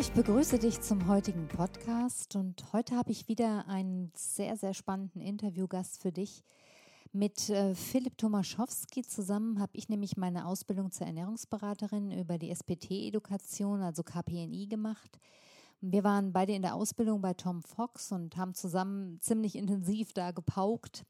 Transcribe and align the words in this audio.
ich 0.00 0.12
begrüße 0.12 0.58
dich 0.58 0.80
zum 0.80 1.08
heutigen 1.08 1.48
Podcast 1.48 2.34
und 2.36 2.72
heute 2.72 2.96
habe 2.96 3.10
ich 3.10 3.28
wieder 3.28 3.66
einen 3.66 4.10
sehr, 4.14 4.56
sehr 4.56 4.72
spannenden 4.72 5.20
Interviewgast 5.20 6.00
für 6.00 6.12
dich. 6.12 6.44
Mit 7.12 7.50
äh, 7.50 7.74
Philipp 7.74 8.16
Tomaschowski 8.16 9.02
zusammen 9.02 9.60
habe 9.60 9.72
ich 9.74 9.88
nämlich 9.88 10.16
meine 10.16 10.46
Ausbildung 10.46 10.90
zur 10.92 11.06
Ernährungsberaterin 11.08 12.12
über 12.12 12.38
die 12.38 12.50
SPT-Edukation, 12.50 13.82
also 13.82 14.02
KPNI, 14.02 14.66
gemacht. 14.68 15.18
Wir 15.80 16.04
waren 16.04 16.32
beide 16.32 16.54
in 16.54 16.62
der 16.62 16.74
Ausbildung 16.74 17.20
bei 17.20 17.34
Tom 17.34 17.62
Fox 17.62 18.10
und 18.10 18.36
haben 18.36 18.54
zusammen 18.54 19.20
ziemlich 19.20 19.56
intensiv 19.56 20.12
da 20.12 20.30
gepaukt. 20.30 21.04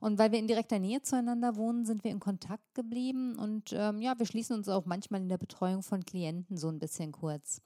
Und 0.00 0.18
weil 0.18 0.32
wir 0.32 0.38
in 0.38 0.48
direkter 0.48 0.78
Nähe 0.78 1.02
zueinander 1.02 1.56
wohnen, 1.56 1.84
sind 1.84 2.04
wir 2.04 2.10
in 2.10 2.20
Kontakt 2.20 2.74
geblieben. 2.74 3.38
Und 3.38 3.72
ähm, 3.72 4.00
ja, 4.00 4.18
wir 4.18 4.26
schließen 4.26 4.56
uns 4.56 4.68
auch 4.68 4.86
manchmal 4.86 5.20
in 5.20 5.28
der 5.28 5.38
Betreuung 5.38 5.82
von 5.82 6.04
Klienten 6.04 6.56
so 6.56 6.68
ein 6.68 6.78
bisschen 6.78 7.12
kurz. 7.12 7.62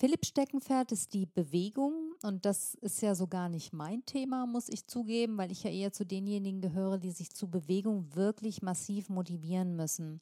Philipp 0.00 0.26
Steckenpferd 0.26 0.92
ist 0.92 1.12
die 1.12 1.26
Bewegung 1.26 2.14
und 2.22 2.44
das 2.44 2.74
ist 2.76 3.02
ja 3.02 3.16
so 3.16 3.26
gar 3.26 3.48
nicht 3.48 3.72
mein 3.72 4.04
Thema, 4.04 4.46
muss 4.46 4.68
ich 4.68 4.86
zugeben, 4.86 5.36
weil 5.38 5.50
ich 5.50 5.64
ja 5.64 5.72
eher 5.72 5.92
zu 5.92 6.06
denjenigen 6.06 6.60
gehöre, 6.60 6.98
die 6.98 7.10
sich 7.10 7.32
zu 7.32 7.50
Bewegung 7.50 8.14
wirklich 8.14 8.62
massiv 8.62 9.08
motivieren 9.08 9.74
müssen. 9.74 10.20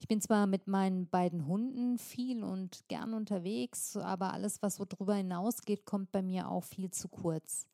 Ich 0.00 0.08
bin 0.08 0.22
zwar 0.22 0.46
mit 0.46 0.68
meinen 0.68 1.06
beiden 1.06 1.46
Hunden 1.46 1.98
viel 1.98 2.42
und 2.42 2.88
gern 2.88 3.12
unterwegs, 3.12 3.94
aber 3.98 4.32
alles, 4.32 4.62
was 4.62 4.76
so 4.76 4.86
drüber 4.88 5.16
hinausgeht, 5.16 5.84
kommt 5.84 6.12
bei 6.12 6.22
mir 6.22 6.48
auch 6.48 6.64
viel 6.64 6.90
zu 6.90 7.08
kurz. 7.08 7.66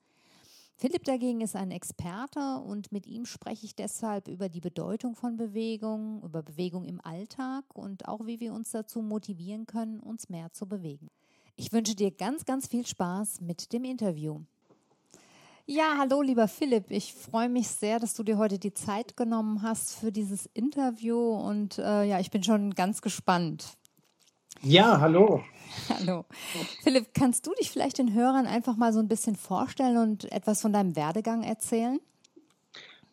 Philipp 0.75 1.05
dagegen 1.05 1.43
ist 1.43 1.55
ein 1.55 1.71
Experte 1.71 2.59
und 2.59 2.91
mit 2.91 3.07
ihm 3.07 3.25
spreche 3.25 3.67
ich 3.67 3.77
deshalb 3.77 4.27
über 4.27 4.49
die 4.49 4.61
Bedeutung 4.61 5.15
von 5.15 5.37
Bewegung, 5.37 6.25
über 6.25 6.43
Bewegung 6.43 6.85
im 6.87 7.01
Alltag 7.01 7.65
und 7.73 8.09
auch 8.09 8.27
wie 8.27 8.41
wir 8.41 8.53
uns 8.53 8.73
dazu 8.73 9.01
motivieren 9.01 9.67
können, 9.67 10.01
uns 10.01 10.29
mehr 10.29 10.53
zu 10.53 10.67
bewegen. 10.67 11.09
Ich 11.57 11.73
wünsche 11.73 11.95
dir 11.95 12.11
ganz, 12.11 12.45
ganz 12.45 12.67
viel 12.67 12.87
Spaß 12.87 13.41
mit 13.41 13.73
dem 13.73 13.85
Interview. 13.85 14.41
Ja, 15.65 15.97
hallo 15.99 16.21
lieber 16.21 16.49
Philipp. 16.49 16.91
Ich 16.91 17.15
freue 17.15 17.49
mich 17.49 17.69
sehr, 17.69 17.99
dass 17.99 18.13
du 18.13 18.23
dir 18.23 18.37
heute 18.37 18.59
die 18.59 18.75
Zeit 18.75 19.17
genommen 19.17 19.63
hast 19.63 19.99
für 19.99 20.13
dieses 20.13 20.47
Interview 20.53 21.19
und 21.19 21.79
äh, 21.79 22.05
ja, 22.05 22.21
ich 22.21 22.31
bin 22.31 22.45
schon 22.45 22.75
ganz 22.75 23.01
gespannt. 23.01 23.79
Ja, 24.63 25.01
hallo. 25.01 25.43
Hallo. 25.89 26.25
Philipp, 26.83 27.13
kannst 27.13 27.47
du 27.47 27.53
dich 27.55 27.71
vielleicht 27.71 27.99
den 27.99 28.15
Hörern 28.15 28.47
einfach 28.47 28.77
mal 28.77 28.93
so 28.93 29.01
ein 29.01 29.09
bisschen 29.09 29.35
vorstellen 29.35 29.97
und 29.99 30.31
etwas 30.33 30.63
von 30.63 30.73
deinem 30.73 30.95
Werdegang 30.95 31.43
erzählen? 31.43 31.99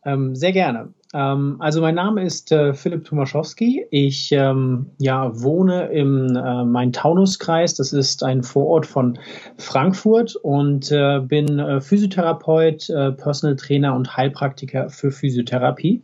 Ähm, 0.06 0.36
sehr 0.36 0.52
gerne. 0.52 0.94
Ähm, 1.14 1.58
also 1.60 1.82
mein 1.82 1.96
Name 1.96 2.24
ist 2.24 2.52
äh, 2.52 2.74
Philipp 2.74 3.06
Tomaschowski. 3.06 3.86
Ich 3.92 4.32
ähm, 4.32 4.92
ja, 4.98 5.32
wohne 5.42 5.88
im 5.88 6.36
äh, 6.36 6.64
Main-Taunus-Kreis. 6.64 7.76
Das 7.76 7.94
ist 7.94 8.24
ein 8.24 8.44
Vorort 8.44 8.86
von 8.86 9.20
Frankfurt 9.58 10.36
und 10.36 10.92
äh, 10.92 11.20
bin 11.20 11.60
äh, 11.60 11.80
Physiotherapeut, 11.82 12.90
äh, 12.90 13.12
Personal 13.12 13.56
Trainer 13.56 13.96
und 13.96 14.18
Heilpraktiker 14.18 14.90
für 14.90 15.12
Physiotherapie. 15.12 16.02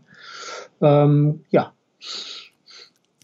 Ähm, 0.81 1.44
ja. 1.50 1.74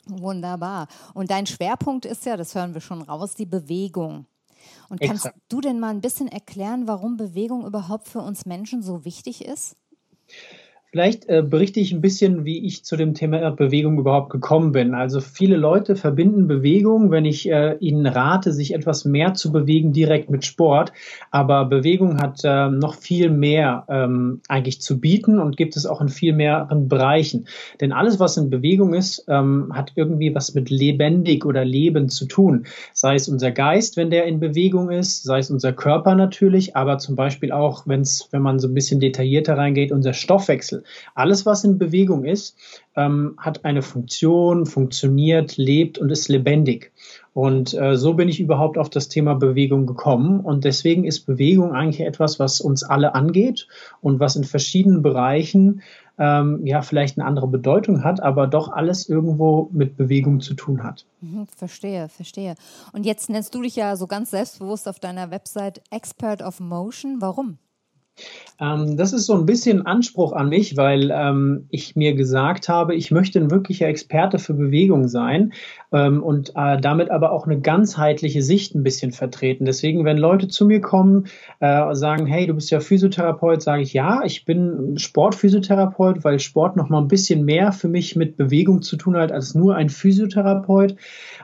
Wunderbar. 0.07 0.87
Und 1.13 1.31
dein 1.31 1.45
Schwerpunkt 1.45 2.05
ist 2.05 2.25
ja, 2.25 2.35
das 2.35 2.55
hören 2.55 2.73
wir 2.73 2.81
schon 2.81 3.01
raus, 3.01 3.35
die 3.35 3.45
Bewegung. 3.45 4.25
Und 4.89 5.01
kannst 5.01 5.25
Exakt. 5.25 5.41
du 5.49 5.61
denn 5.61 5.79
mal 5.79 5.89
ein 5.89 6.01
bisschen 6.01 6.27
erklären, 6.27 6.87
warum 6.87 7.17
Bewegung 7.17 7.65
überhaupt 7.65 8.07
für 8.07 8.19
uns 8.19 8.45
Menschen 8.45 8.83
so 8.83 9.05
wichtig 9.05 9.43
ist? 9.43 9.75
Vielleicht 10.95 11.27
äh, 11.27 11.43
berichte 11.45 11.81
ich 11.81 11.91
ein 11.91 11.99
bisschen, 11.99 12.45
wie 12.45 12.65
ich 12.65 12.85
zu 12.85 12.95
dem 12.95 13.15
Thema 13.15 13.51
Bewegung 13.51 13.99
überhaupt 13.99 14.29
gekommen 14.29 14.71
bin. 14.71 14.93
Also 14.93 15.19
viele 15.19 15.57
Leute 15.57 15.97
verbinden 15.97 16.47
Bewegung, 16.47 17.11
wenn 17.11 17.25
ich 17.25 17.51
äh, 17.51 17.75
ihnen 17.81 18.05
rate, 18.05 18.53
sich 18.53 18.73
etwas 18.73 19.03
mehr 19.03 19.33
zu 19.33 19.51
bewegen, 19.51 19.91
direkt 19.91 20.29
mit 20.29 20.45
Sport. 20.45 20.93
Aber 21.31 21.65
Bewegung 21.65 22.21
hat 22.21 22.39
äh, 22.45 22.69
noch 22.69 22.93
viel 22.95 23.29
mehr 23.29 23.83
ähm, 23.89 24.39
eigentlich 24.47 24.79
zu 24.79 25.01
bieten 25.01 25.37
und 25.37 25.57
gibt 25.57 25.75
es 25.75 25.85
auch 25.85 25.99
in 25.99 26.07
viel 26.07 26.31
mehreren 26.31 26.87
Bereichen. 26.87 27.47
Denn 27.81 27.91
alles, 27.91 28.21
was 28.21 28.37
in 28.37 28.49
Bewegung 28.49 28.93
ist, 28.93 29.25
ähm, 29.27 29.73
hat 29.73 29.91
irgendwie 29.95 30.33
was 30.33 30.53
mit 30.53 30.69
lebendig 30.69 31.45
oder 31.45 31.65
Leben 31.65 32.07
zu 32.07 32.25
tun. 32.25 32.67
Sei 32.93 33.15
es 33.15 33.27
unser 33.27 33.51
Geist, 33.51 33.97
wenn 33.97 34.11
der 34.11 34.27
in 34.27 34.39
Bewegung 34.39 34.89
ist, 34.91 35.23
sei 35.23 35.39
es 35.39 35.51
unser 35.51 35.73
Körper 35.73 36.15
natürlich, 36.15 36.77
aber 36.77 36.99
zum 36.99 37.17
Beispiel 37.17 37.51
auch, 37.51 37.85
wenn 37.85 37.99
es, 37.99 38.29
wenn 38.31 38.41
man 38.41 38.59
so 38.59 38.69
ein 38.69 38.73
bisschen 38.73 39.01
detaillierter 39.01 39.57
reingeht, 39.57 39.91
unser 39.91 40.13
Stoffwechsel. 40.13 40.84
Alles, 41.13 41.45
was 41.45 41.63
in 41.63 41.77
Bewegung 41.77 42.25
ist, 42.25 42.57
ähm, 42.95 43.35
hat 43.37 43.65
eine 43.65 43.81
Funktion, 43.81 44.65
funktioniert, 44.65 45.57
lebt 45.57 45.97
und 45.97 46.11
ist 46.11 46.29
lebendig. 46.29 46.91
Und 47.33 47.73
äh, 47.73 47.97
so 47.97 48.13
bin 48.13 48.29
ich 48.29 48.39
überhaupt 48.39 48.77
auf 48.77 48.89
das 48.89 49.09
Thema 49.09 49.35
Bewegung 49.35 49.85
gekommen. 49.85 50.39
Und 50.39 50.63
deswegen 50.63 51.03
ist 51.03 51.25
Bewegung 51.25 51.73
eigentlich 51.73 51.99
etwas, 51.99 52.39
was 52.39 52.61
uns 52.61 52.83
alle 52.83 53.13
angeht 53.13 53.67
und 53.99 54.21
was 54.21 54.37
in 54.37 54.45
verschiedenen 54.45 55.01
Bereichen 55.01 55.81
ähm, 56.17 56.65
ja 56.65 56.81
vielleicht 56.81 57.17
eine 57.17 57.27
andere 57.27 57.47
Bedeutung 57.47 58.03
hat, 58.03 58.23
aber 58.23 58.47
doch 58.47 58.69
alles 58.71 59.09
irgendwo 59.09 59.69
mit 59.73 59.97
Bewegung 59.97 60.39
zu 60.39 60.53
tun 60.53 60.83
hat. 60.83 61.05
Mhm, 61.21 61.47
verstehe, 61.47 62.07
verstehe. 62.07 62.55
Und 62.93 63.05
jetzt 63.05 63.29
nennst 63.29 63.53
du 63.53 63.61
dich 63.61 63.75
ja 63.75 63.95
so 63.97 64.07
ganz 64.07 64.31
selbstbewusst 64.31 64.87
auf 64.87 64.99
deiner 64.99 65.31
Website 65.31 65.81
Expert 65.91 66.41
of 66.41 66.59
Motion. 66.59 67.17
Warum? 67.19 67.57
Ähm, 68.59 68.95
das 68.95 69.11
ist 69.11 69.25
so 69.25 69.33
ein 69.33 69.45
bisschen 69.45 69.85
Anspruch 69.85 70.31
an 70.33 70.49
mich, 70.49 70.77
weil 70.77 71.11
ähm, 71.13 71.67
ich 71.69 71.95
mir 71.95 72.13
gesagt 72.13 72.69
habe, 72.69 72.95
ich 72.95 73.11
möchte 73.11 73.39
ein 73.39 73.51
wirklicher 73.51 73.87
Experte 73.87 74.39
für 74.39 74.53
Bewegung 74.53 75.07
sein 75.07 75.53
ähm, 75.91 76.23
und 76.23 76.53
äh, 76.55 76.79
damit 76.79 77.11
aber 77.11 77.31
auch 77.31 77.45
eine 77.45 77.59
ganzheitliche 77.59 78.41
Sicht 78.41 78.73
ein 78.73 78.83
bisschen 78.83 79.11
vertreten. 79.11 79.65
Deswegen, 79.65 80.05
wenn 80.05 80.17
Leute 80.17 80.47
zu 80.47 80.65
mir 80.65 80.79
kommen, 80.79 81.27
äh, 81.59 81.93
sagen, 81.95 82.25
hey, 82.25 82.47
du 82.47 82.53
bist 82.53 82.71
ja 82.71 82.79
Physiotherapeut, 82.79 83.61
sage 83.61 83.81
ich, 83.81 83.93
ja, 83.93 84.23
ich 84.23 84.45
bin 84.45 84.97
Sportphysiotherapeut, 84.97 86.23
weil 86.23 86.39
Sport 86.39 86.77
noch 86.77 86.89
mal 86.89 87.01
ein 87.01 87.09
bisschen 87.09 87.43
mehr 87.43 87.73
für 87.73 87.89
mich 87.89 88.15
mit 88.15 88.37
Bewegung 88.37 88.81
zu 88.81 88.95
tun 88.95 89.17
hat 89.17 89.33
als 89.33 89.53
nur 89.53 89.75
ein 89.75 89.89
Physiotherapeut. 89.89 90.95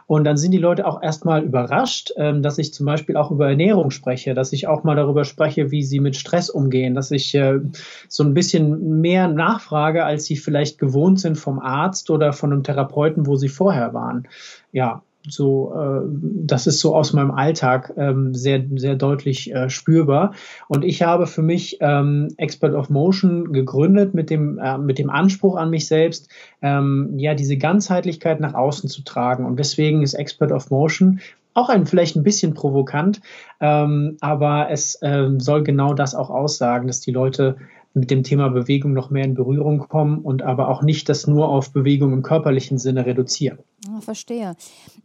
Und 0.07 0.23
dann 0.23 0.37
sind 0.37 0.51
die 0.51 0.57
Leute 0.57 0.85
auch 0.85 1.01
erstmal 1.01 1.43
überrascht, 1.43 2.11
ähm, 2.17 2.41
dass 2.41 2.57
ich 2.57 2.73
zum 2.73 2.85
Beispiel 2.85 3.17
auch 3.17 3.31
über 3.31 3.49
Ernährung 3.49 3.91
spreche, 3.91 4.33
dass 4.33 4.53
ich 4.53 4.67
auch 4.67 4.83
mal 4.83 4.95
darüber 4.95 5.25
spreche, 5.25 5.71
wie 5.71 5.83
sie 5.83 5.99
mit 5.99 6.15
Stress 6.15 6.49
umgehen, 6.49 6.95
dass 6.95 7.11
ich 7.11 7.33
äh, 7.35 7.59
so 8.07 8.23
ein 8.23 8.33
bisschen 8.33 9.01
mehr 9.01 9.27
nachfrage, 9.27 10.05
als 10.05 10.25
sie 10.25 10.35
vielleicht 10.35 10.79
gewohnt 10.79 11.19
sind 11.19 11.35
vom 11.37 11.59
Arzt 11.59 12.09
oder 12.09 12.33
von 12.33 12.51
einem 12.51 12.63
Therapeuten, 12.63 13.25
wo 13.27 13.35
sie 13.35 13.49
vorher 13.49 13.93
waren. 13.93 14.27
Ja, 14.71 15.03
so 15.27 15.73
äh, 15.75 16.01
das 16.45 16.67
ist 16.67 16.79
so 16.79 16.95
aus 16.95 17.13
meinem 17.13 17.31
Alltag 17.31 17.93
ähm, 17.97 18.33
sehr 18.33 18.63
sehr 18.75 18.95
deutlich 18.95 19.53
äh, 19.53 19.69
spürbar. 19.69 20.33
Und 20.67 20.83
ich 20.83 21.01
habe 21.03 21.27
für 21.27 21.41
mich 21.41 21.77
ähm, 21.81 22.29
Expert 22.37 22.73
of 22.73 22.89
Motion 22.89 23.53
gegründet 23.53 24.13
mit 24.13 24.29
dem 24.29 24.57
äh, 24.57 24.77
mit 24.77 24.97
dem 24.97 25.09
Anspruch 25.09 25.55
an 25.55 25.69
mich 25.69 25.87
selbst 25.87 26.29
ähm, 26.61 27.13
ja 27.17 27.35
diese 27.35 27.57
Ganzheitlichkeit 27.57 28.39
nach 28.39 28.53
außen 28.53 28.89
zu 28.89 29.03
tragen. 29.03 29.45
Und 29.45 29.59
deswegen 29.59 30.01
ist 30.01 30.13
Expert 30.13 30.51
of 30.51 30.69
Motion 30.71 31.19
auch 31.53 31.69
ein 31.69 31.85
vielleicht 31.85 32.15
ein 32.15 32.23
bisschen 32.23 32.53
provokant, 32.53 33.21
ähm, 33.59 34.17
aber 34.21 34.69
es 34.69 34.97
ähm, 35.01 35.39
soll 35.39 35.63
genau 35.63 35.93
das 35.93 36.15
auch 36.15 36.29
aussagen, 36.29 36.87
dass 36.87 37.01
die 37.01 37.11
Leute 37.11 37.57
mit 37.93 38.09
dem 38.09 38.23
Thema 38.23 38.49
Bewegung 38.49 38.93
noch 38.93 39.09
mehr 39.09 39.25
in 39.25 39.33
Berührung 39.33 39.79
kommen 39.79 40.19
und 40.19 40.43
aber 40.43 40.69
auch 40.69 40.81
nicht 40.81 41.09
das 41.09 41.27
nur 41.27 41.49
auf 41.49 41.73
Bewegung 41.73 42.13
im 42.13 42.23
körperlichen 42.23 42.77
Sinne 42.77 43.05
reduzieren. 43.05 43.59
Ja, 43.87 43.99
verstehe. 43.99 44.55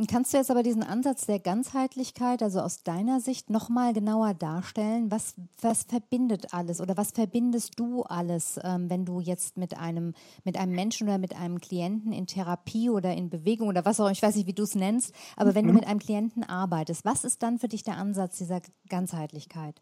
Kannst 0.08 0.32
du 0.32 0.36
jetzt 0.36 0.50
aber 0.50 0.62
diesen 0.62 0.82
Ansatz 0.82 1.26
der 1.26 1.38
Ganzheitlichkeit, 1.38 2.42
also 2.42 2.60
aus 2.60 2.82
deiner 2.82 3.20
Sicht, 3.20 3.48
nochmal 3.48 3.92
genauer 3.94 4.34
darstellen? 4.34 5.10
Was, 5.10 5.34
was 5.60 5.84
verbindet 5.84 6.52
alles 6.52 6.80
oder 6.80 6.96
was 6.96 7.12
verbindest 7.12 7.80
du 7.80 8.02
alles, 8.02 8.60
ähm, 8.62 8.90
wenn 8.90 9.04
du 9.04 9.20
jetzt 9.20 9.56
mit 9.56 9.78
einem, 9.78 10.12
mit 10.44 10.58
einem 10.58 10.72
Menschen 10.72 11.08
oder 11.08 11.18
mit 11.18 11.34
einem 11.34 11.58
Klienten 11.60 12.12
in 12.12 12.26
Therapie 12.26 12.90
oder 12.90 13.14
in 13.14 13.30
Bewegung 13.30 13.68
oder 13.68 13.84
was 13.84 13.98
auch, 13.98 14.10
ich 14.10 14.22
weiß 14.22 14.36
nicht, 14.36 14.46
wie 14.46 14.52
du 14.52 14.64
es 14.64 14.74
nennst, 14.74 15.14
aber 15.36 15.54
wenn 15.54 15.64
mhm. 15.64 15.68
du 15.68 15.74
mit 15.74 15.86
einem 15.86 15.98
Klienten 15.98 16.44
arbeitest, 16.44 17.04
was 17.04 17.24
ist 17.24 17.42
dann 17.42 17.58
für 17.58 17.68
dich 17.68 17.82
der 17.82 17.96
Ansatz 17.96 18.38
dieser 18.38 18.60
Ganzheitlichkeit? 18.88 19.80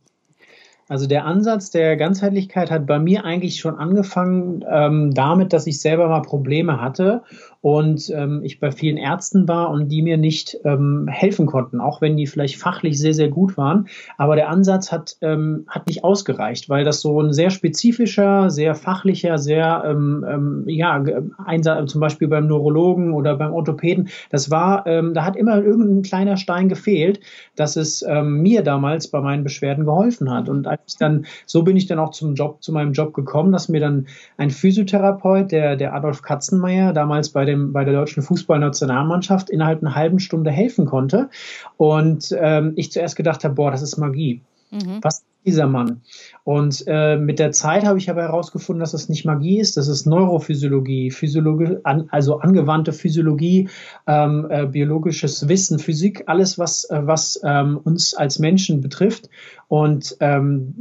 Also 0.88 1.06
der 1.06 1.24
Ansatz 1.24 1.70
der 1.70 1.96
Ganzheitlichkeit 1.96 2.70
hat 2.70 2.86
bei 2.86 2.98
mir 2.98 3.24
eigentlich 3.24 3.58
schon 3.58 3.76
angefangen 3.78 4.64
ähm, 4.68 5.14
damit, 5.14 5.52
dass 5.52 5.66
ich 5.66 5.80
selber 5.80 6.08
mal 6.08 6.20
Probleme 6.22 6.80
hatte 6.80 7.22
und 7.64 8.10
ähm, 8.10 8.42
ich 8.42 8.60
bei 8.60 8.70
vielen 8.70 8.98
Ärzten 8.98 9.48
war 9.48 9.70
und 9.70 9.88
die 9.88 10.02
mir 10.02 10.18
nicht 10.18 10.58
ähm, 10.66 11.08
helfen 11.08 11.46
konnten, 11.46 11.80
auch 11.80 12.02
wenn 12.02 12.14
die 12.14 12.26
vielleicht 12.26 12.58
fachlich 12.58 12.98
sehr, 12.98 13.14
sehr 13.14 13.30
gut 13.30 13.56
waren. 13.56 13.88
Aber 14.18 14.36
der 14.36 14.50
Ansatz 14.50 14.92
hat, 14.92 15.16
ähm, 15.22 15.64
hat 15.66 15.86
nicht 15.86 16.04
ausgereicht, 16.04 16.68
weil 16.68 16.84
das 16.84 17.00
so 17.00 17.18
ein 17.22 17.32
sehr 17.32 17.48
spezifischer, 17.48 18.50
sehr 18.50 18.74
fachlicher, 18.74 19.38
sehr, 19.38 19.82
ähm, 19.86 20.26
ähm, 20.28 20.64
ja, 20.66 21.02
Einsatz, 21.42 21.90
zum 21.90 22.02
Beispiel 22.02 22.28
beim 22.28 22.48
Neurologen 22.48 23.14
oder 23.14 23.34
beim 23.34 23.54
Orthopäden, 23.54 24.10
das 24.28 24.50
war, 24.50 24.86
ähm, 24.86 25.14
da 25.14 25.24
hat 25.24 25.34
immer 25.34 25.56
irgendein 25.56 26.02
kleiner 26.02 26.36
Stein 26.36 26.68
gefehlt, 26.68 27.20
dass 27.56 27.76
es 27.76 28.04
ähm, 28.06 28.42
mir 28.42 28.60
damals 28.60 29.08
bei 29.08 29.22
meinen 29.22 29.42
Beschwerden 29.42 29.86
geholfen 29.86 30.30
hat. 30.30 30.50
Und 30.50 30.66
als 30.66 30.82
ich 30.86 30.96
dann, 30.98 31.24
so 31.46 31.62
bin 31.62 31.78
ich 31.78 31.86
dann 31.86 31.98
auch 31.98 32.10
zum 32.10 32.34
Job, 32.34 32.62
zu 32.62 32.72
meinem 32.72 32.92
Job 32.92 33.14
gekommen, 33.14 33.52
dass 33.52 33.70
mir 33.70 33.80
dann 33.80 34.06
ein 34.36 34.50
Physiotherapeut, 34.50 35.50
der, 35.50 35.76
der 35.76 35.94
Adolf 35.94 36.20
Katzenmeier, 36.20 36.92
damals 36.92 37.30
bei 37.30 37.53
dem, 37.54 37.72
bei 37.72 37.84
der 37.84 37.94
deutschen 37.94 38.22
Fußballnationalmannschaft 38.22 39.50
innerhalb 39.50 39.82
einer 39.82 39.94
halben 39.94 40.18
Stunde 40.18 40.50
helfen 40.50 40.86
konnte. 40.86 41.30
Und 41.76 42.34
ähm, 42.38 42.72
ich 42.76 42.92
zuerst 42.92 43.16
gedacht 43.16 43.44
habe, 43.44 43.54
boah, 43.54 43.70
das 43.70 43.82
ist 43.82 43.96
Magie. 43.96 44.42
Mhm. 44.74 44.98
Was 45.02 45.24
dieser 45.44 45.66
Mann. 45.66 46.00
Und 46.42 46.84
äh, 46.86 47.16
mit 47.16 47.38
der 47.38 47.52
Zeit 47.52 47.84
habe 47.84 47.98
ich 47.98 48.08
aber 48.08 48.22
herausgefunden, 48.22 48.80
dass 48.80 48.94
es 48.94 49.08
nicht 49.08 49.24
Magie 49.24 49.60
ist, 49.60 49.76
das 49.76 49.88
ist 49.88 50.06
Neurophysiologie, 50.06 51.10
Physiologie, 51.10 51.76
an, 51.84 52.08
also 52.10 52.38
angewandte 52.38 52.92
Physiologie, 52.92 53.68
ähm, 54.06 54.46
äh, 54.48 54.66
biologisches 54.66 55.48
Wissen, 55.48 55.78
Physik, 55.78 56.24
alles, 56.26 56.58
was, 56.58 56.84
äh, 56.90 57.00
was 57.04 57.40
ähm, 57.44 57.78
uns 57.82 58.14
als 58.14 58.38
Menschen 58.38 58.80
betrifft 58.80 59.28
und 59.68 60.16
ähm, 60.20 60.74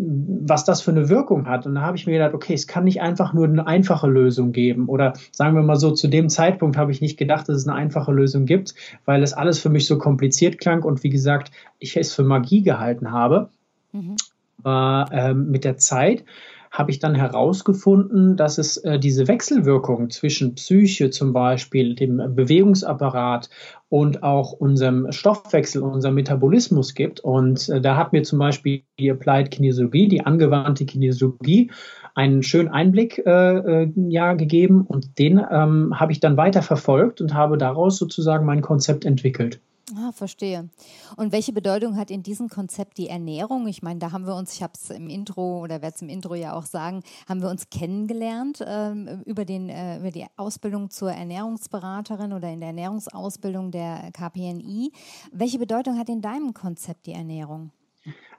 was 0.45 0.65
das 0.65 0.81
für 0.81 0.91
eine 0.91 1.09
Wirkung 1.09 1.47
hat. 1.47 1.65
Und 1.65 1.75
da 1.75 1.81
habe 1.81 1.97
ich 1.97 2.05
mir 2.05 2.13
gedacht, 2.13 2.33
okay, 2.33 2.53
es 2.53 2.67
kann 2.67 2.85
nicht 2.85 3.01
einfach 3.01 3.33
nur 3.33 3.45
eine 3.45 3.67
einfache 3.67 4.07
Lösung 4.07 4.51
geben. 4.53 4.87
Oder 4.87 5.13
sagen 5.31 5.55
wir 5.55 5.63
mal 5.63 5.75
so, 5.75 5.91
zu 5.91 6.07
dem 6.07 6.29
Zeitpunkt 6.29 6.77
habe 6.77 6.91
ich 6.91 7.01
nicht 7.01 7.17
gedacht, 7.17 7.49
dass 7.49 7.57
es 7.57 7.67
eine 7.67 7.75
einfache 7.75 8.11
Lösung 8.11 8.45
gibt, 8.45 8.75
weil 9.05 9.23
es 9.23 9.33
alles 9.33 9.59
für 9.59 9.69
mich 9.69 9.87
so 9.87 9.97
kompliziert 9.97 10.57
klang 10.57 10.83
und 10.83 11.03
wie 11.03 11.09
gesagt, 11.09 11.51
ich 11.79 11.97
es 11.97 12.13
für 12.13 12.23
Magie 12.23 12.63
gehalten 12.63 13.11
habe. 13.11 13.49
Mhm. 13.93 14.15
Aber 14.63 15.09
ähm, 15.11 15.49
mit 15.49 15.63
der 15.63 15.77
Zeit 15.77 16.25
habe 16.73 16.89
ich 16.89 16.97
dann 16.97 17.13
herausgefunden, 17.13 18.35
dass 18.35 18.57
es 18.57 18.77
äh, 18.77 18.97
diese 18.97 19.27
Wechselwirkung 19.27 20.09
zwischen 20.09 20.55
Psyche 20.55 21.11
zum 21.11 21.31
Beispiel, 21.31 21.93
dem 21.93 22.17
Bewegungsapparat 22.35 23.51
und 23.89 24.23
auch 24.23 24.53
unserem 24.53 25.11
Stoffwechsel, 25.11 25.83
unserem 25.83 26.15
Metabolismus 26.15 26.95
gibt. 26.95 27.19
Und 27.19 27.69
äh, 27.69 27.79
da 27.79 27.95
hat 27.95 28.11
mir 28.11 28.23
zum 28.23 28.39
Beispiel 28.39 28.81
die 28.99 29.11
Applied 29.11 29.51
Kinesiologie, 29.51 30.07
die 30.07 30.25
angewandte 30.25 30.85
Kinesiologie, 30.85 31.69
einen 32.15 32.41
schönen 32.41 32.69
Einblick 32.69 33.19
äh, 33.23 33.83
äh, 33.83 33.91
ja, 34.09 34.33
gegeben 34.33 34.81
und 34.81 35.19
den 35.19 35.39
ähm, 35.51 35.99
habe 35.99 36.11
ich 36.11 36.19
dann 36.19 36.37
weiter 36.37 36.63
verfolgt 36.63 37.21
und 37.21 37.35
habe 37.35 37.59
daraus 37.59 37.97
sozusagen 37.97 38.47
mein 38.47 38.61
Konzept 38.61 39.05
entwickelt. 39.05 39.59
Ah, 39.97 40.13
verstehe. 40.13 40.69
Und 41.17 41.33
welche 41.33 41.51
Bedeutung 41.51 41.97
hat 41.97 42.09
in 42.09 42.23
diesem 42.23 42.47
Konzept 42.47 42.97
die 42.97 43.09
Ernährung? 43.09 43.67
Ich 43.67 43.83
meine, 43.83 43.99
da 43.99 44.13
haben 44.13 44.25
wir 44.25 44.35
uns, 44.35 44.53
ich 44.53 44.63
habe 44.63 44.71
es 44.75 44.89
im 44.89 45.09
Intro 45.09 45.59
oder 45.59 45.81
werde 45.81 45.95
es 45.95 46.01
im 46.01 46.07
Intro 46.07 46.35
ja 46.35 46.53
auch 46.53 46.65
sagen, 46.65 47.03
haben 47.27 47.41
wir 47.41 47.49
uns 47.49 47.69
kennengelernt 47.69 48.63
ähm, 48.65 49.21
über, 49.25 49.43
den, 49.43 49.67
äh, 49.67 49.99
über 49.99 50.11
die 50.11 50.25
Ausbildung 50.37 50.89
zur 50.89 51.11
Ernährungsberaterin 51.11 52.31
oder 52.31 52.49
in 52.49 52.61
der 52.61 52.67
Ernährungsausbildung 52.69 53.71
der 53.71 54.09
KPNI. 54.13 54.93
Welche 55.33 55.59
Bedeutung 55.59 55.97
hat 55.97 56.07
in 56.07 56.21
deinem 56.21 56.53
Konzept 56.53 57.05
die 57.05 57.13
Ernährung? 57.13 57.71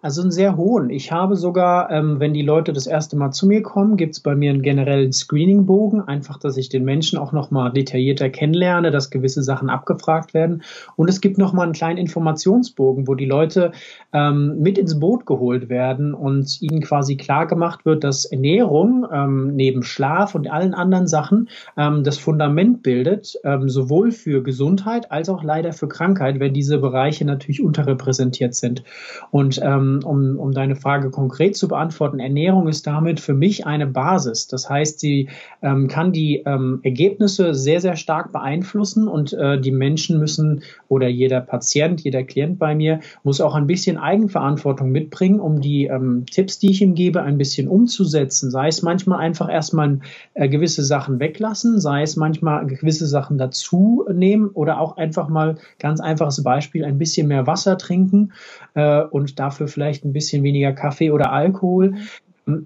Also 0.05 0.21
einen 0.21 0.33
sehr 0.33 0.59
hohen. 0.59 0.91
Ich 0.91 1.13
habe 1.13 1.35
sogar, 1.35 1.91
ähm, 1.91 2.21
wenn 2.21 2.35
die 2.35 2.43
Leute 2.43 2.75
das 2.75 2.87
erste 2.87 3.17
Mal 3.17 3.31
zu 3.31 3.47
mir 3.47 3.63
kommen, 3.63 3.97
gibt 3.97 4.13
es 4.13 4.21
bei 4.21 4.35
mir 4.35 4.51
einen 4.51 4.61
generellen 4.61 5.15
Screening-Bogen, 5.15 6.03
einfach, 6.03 6.39
dass 6.39 6.59
ich 6.59 6.69
den 6.69 6.85
Menschen 6.85 7.19
auch 7.19 7.33
nochmal 7.33 7.73
detaillierter 7.73 8.29
kennenlerne, 8.29 8.91
dass 8.91 9.09
gewisse 9.09 9.43
Sachen 9.43 9.71
abgefragt 9.71 10.35
werden. 10.35 10.63
Und 10.97 11.09
es 11.09 11.23
gibt 11.23 11.39
nochmal 11.39 11.65
einen 11.65 11.73
kleinen 11.73 11.97
Informationsbogen, 11.97 13.09
wo 13.09 13.15
die 13.15 13.25
Leute 13.25 13.73
ähm, 14.13 14.61
mit 14.61 14.77
ins 14.77 15.01
Boot 15.01 15.25
geholt 15.25 15.71
werden 15.71 16.13
und 16.13 16.61
ihnen 16.61 16.83
quasi 16.83 17.17
klar 17.17 17.47
gemacht 17.47 17.87
wird, 17.87 18.05
dass 18.05 18.27
Ernährung 18.27 19.07
ähm, 19.11 19.57
neben 19.57 19.83
Schlaf 19.83 20.35
und 20.35 20.53
allen 20.53 20.75
anderen 20.75 21.07
Sachen 21.07 21.49
ähm, 21.79 22.05
das 22.05 22.19
Fundament 22.19 22.83
bildet, 22.83 23.39
ähm, 23.43 23.71
sowohl 23.71 24.13
für 24.13 24.43
Gesundheit 24.43 25.11
als 25.11 25.31
auch 25.31 25.43
leider 25.43 25.73
für 25.73 25.89
Krankheit, 25.89 26.41
wenn 26.41 26.53
diese 26.53 26.77
Bereiche 26.77 27.25
natürlich 27.25 27.63
unterrepräsentiert 27.63 28.55
sind. 28.55 28.85
Und 29.31 29.59
ähm, 29.65 29.94
um, 30.03 30.39
um 30.39 30.53
deine 30.53 30.77
Frage 30.77 31.11
konkret 31.11 31.57
zu 31.57 31.69
beantworten, 31.69 32.19
Ernährung 32.19 32.69
ist 32.69 32.87
damit 32.87 33.21
für 33.21 33.35
mich 33.35 33.67
eine 33.67 33.87
Basis. 33.87 34.49
Das 34.49 34.69
heißt, 34.69 34.99
sie 34.99 35.29
ähm, 35.63 35.89
kann 35.89 36.13
die 36.13 36.43
ähm, 36.47 36.81
Ergebnisse 36.83 37.55
sehr, 37.55 37.81
sehr 37.81 37.97
stark 37.97 38.33
beeinflussen 38.33 39.07
und 39.07 39.33
äh, 39.33 39.61
die 39.61 39.71
Menschen 39.71 40.19
müssen 40.19 40.63
oder 40.89 41.09
jeder 41.09 41.41
Patient, 41.41 42.01
jeder 42.01 42.23
Klient 42.23 42.59
bei 42.59 42.75
mir 42.75 43.01
muss 43.23 43.41
auch 43.41 43.55
ein 43.55 43.67
bisschen 43.67 43.99
Eigenverantwortung 43.99 44.91
mitbringen, 44.91 45.41
um 45.41 45.61
die 45.61 45.85
ähm, 45.87 46.25
Tipps, 46.31 46.59
die 46.59 46.71
ich 46.71 46.83
ihm 46.83 46.95
gebe, 46.95 47.23
ein 47.23 47.39
bisschen 47.39 47.69
umzusetzen. 47.69 48.51
Sei 48.51 48.69
es 48.69 48.83
manchmal 48.83 49.21
einfach 49.21 49.51
erstmal 49.51 50.01
äh, 50.35 50.49
gewisse 50.49 50.85
Sachen 50.85 51.21
weglassen, 51.21 51.81
sei 51.81 52.03
es 52.03 52.17
manchmal 52.17 52.67
gewisse 52.67 53.07
Sachen 53.07 53.39
dazu 53.39 54.05
nehmen 54.13 54.49
oder 54.49 54.81
auch 54.81 54.97
einfach 54.97 55.29
mal 55.29 55.57
ganz 55.79 56.01
einfaches 56.01 56.43
Beispiel, 56.43 56.85
ein 56.85 56.99
bisschen 56.99 57.29
mehr 57.29 57.47
Wasser 57.47 57.79
trinken 57.79 58.33
äh, 58.75 59.03
und 59.03 59.39
dafür 59.39 59.69
vielleicht 59.69 59.84
vielleicht 59.85 60.05
ein 60.05 60.15
bisschen 60.15 60.43
weniger 60.43 60.73
Kaffee 60.73 61.11
oder 61.11 61.31
Alkohol. 61.31 61.97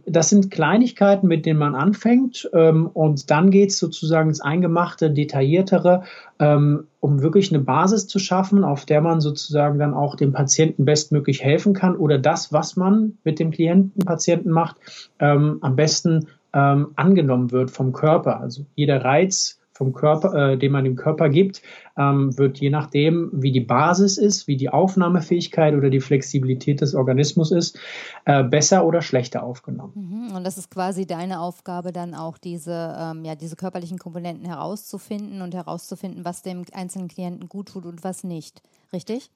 Das 0.07 0.29
sind 0.29 0.51
Kleinigkeiten, 0.51 1.29
mit 1.29 1.47
denen 1.47 1.59
man 1.59 1.77
anfängt 1.77 2.49
ähm, 2.53 2.87
und 2.87 3.31
dann 3.31 3.51
geht 3.51 3.71
es 3.71 3.79
sozusagen 3.79 4.29
ins 4.29 4.41
Eingemachte, 4.41 5.11
Detailliertere, 5.11 6.03
ähm, 6.41 6.89
um 6.99 7.23
wirklich 7.23 7.53
eine 7.53 7.63
Basis 7.63 8.09
zu 8.09 8.19
schaffen, 8.19 8.65
auf 8.65 8.87
der 8.87 9.01
man 9.01 9.21
sozusagen 9.21 9.79
dann 9.79 9.95
auch 9.95 10.17
dem 10.17 10.33
Patienten 10.33 10.85
bestmöglich 10.85 11.45
helfen 11.45 11.75
kann 11.75 11.97
oder 11.97 12.19
das, 12.19 12.53
was 12.53 12.77
man 12.77 13.19
mit 13.23 13.39
dem 13.39 13.53
Klienten, 13.53 14.05
Patienten 14.05 14.51
macht, 14.51 14.77
ähm, 15.21 15.59
am 15.61 15.77
besten 15.77 16.27
ähm, 16.53 16.89
angenommen 16.97 17.53
wird 17.53 17.71
vom 17.71 17.93
Körper. 17.93 18.41
Also 18.41 18.65
jeder 18.75 19.05
Reiz 19.05 19.58
vom 19.79 19.93
Körper, 19.93 20.35
äh, 20.35 20.59
den 20.59 20.73
man 20.73 20.83
dem 20.83 20.97
Körper 20.97 21.29
gibt, 21.29 21.63
ähm, 21.97 22.37
wird 22.37 22.59
je 22.59 22.69
nachdem, 22.69 23.31
wie 23.33 23.53
die 23.53 23.61
Basis 23.61 24.19
ist, 24.19 24.49
wie 24.49 24.57
die 24.57 24.71
Aufnahmefähigkeit 24.71 25.75
oder 25.75 25.89
die 25.89 26.01
Flexibilität 26.01 26.81
des 26.81 26.97
Organismus 26.97 27.53
ist, 27.53 27.79
äh, 28.25 28.43
besser 28.43 28.85
oder 28.85 29.03
schlechter 29.03 29.45
aufgenommen. 29.45 29.93
Mhm. 29.95 30.37
Und 30.37 30.45
das 30.45 30.59
ist 30.59 30.71
quasi 30.71 31.07
deine 31.07 31.41
Aufgabe, 31.41 31.93
dann 31.93 32.15
auch 32.15 32.39
diese, 32.39 32.97
ähm, 32.99 33.25
ja, 33.25 33.37
diese 33.37 33.55
körperlichen 33.55 33.99
Komponenten 33.99 34.47
herauszufinden 34.47 35.43
und 35.43 35.55
herauszufinden, 35.55 36.25
was 36.25 36.43
dem 36.43 36.65
einzelnen 36.73 37.07
Klienten 37.07 37.49
gut 37.49 37.69
tut 37.69 37.87
und 37.87 38.03
was 38.03 38.25
nicht. 38.25 38.61
Richtig? 38.93 39.31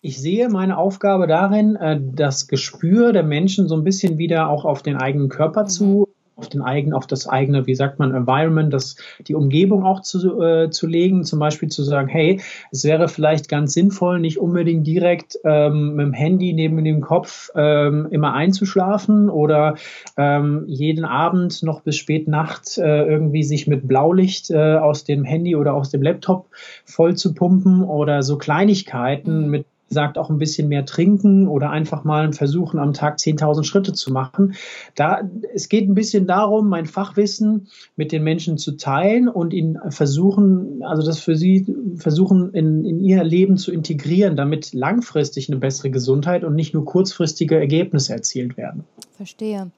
Ich 0.00 0.20
sehe 0.20 0.48
meine 0.48 0.78
Aufgabe 0.78 1.26
darin, 1.26 1.76
äh, 1.76 2.00
das 2.02 2.48
Gespür 2.48 3.12
der 3.12 3.22
Menschen 3.22 3.68
so 3.68 3.76
ein 3.76 3.84
bisschen 3.84 4.16
wieder 4.16 4.48
auch 4.48 4.64
auf 4.64 4.82
den 4.82 4.96
eigenen 4.96 5.28
Körper 5.28 5.64
mhm. 5.64 5.68
zu 5.68 6.03
auf 6.36 6.48
den 6.48 6.62
eigenen, 6.62 6.94
auf 6.94 7.06
das 7.06 7.28
eigene, 7.28 7.66
wie 7.66 7.74
sagt 7.74 7.98
man, 7.98 8.14
Environment, 8.14 8.72
das, 8.72 8.96
die 9.26 9.34
Umgebung 9.34 9.84
auch 9.84 10.00
zu, 10.00 10.40
äh, 10.40 10.70
zu 10.70 10.86
legen, 10.86 11.24
zum 11.24 11.38
Beispiel 11.38 11.68
zu 11.68 11.82
sagen, 11.82 12.08
hey, 12.08 12.40
es 12.72 12.84
wäre 12.84 13.08
vielleicht 13.08 13.48
ganz 13.48 13.72
sinnvoll, 13.72 14.18
nicht 14.18 14.38
unbedingt 14.38 14.86
direkt 14.86 15.38
ähm, 15.44 15.94
mit 15.94 16.06
dem 16.06 16.12
Handy 16.12 16.52
neben 16.52 16.82
dem 16.82 17.00
Kopf 17.00 17.50
ähm, 17.54 18.08
immer 18.10 18.34
einzuschlafen 18.34 19.30
oder 19.30 19.76
ähm, 20.16 20.64
jeden 20.66 21.04
Abend 21.04 21.62
noch 21.62 21.82
bis 21.82 21.96
spät 21.96 22.26
Nacht 22.26 22.78
äh, 22.78 23.04
irgendwie 23.04 23.44
sich 23.44 23.66
mit 23.66 23.86
Blaulicht 23.86 24.50
äh, 24.50 24.76
aus 24.76 25.04
dem 25.04 25.24
Handy 25.24 25.54
oder 25.54 25.74
aus 25.74 25.90
dem 25.90 26.02
Laptop 26.02 26.48
voll 26.84 27.14
zu 27.14 27.34
pumpen 27.34 27.82
oder 27.84 28.22
so 28.22 28.38
Kleinigkeiten 28.38 29.44
mhm. 29.44 29.50
mit 29.50 29.66
sagt 29.94 30.18
auch 30.18 30.28
ein 30.28 30.36
bisschen 30.36 30.68
mehr 30.68 30.84
trinken 30.84 31.48
oder 31.48 31.70
einfach 31.70 32.04
mal 32.04 32.30
versuchen, 32.34 32.78
am 32.78 32.92
Tag 32.92 33.16
10.000 33.16 33.64
Schritte 33.64 33.94
zu 33.94 34.12
machen. 34.12 34.54
Da, 34.94 35.22
es 35.54 35.70
geht 35.70 35.88
ein 35.88 35.94
bisschen 35.94 36.26
darum, 36.26 36.68
mein 36.68 36.84
Fachwissen 36.84 37.68
mit 37.96 38.12
den 38.12 38.22
Menschen 38.22 38.58
zu 38.58 38.76
teilen 38.76 39.28
und 39.28 39.54
ihnen 39.54 39.78
versuchen, 39.88 40.82
also 40.82 41.02
das 41.02 41.20
für 41.20 41.36
sie 41.36 41.74
versuchen, 41.96 42.52
in, 42.52 42.84
in 42.84 43.00
ihr 43.00 43.24
Leben 43.24 43.56
zu 43.56 43.72
integrieren, 43.72 44.36
damit 44.36 44.74
langfristig 44.74 45.48
eine 45.48 45.58
bessere 45.58 45.90
Gesundheit 45.90 46.44
und 46.44 46.54
nicht 46.54 46.74
nur 46.74 46.84
kurzfristige 46.84 47.56
Ergebnisse 47.56 48.12
erzielt 48.12 48.58
werden. 48.58 48.84
Verstehe. 49.16 49.70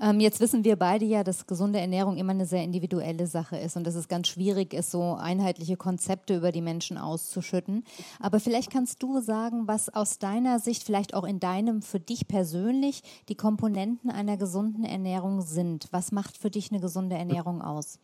Ähm, 0.00 0.18
jetzt 0.18 0.40
wissen 0.40 0.64
wir 0.64 0.76
beide 0.76 1.04
ja, 1.04 1.22
dass 1.22 1.46
gesunde 1.46 1.78
Ernährung 1.78 2.16
immer 2.16 2.32
eine 2.32 2.46
sehr 2.46 2.64
individuelle 2.64 3.26
Sache 3.26 3.58
ist 3.58 3.76
und 3.76 3.84
dass 3.84 3.94
es 3.94 4.08
ganz 4.08 4.28
schwierig 4.28 4.72
ist, 4.72 4.90
so 4.90 5.14
einheitliche 5.14 5.76
Konzepte 5.76 6.36
über 6.36 6.52
die 6.52 6.62
Menschen 6.62 6.96
auszuschütten. 6.96 7.84
Aber 8.18 8.40
vielleicht 8.40 8.70
kannst 8.70 9.02
du 9.02 9.20
sagen, 9.20 9.68
was 9.68 9.90
aus 9.90 10.18
deiner 10.18 10.58
Sicht, 10.58 10.84
vielleicht 10.84 11.12
auch 11.12 11.24
in 11.24 11.38
deinem, 11.38 11.82
für 11.82 12.00
dich 12.00 12.26
persönlich, 12.28 13.02
die 13.28 13.34
Komponenten 13.34 14.10
einer 14.10 14.38
gesunden 14.38 14.84
Ernährung 14.84 15.42
sind. 15.42 15.88
Was 15.90 16.12
macht 16.12 16.38
für 16.38 16.50
dich 16.50 16.70
eine 16.70 16.80
gesunde 16.80 17.16
Ernährung 17.16 17.60
aus? 17.60 17.98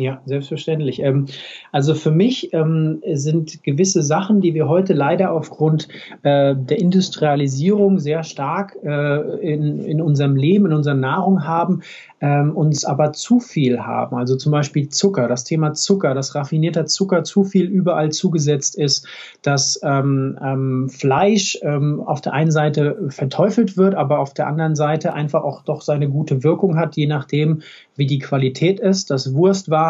Ja, 0.00 0.22
selbstverständlich. 0.26 1.02
Ähm, 1.02 1.26
also 1.72 1.92
für 1.92 2.12
mich 2.12 2.54
ähm, 2.54 3.02
sind 3.14 3.64
gewisse 3.64 4.04
Sachen, 4.04 4.40
die 4.40 4.54
wir 4.54 4.68
heute 4.68 4.92
leider 4.92 5.32
aufgrund 5.32 5.88
äh, 6.22 6.54
der 6.54 6.78
Industrialisierung 6.78 7.98
sehr 7.98 8.22
stark 8.22 8.76
äh, 8.84 9.20
in, 9.40 9.80
in 9.80 10.00
unserem 10.00 10.36
Leben, 10.36 10.66
in 10.66 10.72
unserer 10.72 10.94
Nahrung 10.94 11.44
haben, 11.44 11.82
ähm, 12.20 12.56
uns 12.56 12.84
aber 12.84 13.12
zu 13.12 13.40
viel 13.40 13.80
haben. 13.80 14.16
Also 14.16 14.36
zum 14.36 14.52
Beispiel 14.52 14.88
Zucker, 14.88 15.26
das 15.26 15.42
Thema 15.42 15.74
Zucker, 15.74 16.14
dass 16.14 16.36
raffinierter 16.36 16.86
Zucker 16.86 17.24
zu 17.24 17.42
viel 17.42 17.66
überall 17.66 18.12
zugesetzt 18.12 18.76
ist, 18.76 19.06
dass 19.42 19.80
Fleisch 19.80 21.58
auf 21.62 22.20
der 22.20 22.32
einen 22.32 22.50
Seite 22.50 23.06
verteufelt 23.08 23.76
wird, 23.76 23.94
aber 23.94 24.18
auf 24.18 24.34
der 24.34 24.46
anderen 24.46 24.74
Seite 24.74 25.14
einfach 25.14 25.42
auch 25.42 25.62
doch 25.62 25.82
seine 25.82 26.08
gute 26.08 26.42
Wirkung 26.42 26.76
hat, 26.76 26.96
je 26.96 27.06
nachdem, 27.06 27.62
wie 27.96 28.06
die 28.06 28.18
Qualität 28.18 28.80
ist, 28.80 29.10
dass 29.10 29.34
Wurstwaren 29.34 29.87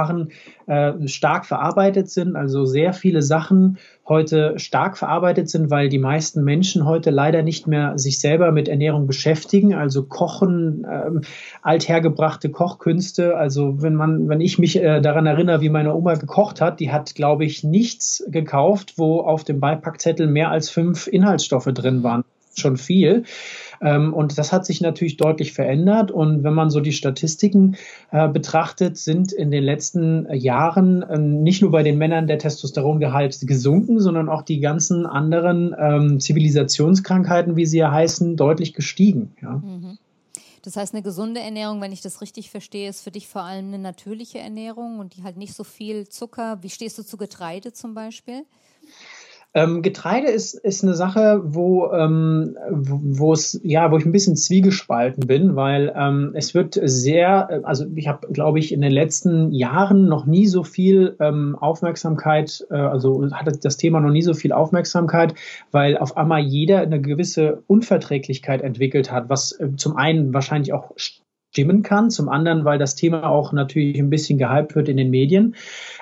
äh, 0.66 0.92
stark 1.06 1.46
verarbeitet 1.46 2.10
sind, 2.10 2.36
also 2.36 2.64
sehr 2.64 2.92
viele 2.92 3.22
Sachen 3.22 3.78
heute 4.08 4.58
stark 4.58 4.96
verarbeitet 4.96 5.48
sind, 5.50 5.70
weil 5.70 5.88
die 5.88 5.98
meisten 5.98 6.42
Menschen 6.42 6.86
heute 6.86 7.10
leider 7.10 7.42
nicht 7.42 7.66
mehr 7.66 7.98
sich 7.98 8.18
selber 8.18 8.52
mit 8.52 8.68
Ernährung 8.68 9.06
beschäftigen, 9.06 9.74
also 9.74 10.04
kochen, 10.04 10.86
ähm, 10.90 11.20
althergebrachte 11.62 12.50
Kochkünste. 12.50 13.36
Also 13.36 13.82
wenn 13.82 13.94
man, 13.94 14.28
wenn 14.28 14.40
ich 14.40 14.58
mich 14.58 14.82
äh, 14.82 15.00
daran 15.00 15.26
erinnere, 15.26 15.60
wie 15.60 15.68
meine 15.68 15.94
Oma 15.94 16.14
gekocht 16.14 16.60
hat, 16.60 16.80
die 16.80 16.90
hat, 16.90 17.14
glaube 17.14 17.44
ich, 17.44 17.64
nichts 17.64 18.24
gekauft, 18.28 18.94
wo 18.96 19.20
auf 19.20 19.44
dem 19.44 19.60
Beipackzettel 19.60 20.26
mehr 20.26 20.50
als 20.50 20.70
fünf 20.70 21.06
Inhaltsstoffe 21.06 21.70
drin 21.72 22.02
waren. 22.02 22.24
Schon 22.58 22.76
viel. 22.76 23.24
Ähm, 23.80 24.12
und 24.12 24.38
das 24.38 24.52
hat 24.52 24.66
sich 24.66 24.80
natürlich 24.80 25.16
deutlich 25.16 25.52
verändert. 25.52 26.10
Und 26.10 26.42
wenn 26.44 26.54
man 26.54 26.70
so 26.70 26.80
die 26.80 26.92
Statistiken 26.92 27.76
äh, 28.10 28.28
betrachtet, 28.28 28.98
sind 28.98 29.32
in 29.32 29.50
den 29.50 29.64
letzten 29.64 30.26
Jahren 30.32 31.02
äh, 31.02 31.18
nicht 31.18 31.62
nur 31.62 31.70
bei 31.70 31.82
den 31.82 31.98
Männern 31.98 32.26
der 32.26 32.38
Testosterongehalt 32.38 33.46
gesunken, 33.46 34.00
sondern 34.00 34.28
auch 34.28 34.42
die 34.42 34.60
ganzen 34.60 35.06
anderen 35.06 35.74
ähm, 35.78 36.20
Zivilisationskrankheiten, 36.20 37.56
wie 37.56 37.66
sie 37.66 37.78
ja 37.78 37.92
heißen, 37.92 38.36
deutlich 38.36 38.74
gestiegen. 38.74 39.32
Ja. 39.40 39.56
Mhm. 39.56 39.98
Das 40.62 40.76
heißt, 40.76 40.92
eine 40.92 41.02
gesunde 41.02 41.40
Ernährung, 41.40 41.80
wenn 41.80 41.92
ich 41.92 42.02
das 42.02 42.20
richtig 42.20 42.50
verstehe, 42.50 42.88
ist 42.88 43.02
für 43.02 43.10
dich 43.10 43.28
vor 43.28 43.42
allem 43.42 43.68
eine 43.68 43.78
natürliche 43.78 44.38
Ernährung 44.38 44.98
und 44.98 45.16
die 45.16 45.22
halt 45.22 45.36
nicht 45.36 45.54
so 45.54 45.64
viel 45.64 46.08
Zucker. 46.08 46.58
Wie 46.62 46.68
stehst 46.68 46.98
du 46.98 47.04
zu 47.04 47.16
Getreide 47.16 47.72
zum 47.72 47.94
Beispiel? 47.94 48.42
Ähm, 49.58 49.82
Getreide 49.82 50.28
ist, 50.28 50.54
ist 50.54 50.84
eine 50.84 50.94
Sache, 50.94 51.40
wo, 51.44 51.90
ähm, 51.92 52.56
wo 52.70 53.32
es, 53.32 53.60
ja, 53.64 53.90
wo 53.90 53.96
ich 53.96 54.04
ein 54.04 54.12
bisschen 54.12 54.36
zwiegespalten 54.36 55.26
bin, 55.26 55.56
weil 55.56 55.92
ähm, 55.96 56.32
es 56.34 56.54
wird 56.54 56.78
sehr, 56.80 57.64
also 57.64 57.86
ich 57.96 58.06
habe, 58.06 58.28
glaube 58.32 58.60
ich, 58.60 58.72
in 58.72 58.80
den 58.80 58.92
letzten 58.92 59.50
Jahren 59.52 60.08
noch 60.08 60.26
nie 60.26 60.46
so 60.46 60.62
viel 60.62 61.16
ähm, 61.18 61.56
Aufmerksamkeit, 61.56 62.66
äh, 62.70 62.76
also 62.76 63.28
hatte 63.32 63.58
das 63.60 63.76
Thema 63.76 64.00
noch 64.00 64.12
nie 64.12 64.22
so 64.22 64.34
viel 64.34 64.52
Aufmerksamkeit, 64.52 65.34
weil 65.72 65.98
auf 65.98 66.16
einmal 66.16 66.40
jeder 66.40 66.80
eine 66.80 67.00
gewisse 67.00 67.62
Unverträglichkeit 67.66 68.62
entwickelt 68.62 69.10
hat, 69.10 69.28
was 69.28 69.52
äh, 69.52 69.74
zum 69.76 69.96
einen 69.96 70.32
wahrscheinlich 70.32 70.72
auch 70.72 70.92
stimmen 71.50 71.82
kann, 71.82 72.10
zum 72.10 72.28
anderen, 72.28 72.64
weil 72.64 72.78
das 72.78 72.94
Thema 72.94 73.28
auch 73.28 73.52
natürlich 73.52 73.98
ein 73.98 74.10
bisschen 74.10 74.38
gehypt 74.38 74.74
wird 74.74 74.88
in 74.88 74.96
den 74.96 75.10
Medien. 75.10 75.54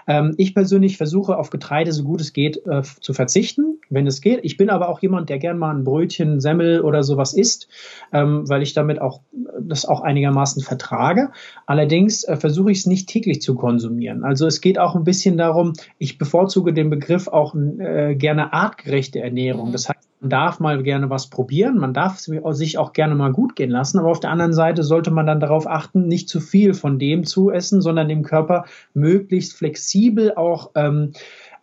Ähm, 0.06 0.34
ich 0.36 0.54
persönlich 0.54 0.96
versuche 0.96 1.38
auf 1.38 1.50
Getreide 1.50 1.92
so 1.92 2.04
gut 2.04 2.20
es 2.20 2.32
geht 2.32 2.66
äh, 2.66 2.82
zu 3.00 3.12
verzichten, 3.12 3.78
wenn 3.88 4.06
es 4.06 4.20
geht. 4.20 4.40
Ich 4.42 4.56
bin 4.56 4.70
aber 4.70 4.88
auch 4.88 5.00
jemand, 5.00 5.28
der 5.28 5.38
gern 5.38 5.58
mal 5.58 5.74
ein 5.74 5.84
Brötchen, 5.84 6.40
Semmel 6.40 6.80
oder 6.80 7.02
sowas 7.02 7.32
isst, 7.32 7.68
ähm, 8.12 8.48
weil 8.48 8.62
ich 8.62 8.74
damit 8.74 9.00
auch 9.00 9.20
das 9.60 9.86
auch 9.86 10.00
einigermaßen 10.00 10.62
vertrage. 10.62 11.30
Allerdings 11.66 12.24
äh, 12.24 12.36
versuche 12.36 12.72
ich 12.72 12.78
es 12.78 12.86
nicht 12.86 13.08
täglich 13.08 13.40
zu 13.40 13.54
konsumieren. 13.54 14.24
Also 14.24 14.46
es 14.46 14.60
geht 14.60 14.78
auch 14.78 14.96
ein 14.96 15.04
bisschen 15.04 15.36
darum, 15.36 15.74
ich 15.98 16.18
bevorzuge 16.18 16.72
den 16.72 16.90
Begriff 16.90 17.28
auch 17.28 17.54
äh, 17.54 18.14
gerne 18.16 18.52
artgerechte 18.52 19.20
Ernährung. 19.20 19.68
Mhm. 19.68 19.72
Das 19.72 19.88
heißt, 19.88 20.08
man 20.20 20.30
darf 20.30 20.60
mal 20.60 20.82
gerne 20.82 21.10
was 21.10 21.28
probieren, 21.28 21.78
man 21.78 21.94
darf 21.94 22.18
sich 22.18 22.78
auch 22.78 22.92
gerne 22.92 23.14
mal 23.14 23.32
gut 23.32 23.56
gehen 23.56 23.70
lassen, 23.70 23.98
aber 23.98 24.08
auf 24.08 24.20
der 24.20 24.30
anderen 24.30 24.52
Seite 24.52 24.82
sollte 24.82 25.10
man 25.10 25.26
dann 25.26 25.40
darauf 25.40 25.66
achten, 25.66 26.08
nicht 26.08 26.28
zu 26.28 26.40
viel 26.40 26.74
von 26.74 26.98
dem 26.98 27.24
zu 27.24 27.50
essen, 27.50 27.82
sondern 27.82 28.08
dem 28.08 28.22
Körper 28.22 28.64
möglichst 28.94 29.54
flexibel 29.54 30.34
auch 30.34 30.70
ähm, 30.74 31.12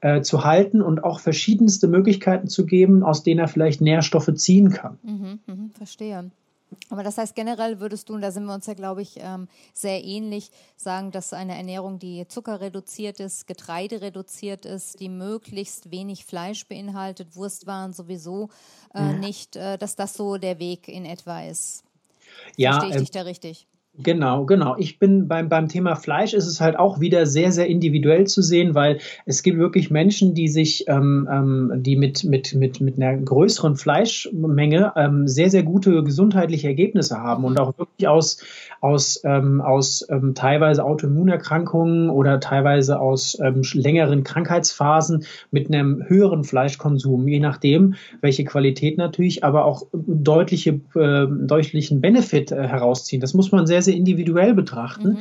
äh, 0.01 0.21
zu 0.21 0.43
halten 0.43 0.81
und 0.81 1.03
auch 1.03 1.19
verschiedenste 1.19 1.87
Möglichkeiten 1.87 2.47
zu 2.47 2.65
geben, 2.65 3.03
aus 3.03 3.23
denen 3.23 3.39
er 3.39 3.47
vielleicht 3.47 3.81
Nährstoffe 3.81 4.31
ziehen 4.35 4.69
kann. 4.69 4.97
Mhm, 5.03 5.39
mh, 5.45 5.69
verstehe. 5.77 6.31
Aber 6.89 7.03
das 7.03 7.17
heißt, 7.17 7.35
generell 7.35 7.79
würdest 7.79 8.09
du, 8.09 8.13
und 8.13 8.21
da 8.21 8.31
sind 8.31 8.45
wir 8.45 8.53
uns 8.53 8.65
ja, 8.65 8.73
glaube 8.73 9.01
ich, 9.01 9.15
ähm, 9.17 9.47
sehr 9.73 10.03
ähnlich, 10.03 10.51
sagen, 10.75 11.11
dass 11.11 11.33
eine 11.33 11.55
Ernährung, 11.55 11.99
die 11.99 12.27
zuckerreduziert 12.27 13.19
ist, 13.19 13.47
Getreide 13.47 14.01
reduziert 14.01 14.65
ist, 14.65 14.99
die 14.99 15.09
möglichst 15.09 15.91
wenig 15.91 16.25
Fleisch 16.25 16.67
beinhaltet, 16.67 17.35
Wurstwaren 17.35 17.93
sowieso 17.93 18.49
äh, 18.93 19.01
mhm. 19.01 19.19
nicht, 19.19 19.55
äh, 19.55 19.77
dass 19.77 19.95
das 19.95 20.13
so 20.13 20.37
der 20.37 20.59
Weg 20.59 20.87
in 20.87 21.05
etwa 21.05 21.43
ist. 21.43 21.83
Ja, 22.57 22.73
Verstehe 22.73 22.89
ich 22.89 22.95
äh, 22.95 22.99
dich 22.99 23.11
da 23.11 23.21
richtig? 23.21 23.67
Genau, 23.99 24.45
genau. 24.45 24.75
Ich 24.79 24.97
bin 24.97 25.27
beim, 25.27 25.49
beim 25.49 25.67
Thema 25.67 25.95
Fleisch 25.95 26.33
ist 26.33 26.47
es 26.47 26.59
halt 26.59 26.79
auch 26.79 26.99
wieder 26.99 27.27
sehr, 27.27 27.51
sehr 27.51 27.67
individuell 27.67 28.25
zu 28.25 28.41
sehen, 28.41 28.73
weil 28.73 28.97
es 29.27 29.43
gibt 29.43 29.59
wirklich 29.59 29.91
Menschen, 29.91 30.33
die 30.33 30.47
sich, 30.47 30.85
ähm, 30.87 31.29
ähm, 31.31 31.71
die 31.75 31.95
mit, 31.95 32.23
mit, 32.23 32.55
mit, 32.55 32.81
mit 32.81 32.97
einer 32.99 33.15
größeren 33.15 33.75
Fleischmenge 33.75 34.93
ähm, 34.95 35.27
sehr, 35.27 35.51
sehr 35.51 35.61
gute 35.61 36.03
gesundheitliche 36.03 36.69
Ergebnisse 36.69 37.19
haben 37.19 37.43
und 37.43 37.59
auch 37.59 37.77
wirklich 37.77 38.07
aus, 38.07 38.43
aus, 38.81 39.21
ähm, 39.25 39.61
aus 39.61 40.03
ähm, 40.09 40.33
teilweise 40.33 40.83
Autoimmunerkrankungen 40.83 42.09
oder 42.09 42.39
teilweise 42.39 42.99
aus 42.99 43.37
ähm, 43.43 43.61
längeren 43.73 44.23
Krankheitsphasen 44.23 45.25
mit 45.51 45.67
einem 45.67 46.03
höheren 46.07 46.43
Fleischkonsum, 46.43 47.27
je 47.27 47.39
nachdem, 47.39 47.93
welche 48.21 48.43
Qualität 48.43 48.97
natürlich, 48.97 49.43
aber 49.43 49.65
auch 49.65 49.83
deutliche, 49.93 50.81
äh, 50.95 51.27
deutlichen 51.27 52.01
Benefit 52.01 52.51
äh, 52.51 52.67
herausziehen. 52.67 53.21
Das 53.21 53.35
muss 53.35 53.51
man 53.51 53.67
sehr, 53.67 53.82
sehr 53.83 53.95
individuell 53.95 54.53
betrachten. 54.53 55.09
Mhm 55.09 55.17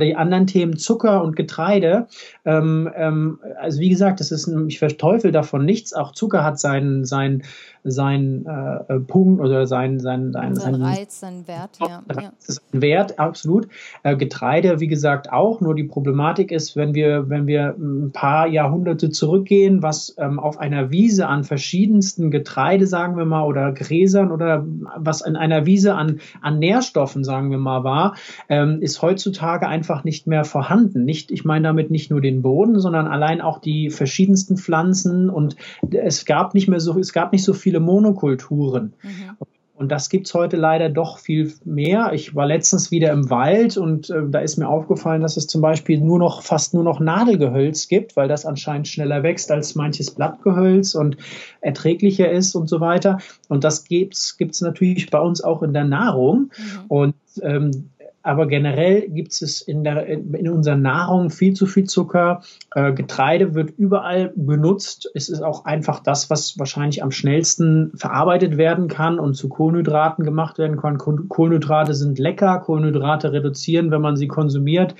die 0.00 0.16
anderen 0.16 0.46
Themen 0.46 0.76
Zucker 0.76 1.22
und 1.22 1.36
Getreide, 1.36 2.06
ähm, 2.44 2.90
ähm, 2.96 3.40
also 3.58 3.80
wie 3.80 3.90
gesagt, 3.90 4.20
das 4.20 4.32
ist, 4.32 4.50
ich 4.68 4.78
verteufel 4.78 5.32
davon 5.32 5.64
nichts. 5.64 5.92
Auch 5.92 6.12
Zucker 6.12 6.44
hat 6.44 6.58
seinen, 6.58 7.04
seinen, 7.04 7.42
seinen 7.84 8.46
äh, 8.46 9.00
Punkt 9.00 9.40
oder 9.40 9.66
seinen, 9.66 9.98
seinen, 9.98 10.32
seinen, 10.32 10.54
sein 10.54 10.74
Reiz, 10.76 11.20
seinen 11.20 11.48
Wert, 11.48 11.78
ja. 11.80 12.02
Das 12.06 12.48
ist 12.48 12.62
ein 12.72 12.80
Wert, 12.80 13.18
absolut. 13.18 13.68
Äh, 14.04 14.16
Getreide, 14.16 14.78
wie 14.80 14.86
gesagt, 14.86 15.32
auch. 15.32 15.60
Nur 15.60 15.74
die 15.74 15.84
Problematik 15.84 16.52
ist, 16.52 16.76
wenn 16.76 16.94
wir, 16.94 17.28
wenn 17.28 17.46
wir 17.46 17.74
ein 17.78 18.12
paar 18.12 18.46
Jahrhunderte 18.46 19.10
zurückgehen, 19.10 19.82
was 19.82 20.14
ähm, 20.18 20.38
auf 20.38 20.58
einer 20.58 20.90
Wiese 20.90 21.26
an 21.26 21.42
verschiedensten 21.42 22.30
Getreide, 22.30 22.86
sagen 22.86 23.16
wir 23.16 23.24
mal, 23.24 23.44
oder 23.44 23.72
Gräsern 23.72 24.30
oder 24.30 24.64
was 24.96 25.20
in 25.20 25.34
einer 25.34 25.66
Wiese 25.66 25.94
an, 25.94 26.20
an 26.40 26.58
Nährstoffen, 26.60 27.24
sagen 27.24 27.50
wir 27.50 27.58
mal, 27.58 27.82
war, 27.82 28.14
ähm, 28.48 28.78
ist 28.80 29.02
heutzutage 29.02 29.66
einfach 29.66 30.04
nicht 30.04 30.28
mehr 30.28 30.44
vorhanden. 30.44 31.04
Nicht, 31.04 31.32
ich 31.32 31.44
meine 31.44 31.66
damit 31.68 31.90
nicht 31.90 32.10
nur 32.10 32.20
den 32.20 32.42
Boden, 32.42 32.78
sondern 32.78 33.08
allein 33.08 33.40
auch 33.40 33.58
die 33.58 33.90
verschiedensten 33.90 34.56
Pflanzen 34.56 35.30
und 35.30 35.56
es 35.90 36.24
gab 36.24 36.54
nicht 36.54 36.68
mehr 36.68 36.80
so, 36.80 36.96
es 36.98 37.12
gab 37.12 37.32
nicht 37.32 37.44
so 37.44 37.52
viel 37.52 37.71
viele 37.72 37.80
Monokulturen. 37.80 38.92
Mhm. 39.02 39.36
Und 39.74 39.90
das 39.90 40.10
gibt 40.10 40.26
es 40.26 40.34
heute 40.34 40.56
leider 40.56 40.90
doch 40.90 41.18
viel 41.18 41.52
mehr. 41.64 42.12
Ich 42.12 42.36
war 42.36 42.46
letztens 42.46 42.90
wieder 42.90 43.10
im 43.10 43.30
Wald 43.30 43.78
und 43.78 44.10
äh, 44.10 44.28
da 44.28 44.38
ist 44.40 44.58
mir 44.58 44.68
aufgefallen, 44.68 45.22
dass 45.22 45.36
es 45.36 45.46
zum 45.46 45.60
Beispiel 45.60 45.98
nur 45.98 46.18
noch 46.18 46.42
fast 46.42 46.74
nur 46.74 46.84
noch 46.84 47.00
Nadelgehölz 47.00 47.88
gibt, 47.88 48.14
weil 48.14 48.28
das 48.28 48.44
anscheinend 48.44 48.86
schneller 48.86 49.22
wächst 49.22 49.50
als 49.50 49.74
manches 49.74 50.12
Blattgehölz 50.12 50.94
und 50.94 51.16
erträglicher 51.62 52.30
ist 52.30 52.54
und 52.54 52.68
so 52.68 52.80
weiter. 52.80 53.18
Und 53.48 53.64
das 53.64 53.84
gibt 53.84 54.14
es 54.14 54.60
natürlich 54.60 55.10
bei 55.10 55.18
uns 55.18 55.42
auch 55.42 55.62
in 55.62 55.72
der 55.72 55.84
Nahrung. 55.84 56.52
Mhm. 56.56 56.84
Und 56.88 57.14
ähm, 57.40 57.90
aber 58.22 58.46
generell 58.46 59.08
gibt 59.08 59.32
es 59.32 59.60
in, 59.60 59.84
der, 59.84 60.06
in 60.06 60.48
unserer 60.48 60.76
Nahrung 60.76 61.30
viel 61.30 61.54
zu 61.54 61.66
viel 61.66 61.84
Zucker. 61.84 62.42
Äh, 62.74 62.92
Getreide 62.92 63.54
wird 63.54 63.70
überall 63.76 64.32
benutzt. 64.36 65.10
Es 65.14 65.28
ist 65.28 65.42
auch 65.42 65.64
einfach 65.64 66.00
das, 66.00 66.30
was 66.30 66.58
wahrscheinlich 66.58 67.02
am 67.02 67.10
schnellsten 67.10 67.92
verarbeitet 67.96 68.56
werden 68.56 68.88
kann 68.88 69.18
und 69.18 69.34
zu 69.34 69.48
Kohlenhydraten 69.48 70.24
gemacht 70.24 70.58
werden 70.58 70.76
kann. 70.76 70.98
Kohlenhydrate 70.98 71.94
sind 71.94 72.18
lecker. 72.18 72.60
Kohlenhydrate 72.60 73.32
reduzieren, 73.32 73.90
wenn 73.90 74.02
man 74.02 74.16
sie 74.16 74.28
konsumiert. 74.28 74.94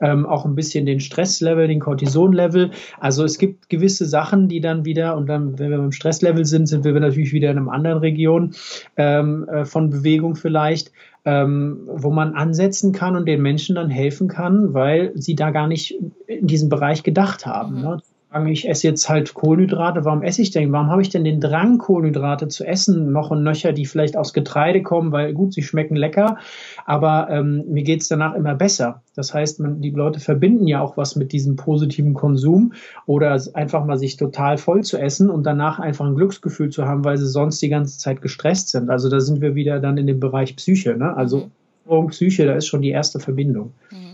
Ähm, 0.00 0.26
auch 0.26 0.44
ein 0.44 0.56
bisschen 0.56 0.86
den 0.86 1.00
Stresslevel, 1.00 1.68
den 1.68 1.80
Cortisonlevel. 1.80 2.72
Also 2.98 3.24
es 3.24 3.38
gibt 3.38 3.68
gewisse 3.68 4.06
Sachen, 4.06 4.48
die 4.48 4.60
dann 4.60 4.84
wieder, 4.84 5.16
und 5.16 5.28
dann, 5.28 5.58
wenn 5.58 5.70
wir 5.70 5.78
beim 5.78 5.92
Stresslevel 5.92 6.44
sind, 6.44 6.66
sind 6.66 6.84
wir 6.84 6.92
natürlich 6.98 7.32
wieder 7.32 7.50
in 7.50 7.58
einer 7.58 7.72
anderen 7.72 7.98
Region 7.98 8.54
ähm, 8.96 9.48
äh, 9.48 9.64
von 9.64 9.90
Bewegung 9.90 10.34
vielleicht 10.34 10.90
ähm, 11.24 11.82
wo 11.86 12.10
man 12.10 12.34
ansetzen 12.34 12.92
kann 12.92 13.16
und 13.16 13.26
den 13.26 13.40
Menschen 13.40 13.76
dann 13.76 13.88
helfen 13.88 14.28
kann, 14.28 14.74
weil 14.74 15.12
sie 15.14 15.34
da 15.34 15.50
gar 15.50 15.66
nicht 15.66 15.98
in 16.26 16.46
diesem 16.46 16.68
Bereich 16.68 17.02
gedacht 17.02 17.46
haben. 17.46 17.76
Mhm. 17.76 17.82
Ne? 17.82 18.02
Sagen, 18.34 18.48
ich 18.48 18.68
esse 18.68 18.88
jetzt 18.88 19.08
halt 19.08 19.32
Kohlenhydrate, 19.32 20.04
warum 20.04 20.24
esse 20.24 20.42
ich 20.42 20.50
denn? 20.50 20.72
Warum 20.72 20.90
habe 20.90 21.00
ich 21.02 21.08
denn 21.08 21.22
den 21.22 21.40
Drang, 21.40 21.78
Kohlenhydrate 21.78 22.48
zu 22.48 22.64
essen? 22.64 23.12
Noch 23.12 23.30
und 23.30 23.44
nöcher, 23.44 23.72
die 23.72 23.86
vielleicht 23.86 24.16
aus 24.16 24.32
Getreide 24.32 24.82
kommen, 24.82 25.12
weil 25.12 25.32
gut, 25.34 25.54
sie 25.54 25.62
schmecken 25.62 25.94
lecker, 25.94 26.38
aber 26.84 27.28
ähm, 27.30 27.62
mir 27.68 27.84
geht's 27.84 28.08
danach 28.08 28.34
immer 28.34 28.56
besser. 28.56 29.02
Das 29.14 29.32
heißt, 29.32 29.60
man, 29.60 29.80
die 29.80 29.90
Leute 29.90 30.18
verbinden 30.18 30.66
ja 30.66 30.80
auch 30.80 30.96
was 30.96 31.14
mit 31.14 31.30
diesem 31.30 31.54
positiven 31.54 32.14
Konsum 32.14 32.72
oder 33.06 33.40
einfach 33.54 33.84
mal 33.84 33.98
sich 33.98 34.16
total 34.16 34.58
voll 34.58 34.82
zu 34.82 34.98
essen 34.98 35.30
und 35.30 35.44
danach 35.44 35.78
einfach 35.78 36.04
ein 36.04 36.16
Glücksgefühl 36.16 36.70
zu 36.70 36.86
haben, 36.86 37.04
weil 37.04 37.18
sie 37.18 37.28
sonst 37.28 37.62
die 37.62 37.68
ganze 37.68 38.00
Zeit 38.00 38.20
gestresst 38.20 38.70
sind. 38.70 38.90
Also 38.90 39.08
da 39.08 39.20
sind 39.20 39.42
wir 39.42 39.54
wieder 39.54 39.78
dann 39.78 39.96
in 39.96 40.08
dem 40.08 40.18
Bereich 40.18 40.56
Psyche. 40.56 40.96
Ne? 40.96 41.16
Also 41.16 41.50
mhm. 41.86 42.08
Psyche, 42.08 42.46
da 42.46 42.54
ist 42.54 42.66
schon 42.66 42.82
die 42.82 42.90
erste 42.90 43.20
Verbindung. 43.20 43.74
Mhm. 43.92 44.13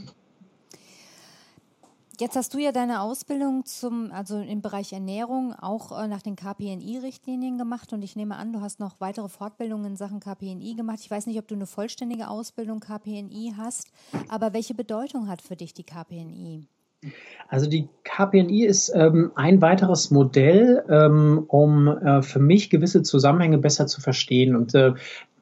Jetzt 2.20 2.36
hast 2.36 2.52
du 2.52 2.58
ja 2.58 2.70
deine 2.70 3.00
Ausbildung 3.00 3.64
zum, 3.64 4.12
also 4.12 4.38
im 4.40 4.60
Bereich 4.60 4.92
Ernährung 4.92 5.54
auch 5.54 5.98
äh, 5.98 6.06
nach 6.06 6.20
den 6.20 6.36
KPNI-Richtlinien 6.36 7.56
gemacht 7.56 7.94
und 7.94 8.02
ich 8.02 8.14
nehme 8.14 8.36
an, 8.36 8.52
du 8.52 8.60
hast 8.60 8.78
noch 8.78 9.00
weitere 9.00 9.30
Fortbildungen 9.30 9.92
in 9.92 9.96
Sachen 9.96 10.20
KPNI 10.20 10.74
gemacht. 10.74 10.98
Ich 11.00 11.10
weiß 11.10 11.26
nicht, 11.26 11.38
ob 11.38 11.48
du 11.48 11.54
eine 11.54 11.64
vollständige 11.64 12.28
Ausbildung 12.28 12.80
KPNI 12.80 13.54
hast, 13.56 13.90
aber 14.28 14.52
welche 14.52 14.74
Bedeutung 14.74 15.28
hat 15.28 15.40
für 15.40 15.56
dich 15.56 15.72
die 15.72 15.82
KPNI? 15.82 16.68
Also 17.48 17.68
die 17.70 17.88
KPNI 18.04 18.66
ist 18.66 18.92
ähm, 18.94 19.32
ein 19.34 19.62
weiteres 19.62 20.10
Modell, 20.10 20.84
ähm, 20.90 21.44
um 21.48 21.88
äh, 21.88 22.20
für 22.20 22.38
mich 22.38 22.68
gewisse 22.68 23.02
Zusammenhänge 23.02 23.56
besser 23.56 23.86
zu 23.86 24.02
verstehen. 24.02 24.54
Und 24.54 24.74
äh, 24.74 24.92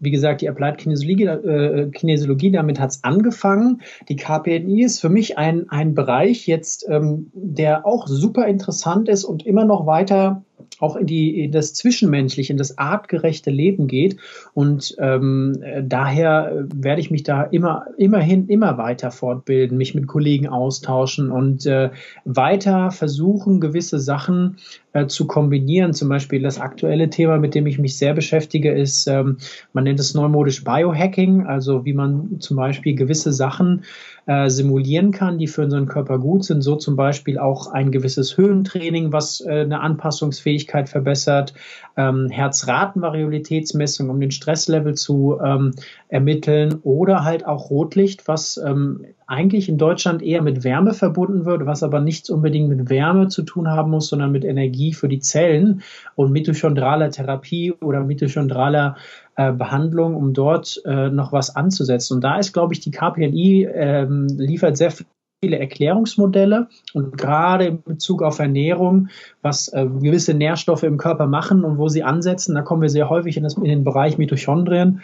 wie 0.00 0.10
gesagt, 0.10 0.40
die 0.40 0.48
Applied 0.48 0.78
Kinesiologie, 0.78 1.24
äh, 1.24 1.90
Kinesiologie 1.90 2.50
damit 2.50 2.80
hat 2.80 2.90
es 2.90 3.04
angefangen. 3.04 3.82
Die 4.08 4.16
KPNI 4.16 4.82
ist 4.82 5.00
für 5.00 5.08
mich 5.08 5.38
ein, 5.38 5.68
ein 5.68 5.94
Bereich 5.94 6.46
jetzt, 6.46 6.86
ähm, 6.88 7.30
der 7.34 7.86
auch 7.86 8.06
super 8.06 8.46
interessant 8.46 9.08
ist 9.08 9.24
und 9.24 9.46
immer 9.46 9.64
noch 9.64 9.86
weiter 9.86 10.44
auch 10.80 10.96
in, 10.96 11.06
die, 11.06 11.44
in 11.44 11.52
das 11.52 11.74
Zwischenmenschliche, 11.74 12.52
in 12.52 12.58
das 12.58 12.78
artgerechte 12.78 13.50
Leben 13.50 13.86
geht. 13.86 14.16
Und 14.54 14.96
ähm, 14.98 15.62
daher 15.82 16.66
werde 16.74 17.00
ich 17.00 17.10
mich 17.10 17.22
da 17.22 17.42
immer, 17.42 17.86
immerhin 17.96 18.48
immer 18.48 18.78
weiter 18.78 19.10
fortbilden, 19.10 19.76
mich 19.76 19.94
mit 19.94 20.06
Kollegen 20.06 20.48
austauschen 20.48 21.30
und 21.30 21.66
äh, 21.66 21.90
weiter 22.24 22.90
versuchen, 22.90 23.60
gewisse 23.60 23.98
Sachen 23.98 24.56
äh, 24.92 25.06
zu 25.06 25.26
kombinieren. 25.26 25.94
Zum 25.94 26.08
Beispiel 26.08 26.42
das 26.42 26.60
aktuelle 26.60 27.10
Thema, 27.10 27.38
mit 27.38 27.54
dem 27.54 27.66
ich 27.66 27.78
mich 27.78 27.96
sehr 27.96 28.14
beschäftige, 28.14 28.72
ist, 28.72 29.06
ähm, 29.06 29.38
man 29.72 29.84
nennt 29.84 30.00
es 30.00 30.14
neumodisch 30.14 30.64
Biohacking, 30.64 31.46
also 31.46 31.84
wie 31.84 31.92
man 31.92 32.40
zum 32.40 32.56
Beispiel 32.56 32.94
gewisse 32.94 33.32
Sachen 33.32 33.84
äh, 34.28 34.50
simulieren 34.50 35.10
kann, 35.10 35.38
die 35.38 35.46
für 35.46 35.62
unseren 35.62 35.86
Körper 35.86 36.18
gut 36.18 36.44
sind. 36.44 36.60
So 36.60 36.76
zum 36.76 36.96
Beispiel 36.96 37.38
auch 37.38 37.72
ein 37.72 37.90
gewisses 37.90 38.36
Höhentraining, 38.36 39.10
was 39.10 39.40
äh, 39.40 39.62
eine 39.62 39.80
Anpassungsfähigkeit 39.80 40.90
verbessert, 40.90 41.54
ähm, 41.96 42.28
Herzratenvariabilitätsmessung, 42.28 44.10
um 44.10 44.20
den 44.20 44.30
Stresslevel 44.30 44.96
zu 44.96 45.38
ähm, 45.42 45.72
ermitteln 46.08 46.74
oder 46.82 47.24
halt 47.24 47.46
auch 47.46 47.70
Rotlicht, 47.70 48.28
was 48.28 48.58
ähm, 48.58 49.06
eigentlich 49.26 49.70
in 49.70 49.78
Deutschland 49.78 50.22
eher 50.22 50.42
mit 50.42 50.62
Wärme 50.62 50.92
verbunden 50.92 51.46
wird, 51.46 51.64
was 51.64 51.82
aber 51.82 52.00
nichts 52.00 52.28
unbedingt 52.28 52.68
mit 52.68 52.90
Wärme 52.90 53.28
zu 53.28 53.42
tun 53.42 53.68
haben 53.68 53.90
muss, 53.90 54.08
sondern 54.08 54.30
mit 54.30 54.44
Energie 54.44 54.92
für 54.92 55.08
die 55.08 55.20
Zellen 55.20 55.82
und 56.16 56.32
mitochondraler 56.32 57.10
Therapie 57.10 57.72
oder 57.72 58.04
mitochondraler 58.04 58.96
äh, 59.38 59.52
Behandlung, 59.52 60.16
um 60.16 60.34
dort 60.34 60.82
äh, 60.84 61.10
noch 61.10 61.32
was 61.32 61.54
anzusetzen. 61.54 62.14
Und 62.14 62.24
da 62.24 62.38
ist, 62.38 62.52
glaube 62.52 62.74
ich, 62.74 62.80
die 62.80 62.90
KPNI 62.90 63.66
äh, 63.66 64.04
liefert 64.04 64.76
sehr 64.76 64.92
viele 65.40 65.60
Erklärungsmodelle 65.60 66.66
und 66.92 67.16
gerade 67.16 67.66
in 67.66 67.82
Bezug 67.84 68.22
auf 68.22 68.40
Ernährung, 68.40 69.10
was 69.40 69.68
äh, 69.68 69.86
gewisse 69.86 70.34
Nährstoffe 70.34 70.82
im 70.82 70.98
Körper 70.98 71.28
machen 71.28 71.64
und 71.64 71.78
wo 71.78 71.86
sie 71.86 72.02
ansetzen, 72.02 72.56
da 72.56 72.62
kommen 72.62 72.82
wir 72.82 72.88
sehr 72.88 73.08
häufig 73.08 73.36
in, 73.36 73.44
das, 73.44 73.54
in 73.54 73.62
den 73.62 73.84
Bereich 73.84 74.18
Mitochondrien. 74.18 75.02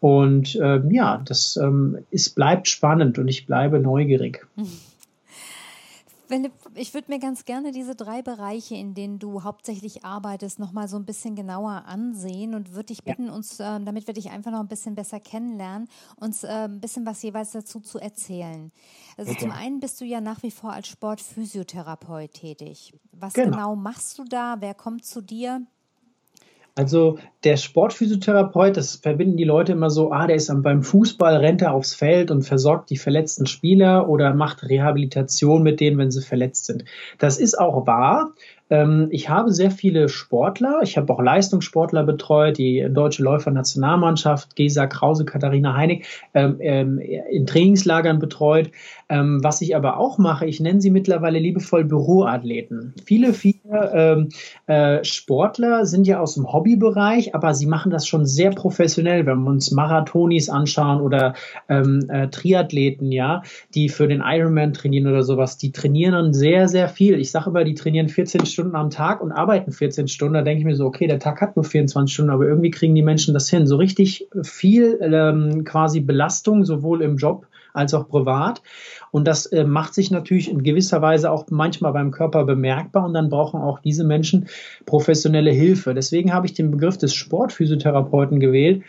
Und 0.00 0.56
äh, 0.56 0.82
ja, 0.90 1.22
das 1.24 1.56
ähm, 1.56 1.98
ist, 2.10 2.34
bleibt 2.34 2.66
spannend 2.66 3.20
und 3.20 3.28
ich 3.28 3.46
bleibe 3.46 3.78
neugierig. 3.78 4.44
Philipp, 6.26 6.52
ich 6.76 6.94
würde 6.94 7.10
mir 7.10 7.18
ganz 7.18 7.44
gerne 7.44 7.72
diese 7.72 7.94
drei 7.94 8.22
Bereiche, 8.22 8.74
in 8.74 8.94
denen 8.94 9.18
du 9.18 9.42
hauptsächlich 9.42 10.04
arbeitest, 10.04 10.58
nochmal 10.58 10.88
so 10.88 10.96
ein 10.96 11.04
bisschen 11.04 11.34
genauer 11.34 11.84
ansehen 11.86 12.54
und 12.54 12.72
würde 12.72 12.86
dich 12.86 13.04
bitten, 13.04 13.26
ja. 13.26 13.32
uns, 13.32 13.58
äh, 13.60 13.80
damit 13.80 14.06
wir 14.06 14.14
dich 14.14 14.30
einfach 14.30 14.50
noch 14.50 14.60
ein 14.60 14.68
bisschen 14.68 14.94
besser 14.94 15.20
kennenlernen, 15.20 15.88
uns 16.16 16.44
äh, 16.44 16.48
ein 16.48 16.80
bisschen 16.80 17.06
was 17.06 17.22
jeweils 17.22 17.52
dazu 17.52 17.80
zu 17.80 17.98
erzählen. 17.98 18.70
Also 19.16 19.32
okay. 19.32 19.40
zum 19.40 19.50
einen 19.50 19.80
bist 19.80 20.00
du 20.00 20.04
ja 20.04 20.20
nach 20.20 20.42
wie 20.42 20.50
vor 20.50 20.72
als 20.72 20.88
Sportphysiotherapeut 20.88 22.32
tätig. 22.32 22.94
Was 23.12 23.32
genau. 23.34 23.50
genau 23.50 23.76
machst 23.76 24.18
du 24.18 24.24
da? 24.24 24.56
Wer 24.60 24.74
kommt 24.74 25.04
zu 25.04 25.20
dir? 25.20 25.66
Also 26.78 27.18
der 27.42 27.56
Sportphysiotherapeut, 27.56 28.76
das 28.76 28.96
verbinden 28.96 29.38
die 29.38 29.44
Leute 29.44 29.72
immer 29.72 29.88
so, 29.88 30.12
ah, 30.12 30.26
der 30.26 30.36
ist 30.36 30.52
beim 30.62 30.82
Fußball, 30.82 31.36
rennt 31.38 31.62
er 31.62 31.72
aufs 31.72 31.94
Feld 31.94 32.30
und 32.30 32.42
versorgt 32.42 32.90
die 32.90 32.98
verletzten 32.98 33.46
Spieler 33.46 34.10
oder 34.10 34.34
macht 34.34 34.62
Rehabilitation 34.62 35.62
mit 35.62 35.80
denen, 35.80 35.96
wenn 35.96 36.10
sie 36.10 36.20
verletzt 36.20 36.66
sind. 36.66 36.84
Das 37.16 37.38
ist 37.38 37.58
auch 37.58 37.86
wahr. 37.86 38.34
Ähm, 38.70 39.08
ich 39.10 39.28
habe 39.28 39.52
sehr 39.52 39.70
viele 39.70 40.08
Sportler. 40.08 40.80
Ich 40.82 40.96
habe 40.96 41.12
auch 41.12 41.20
Leistungssportler 41.20 42.04
betreut, 42.04 42.58
die 42.58 42.86
deutsche 42.90 43.22
Läufer-Nationalmannschaft, 43.22 44.56
Gesa 44.56 44.86
Krause, 44.86 45.24
Katharina 45.24 45.74
Heinig, 45.74 46.06
ähm, 46.34 46.56
ähm, 46.60 46.98
in 46.98 47.46
Trainingslagern 47.46 48.18
betreut. 48.18 48.70
Was 49.08 49.60
ich 49.60 49.76
aber 49.76 50.00
auch 50.00 50.18
mache, 50.18 50.46
ich 50.46 50.58
nenne 50.58 50.80
sie 50.80 50.90
mittlerweile 50.90 51.38
liebevoll 51.38 51.84
Büroathleten. 51.84 52.92
Viele, 53.04 53.32
viele 53.34 54.26
äh, 54.66 55.04
Sportler 55.04 55.86
sind 55.86 56.08
ja 56.08 56.18
aus 56.18 56.34
dem 56.34 56.52
Hobbybereich, 56.52 57.32
aber 57.32 57.54
sie 57.54 57.66
machen 57.66 57.92
das 57.92 58.08
schon 58.08 58.26
sehr 58.26 58.50
professionell, 58.50 59.24
wenn 59.26 59.44
wir 59.44 59.50
uns 59.50 59.70
Marathonis 59.70 60.48
anschauen 60.48 61.00
oder 61.00 61.34
äh, 61.68 62.26
Triathleten, 62.32 63.12
ja, 63.12 63.42
die 63.76 63.88
für 63.90 64.08
den 64.08 64.24
Ironman 64.26 64.72
trainieren 64.72 65.06
oder 65.06 65.22
sowas. 65.22 65.56
Die 65.56 65.70
trainieren 65.70 66.14
dann 66.14 66.32
sehr, 66.32 66.66
sehr 66.66 66.88
viel. 66.88 67.20
Ich 67.20 67.30
sage 67.30 67.50
immer, 67.50 67.62
die 67.62 67.74
trainieren 67.74 68.08
14 68.08 68.44
Stunden 68.44 68.55
am 68.58 68.90
Tag 68.90 69.20
und 69.20 69.32
arbeiten 69.32 69.72
14 69.72 70.08
Stunden. 70.08 70.34
Da 70.34 70.42
denke 70.42 70.60
ich 70.60 70.64
mir 70.64 70.76
so, 70.76 70.86
okay, 70.86 71.06
der 71.06 71.18
Tag 71.18 71.40
hat 71.40 71.56
nur 71.56 71.64
24 71.64 72.12
Stunden, 72.12 72.30
aber 72.30 72.46
irgendwie 72.46 72.70
kriegen 72.70 72.94
die 72.94 73.02
Menschen 73.02 73.34
das 73.34 73.48
hin. 73.50 73.66
So 73.66 73.76
richtig 73.76 74.28
viel 74.42 74.98
ähm, 75.00 75.64
quasi 75.64 76.00
Belastung, 76.00 76.64
sowohl 76.64 77.02
im 77.02 77.16
Job 77.16 77.46
als 77.76 77.92
auch 77.92 78.08
privat. 78.08 78.62
Und 79.10 79.28
das 79.28 79.46
äh, 79.46 79.64
macht 79.64 79.94
sich 79.94 80.10
natürlich 80.10 80.50
in 80.50 80.62
gewisser 80.62 81.02
Weise 81.02 81.30
auch 81.30 81.46
manchmal 81.50 81.92
beim 81.92 82.10
Körper 82.10 82.44
bemerkbar 82.44 83.04
und 83.04 83.12
dann 83.12 83.28
brauchen 83.28 83.60
auch 83.60 83.80
diese 83.80 84.04
Menschen 84.04 84.48
professionelle 84.86 85.50
Hilfe. 85.50 85.94
Deswegen 85.94 86.32
habe 86.32 86.46
ich 86.46 86.54
den 86.54 86.70
Begriff 86.70 86.96
des 86.96 87.14
Sportphysiotherapeuten 87.14 88.40
gewählt. 88.40 88.82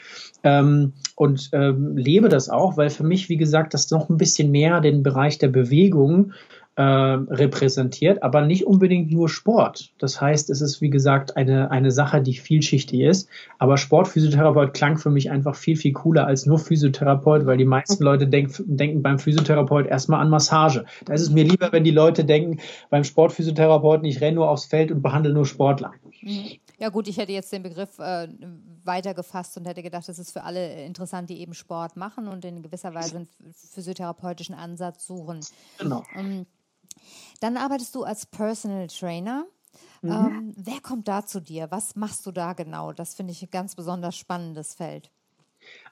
Ähm, 0.44 0.94
und 1.16 1.50
ähm, 1.52 1.98
lebe 1.98 2.30
das 2.30 2.48
auch, 2.48 2.78
weil 2.78 2.90
für 2.90 3.04
mich, 3.04 3.28
wie 3.28 3.38
gesagt, 3.38 3.74
das 3.74 3.90
noch 3.90 4.10
ein 4.10 4.18
bisschen 4.18 4.52
mehr 4.52 4.80
den 4.82 5.04
Bereich 5.04 5.40
der 5.40 5.48
Bewegung 5.48 6.32
äh, 6.32 6.34
repräsentiert, 6.82 8.22
aber 8.22 8.46
nicht 8.46 8.68
unbedingt 8.68 9.12
nur 9.12 9.30
Sport. 9.30 9.94
Das 9.98 10.22
heißt, 10.22 10.52
es 10.52 10.62
ist 10.62 10.80
wie 10.80 10.92
gesagt 10.92 11.36
eine, 11.36 11.72
eine 11.72 11.90
Sache, 11.90 12.22
die 12.22 12.34
vielschichtig 12.34 13.00
ist. 13.02 13.30
Aber 13.58 13.78
Sportphysiotherapeut 13.78 14.76
klang 14.76 14.98
für 14.98 15.10
mich 15.10 15.32
einfach 15.32 15.56
viel, 15.56 15.76
viel 15.76 15.94
cooler 15.94 16.28
als 16.28 16.46
nur 16.46 16.60
Physiotherapeut, 16.60 17.48
weil 17.48 17.58
die 17.58 17.66
meisten 17.66 18.04
Leute 18.04 18.28
denk, 18.28 18.52
denken 18.66 19.02
beim 19.02 19.18
Physiotherapeut 19.18 19.88
erstmal 19.88 20.22
an 20.22 20.30
Massage. 20.30 20.86
Da 21.06 21.14
ist 21.14 21.22
es 21.22 21.32
mir 21.32 21.46
lieber, 21.46 21.72
wenn 21.72 21.84
die 21.84 21.92
Leute 21.92 22.26
denken, 22.26 22.60
beim 22.92 23.04
Sportphysiotherapeuten, 23.04 24.06
ich 24.06 24.22
renne 24.22 24.36
nur 24.36 24.50
aufs 24.50 24.66
Feld 24.66 24.92
und 24.92 25.02
behandle 25.02 25.34
nur 25.34 25.48
Sportler. 25.48 25.94
Ja 26.80 26.90
gut, 26.90 27.08
ich 27.08 27.18
hätte 27.18 27.32
jetzt 27.32 27.52
den 27.52 27.64
Begriff 27.64 27.98
äh, 27.98 28.28
weitergefasst 28.84 29.58
und 29.58 29.66
hätte 29.66 29.82
gedacht, 29.82 30.08
das 30.08 30.20
ist 30.20 30.32
für 30.32 30.44
alle 30.44 30.86
interessant, 30.86 31.30
die 31.32 31.40
eben 31.40 31.56
Sport 31.56 31.98
machen 31.98 32.28
und 32.28 32.46
in 32.46 32.62
gewisser 32.62 32.94
Weise 32.94 33.18
einen 33.18 33.28
physiotherapeutischen 33.74 34.54
Ansatz 34.54 35.08
suchen. 35.08 35.40
Genau. 35.80 36.04
Um, 36.16 36.26
ähm, 36.26 36.46
dann 37.40 37.58
arbeitest 37.58 37.96
du 37.96 38.04
als 38.04 38.26
Personal 38.26 38.88
Trainer. 38.88 39.46
Mhm. 40.02 40.12
Ähm, 40.12 40.54
wer 40.56 40.80
kommt 40.82 41.08
da 41.08 41.26
zu 41.26 41.40
dir? 41.40 41.72
Was 41.72 41.96
machst 41.96 42.26
du 42.26 42.32
da 42.32 42.54
genau? 42.54 42.94
Das 42.94 43.16
finde 43.16 43.34
ich 43.34 43.44
ein 43.44 43.52
ganz 43.52 43.76
besonders 43.76 44.16
spannendes 44.16 44.76
Feld. 44.76 45.12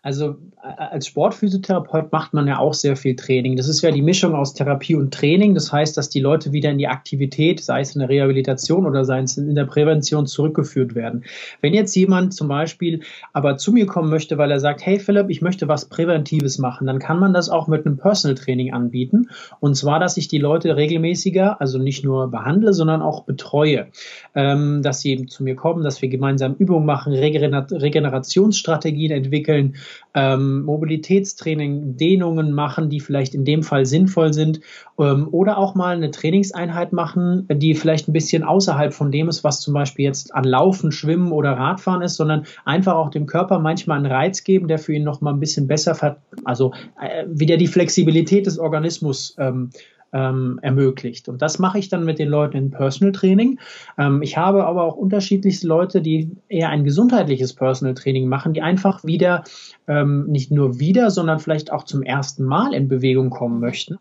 Also 0.06 0.36
als 0.62 1.08
Sportphysiotherapeut 1.08 2.12
macht 2.12 2.32
man 2.32 2.48
ja 2.48 2.60
auch 2.60 2.76
sehr 2.76 2.96
viel 2.96 3.16
Training. 3.16 3.56
Das 3.56 3.68
ist 3.68 3.82
ja 3.82 3.90
die 3.90 4.04
Mischung 4.04 4.36
aus 4.36 4.54
Therapie 4.54 4.94
und 4.94 5.12
Training. 5.12 5.56
Das 5.56 5.72
heißt, 5.72 5.98
dass 5.98 6.10
die 6.10 6.20
Leute 6.20 6.52
wieder 6.52 6.70
in 6.70 6.78
die 6.78 6.88
Aktivität, 6.88 7.60
sei 7.60 7.82
es 7.82 7.96
in 7.96 8.02
der 8.02 8.10
Rehabilitation 8.10 8.86
oder 8.86 9.04
sei 9.04 9.22
es 9.22 9.36
in 9.36 9.56
der 9.56 9.66
Prävention, 9.66 10.28
zurückgeführt 10.28 10.94
werden. 10.94 11.24
Wenn 11.62 11.74
jetzt 11.74 11.96
jemand 11.96 12.36
zum 12.36 12.48
Beispiel 12.48 13.02
aber 13.34 13.58
zu 13.58 13.72
mir 13.72 13.88
kommen 13.88 14.12
möchte, 14.12 14.38
weil 14.38 14.52
er 14.52 14.60
sagt, 14.60 14.86
hey 14.86 15.00
Philipp, 15.00 15.32
ich 15.32 15.42
möchte 15.42 15.68
was 15.68 15.86
Präventives 15.86 16.60
machen, 16.60 16.86
dann 16.86 17.00
kann 17.00 17.18
man 17.18 17.34
das 17.34 17.50
auch 17.50 17.68
mit 17.68 17.88
einem 17.88 17.98
Personal 17.98 18.36
Training 18.36 18.74
anbieten. 18.74 19.30
Und 19.60 19.76
zwar, 19.76 20.00
dass 20.00 20.18
ich 20.18 20.28
die 20.28 20.38
Leute 20.38 20.76
regelmäßiger, 20.76 21.60
also 21.60 21.80
nicht 21.80 22.04
nur 22.04 22.30
behandle, 22.30 22.74
sondern 22.74 23.02
auch 23.02 23.24
betreue. 23.24 23.88
Ähm, 24.36 24.84
dass 24.84 25.02
sie 25.02 25.14
eben 25.14 25.28
zu 25.30 25.44
mir 25.44 25.56
kommen, 25.56 25.84
dass 25.84 26.04
wir 26.04 26.10
gemeinsam 26.10 26.54
Übungen 26.60 26.86
machen, 26.86 27.12
Regener 27.12 27.66
Regenerationsstrategien 27.72 29.12
entwickeln, 29.12 29.76
ähm, 30.14 30.64
Mobilitätstraining, 30.64 31.98
Dehnungen 31.98 32.52
machen, 32.52 32.90
die 32.90 33.00
vielleicht 33.00 33.36
in 33.36 33.46
dem 33.46 33.64
Fall 33.64 33.86
sinnvoll 33.86 34.34
sind 34.34 34.62
ähm, 35.00 35.28
oder 35.32 35.58
auch 35.58 35.76
mal 35.76 35.96
eine 35.96 36.12
Trainingseinheit 36.12 36.94
machen, 36.94 37.48
die 37.52 37.76
vielleicht 37.76 38.08
ein 38.08 38.14
bisschen 38.14 38.44
außerhalb 38.44 38.94
von 38.94 39.12
dem 39.12 39.28
ist, 39.28 39.44
was 39.44 39.60
zum 39.60 39.74
Beispiel 39.74 40.06
jetzt 40.06 40.34
an 40.34 40.44
Laufen, 40.44 40.92
Schwimmen 40.92 41.32
oder 41.32 41.52
Radfahren 41.54 42.02
ist, 42.02 42.16
sondern 42.16 42.46
einfach 42.64 42.96
auch 42.96 43.10
dem 43.10 43.26
Körper 43.26 43.60
manchmal 43.60 43.98
einen 43.98 44.12
Reiz 44.12 44.44
geben, 44.44 44.68
der 44.68 44.80
für 44.80 44.94
ihn 44.94 45.04
noch 45.04 45.22
mal 45.22 45.34
ein 45.34 45.40
bisschen 45.40 45.68
besser, 45.68 46.18
also 46.44 46.74
äh, 47.02 47.26
wieder 47.28 47.58
die 47.58 47.68
Flexibilität 47.68 48.46
des 48.46 48.60
Organismus 48.60 49.36
ähm, 49.38 49.70
ähm, 50.14 50.60
ermöglicht. 50.62 51.28
Und 51.28 51.42
das 51.42 51.60
mache 51.60 51.78
ich 51.78 51.90
dann 51.90 52.06
mit 52.06 52.20
den 52.20 52.30
Leuten 52.30 52.58
in 52.58 52.72
Personal 52.72 53.12
Training. 53.12 53.60
Ähm, 53.98 54.22
ich 54.22 54.38
habe 54.38 54.66
aber 54.66 54.84
auch 54.84 54.96
unterschiedlichste 54.96 55.68
Leute, 55.68 56.02
die 56.02 56.32
eher 56.48 56.70
ein 56.70 56.86
gesundheitliches 56.86 57.54
Personal 57.54 57.96
Training 57.96 58.28
machen, 58.28 58.54
die 58.54 58.62
einfach 58.62 59.04
wieder 59.04 59.44
ähm, 59.88 60.26
nicht 60.28 60.52
nur 60.52 60.80
wieder, 60.80 61.12
sondern 61.12 61.40
vielleicht 61.40 61.72
auch 61.72 61.84
zum 61.84 62.02
ersten 62.02 62.46
Mal 62.46 62.74
in 62.74 62.88
Bewegung 62.88 63.30
kommen 63.30 63.60
möchten, 63.60 63.98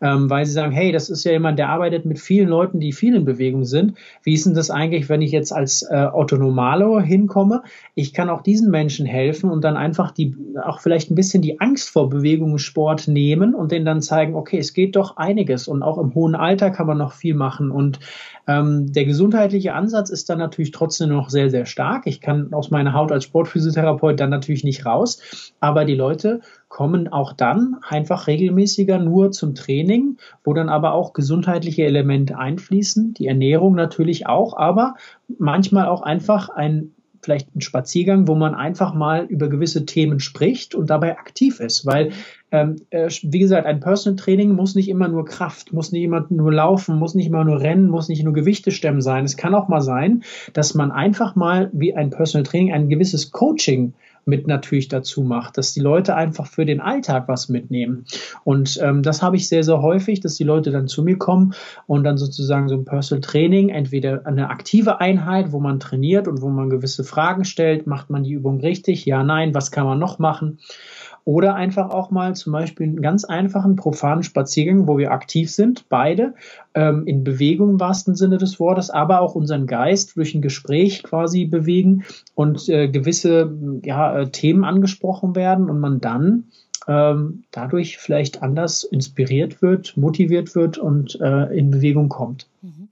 ähm, 0.00 0.30
weil 0.30 0.46
sie 0.46 0.52
sagen, 0.52 0.72
hey, 0.72 0.90
das 0.90 1.10
ist 1.10 1.24
ja 1.24 1.32
jemand, 1.32 1.58
der 1.58 1.68
arbeitet 1.68 2.06
mit 2.06 2.18
vielen 2.18 2.48
Leuten, 2.48 2.80
die 2.80 2.92
viel 2.92 3.14
in 3.14 3.24
Bewegung 3.24 3.64
sind. 3.64 3.94
Wie 4.22 4.34
ist 4.34 4.46
denn 4.46 4.54
das 4.54 4.70
eigentlich, 4.70 5.08
wenn 5.08 5.22
ich 5.22 5.32
jetzt 5.32 5.52
als 5.52 5.82
äh, 5.82 6.08
Otto 6.12 6.38
hinkomme? 7.00 7.62
Ich 7.94 8.14
kann 8.14 8.30
auch 8.30 8.42
diesen 8.42 8.70
Menschen 8.70 9.06
helfen 9.06 9.50
und 9.50 9.62
dann 9.64 9.76
einfach 9.76 10.12
die, 10.12 10.34
auch 10.64 10.80
vielleicht 10.80 11.10
ein 11.10 11.14
bisschen 11.14 11.42
die 11.42 11.60
Angst 11.60 11.90
vor 11.90 12.08
Bewegungssport 12.08 13.06
nehmen 13.06 13.54
und 13.54 13.70
denen 13.70 13.84
dann 13.84 14.02
zeigen, 14.02 14.34
okay, 14.34 14.58
es 14.58 14.72
geht 14.72 14.96
doch 14.96 15.16
einiges 15.16 15.47
und 15.68 15.82
auch 15.82 15.98
im 15.98 16.14
hohen 16.14 16.34
Alter 16.34 16.70
kann 16.70 16.86
man 16.86 16.98
noch 16.98 17.12
viel 17.12 17.34
machen. 17.34 17.70
Und 17.70 18.00
ähm, 18.46 18.92
der 18.92 19.04
gesundheitliche 19.04 19.74
Ansatz 19.74 20.10
ist 20.10 20.28
dann 20.28 20.38
natürlich 20.38 20.70
trotzdem 20.70 21.10
noch 21.10 21.30
sehr, 21.30 21.50
sehr 21.50 21.66
stark. 21.66 22.06
Ich 22.06 22.20
kann 22.20 22.52
aus 22.52 22.70
meiner 22.70 22.92
Haut 22.92 23.12
als 23.12 23.24
Sportphysiotherapeut 23.24 24.18
dann 24.20 24.30
natürlich 24.30 24.64
nicht 24.64 24.84
raus, 24.86 25.52
aber 25.60 25.84
die 25.84 25.94
Leute 25.94 26.40
kommen 26.68 27.08
auch 27.08 27.32
dann 27.32 27.76
einfach 27.88 28.26
regelmäßiger 28.26 28.98
nur 28.98 29.30
zum 29.32 29.54
Training, 29.54 30.18
wo 30.44 30.52
dann 30.52 30.68
aber 30.68 30.92
auch 30.92 31.12
gesundheitliche 31.12 31.84
Elemente 31.84 32.38
einfließen, 32.38 33.14
die 33.14 33.26
Ernährung 33.26 33.74
natürlich 33.74 34.26
auch, 34.26 34.56
aber 34.56 34.94
manchmal 35.38 35.86
auch 35.86 36.02
einfach 36.02 36.50
ein 36.50 36.92
vielleicht 37.22 37.54
ein 37.54 37.60
Spaziergang, 37.60 38.28
wo 38.28 38.34
man 38.34 38.54
einfach 38.54 38.94
mal 38.94 39.24
über 39.24 39.48
gewisse 39.48 39.86
Themen 39.86 40.20
spricht 40.20 40.74
und 40.74 40.90
dabei 40.90 41.18
aktiv 41.18 41.60
ist, 41.60 41.86
weil 41.86 42.12
ähm, 42.50 42.76
äh, 42.90 43.10
wie 43.22 43.38
gesagt, 43.38 43.66
ein 43.66 43.80
Personal 43.80 44.16
Training 44.16 44.54
muss 44.54 44.74
nicht 44.74 44.88
immer 44.88 45.08
nur 45.08 45.26
Kraft, 45.26 45.72
muss 45.72 45.92
nicht 45.92 46.02
immer 46.02 46.26
nur 46.30 46.52
laufen, 46.52 46.98
muss 46.98 47.14
nicht 47.14 47.26
immer 47.26 47.44
nur 47.44 47.60
rennen, 47.60 47.88
muss 47.88 48.08
nicht 48.08 48.24
nur 48.24 48.32
Gewichte 48.32 48.70
stemmen 48.70 49.02
sein. 49.02 49.24
Es 49.24 49.36
kann 49.36 49.54
auch 49.54 49.68
mal 49.68 49.82
sein, 49.82 50.22
dass 50.54 50.74
man 50.74 50.90
einfach 50.90 51.36
mal 51.36 51.68
wie 51.72 51.94
ein 51.94 52.10
Personal 52.10 52.44
Training 52.44 52.72
ein 52.72 52.88
gewisses 52.88 53.30
Coaching 53.30 53.92
mit 54.28 54.46
natürlich 54.46 54.88
dazu 54.88 55.22
macht, 55.22 55.58
dass 55.58 55.72
die 55.72 55.80
Leute 55.80 56.14
einfach 56.14 56.46
für 56.46 56.66
den 56.66 56.80
Alltag 56.80 57.26
was 57.26 57.48
mitnehmen. 57.48 58.04
Und 58.44 58.78
ähm, 58.82 59.02
das 59.02 59.22
habe 59.22 59.36
ich 59.36 59.48
sehr, 59.48 59.64
sehr 59.64 59.82
häufig, 59.82 60.20
dass 60.20 60.36
die 60.36 60.44
Leute 60.44 60.70
dann 60.70 60.86
zu 60.86 61.02
mir 61.02 61.16
kommen 61.16 61.54
und 61.86 62.04
dann 62.04 62.18
sozusagen 62.18 62.68
so 62.68 62.76
ein 62.76 62.84
Personal 62.84 63.22
Training, 63.22 63.70
entweder 63.70 64.26
eine 64.26 64.50
aktive 64.50 65.00
Einheit, 65.00 65.50
wo 65.52 65.60
man 65.60 65.80
trainiert 65.80 66.28
und 66.28 66.42
wo 66.42 66.48
man 66.48 66.68
gewisse 66.70 67.04
Fragen 67.04 67.44
stellt, 67.44 67.86
macht 67.86 68.10
man 68.10 68.22
die 68.22 68.32
Übung 68.32 68.60
richtig, 68.60 69.06
ja, 69.06 69.24
nein, 69.24 69.54
was 69.54 69.70
kann 69.70 69.86
man 69.86 69.98
noch 69.98 70.18
machen? 70.18 70.58
Oder 71.28 71.56
einfach 71.56 71.90
auch 71.90 72.10
mal 72.10 72.34
zum 72.34 72.54
Beispiel 72.54 72.86
einen 72.86 73.02
ganz 73.02 73.22
einfachen, 73.26 73.76
profanen 73.76 74.22
Spaziergang, 74.22 74.86
wo 74.86 74.96
wir 74.96 75.10
aktiv 75.10 75.50
sind, 75.50 75.86
beide, 75.90 76.32
ähm, 76.72 77.06
in 77.06 77.22
Bewegung 77.22 77.68
im 77.72 77.80
wahrsten 77.80 78.14
Sinne 78.14 78.38
des 78.38 78.58
Wortes, 78.58 78.88
aber 78.88 79.20
auch 79.20 79.34
unseren 79.34 79.66
Geist 79.66 80.16
durch 80.16 80.34
ein 80.34 80.40
Gespräch 80.40 81.02
quasi 81.02 81.44
bewegen 81.44 82.04
und 82.34 82.70
äh, 82.70 82.88
gewisse 82.88 83.52
ja, 83.84 84.20
äh, 84.20 84.30
Themen 84.30 84.64
angesprochen 84.64 85.36
werden 85.36 85.68
und 85.68 85.80
man 85.80 86.00
dann 86.00 86.44
ähm, 86.86 87.44
dadurch 87.50 87.98
vielleicht 87.98 88.42
anders 88.42 88.82
inspiriert 88.82 89.60
wird, 89.60 89.98
motiviert 89.98 90.54
wird 90.54 90.78
und 90.78 91.20
äh, 91.20 91.54
in 91.54 91.70
Bewegung 91.70 92.08
kommt. 92.08 92.48
Mhm. 92.62 92.87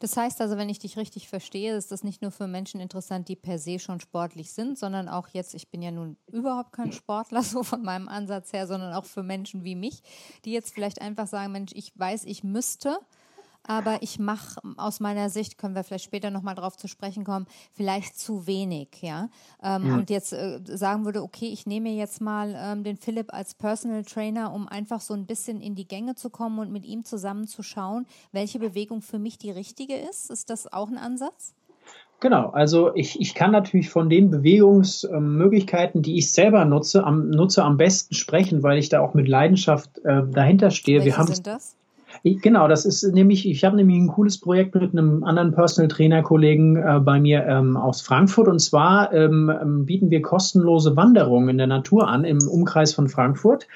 Das 0.00 0.16
heißt 0.16 0.40
also, 0.40 0.56
wenn 0.56 0.70
ich 0.70 0.78
dich 0.78 0.96
richtig 0.96 1.28
verstehe, 1.28 1.76
ist 1.76 1.92
das 1.92 2.02
nicht 2.02 2.22
nur 2.22 2.30
für 2.30 2.46
Menschen 2.46 2.80
interessant, 2.80 3.28
die 3.28 3.36
per 3.36 3.58
se 3.58 3.78
schon 3.78 4.00
sportlich 4.00 4.50
sind, 4.50 4.78
sondern 4.78 5.10
auch 5.10 5.28
jetzt, 5.28 5.54
ich 5.54 5.68
bin 5.68 5.82
ja 5.82 5.90
nun 5.90 6.16
überhaupt 6.26 6.72
kein 6.72 6.90
Sportler, 6.92 7.42
so 7.44 7.62
von 7.62 7.82
meinem 7.82 8.08
Ansatz 8.08 8.52
her, 8.54 8.66
sondern 8.66 8.94
auch 8.94 9.04
für 9.04 9.22
Menschen 9.22 9.62
wie 9.62 9.76
mich, 9.76 10.02
die 10.46 10.52
jetzt 10.52 10.72
vielleicht 10.72 11.02
einfach 11.02 11.26
sagen, 11.26 11.52
Mensch, 11.52 11.72
ich 11.74 11.92
weiß, 11.98 12.24
ich 12.24 12.42
müsste, 12.42 12.98
aber 13.70 13.98
ich 14.00 14.18
mache 14.18 14.60
aus 14.78 14.98
meiner 14.98 15.30
Sicht, 15.30 15.56
können 15.56 15.76
wir 15.76 15.84
vielleicht 15.84 16.02
später 16.02 16.32
nochmal 16.32 16.56
drauf 16.56 16.76
zu 16.76 16.88
sprechen 16.88 17.22
kommen, 17.22 17.46
vielleicht 17.72 18.18
zu 18.18 18.48
wenig, 18.48 18.88
ja. 19.00 19.28
Ähm, 19.62 19.86
ja. 19.86 19.94
Und 19.94 20.10
jetzt 20.10 20.32
äh, 20.32 20.58
sagen 20.64 21.04
würde, 21.04 21.22
okay, 21.22 21.46
ich 21.52 21.66
nehme 21.66 21.90
jetzt 21.90 22.20
mal 22.20 22.52
ähm, 22.58 22.82
den 22.82 22.96
Philipp 22.96 23.32
als 23.32 23.54
Personal 23.54 24.02
Trainer, 24.02 24.52
um 24.52 24.66
einfach 24.66 25.00
so 25.00 25.14
ein 25.14 25.24
bisschen 25.24 25.60
in 25.60 25.76
die 25.76 25.86
Gänge 25.86 26.16
zu 26.16 26.30
kommen 26.30 26.58
und 26.58 26.72
mit 26.72 26.84
ihm 26.84 27.04
zusammen 27.04 27.46
zu 27.46 27.62
schauen, 27.62 28.06
welche 28.32 28.58
Bewegung 28.58 29.02
für 29.02 29.20
mich 29.20 29.38
die 29.38 29.52
richtige 29.52 29.94
ist. 29.94 30.32
Ist 30.32 30.50
das 30.50 30.72
auch 30.72 30.88
ein 30.88 30.98
Ansatz? 30.98 31.54
Genau, 32.18 32.50
also 32.50 32.92
ich, 32.96 33.20
ich 33.20 33.36
kann 33.36 33.52
natürlich 33.52 33.88
von 33.88 34.10
den 34.10 34.32
Bewegungsmöglichkeiten, 34.32 36.02
die 36.02 36.18
ich 36.18 36.32
selber 36.32 36.64
nutze, 36.64 37.04
am, 37.04 37.30
nutze 37.30 37.62
am 37.62 37.76
besten 37.76 38.14
sprechen, 38.14 38.64
weil 38.64 38.78
ich 38.78 38.88
da 38.88 39.00
auch 39.00 39.14
mit 39.14 39.28
Leidenschaft 39.28 39.98
äh, 40.00 40.22
dahinter 40.28 40.72
stehe. 40.72 40.98
Welche 40.98 41.12
Wir 41.12 41.18
haben 41.18 41.32
sind 41.32 41.46
das? 41.46 41.76
Genau, 42.22 42.68
das 42.68 42.84
ist 42.84 43.02
nämlich, 43.14 43.48
ich 43.48 43.64
habe 43.64 43.76
nämlich 43.76 43.96
ein 43.96 44.08
cooles 44.08 44.38
Projekt 44.38 44.74
mit 44.74 44.92
einem 44.92 45.24
anderen 45.24 45.52
Personal 45.52 45.88
Trainer 45.88 46.22
Kollegen 46.22 46.76
äh, 46.76 47.00
bei 47.00 47.18
mir 47.18 47.46
ähm, 47.46 47.76
aus 47.76 48.02
Frankfurt 48.02 48.48
und 48.48 48.58
zwar 48.58 49.12
ähm, 49.12 49.50
ähm, 49.50 49.86
bieten 49.86 50.10
wir 50.10 50.20
kostenlose 50.20 50.96
Wanderungen 50.96 51.48
in 51.48 51.58
der 51.58 51.66
Natur 51.66 52.08
an 52.08 52.24
im 52.24 52.38
Umkreis 52.46 52.92
von 52.92 53.08
Frankfurt, 53.08 53.66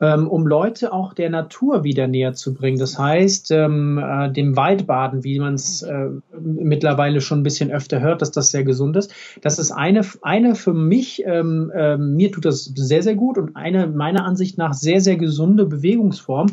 ähm, 0.00 0.28
um 0.28 0.46
Leute 0.46 0.92
auch 0.92 1.14
der 1.14 1.30
Natur 1.30 1.84
wieder 1.84 2.08
näher 2.08 2.34
zu 2.34 2.52
bringen. 2.52 2.78
Das 2.78 2.98
heißt, 2.98 3.52
ähm, 3.52 3.98
äh, 3.98 4.30
dem 4.32 4.56
Waldbaden, 4.56 5.22
wie 5.22 5.38
man 5.38 5.54
es 5.54 5.82
äh, 5.82 6.08
mittlerweile 6.40 7.20
schon 7.20 7.40
ein 7.40 7.44
bisschen 7.44 7.70
öfter 7.70 8.00
hört, 8.00 8.22
dass 8.22 8.32
das 8.32 8.50
sehr 8.50 8.64
gesund 8.64 8.96
ist. 8.96 9.14
Das 9.40 9.58
ist 9.58 9.70
eine, 9.70 10.02
eine 10.22 10.56
für 10.56 10.74
mich, 10.74 11.22
ähm, 11.26 11.70
äh, 11.74 11.96
mir 11.96 12.32
tut 12.32 12.44
das 12.44 12.64
sehr, 12.64 13.02
sehr 13.02 13.14
gut 13.14 13.38
und 13.38 13.54
eine 13.56 13.86
meiner 13.86 14.24
Ansicht 14.24 14.58
nach 14.58 14.74
sehr, 14.74 15.00
sehr 15.00 15.16
gesunde 15.16 15.64
Bewegungsform 15.64 16.48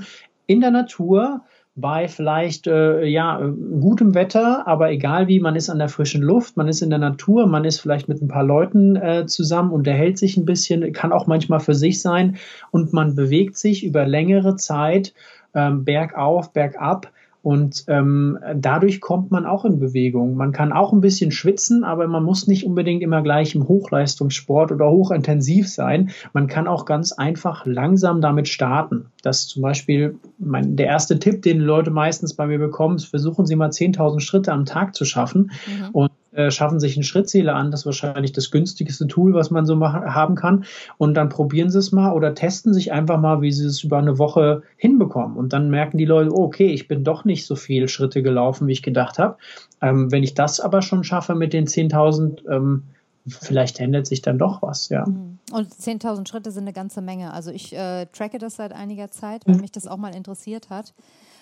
in 0.48 0.62
der 0.62 0.72
Natur 0.72 1.42
bei 1.76 2.08
vielleicht 2.10 2.68
äh, 2.68 3.06
ja 3.06 3.40
gutem 3.40 4.14
Wetter, 4.14 4.68
aber 4.68 4.92
egal 4.92 5.28
wie, 5.28 5.40
man 5.40 5.56
ist 5.56 5.70
an 5.70 5.80
der 5.80 5.88
frischen 5.88 6.22
Luft, 6.22 6.58
man 6.58 6.68
ist 6.68 6.82
in 6.82 6.90
der 6.90 7.00
Natur, 7.00 7.48
man 7.48 7.64
ist 7.64 7.80
vielleicht 7.80 8.10
mit 8.10 8.22
ein 8.22 8.28
paar 8.28 8.44
Leuten 8.44 8.98
äh, 8.98 9.26
zusammen, 9.26 9.72
unterhält 9.72 10.18
sich 10.18 10.36
ein 10.36 10.46
bisschen, 10.46 10.92
kann 10.92 11.14
auch 11.14 11.28
manchmal 11.28 11.62
für 11.62 11.74
sich 11.74 12.02
sein 12.02 12.38
und 12.72 12.92
man 12.92 13.16
bewegt 13.16 13.58
sich 13.58 13.86
über 13.86 14.06
längere 14.06 14.58
Zeit 14.58 15.14
ähm, 15.54 15.86
bergauf, 15.86 16.52
bergab 16.52 17.12
und 17.44 17.86
ähm, 17.88 18.38
dadurch 18.56 19.02
kommt 19.02 19.32
man 19.32 19.48
auch 19.48 19.66
in 19.66 19.80
Bewegung. 19.80 20.36
Man 20.36 20.52
kann 20.52 20.72
auch 20.72 20.94
ein 20.94 21.02
bisschen 21.02 21.32
schwitzen, 21.32 21.84
aber 21.84 22.08
man 22.08 22.24
muss 22.24 22.46
nicht 22.48 22.66
unbedingt 22.66 23.02
immer 23.02 23.24
gleich 23.24 23.56
im 23.56 23.68
Hochleistungssport 23.68 24.72
oder 24.72 24.92
hochintensiv 24.92 25.68
sein. 25.68 26.12
Man 26.34 26.46
kann 26.46 26.68
auch 26.68 26.86
ganz 26.86 27.14
einfach 27.14 27.66
langsam 27.66 28.22
damit 28.22 28.48
starten. 28.48 29.08
Das 29.24 29.40
ist 29.40 29.50
zum 29.50 29.64
Beispiel 29.64 30.20
mein, 30.38 30.76
der 30.76 30.86
erste 30.86 31.18
Tipp, 31.18 31.42
den 31.42 31.60
Leute 31.60 31.90
meistens 31.90 32.36
bei 32.36 32.46
mir 32.46 32.60
bekommen, 32.60 32.98
ist, 32.98 33.06
versuchen 33.06 33.48
Sie 33.48 33.56
mal 33.56 33.70
10.000 33.70 34.20
Schritte 34.20 34.52
am 34.52 34.66
Tag 34.66 34.94
zu 34.94 35.04
schaffen. 35.04 35.52
Mhm. 35.66 35.90
Und 35.94 36.12
äh, 36.32 36.50
schaffen 36.50 36.80
sich 36.80 36.96
einen 36.96 37.04
Schrittzähler 37.04 37.56
an. 37.56 37.72
Das 37.72 37.82
ist 37.82 37.86
wahrscheinlich 37.86 38.32
das 38.32 38.52
günstigste 38.52 39.08
Tool, 39.08 39.34
was 39.34 39.52
man 39.52 39.66
so 39.66 39.76
machen, 39.76 40.14
haben 40.14 40.36
kann. 40.36 40.66
Und 40.98 41.16
dann 41.16 41.30
probieren 41.30 41.70
sie 41.70 41.80
es 41.80 41.92
mal 41.92 42.14
oder 42.14 42.34
testen 42.34 42.74
sich 42.74 42.92
einfach 42.92 43.20
mal, 43.20 43.42
wie 43.42 43.52
sie 43.52 43.66
es 43.66 43.84
über 43.84 43.98
eine 43.98 44.18
Woche 44.18 44.64
hinbekommen. 44.78 45.38
Und 45.38 45.54
dann 45.54 45.70
merken 45.70 45.98
die 45.98 46.06
Leute, 46.06 46.32
oh, 46.34 46.44
okay, 46.44 46.68
ich 46.68 46.88
bin 46.88 47.04
doch 47.04 47.26
nicht 47.26 47.46
so 47.46 47.56
viele 47.56 47.88
Schritte 47.88 48.22
gelaufen, 48.24 48.68
wie 48.68 48.72
ich 48.74 48.84
gedacht 48.84 49.20
habe. 49.20 49.38
Ähm, 49.82 50.12
wenn 50.12 50.24
ich 50.24 50.34
das 50.34 50.60
aber 50.60 50.82
schon 50.82 51.04
schaffe 51.04 51.36
mit 51.36 51.54
den 51.54 51.68
10.000, 51.68 52.50
ähm, 52.50 52.84
vielleicht 53.28 53.80
ändert 53.80 54.08
sich 54.08 54.22
dann 54.22 54.38
doch 54.38 54.62
was, 54.62 54.90
ja. 54.90 55.06
Mhm. 55.06 55.40
Und 55.52 55.70
10.000 55.70 56.28
Schritte 56.28 56.52
sind 56.52 56.64
eine 56.64 56.74
ganze 56.74 57.02
Menge. 57.02 57.34
Also 57.34 57.52
ich 57.52 57.76
äh, 57.76 58.06
tracke 58.08 58.38
das 58.38 58.56
seit 58.56 58.72
einiger 58.74 59.12
Zeit, 59.12 59.46
weil 59.46 59.56
mhm. 59.56 59.62
mich 59.62 59.72
das 59.72 59.88
auch 59.88 59.98
mal 59.98 60.16
interessiert 60.16 60.70
hat. 60.70 60.94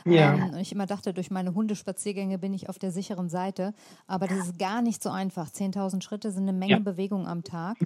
Ja. 0.05 0.33
Ähm, 0.33 0.49
und 0.53 0.59
ich 0.59 0.71
immer 0.71 0.85
dachte, 0.85 1.13
durch 1.13 1.31
meine 1.31 1.53
Hundespaziergänge 1.53 2.37
bin 2.37 2.53
ich 2.53 2.69
auf 2.69 2.79
der 2.79 2.91
sicheren 2.91 3.29
Seite. 3.29 3.73
Aber 4.07 4.27
das 4.27 4.39
ist 4.39 4.59
gar 4.59 4.81
nicht 4.81 5.01
so 5.01 5.09
einfach. 5.09 5.49
10.000 5.49 6.01
Schritte 6.01 6.31
sind 6.31 6.43
eine 6.43 6.53
Menge 6.53 6.73
ja. 6.73 6.79
Bewegung 6.79 7.27
am 7.27 7.43
Tag. 7.43 7.77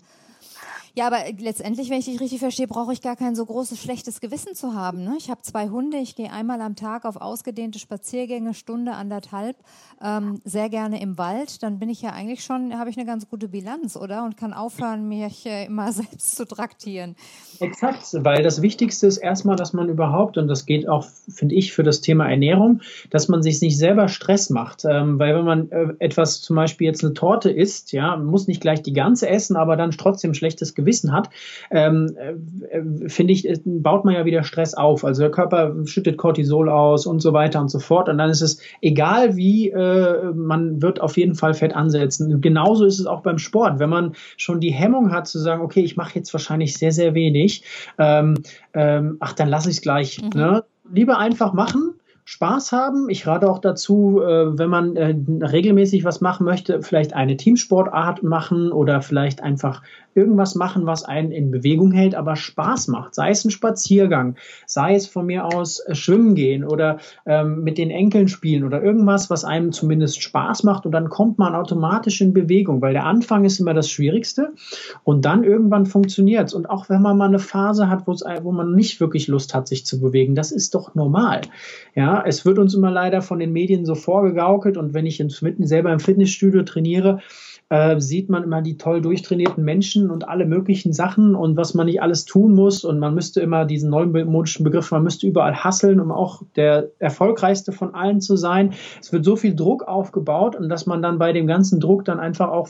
Ja, 0.95 1.07
aber 1.07 1.17
letztendlich, 1.39 1.89
wenn 1.89 1.97
ich 1.97 2.05
dich 2.05 2.19
richtig 2.19 2.39
verstehe, 2.39 2.67
brauche 2.67 2.93
ich 2.93 3.01
gar 3.01 3.15
kein 3.15 3.35
so 3.35 3.43
großes 3.43 3.81
schlechtes 3.81 4.21
Gewissen 4.21 4.53
zu 4.53 4.75
haben. 4.75 5.03
Ne? 5.03 5.15
Ich 5.17 5.31
habe 5.31 5.41
zwei 5.41 5.69
Hunde, 5.69 5.97
ich 5.97 6.15
gehe 6.15 6.31
einmal 6.31 6.61
am 6.61 6.75
Tag 6.75 7.05
auf 7.05 7.15
ausgedehnte 7.15 7.79
Spaziergänge, 7.79 8.53
Stunde, 8.53 8.91
anderthalb, 8.91 9.55
ähm, 10.03 10.39
sehr 10.45 10.69
gerne 10.69 11.01
im 11.01 11.17
Wald. 11.17 11.63
Dann 11.63 11.79
bin 11.79 11.89
ich 11.89 12.03
ja 12.03 12.11
eigentlich 12.11 12.43
schon, 12.43 12.77
habe 12.77 12.91
ich 12.91 12.97
eine 12.97 13.07
ganz 13.07 13.27
gute 13.27 13.47
Bilanz, 13.47 13.95
oder? 13.95 14.23
Und 14.23 14.37
kann 14.37 14.53
aufhören, 14.53 15.07
mich 15.07 15.47
äh, 15.47 15.65
immer 15.65 15.91
selbst 15.91 16.35
zu 16.35 16.45
traktieren. 16.45 17.15
Exakt, 17.59 18.09
weil 18.19 18.43
das 18.43 18.61
Wichtigste 18.61 19.07
ist 19.07 19.17
erstmal, 19.17 19.55
dass 19.55 19.73
man 19.73 19.89
überhaupt, 19.89 20.37
und 20.37 20.47
das 20.47 20.67
geht 20.67 20.87
auch, 20.87 21.07
finde 21.27 21.55
ich, 21.55 21.73
für 21.73 21.81
das 21.81 22.01
Thema 22.01 22.29
Ernährung, 22.29 22.81
dass 23.09 23.29
man 23.29 23.41
sich 23.41 23.61
nicht 23.61 23.79
selber 23.79 24.09
Stress 24.09 24.51
macht. 24.51 24.85
Ähm, 24.85 25.17
weil 25.17 25.35
wenn 25.35 25.45
man 25.45 25.71
äh, 25.71 25.87
etwas, 25.97 26.41
zum 26.41 26.55
Beispiel 26.55 26.85
jetzt 26.85 27.03
eine 27.03 27.15
Torte 27.15 27.49
isst, 27.49 27.93
ja, 27.93 28.15
muss 28.15 28.47
nicht 28.47 28.61
gleich 28.61 28.83
die 28.83 28.93
ganze 28.93 29.27
essen, 29.27 29.55
aber 29.55 29.75
dann 29.75 29.89
trotzdem 29.89 30.35
schlechtes 30.53 30.75
Gewissen 30.75 31.11
hat, 31.11 31.29
ähm, 31.71 32.15
äh, 32.69 33.09
finde 33.09 33.33
ich, 33.33 33.47
baut 33.65 34.05
man 34.05 34.13
ja 34.13 34.25
wieder 34.25 34.43
Stress 34.43 34.73
auf. 34.73 35.03
Also 35.03 35.21
der 35.21 35.31
Körper 35.31 35.75
schüttet 35.85 36.17
Cortisol 36.17 36.69
aus 36.69 37.05
und 37.05 37.21
so 37.21 37.33
weiter 37.33 37.59
und 37.59 37.69
so 37.69 37.79
fort. 37.79 38.09
Und 38.09 38.17
dann 38.17 38.29
ist 38.29 38.41
es 38.41 38.59
egal 38.81 39.35
wie, 39.35 39.69
äh, 39.69 40.31
man 40.33 40.81
wird 40.81 41.01
auf 41.01 41.17
jeden 41.17 41.35
Fall 41.35 41.53
Fett 41.53 41.75
ansetzen. 41.75 42.33
Und 42.33 42.41
genauso 42.41 42.85
ist 42.85 42.99
es 42.99 43.05
auch 43.05 43.21
beim 43.21 43.37
Sport. 43.37 43.79
Wenn 43.79 43.89
man 43.89 44.13
schon 44.37 44.59
die 44.59 44.71
Hemmung 44.71 45.11
hat 45.11 45.27
zu 45.27 45.39
sagen, 45.39 45.61
okay, 45.61 45.81
ich 45.81 45.97
mache 45.97 46.15
jetzt 46.15 46.33
wahrscheinlich 46.33 46.77
sehr, 46.77 46.91
sehr 46.91 47.13
wenig, 47.13 47.63
ähm, 47.97 48.35
ähm, 48.73 49.17
ach, 49.19 49.33
dann 49.33 49.49
lasse 49.49 49.69
ich 49.69 49.77
es 49.77 49.81
gleich. 49.81 50.21
Mhm. 50.21 50.39
Ne? 50.39 50.63
Lieber 50.91 51.17
einfach 51.17 51.53
machen 51.53 51.95
Spaß 52.25 52.71
haben. 52.71 53.09
Ich 53.09 53.27
rate 53.27 53.49
auch 53.49 53.59
dazu, 53.59 54.21
äh, 54.21 54.57
wenn 54.57 54.69
man 54.69 54.95
äh, 54.95 55.15
regelmäßig 55.45 56.05
was 56.05 56.21
machen 56.21 56.45
möchte, 56.45 56.81
vielleicht 56.81 57.13
eine 57.13 57.35
Teamsportart 57.35 58.23
machen 58.23 58.71
oder 58.71 59.01
vielleicht 59.01 59.43
einfach 59.43 59.81
irgendwas 60.15 60.55
machen, 60.55 60.85
was 60.85 61.03
einen 61.03 61.31
in 61.31 61.51
Bewegung 61.51 61.91
hält, 61.91 62.15
aber 62.15 62.35
Spaß 62.35 62.87
macht. 62.87 63.15
Sei 63.15 63.31
es 63.31 63.43
ein 63.45 63.51
Spaziergang, 63.51 64.35
sei 64.65 64.95
es 64.95 65.07
von 65.07 65.25
mir 65.25 65.45
aus 65.45 65.79
äh, 65.79 65.95
schwimmen 65.95 66.35
gehen 66.35 66.63
oder 66.63 66.99
ähm, 67.25 67.63
mit 67.63 67.77
den 67.77 67.89
Enkeln 67.89 68.27
spielen 68.27 68.63
oder 68.63 68.81
irgendwas, 68.81 69.29
was 69.29 69.43
einem 69.43 69.71
zumindest 69.71 70.21
Spaß 70.21 70.63
macht 70.63 70.85
und 70.85 70.91
dann 70.91 71.09
kommt 71.09 71.39
man 71.39 71.55
automatisch 71.55 72.21
in 72.21 72.33
Bewegung, 72.33 72.81
weil 72.81 72.93
der 72.93 73.05
Anfang 73.05 73.43
ist 73.43 73.59
immer 73.59 73.73
das 73.73 73.89
Schwierigste 73.89 74.53
und 75.03 75.25
dann 75.25 75.43
irgendwann 75.43 75.85
funktioniert 75.85 76.47
es. 76.47 76.53
Und 76.53 76.69
auch 76.69 76.89
wenn 76.89 77.01
man 77.01 77.17
mal 77.17 77.27
eine 77.27 77.39
Phase 77.39 77.89
hat, 77.89 78.07
wo 78.07 78.51
man 78.51 78.75
nicht 78.75 78.99
wirklich 78.99 79.27
Lust 79.27 79.53
hat, 79.53 79.67
sich 79.67 79.85
zu 79.85 79.99
bewegen, 79.99 80.35
das 80.35 80.51
ist 80.51 80.75
doch 80.75 80.95
normal. 80.95 81.41
Ja, 81.95 82.12
es 82.21 82.45
wird 82.45 82.59
uns 82.59 82.73
immer 82.73 82.91
leider 82.91 83.21
von 83.21 83.39
den 83.39 83.51
Medien 83.51 83.85
so 83.85 83.95
vorgegaukelt 83.95 84.77
und 84.77 84.93
wenn 84.93 85.05
ich 85.05 85.19
ins, 85.19 85.43
selber 85.59 85.91
im 85.91 85.99
Fitnessstudio 85.99 86.63
trainiere, 86.63 87.21
äh, 87.73 87.99
sieht 87.99 88.29
man 88.29 88.43
immer 88.43 88.61
die 88.61 88.77
toll 88.77 89.01
durchtrainierten 89.01 89.63
Menschen 89.63 90.11
und 90.11 90.29
alle 90.29 90.45
möglichen 90.45 90.93
Sachen 90.93 91.33
und 91.33 91.57
was 91.57 91.73
man 91.73 91.87
nicht 91.87 92.03
alles 92.03 92.23
tun 92.23 92.53
muss. 92.53 92.83
Und 92.85 92.99
man 92.99 93.15
müsste 93.15 93.41
immer 93.41 93.65
diesen 93.65 93.89
neumodischen 93.89 94.63
Begriff, 94.63 94.91
man 94.91 95.01
müsste 95.01 95.25
überall 95.25 95.55
hasseln, 95.55 95.99
um 95.99 96.11
auch 96.11 96.43
der 96.55 96.91
erfolgreichste 96.99 97.71
von 97.71 97.95
allen 97.95 98.21
zu 98.21 98.35
sein. 98.35 98.73
Es 99.01 99.11
wird 99.11 99.25
so 99.25 99.35
viel 99.35 99.55
Druck 99.55 99.87
aufgebaut 99.87 100.55
und 100.55 100.69
dass 100.69 100.85
man 100.85 101.01
dann 101.01 101.17
bei 101.17 101.33
dem 101.33 101.47
ganzen 101.47 101.79
Druck 101.79 102.05
dann 102.05 102.19
einfach 102.19 102.49
auch 102.49 102.67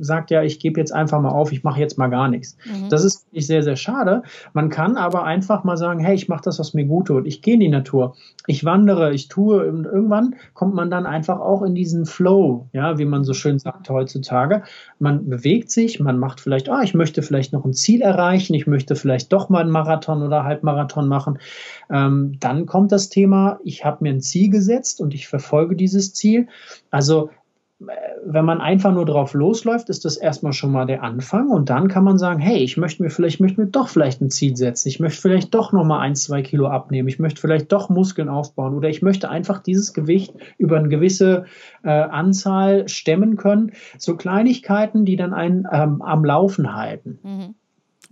sagt, 0.00 0.30
ja, 0.30 0.42
ich 0.42 0.60
gebe 0.60 0.80
jetzt 0.80 0.94
einfach 0.94 1.20
mal 1.20 1.32
auf, 1.32 1.52
ich 1.52 1.62
mache 1.62 1.80
jetzt 1.80 1.98
mal 1.98 2.08
gar 2.08 2.28
nichts. 2.28 2.56
Mhm. 2.64 2.88
Das 2.88 3.04
ist 3.04 3.30
nicht 3.34 3.46
sehr, 3.46 3.62
sehr 3.62 3.76
schade. 3.76 4.22
Man 4.54 4.70
kann 4.70 4.96
aber 4.96 5.24
einfach 5.24 5.62
mal 5.62 5.76
sagen, 5.76 6.00
hey, 6.00 6.14
ich 6.14 6.28
mache 6.28 6.44
das, 6.44 6.58
was 6.58 6.72
mir 6.72 6.86
gut 6.86 7.08
tut. 7.08 7.26
Ich 7.26 7.42
gehe 7.42 7.52
in 7.52 7.60
die 7.60 7.68
Natur, 7.68 8.16
ich 8.46 8.64
wandere, 8.64 9.12
ich 9.12 9.28
tue 9.28 9.68
und 9.68 9.84
irgendwann 9.84 10.36
kommt 10.54 10.74
man 10.74 10.88
dann 10.88 11.04
einfach 11.04 11.38
auch 11.38 11.60
in 11.60 11.74
diesen 11.74 12.06
Flow, 12.06 12.68
ja, 12.72 12.96
wie 12.96 13.04
man 13.04 13.24
so 13.24 13.34
schön 13.34 13.58
sagt 13.58 13.90
heutzutage 13.90 14.37
Tage. 14.38 14.62
Man 14.98 15.28
bewegt 15.28 15.70
sich, 15.70 16.00
man 16.00 16.18
macht 16.18 16.40
vielleicht, 16.40 16.68
ah, 16.68 16.82
ich 16.82 16.94
möchte 16.94 17.22
vielleicht 17.22 17.52
noch 17.52 17.64
ein 17.64 17.74
Ziel 17.74 18.02
erreichen, 18.02 18.54
ich 18.54 18.66
möchte 18.66 18.94
vielleicht 18.94 19.32
doch 19.32 19.48
mal 19.48 19.60
einen 19.60 19.70
Marathon 19.70 20.22
oder 20.22 20.44
Halbmarathon 20.44 21.08
machen. 21.08 21.38
Ähm, 21.90 22.36
dann 22.40 22.66
kommt 22.66 22.92
das 22.92 23.08
Thema, 23.08 23.58
ich 23.64 23.84
habe 23.84 23.98
mir 24.02 24.10
ein 24.10 24.20
Ziel 24.20 24.50
gesetzt 24.50 25.00
und 25.00 25.14
ich 25.14 25.28
verfolge 25.28 25.74
dieses 25.74 26.14
Ziel. 26.14 26.48
Also 26.90 27.30
wenn 27.80 28.44
man 28.44 28.60
einfach 28.60 28.92
nur 28.92 29.06
drauf 29.06 29.34
losläuft, 29.34 29.88
ist 29.88 30.04
das 30.04 30.16
erstmal 30.16 30.52
schon 30.52 30.72
mal 30.72 30.86
der 30.86 31.04
Anfang 31.04 31.48
und 31.50 31.70
dann 31.70 31.86
kann 31.86 32.02
man 32.02 32.18
sagen, 32.18 32.40
hey, 32.40 32.58
ich 32.58 32.76
möchte 32.76 33.02
mir 33.02 33.10
vielleicht, 33.10 33.36
ich 33.36 33.40
möchte 33.40 33.60
mir 33.60 33.68
doch 33.68 33.88
vielleicht 33.88 34.20
ein 34.20 34.30
Ziel 34.30 34.56
setzen, 34.56 34.88
ich 34.88 34.98
möchte 34.98 35.20
vielleicht 35.20 35.54
doch 35.54 35.72
nochmal 35.72 36.00
ein, 36.00 36.16
zwei 36.16 36.42
Kilo 36.42 36.66
abnehmen, 36.66 37.08
ich 37.08 37.20
möchte 37.20 37.40
vielleicht 37.40 37.70
doch 37.70 37.88
Muskeln 37.88 38.28
aufbauen 38.28 38.74
oder 38.74 38.88
ich 38.88 39.00
möchte 39.00 39.30
einfach 39.30 39.60
dieses 39.62 39.94
Gewicht 39.94 40.34
über 40.58 40.76
eine 40.76 40.88
gewisse 40.88 41.44
äh, 41.84 41.90
Anzahl 41.90 42.88
stemmen 42.88 43.36
können. 43.36 43.72
So 43.96 44.16
Kleinigkeiten, 44.16 45.04
die 45.04 45.16
dann 45.16 45.32
einen 45.32 45.64
ähm, 45.70 46.02
am 46.02 46.24
Laufen 46.24 46.74
halten. 46.74 47.20
Mhm. 47.22 47.54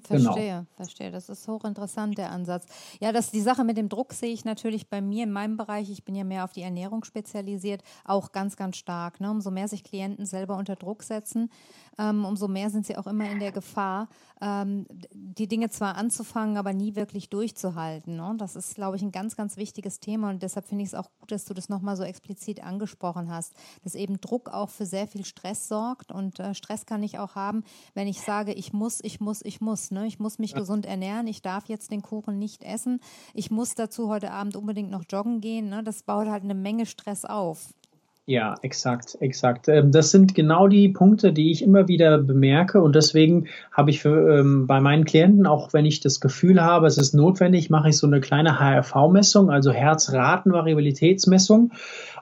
Genau. 0.08 0.32
Verstehe, 0.32 0.52
genau. 0.52 0.66
verstehe. 0.76 1.10
Das 1.10 1.28
ist 1.28 1.46
hochinteressant, 1.48 2.18
der 2.18 2.30
Ansatz. 2.30 2.66
Ja, 3.00 3.12
das, 3.12 3.30
die 3.30 3.40
Sache 3.40 3.64
mit 3.64 3.76
dem 3.76 3.88
Druck 3.88 4.12
sehe 4.12 4.32
ich 4.32 4.44
natürlich 4.44 4.88
bei 4.88 5.00
mir 5.00 5.24
in 5.24 5.32
meinem 5.32 5.56
Bereich, 5.56 5.90
ich 5.90 6.04
bin 6.04 6.14
ja 6.14 6.24
mehr 6.24 6.44
auf 6.44 6.52
die 6.52 6.62
Ernährung 6.62 7.04
spezialisiert, 7.04 7.82
auch 8.04 8.32
ganz, 8.32 8.56
ganz 8.56 8.76
stark. 8.76 9.20
Ne? 9.20 9.30
Umso 9.30 9.50
mehr 9.50 9.68
sich 9.68 9.84
Klienten 9.84 10.26
selber 10.26 10.56
unter 10.56 10.76
Druck 10.76 11.02
setzen, 11.02 11.50
ähm, 11.98 12.24
umso 12.24 12.48
mehr 12.48 12.70
sind 12.70 12.86
sie 12.86 12.96
auch 12.96 13.06
immer 13.06 13.30
in 13.30 13.40
der 13.40 13.52
Gefahr, 13.52 14.08
ähm, 14.40 14.86
die 15.12 15.48
Dinge 15.48 15.70
zwar 15.70 15.96
anzufangen, 15.96 16.56
aber 16.56 16.72
nie 16.72 16.94
wirklich 16.94 17.30
durchzuhalten. 17.30 18.16
Ne? 18.16 18.34
Das 18.36 18.56
ist, 18.56 18.74
glaube 18.74 18.96
ich, 18.96 19.02
ein 19.02 19.12
ganz, 19.12 19.36
ganz 19.36 19.56
wichtiges 19.56 20.00
Thema 20.00 20.30
und 20.30 20.42
deshalb 20.42 20.66
finde 20.66 20.82
ich 20.84 20.90
es 20.90 20.94
auch 20.94 21.10
gut, 21.20 21.32
dass 21.32 21.44
du 21.44 21.54
das 21.54 21.68
nochmal 21.68 21.96
so 21.96 22.02
explizit 22.02 22.62
angesprochen 22.62 23.30
hast, 23.30 23.54
dass 23.82 23.94
eben 23.94 24.20
Druck 24.20 24.50
auch 24.50 24.70
für 24.70 24.86
sehr 24.86 25.06
viel 25.06 25.24
Stress 25.24 25.68
sorgt 25.68 26.12
und 26.12 26.38
äh, 26.40 26.54
Stress 26.54 26.86
kann 26.86 27.02
ich 27.02 27.18
auch 27.18 27.34
haben, 27.34 27.64
wenn 27.94 28.08
ich 28.08 28.20
sage, 28.20 28.52
ich 28.52 28.72
muss, 28.72 29.00
ich 29.02 29.20
muss, 29.20 29.40
ich 29.44 29.60
muss. 29.60 29.90
Ne? 29.90 30.06
Ich 30.06 30.18
muss 30.18 30.38
mich 30.38 30.52
ja. 30.52 30.58
gesund 30.58 30.86
ernähren, 30.86 31.26
ich 31.26 31.42
darf 31.42 31.66
jetzt 31.68 31.90
den 31.90 32.02
Kuchen 32.02 32.38
nicht 32.38 32.62
essen, 32.62 33.00
ich 33.34 33.50
muss 33.50 33.74
dazu 33.74 34.08
heute 34.08 34.32
Abend 34.32 34.56
unbedingt 34.56 34.90
noch 34.90 35.04
joggen 35.08 35.40
gehen. 35.40 35.68
Ne? 35.68 35.82
Das 35.82 36.02
baut 36.02 36.28
halt 36.28 36.44
eine 36.44 36.54
Menge 36.54 36.86
Stress 36.86 37.24
auf. 37.24 37.74
Ja, 38.28 38.56
exakt, 38.62 39.16
exakt. 39.20 39.68
Ähm, 39.68 39.92
das 39.92 40.10
sind 40.10 40.34
genau 40.34 40.66
die 40.66 40.88
Punkte, 40.88 41.32
die 41.32 41.52
ich 41.52 41.62
immer 41.62 41.86
wieder 41.86 42.18
bemerke 42.18 42.82
und 42.82 42.96
deswegen 42.96 43.46
habe 43.70 43.90
ich 43.90 44.00
für, 44.00 44.40
ähm, 44.40 44.66
bei 44.66 44.80
meinen 44.80 45.04
Klienten, 45.04 45.46
auch 45.46 45.72
wenn 45.72 45.86
ich 45.86 46.00
das 46.00 46.18
Gefühl 46.18 46.60
habe, 46.60 46.88
es 46.88 46.98
ist 46.98 47.14
notwendig, 47.14 47.70
mache 47.70 47.90
ich 47.90 47.96
so 47.96 48.08
eine 48.08 48.20
kleine 48.20 48.58
HRV-Messung, 48.58 49.48
also 49.48 49.70
Herzratenvariabilitätsmessung 49.70 51.70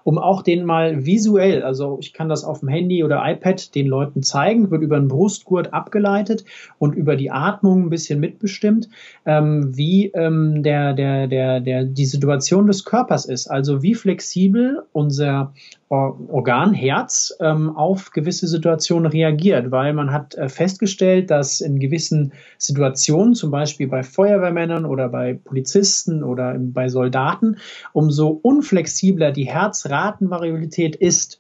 um 0.05 0.19
auch 0.19 0.43
den 0.43 0.65
mal 0.65 1.07
visuell, 1.07 1.63
also 1.63 1.99
ich 1.99 2.13
kann 2.13 2.29
das 2.29 2.45
auf 2.45 2.61
dem 2.61 2.69
Handy 2.69 3.03
oder 3.03 3.23
iPad 3.25 3.75
den 3.75 3.87
Leuten 3.87 4.23
zeigen, 4.23 4.71
wird 4.71 4.83
über 4.83 4.99
den 4.99 5.09
Brustgurt 5.09 5.73
abgeleitet 5.73 6.45
und 6.79 6.95
über 6.95 7.17
die 7.17 7.31
Atmung 7.31 7.87
ein 7.87 7.91
bisschen 7.91 8.21
mitbestimmt, 8.21 8.89
ähm, 9.25 9.77
wie 9.77 10.13
ähm, 10.15 10.63
der, 10.63 10.93
der, 10.93 11.27
der, 11.27 11.61
der, 11.61 11.85
die 11.85 12.05
Situation 12.05 12.67
des 12.67 12.85
Körpers 12.85 13.25
ist. 13.25 13.49
Also 13.49 13.83
wie 13.83 13.95
flexibel 13.95 14.83
unser 14.93 15.55
Organ 15.89 16.73
Herz 16.73 17.37
ähm, 17.41 17.77
auf 17.77 18.11
gewisse 18.11 18.49
Situationen 18.49 19.11
reagiert, 19.11 19.71
weil 19.71 19.93
man 19.93 20.13
hat 20.13 20.35
äh, 20.35 20.49
festgestellt, 20.49 21.31
dass 21.31 21.61
in 21.61 21.79
gewissen 21.79 22.33
Situationen, 22.59 23.35
zum 23.35 23.51
Beispiel 23.51 23.87
bei 23.89 24.03
Feuerwehrmännern 24.03 24.87
oder 24.87 25.09
bei 25.09 25.35
Polizisten 25.35 26.25
oder 26.25 26.57
bei 26.59 26.89
Soldaten, 26.89 27.59
umso 27.93 28.29
unflexibler 28.29 29.31
die 29.31 29.47
Herzratenvariabilität 29.47 30.97
ist, 30.97 31.39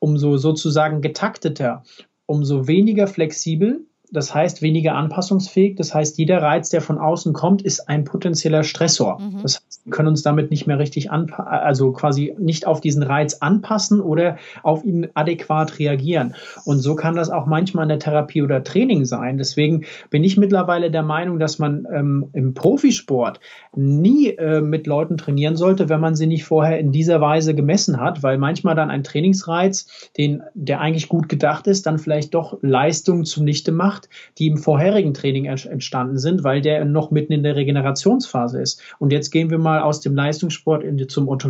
umso 0.00 0.36
sozusagen 0.36 1.00
getakteter, 1.00 1.84
umso 2.26 2.66
weniger 2.66 3.06
flexibel 3.06 3.86
das 4.12 4.34
heißt 4.34 4.62
weniger 4.62 4.94
anpassungsfähig. 4.94 5.76
Das 5.76 5.94
heißt, 5.94 6.18
jeder 6.18 6.42
Reiz, 6.42 6.70
der 6.70 6.80
von 6.80 6.98
außen 6.98 7.32
kommt, 7.32 7.62
ist 7.62 7.88
ein 7.88 8.04
potenzieller 8.04 8.64
Stressor. 8.64 9.20
Mhm. 9.20 9.42
Das 9.42 9.56
heißt, 9.56 9.80
wir 9.84 9.92
können 9.92 10.08
uns 10.08 10.22
damit 10.22 10.50
nicht 10.50 10.66
mehr 10.66 10.78
richtig 10.78 11.10
anpassen, 11.10 11.46
also 11.46 11.92
quasi 11.92 12.34
nicht 12.38 12.66
auf 12.66 12.80
diesen 12.80 13.02
Reiz 13.02 13.34
anpassen 13.34 14.00
oder 14.00 14.36
auf 14.62 14.84
ihn 14.84 15.08
adäquat 15.14 15.78
reagieren. 15.78 16.34
Und 16.64 16.80
so 16.80 16.94
kann 16.96 17.14
das 17.14 17.30
auch 17.30 17.46
manchmal 17.46 17.84
in 17.84 17.90
der 17.90 17.98
Therapie 17.98 18.42
oder 18.42 18.64
Training 18.64 19.04
sein. 19.04 19.38
Deswegen 19.38 19.84
bin 20.10 20.24
ich 20.24 20.36
mittlerweile 20.36 20.90
der 20.90 21.02
Meinung, 21.02 21.38
dass 21.38 21.58
man 21.58 21.86
ähm, 21.92 22.30
im 22.32 22.54
Profisport 22.54 23.40
nie 23.76 24.30
äh, 24.30 24.60
mit 24.60 24.86
Leuten 24.86 25.16
trainieren 25.16 25.56
sollte, 25.56 25.88
wenn 25.88 26.00
man 26.00 26.16
sie 26.16 26.26
nicht 26.26 26.44
vorher 26.44 26.78
in 26.78 26.90
dieser 26.92 27.20
Weise 27.20 27.54
gemessen 27.54 28.00
hat, 28.00 28.22
weil 28.22 28.38
manchmal 28.38 28.74
dann 28.74 28.90
ein 28.90 29.04
Trainingsreiz, 29.04 30.10
den, 30.16 30.42
der 30.54 30.80
eigentlich 30.80 31.08
gut 31.08 31.28
gedacht 31.28 31.66
ist, 31.66 31.86
dann 31.86 31.98
vielleicht 31.98 32.34
doch 32.34 32.58
Leistung 32.62 33.24
zunichte 33.24 33.72
macht 33.72 33.99
gemacht, 34.00 34.08
die 34.38 34.46
im 34.46 34.56
vorherigen 34.56 35.14
Training 35.14 35.46
entstanden 35.46 36.18
sind, 36.18 36.44
weil 36.44 36.60
der 36.60 36.84
noch 36.84 37.10
mitten 37.10 37.32
in 37.32 37.42
der 37.42 37.56
Regenerationsphase 37.56 38.60
ist. 38.60 38.82
Und 38.98 39.12
jetzt 39.12 39.30
gehen 39.30 39.50
wir 39.50 39.58
mal 39.58 39.80
aus 39.80 40.00
dem 40.00 40.14
Leistungssport 40.14 40.82
in, 40.82 41.08
zum 41.08 41.28
Otto. 41.28 41.40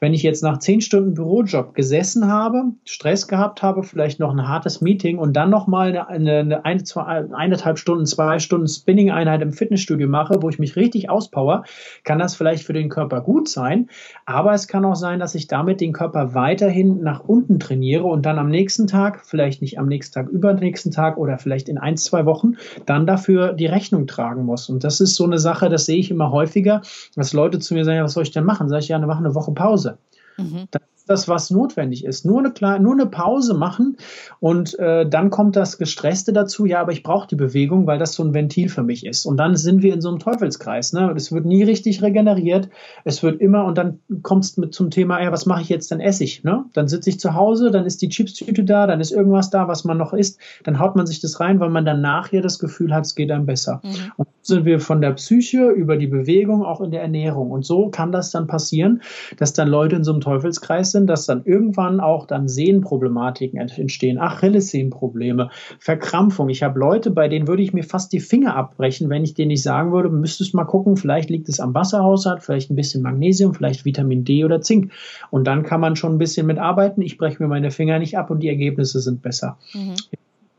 Wenn 0.00 0.14
ich 0.14 0.22
jetzt 0.22 0.42
nach 0.42 0.58
zehn 0.58 0.80
Stunden 0.80 1.14
Bürojob 1.14 1.74
gesessen 1.74 2.28
habe, 2.28 2.64
Stress 2.84 3.28
gehabt 3.28 3.62
habe, 3.62 3.82
vielleicht 3.82 4.20
noch 4.20 4.32
ein 4.32 4.48
hartes 4.48 4.80
Meeting 4.80 5.18
und 5.18 5.34
dann 5.34 5.50
noch 5.50 5.66
mal 5.66 5.88
eine, 5.88 6.08
eine, 6.08 6.64
eine 6.64 6.84
zwei, 6.84 7.26
eineinhalb 7.32 7.78
Stunden, 7.78 8.06
zwei 8.06 8.38
Stunden 8.38 8.68
Spinning-Einheit 8.68 9.42
im 9.42 9.52
Fitnessstudio 9.52 10.08
mache, 10.08 10.42
wo 10.42 10.48
ich 10.48 10.58
mich 10.58 10.76
richtig 10.76 11.10
auspower, 11.10 11.64
kann 12.04 12.18
das 12.18 12.34
vielleicht 12.34 12.64
für 12.64 12.72
den 12.72 12.88
Körper 12.88 13.20
gut 13.20 13.48
sein. 13.48 13.88
Aber 14.26 14.52
es 14.52 14.68
kann 14.68 14.84
auch 14.84 14.94
sein, 14.94 15.18
dass 15.18 15.34
ich 15.34 15.48
damit 15.48 15.80
den 15.80 15.92
Körper 15.92 16.34
weiterhin 16.34 17.02
nach 17.02 17.20
unten 17.20 17.58
trainiere 17.58 18.04
und 18.04 18.24
dann 18.24 18.38
am 18.38 18.48
nächsten 18.48 18.86
Tag, 18.86 19.24
vielleicht 19.24 19.60
nicht 19.60 19.78
am 19.78 19.86
nächsten 19.86 20.14
Tag, 20.14 20.28
übernächsten 20.28 20.92
Tag 20.92 21.18
oder 21.18 21.38
vielleicht 21.38 21.59
vielleicht 21.60 21.68
in 21.68 21.78
ein, 21.78 21.96
zwei 21.96 22.26
Wochen 22.26 22.56
dann 22.86 23.06
dafür 23.06 23.52
die 23.52 23.66
Rechnung 23.66 24.06
tragen 24.06 24.44
muss. 24.44 24.68
Und 24.68 24.84
das 24.84 25.00
ist 25.00 25.16
so 25.16 25.24
eine 25.24 25.38
Sache, 25.38 25.68
das 25.68 25.86
sehe 25.86 25.98
ich 25.98 26.10
immer 26.10 26.30
häufiger, 26.30 26.82
dass 27.16 27.32
Leute 27.32 27.58
zu 27.58 27.74
mir 27.74 27.84
sagen, 27.84 27.98
ja, 27.98 28.04
was 28.04 28.14
soll 28.14 28.22
ich 28.22 28.30
denn 28.30 28.44
machen? 28.44 28.68
Sag 28.68 28.80
ich, 28.80 28.88
ja, 28.88 28.98
mach 28.98 29.18
eine 29.18 29.34
Woche 29.34 29.52
Pause. 29.52 29.98
Mhm. 30.38 30.66
Das 30.70 30.82
das, 31.10 31.28
was 31.28 31.50
notwendig 31.50 32.04
ist. 32.04 32.24
Nur 32.24 32.38
eine, 32.38 32.52
kleine, 32.52 32.82
nur 32.82 32.92
eine 32.92 33.06
Pause 33.06 33.54
machen 33.54 33.96
und 34.38 34.78
äh, 34.78 35.08
dann 35.08 35.30
kommt 35.30 35.56
das 35.56 35.78
Gestresste 35.78 36.32
dazu, 36.32 36.66
ja, 36.66 36.80
aber 36.80 36.92
ich 36.92 37.02
brauche 37.02 37.26
die 37.28 37.36
Bewegung, 37.36 37.86
weil 37.86 37.98
das 37.98 38.14
so 38.14 38.22
ein 38.22 38.32
Ventil 38.32 38.68
für 38.68 38.82
mich 38.82 39.04
ist. 39.04 39.26
Und 39.26 39.36
dann 39.36 39.56
sind 39.56 39.82
wir 39.82 39.92
in 39.92 40.00
so 40.00 40.08
einem 40.08 40.18
Teufelskreis. 40.18 40.92
Ne? 40.92 41.12
Es 41.16 41.32
wird 41.32 41.44
nie 41.44 41.62
richtig 41.62 42.02
regeneriert, 42.02 42.68
es 43.04 43.22
wird 43.22 43.40
immer, 43.40 43.64
und 43.64 43.76
dann 43.76 43.98
kommt 44.22 44.44
es 44.44 44.60
zum 44.70 44.90
Thema, 44.90 45.22
ja, 45.22 45.32
was 45.32 45.46
mache 45.46 45.62
ich 45.62 45.68
jetzt, 45.68 45.90
dann 45.90 46.00
esse 46.00 46.24
ich. 46.24 46.44
Ne? 46.44 46.64
Dann 46.72 46.88
sitze 46.88 47.10
ich 47.10 47.18
zu 47.18 47.34
Hause, 47.34 47.70
dann 47.70 47.86
ist 47.86 48.02
die 48.02 48.08
Chipstüte 48.08 48.64
da, 48.64 48.86
dann 48.86 49.00
ist 49.00 49.10
irgendwas 49.10 49.50
da, 49.50 49.68
was 49.68 49.84
man 49.84 49.98
noch 49.98 50.12
isst, 50.12 50.38
dann 50.64 50.78
haut 50.78 50.96
man 50.96 51.06
sich 51.06 51.20
das 51.20 51.40
rein, 51.40 51.60
weil 51.60 51.70
man 51.70 51.84
dann 51.84 52.00
nachher 52.00 52.42
das 52.42 52.58
Gefühl 52.58 52.94
hat, 52.94 53.04
es 53.04 53.14
geht 53.14 53.30
einem 53.30 53.46
besser. 53.46 53.80
Mhm. 53.82 54.12
Und 54.16 54.28
so 54.42 54.54
sind 54.54 54.64
wir 54.64 54.80
von 54.80 55.00
der 55.00 55.12
Psyche 55.12 55.70
über 55.70 55.96
die 55.96 56.06
Bewegung 56.06 56.64
auch 56.64 56.80
in 56.80 56.90
der 56.90 57.02
Ernährung. 57.02 57.50
Und 57.50 57.64
so 57.64 57.88
kann 57.88 58.12
das 58.12 58.30
dann 58.30 58.46
passieren, 58.46 59.02
dass 59.36 59.52
dann 59.52 59.68
Leute 59.68 59.96
in 59.96 60.04
so 60.04 60.12
einem 60.12 60.20
Teufelskreis 60.20 60.92
sind, 60.92 60.99
dass 61.06 61.26
dann 61.26 61.44
irgendwann 61.44 62.00
auch 62.00 62.26
dann 62.26 62.48
Sehnenproblematiken 62.48 63.58
entstehen, 63.58 64.18
Achillessehnenprobleme, 64.18 65.50
Verkrampfung. 65.78 66.48
Ich 66.48 66.62
habe 66.62 66.78
Leute, 66.78 67.10
bei 67.10 67.28
denen 67.28 67.48
würde 67.48 67.62
ich 67.62 67.72
mir 67.72 67.84
fast 67.84 68.12
die 68.12 68.20
Finger 68.20 68.56
abbrechen, 68.56 69.08
wenn 69.10 69.24
ich 69.24 69.34
denen 69.34 69.48
nicht 69.48 69.62
sagen 69.62 69.92
würde, 69.92 70.08
müsstest 70.08 70.54
mal 70.54 70.64
gucken, 70.64 70.96
vielleicht 70.96 71.30
liegt 71.30 71.48
es 71.48 71.60
am 71.60 71.74
Wasserhaushalt, 71.74 72.42
vielleicht 72.42 72.70
ein 72.70 72.76
bisschen 72.76 73.02
Magnesium, 73.02 73.54
vielleicht 73.54 73.84
Vitamin 73.84 74.24
D 74.24 74.44
oder 74.44 74.60
Zink. 74.60 74.92
Und 75.30 75.46
dann 75.46 75.62
kann 75.62 75.80
man 75.80 75.96
schon 75.96 76.14
ein 76.14 76.18
bisschen 76.18 76.46
mitarbeiten. 76.46 77.02
Ich 77.02 77.18
breche 77.18 77.42
mir 77.42 77.48
meine 77.48 77.70
Finger 77.70 77.98
nicht 77.98 78.18
ab 78.18 78.30
und 78.30 78.40
die 78.42 78.48
Ergebnisse 78.48 79.00
sind 79.00 79.22
besser. 79.22 79.58
Mhm. 79.74 79.94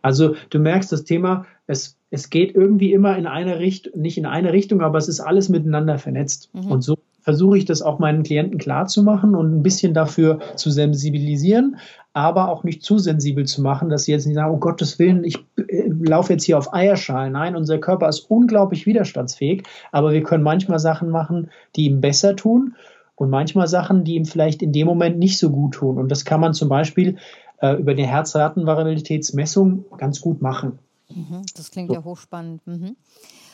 Also 0.01 0.35
du 0.49 0.59
merkst 0.59 0.91
das 0.91 1.03
Thema, 1.03 1.45
es, 1.67 1.97
es 2.09 2.29
geht 2.29 2.55
irgendwie 2.55 2.91
immer 2.91 3.17
in 3.17 3.27
eine 3.27 3.59
Richtung, 3.59 3.99
nicht 4.01 4.17
in 4.17 4.25
eine 4.25 4.51
Richtung, 4.51 4.81
aber 4.81 4.97
es 4.97 5.07
ist 5.07 5.19
alles 5.19 5.49
miteinander 5.49 5.97
vernetzt. 5.97 6.49
Mhm. 6.53 6.71
Und 6.71 6.81
so 6.81 6.97
versuche 7.21 7.57
ich 7.57 7.65
das 7.65 7.81
auch 7.81 7.99
meinen 7.99 8.23
Klienten 8.23 8.59
klarzumachen 8.59 9.35
und 9.35 9.55
ein 9.55 9.63
bisschen 9.63 9.93
dafür 9.93 10.39
zu 10.55 10.71
sensibilisieren, 10.71 11.77
aber 12.13 12.49
auch 12.49 12.63
nicht 12.63 12.83
zu 12.83 12.97
sensibel 12.97 13.45
zu 13.45 13.61
machen, 13.61 13.89
dass 13.89 14.03
sie 14.03 14.11
jetzt 14.11 14.25
nicht 14.25 14.35
sagen, 14.35 14.53
oh 14.53 14.57
Gottes 14.59 14.99
Willen, 14.99 15.23
ich 15.23 15.37
äh, 15.57 15.87
laufe 15.87 16.33
jetzt 16.33 16.43
hier 16.43 16.57
auf 16.57 16.73
Eierschalen. 16.73 17.33
Nein, 17.33 17.55
unser 17.55 17.77
Körper 17.77 18.09
ist 18.09 18.29
unglaublich 18.29 18.85
widerstandsfähig, 18.85 19.63
aber 19.91 20.11
wir 20.11 20.23
können 20.23 20.43
manchmal 20.43 20.79
Sachen 20.79 21.09
machen, 21.09 21.49
die 21.75 21.85
ihm 21.85 22.01
besser 22.01 22.35
tun 22.35 22.75
und 23.15 23.29
manchmal 23.29 23.67
Sachen, 23.67 24.03
die 24.03 24.15
ihm 24.15 24.25
vielleicht 24.25 24.61
in 24.61 24.73
dem 24.73 24.87
Moment 24.87 25.19
nicht 25.19 25.37
so 25.37 25.51
gut 25.51 25.75
tun. 25.75 25.97
Und 25.97 26.09
das 26.09 26.25
kann 26.25 26.41
man 26.41 26.53
zum 26.53 26.69
Beispiel 26.69 27.17
äh, 27.61 27.75
über 27.75 27.93
die 27.93 28.05
Herzratenvariabilitätsmessung 28.05 29.85
ganz 29.97 30.21
gut 30.21 30.41
machen. 30.41 30.79
Mhm, 31.09 31.43
das 31.55 31.71
klingt 31.71 31.89
so. 31.89 31.95
ja 31.95 32.03
hochspannend. 32.03 32.65
Mhm. 32.65 32.95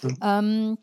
Mhm. 0.01 0.17
Ähm, 0.23 0.77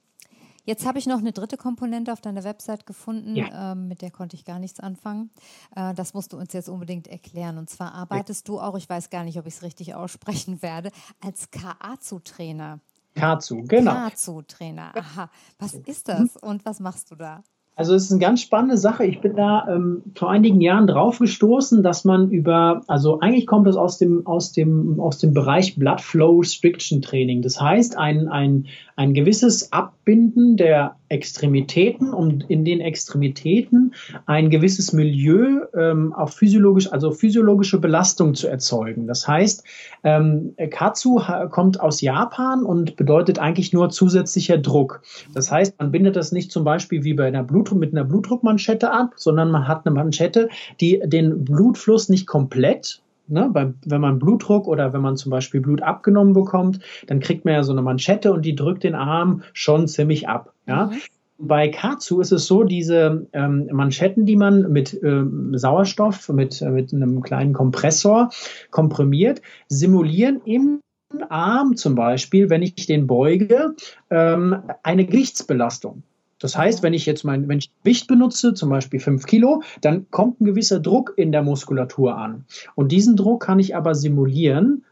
Jetzt 0.64 0.86
habe 0.86 0.98
ich 0.98 1.06
noch 1.06 1.18
eine 1.18 1.32
dritte 1.32 1.56
Komponente 1.56 2.12
auf 2.12 2.20
deiner 2.20 2.42
Website 2.44 2.86
gefunden, 2.86 3.36
ja. 3.36 3.72
ähm, 3.72 3.88
mit 3.88 4.00
der 4.00 4.10
konnte 4.10 4.34
ich 4.34 4.44
gar 4.44 4.58
nichts 4.58 4.80
anfangen. 4.80 5.30
Äh, 5.76 5.94
das 5.94 6.14
musst 6.14 6.32
du 6.32 6.38
uns 6.38 6.52
jetzt 6.52 6.68
unbedingt 6.68 7.06
erklären. 7.06 7.58
Und 7.58 7.68
zwar 7.68 7.94
arbeitest 7.94 8.48
ja. 8.48 8.54
du 8.54 8.60
auch, 8.60 8.76
ich 8.76 8.88
weiß 8.88 9.10
gar 9.10 9.24
nicht, 9.24 9.38
ob 9.38 9.46
ich 9.46 9.54
es 9.54 9.62
richtig 9.62 9.94
aussprechen 9.94 10.62
werde, 10.62 10.90
als 11.20 11.50
KAZU-Trainer. 11.50 12.80
KAZU, 13.14 13.64
genau. 13.68 13.92
KAZU-Trainer, 13.92 14.92
aha. 14.96 15.30
Was 15.58 15.74
ist 15.74 16.08
das 16.08 16.36
und 16.36 16.64
was 16.64 16.80
machst 16.80 17.10
du 17.10 17.16
da? 17.16 17.42
Also 17.76 17.94
es 17.94 18.04
ist 18.04 18.12
eine 18.12 18.20
ganz 18.20 18.40
spannende 18.40 18.76
Sache. 18.76 19.04
Ich 19.04 19.20
bin 19.20 19.34
da 19.34 19.66
ähm, 19.68 20.02
vor 20.14 20.30
einigen 20.30 20.60
Jahren 20.60 20.86
drauf 20.86 21.18
gestoßen, 21.18 21.82
dass 21.82 22.04
man 22.04 22.30
über, 22.30 22.82
also 22.86 23.18
eigentlich 23.18 23.48
kommt 23.48 23.66
es 23.66 23.74
aus 23.74 23.98
dem, 23.98 24.24
aus 24.26 24.52
dem, 24.52 25.00
aus 25.00 25.18
dem 25.18 25.34
Bereich 25.34 25.76
Blood 25.76 26.00
Flow 26.00 26.38
Restriction 26.38 27.02
Training. 27.02 27.42
Das 27.42 27.60
heißt, 27.60 27.98
ein, 27.98 28.28
ein, 28.28 28.66
ein 28.96 29.14
gewisses 29.14 29.72
Abbinden 29.72 30.56
der 30.56 30.96
Extremitäten, 31.08 32.12
um 32.12 32.40
in 32.48 32.64
den 32.64 32.80
Extremitäten 32.80 33.94
ein 34.26 34.50
gewisses 34.50 34.92
Milieu 34.92 35.66
ähm, 35.76 36.12
auf 36.12 36.34
physiologisch, 36.34 36.92
also 36.92 37.12
physiologische 37.12 37.78
Belastung 37.78 38.34
zu 38.34 38.48
erzeugen. 38.48 39.06
Das 39.06 39.26
heißt, 39.26 39.64
ähm, 40.02 40.54
Katsu 40.70 41.20
kommt 41.50 41.80
aus 41.80 42.00
Japan 42.00 42.64
und 42.64 42.96
bedeutet 42.96 43.38
eigentlich 43.38 43.72
nur 43.72 43.90
zusätzlicher 43.90 44.58
Druck. 44.58 45.02
Das 45.34 45.50
heißt, 45.50 45.78
man 45.78 45.92
bindet 45.92 46.16
das 46.16 46.32
nicht 46.32 46.50
zum 46.50 46.64
Beispiel 46.64 47.04
wie 47.04 47.14
bei 47.14 47.26
einer 47.26 47.44
Blutdruck 47.44 47.78
mit 47.78 47.92
einer 47.92 48.04
Blutdruckmanschette 48.04 48.90
ab, 48.90 49.12
sondern 49.16 49.50
man 49.50 49.68
hat 49.68 49.86
eine 49.86 49.94
Manschette, 49.94 50.48
die 50.80 51.00
den 51.04 51.44
Blutfluss 51.44 52.08
nicht 52.08 52.26
komplett 52.26 53.03
Ne, 53.26 53.48
bei, 53.50 53.72
wenn 53.86 54.00
man 54.02 54.18
Blutdruck 54.18 54.68
oder 54.68 54.92
wenn 54.92 55.00
man 55.00 55.16
zum 55.16 55.30
Beispiel 55.30 55.62
Blut 55.62 55.80
abgenommen 55.80 56.34
bekommt, 56.34 56.80
dann 57.06 57.20
kriegt 57.20 57.46
man 57.46 57.54
ja 57.54 57.62
so 57.62 57.72
eine 57.72 57.80
Manschette 57.80 58.32
und 58.32 58.44
die 58.44 58.54
drückt 58.54 58.84
den 58.84 58.94
Arm 58.94 59.42
schon 59.54 59.88
ziemlich 59.88 60.28
ab. 60.28 60.52
Ja? 60.66 60.86
Mhm. 60.86 60.98
Bei 61.38 61.68
Katsu 61.68 62.20
ist 62.20 62.32
es 62.32 62.46
so, 62.46 62.62
diese 62.62 63.26
ähm, 63.32 63.68
Manschetten, 63.72 64.24
die 64.24 64.36
man 64.36 64.70
mit 64.70 64.98
ähm, 65.02 65.56
Sauerstoff, 65.56 66.28
mit, 66.28 66.60
äh, 66.62 66.70
mit 66.70 66.92
einem 66.92 67.22
kleinen 67.22 67.54
Kompressor 67.54 68.30
komprimiert, 68.70 69.42
simulieren 69.68 70.40
im 70.44 70.80
Arm 71.28 71.76
zum 71.76 71.94
Beispiel, 71.94 72.50
wenn 72.50 72.62
ich 72.62 72.86
den 72.86 73.06
beuge, 73.06 73.74
ähm, 74.10 74.62
eine 74.82 75.06
Gewichtsbelastung. 75.06 76.02
Das 76.44 76.58
heißt, 76.58 76.82
wenn 76.82 76.92
ich 76.92 77.06
jetzt 77.06 77.24
mein, 77.24 77.48
wenn 77.48 77.56
ich 77.56 77.70
Gewicht 77.82 78.06
benutze, 78.06 78.52
zum 78.52 78.68
Beispiel 78.68 79.00
5 79.00 79.24
Kilo, 79.24 79.62
dann 79.80 80.10
kommt 80.10 80.42
ein 80.42 80.44
gewisser 80.44 80.78
Druck 80.78 81.14
in 81.16 81.32
der 81.32 81.42
Muskulatur 81.42 82.18
an. 82.18 82.44
Und 82.74 82.92
diesen 82.92 83.16
Druck 83.16 83.44
kann 83.44 83.58
ich 83.58 83.74
aber 83.74 83.94
simulieren, 83.94 84.84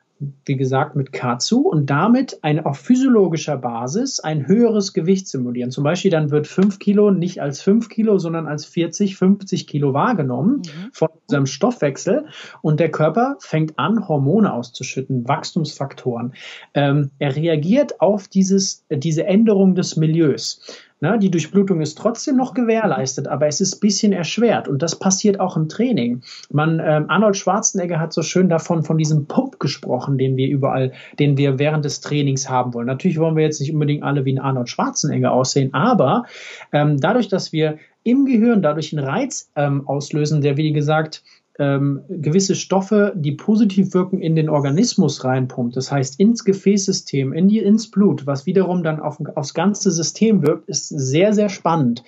wie 0.47 0.57
gesagt, 0.57 0.97
mit 0.97 1.13
Katsu 1.13 1.59
und 1.59 1.91
damit 1.91 2.39
ein, 2.41 2.65
auf 2.65 2.79
physiologischer 2.79 3.59
Basis 3.59 4.19
ein 4.19 4.47
höheres 4.47 4.95
Gewicht 4.95 5.29
simulieren. 5.29 5.71
Zum 5.71 5.85
Beispiel 5.85 6.11
dann 6.11 6.31
wird 6.31 6.47
5 6.47 6.79
Kilo 6.79 7.11
nicht 7.11 7.43
als 7.43 7.61
5 7.61 7.91
Kilo, 7.91 8.17
sondern 8.17 8.47
als 8.47 8.65
40, 8.65 9.19
50 9.19 9.67
Kilo 9.67 9.93
wahrgenommen 9.93 10.63
mhm. 10.65 10.91
von 10.93 11.11
unserem 11.27 11.45
Stoffwechsel 11.45 12.29
und 12.63 12.81
der 12.81 12.91
Körper 12.91 13.37
fängt 13.41 13.79
an, 13.79 14.09
Hormone 14.09 14.51
auszuschütten, 14.51 15.29
Wachstumsfaktoren. 15.29 16.33
Ähm, 16.73 17.11
er 17.19 17.37
reagiert 17.37 18.01
auf 18.01 18.27
dieses, 18.29 18.87
diese 18.89 19.27
Änderung 19.27 19.75
des 19.75 19.97
Milieus. 19.97 20.63
Na, 21.03 21.17
die 21.17 21.33
Durchblutung 21.33 21.81
ist 21.81 21.99
trotzdem 21.99 22.37
noch 22.37 22.55
gewährleistet, 22.55 23.27
aber 23.27 23.49
es 23.49 23.61
ist 23.61 23.75
ein 23.75 23.81
bisschen 23.81 24.13
erschwert 24.13 24.69
und 24.69 24.83
das 24.83 24.97
passiert 24.97 25.41
auch 25.41 25.57
im 25.57 25.69
Training. 25.69 26.23
Man, 26.49 26.79
ähm, 26.79 27.07
Arnold 27.09 27.37
Schwarzenegger 27.37 27.99
hat 27.99 28.13
so 28.13 28.23
schön 28.23 28.49
davon, 28.49 28.85
von 28.85 28.99
diesem 28.99 29.27
Pump 29.27 29.59
gesprochen, 29.59 30.17
den 30.17 30.37
wir 30.37 30.47
überall, 30.47 30.93
den 31.19 31.37
wir 31.37 31.59
während 31.59 31.85
des 31.85 32.03
Trainings 32.03 32.49
haben 32.49 32.73
wollen. 32.73 32.87
Natürlich 32.87 33.19
wollen 33.19 33.35
wir 33.35 33.43
jetzt 33.43 33.59
nicht 33.59 33.73
unbedingt 33.73 34.05
alle 34.05 34.25
wie 34.25 34.33
ein 34.33 34.39
Arnold 34.39 34.69
Schwarzenegger 34.69 35.33
aussehen, 35.33 35.75
aber 35.75 36.23
ähm, 36.71 37.01
dadurch, 37.01 37.27
dass 37.27 37.53
wir 37.53 37.79
im 38.05 38.25
Gehirn 38.25 38.63
dadurch 38.63 38.97
einen 38.97 39.05
Reiz 39.05 39.51
ähm, 39.57 39.89
auslösen, 39.89 40.41
der, 40.41 40.57
wie 40.57 40.73
gesagt, 40.73 41.25
ähm, 41.59 42.03
gewisse 42.09 42.55
Stoffe, 42.55 43.13
die 43.15 43.33
positiv 43.33 43.93
wirken, 43.95 44.21
in 44.21 44.37
den 44.37 44.49
Organismus 44.49 45.25
reinpumpt. 45.25 45.77
Das 45.77 45.93
heißt, 45.93 46.19
ins 46.19 46.45
Gefäßsystem, 46.45 47.33
in 47.33 47.49
die, 47.49 47.59
ins 47.59 47.91
Blut, 47.91 48.27
was 48.27 48.47
wiederum 48.47 48.83
dann 48.83 49.01
auf, 49.01 49.19
aufs 49.35 49.55
ganze 49.55 49.91
System 49.91 50.43
wirkt, 50.43 50.69
ist 50.69 50.89
sehr, 50.89 51.33
sehr 51.35 51.49
spannend. 51.49 52.03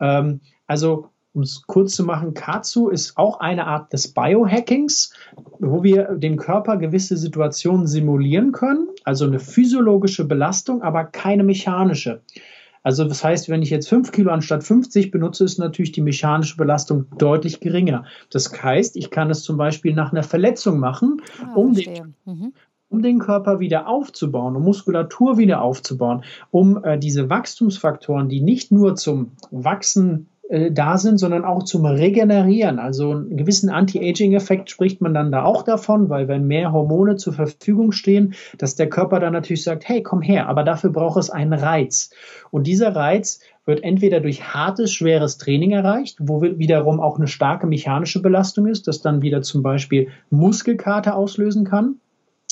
Ähm, 0.00 0.40
also, 0.66 1.08
um 1.32 1.42
es 1.42 1.62
kurz 1.66 1.94
zu 1.94 2.04
machen, 2.04 2.34
Katsu 2.34 2.88
ist 2.88 3.16
auch 3.16 3.38
eine 3.38 3.66
Art 3.66 3.92
des 3.92 4.12
Biohackings, 4.12 5.12
wo 5.60 5.84
wir 5.84 6.14
dem 6.16 6.36
Körper 6.36 6.76
gewisse 6.76 7.16
Situationen 7.16 7.86
simulieren 7.86 8.50
können, 8.50 8.88
also 9.04 9.26
eine 9.26 9.38
physiologische 9.38 10.24
Belastung, 10.24 10.82
aber 10.82 11.04
keine 11.04 11.44
mechanische. 11.44 12.22
Also 12.82 13.04
das 13.04 13.22
heißt, 13.22 13.48
wenn 13.48 13.62
ich 13.62 13.70
jetzt 13.70 13.88
5 13.88 14.10
Kilo 14.12 14.30
anstatt 14.30 14.64
50 14.64 15.10
benutze, 15.10 15.44
ist 15.44 15.58
natürlich 15.58 15.92
die 15.92 16.00
mechanische 16.00 16.56
Belastung 16.56 17.06
deutlich 17.18 17.60
geringer. 17.60 18.04
Das 18.30 18.50
heißt, 18.62 18.96
ich 18.96 19.10
kann 19.10 19.30
es 19.30 19.42
zum 19.42 19.56
Beispiel 19.56 19.94
nach 19.94 20.12
einer 20.12 20.22
Verletzung 20.22 20.78
machen, 20.78 21.20
ah, 21.42 21.54
um, 21.54 21.74
den, 21.74 22.14
mhm. 22.24 22.52
um 22.88 23.02
den 23.02 23.18
Körper 23.18 23.60
wieder 23.60 23.86
aufzubauen, 23.86 24.56
um 24.56 24.64
Muskulatur 24.64 25.36
wieder 25.36 25.60
aufzubauen, 25.60 26.24
um 26.50 26.82
äh, 26.82 26.98
diese 26.98 27.28
Wachstumsfaktoren, 27.28 28.30
die 28.30 28.40
nicht 28.40 28.72
nur 28.72 28.96
zum 28.96 29.32
Wachsen 29.50 30.29
äh, 30.50 30.72
da 30.72 30.98
sind, 30.98 31.18
sondern 31.18 31.44
auch 31.44 31.62
zum 31.62 31.86
Regenerieren. 31.86 32.80
Also 32.80 33.12
einen 33.12 33.36
gewissen 33.36 33.70
Anti-Aging-Effekt 33.70 34.68
spricht 34.68 35.00
man 35.00 35.14
dann 35.14 35.30
da 35.30 35.44
auch 35.44 35.62
davon, 35.62 36.08
weil 36.08 36.26
wenn 36.26 36.46
mehr 36.46 36.72
Hormone 36.72 37.16
zur 37.16 37.32
Verfügung 37.32 37.92
stehen, 37.92 38.34
dass 38.58 38.74
der 38.74 38.90
Körper 38.90 39.20
dann 39.20 39.32
natürlich 39.32 39.62
sagt, 39.62 39.88
hey, 39.88 40.02
komm 40.02 40.22
her, 40.22 40.48
aber 40.48 40.64
dafür 40.64 40.90
braucht 40.90 41.20
es 41.20 41.30
einen 41.30 41.52
Reiz. 41.52 42.10
Und 42.50 42.66
dieser 42.66 42.96
Reiz 42.96 43.38
wird 43.64 43.84
entweder 43.84 44.18
durch 44.18 44.42
hartes, 44.42 44.92
schweres 44.92 45.38
Training 45.38 45.70
erreicht, 45.70 46.18
wo 46.20 46.42
wiederum 46.42 46.98
auch 46.98 47.18
eine 47.18 47.28
starke 47.28 47.68
mechanische 47.68 48.20
Belastung 48.20 48.66
ist, 48.66 48.88
das 48.88 49.02
dann 49.02 49.22
wieder 49.22 49.42
zum 49.42 49.62
Beispiel 49.62 50.08
Muskelkater 50.30 51.14
auslösen 51.14 51.64
kann. 51.64 52.00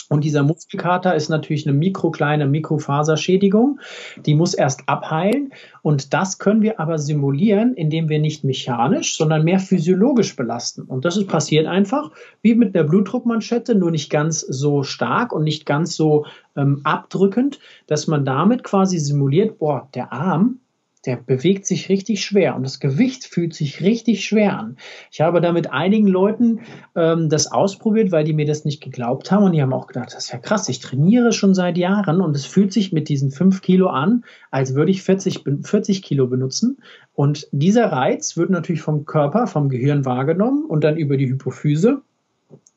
Und 0.09 0.25
dieser 0.25 0.43
Muskelkater 0.43 1.15
ist 1.15 1.29
natürlich 1.29 1.67
eine 1.67 1.77
mikrokleine 1.77 2.47
Mikrofaserschädigung. 2.47 3.79
Die 4.25 4.35
muss 4.35 4.55
erst 4.55 4.89
abheilen. 4.89 5.53
Und 5.83 6.15
das 6.15 6.39
können 6.39 6.63
wir 6.63 6.81
aber 6.81 6.99
simulieren, 6.99 7.75
indem 7.75 8.09
wir 8.09 8.19
nicht 8.19 8.43
mechanisch, 8.43 9.17
sondern 9.17 9.45
mehr 9.45 9.59
physiologisch 9.59 10.35
belasten. 10.35 10.83
Und 10.83 11.05
das 11.05 11.17
ist 11.17 11.29
passiert 11.29 11.67
einfach 11.67 12.11
wie 12.41 12.55
mit 12.55 12.75
einer 12.75 12.89
Blutdruckmanschette, 12.89 13.75
nur 13.75 13.91
nicht 13.91 14.11
ganz 14.11 14.41
so 14.41 14.83
stark 14.83 15.33
und 15.33 15.45
nicht 15.45 15.67
ganz 15.67 15.95
so 15.95 16.25
ähm, 16.57 16.81
abdrückend, 16.85 17.59
dass 17.87 18.07
man 18.07 18.25
damit 18.25 18.65
quasi 18.65 18.99
simuliert, 18.99 19.59
boah, 19.59 19.89
der 19.95 20.13
Arm, 20.13 20.61
der 21.07 21.17
bewegt 21.17 21.67
sich 21.67 21.89
richtig 21.89 22.25
schwer 22.25 22.57
und 22.57 22.63
das 22.63 22.81
Gewicht 22.81 23.25
fühlt 23.25 23.55
sich 23.55 23.83
richtig 23.83 24.25
schwer 24.25 24.59
an. 24.59 24.77
Ich 25.11 25.21
habe 25.21 25.41
da 25.41 25.53
mit 25.53 25.71
einigen 25.71 26.07
Leuten 26.07 26.61
ähm, 26.97 27.29
das 27.29 27.51
ausprobiert, 27.51 28.13
weil 28.13 28.25
die 28.25 28.33
mir 28.33 28.47
das 28.47 28.65
nicht 28.65 28.83
geglaubt 28.83 29.31
haben 29.31 29.45
und 29.45 29.53
die 29.53 29.63
haben 29.63 29.73
auch 29.73 29.87
gedacht, 29.87 30.09
das 30.15 30.25
ist 30.25 30.33
ja 30.33 30.39
krass, 30.39 30.69
ich 30.69 30.81
trainiere 30.81 31.33
schon 31.33 31.55
seit 31.55 31.79
Jahren 31.79 32.21
und 32.21 32.35
es 32.35 32.47
fühlt 32.47 32.73
sich 32.73 32.93
mit 32.93 33.09
diesen 33.09 33.31
fünf 33.31 33.63
Kilo 33.63 33.89
an, 33.89 34.25
als 34.51 34.75
würde 34.75 34.91
ich 34.91 35.03
40, 35.03 35.45
40 35.63 36.03
Kilo 36.03 36.27
benutzen. 36.27 36.79
Und 37.15 37.49
dieser 37.53 37.87
Reiz 37.93 38.37
wird 38.37 38.51
natürlich 38.51 38.83
vom 38.83 39.05
Körper, 39.05 39.47
vom 39.47 39.69
Gehirn 39.69 40.05
wahrgenommen 40.05 40.65
und 40.65 40.85
dann 40.85 40.97
über 40.97 41.17
die 41.17 41.29
Hypophyse 41.29 42.03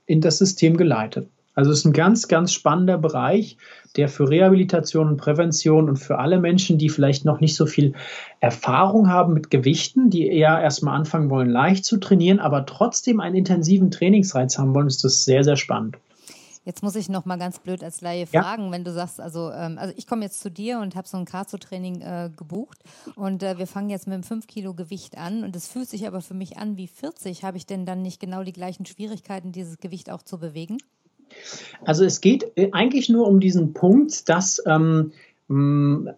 in 0.05 0.21
das 0.21 0.37
System 0.37 0.77
geleitet. 0.77 1.27
Also 1.53 1.71
es 1.71 1.79
ist 1.79 1.85
ein 1.85 1.93
ganz, 1.93 2.27
ganz 2.27 2.53
spannender 2.53 2.97
Bereich, 2.97 3.57
der 3.97 4.07
für 4.07 4.29
Rehabilitation 4.29 5.09
und 5.09 5.17
Prävention 5.17 5.89
und 5.89 5.97
für 5.97 6.17
alle 6.17 6.39
Menschen, 6.39 6.77
die 6.77 6.89
vielleicht 6.89 7.25
noch 7.25 7.41
nicht 7.41 7.55
so 7.55 7.65
viel 7.65 7.93
Erfahrung 8.39 9.09
haben 9.09 9.33
mit 9.33 9.49
Gewichten, 9.51 10.09
die 10.09 10.27
eher 10.27 10.61
erstmal 10.61 10.95
anfangen 10.95 11.29
wollen, 11.29 11.49
leicht 11.49 11.83
zu 11.83 11.97
trainieren, 11.97 12.39
aber 12.39 12.65
trotzdem 12.65 13.19
einen 13.19 13.35
intensiven 13.35 13.91
Trainingsreiz 13.91 14.57
haben 14.57 14.73
wollen, 14.73 14.87
ist 14.87 15.03
das 15.03 15.25
sehr, 15.25 15.43
sehr 15.43 15.57
spannend. 15.57 15.97
Jetzt 16.63 16.83
muss 16.83 16.95
ich 16.95 17.09
noch 17.09 17.25
mal 17.25 17.37
ganz 17.37 17.57
blöd 17.57 17.83
als 17.83 18.01
Laie 18.01 18.27
ja. 18.31 18.43
fragen, 18.43 18.71
wenn 18.71 18.83
du 18.83 18.93
sagst, 18.93 19.19
also, 19.19 19.51
ähm, 19.51 19.79
also 19.79 19.95
ich 19.97 20.05
komme 20.05 20.23
jetzt 20.23 20.41
zu 20.41 20.51
dir 20.51 20.79
und 20.79 20.95
habe 20.95 21.07
so 21.07 21.17
ein 21.17 21.25
Cardio-Training 21.25 22.01
äh, 22.01 22.29
gebucht 22.37 22.77
und 23.15 23.41
äh, 23.41 23.57
wir 23.57 23.65
fangen 23.65 23.89
jetzt 23.89 24.05
mit 24.05 24.13
einem 24.13 24.23
5 24.23 24.45
Kilo 24.45 24.75
Gewicht 24.75 25.17
an 25.17 25.43
und 25.43 25.55
es 25.55 25.67
fühlt 25.67 25.89
sich 25.89 26.05
aber 26.05 26.21
für 26.21 26.35
mich 26.35 26.57
an 26.57 26.77
wie 26.77 26.87
40. 26.87 27.43
Habe 27.43 27.57
ich 27.57 27.65
denn 27.65 27.87
dann 27.87 28.03
nicht 28.03 28.19
genau 28.19 28.43
die 28.43 28.53
gleichen 28.53 28.85
Schwierigkeiten, 28.85 29.51
dieses 29.51 29.79
Gewicht 29.79 30.11
auch 30.11 30.21
zu 30.21 30.37
bewegen? 30.37 30.77
Also 31.83 32.05
es 32.05 32.21
geht 32.21 32.51
äh, 32.55 32.69
eigentlich 32.71 33.09
nur 33.09 33.27
um 33.27 33.39
diesen 33.39 33.73
Punkt, 33.73 34.29
dass 34.29 34.61
ähm, 34.65 35.11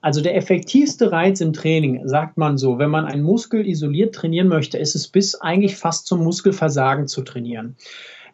also 0.01 0.21
der 0.21 0.35
effektivste 0.35 1.11
Reiz 1.11 1.41
im 1.41 1.53
Training, 1.53 2.07
sagt 2.07 2.37
man 2.37 2.59
so, 2.59 2.77
wenn 2.77 2.91
man 2.91 3.05
einen 3.05 3.23
Muskel 3.23 3.67
isoliert 3.67 4.13
trainieren 4.13 4.47
möchte, 4.47 4.77
ist 4.77 4.93
es 4.93 5.07
bis 5.07 5.33
eigentlich 5.33 5.75
fast 5.75 6.05
zum 6.05 6.23
Muskelversagen 6.23 7.07
zu 7.07 7.23
trainieren. 7.23 7.75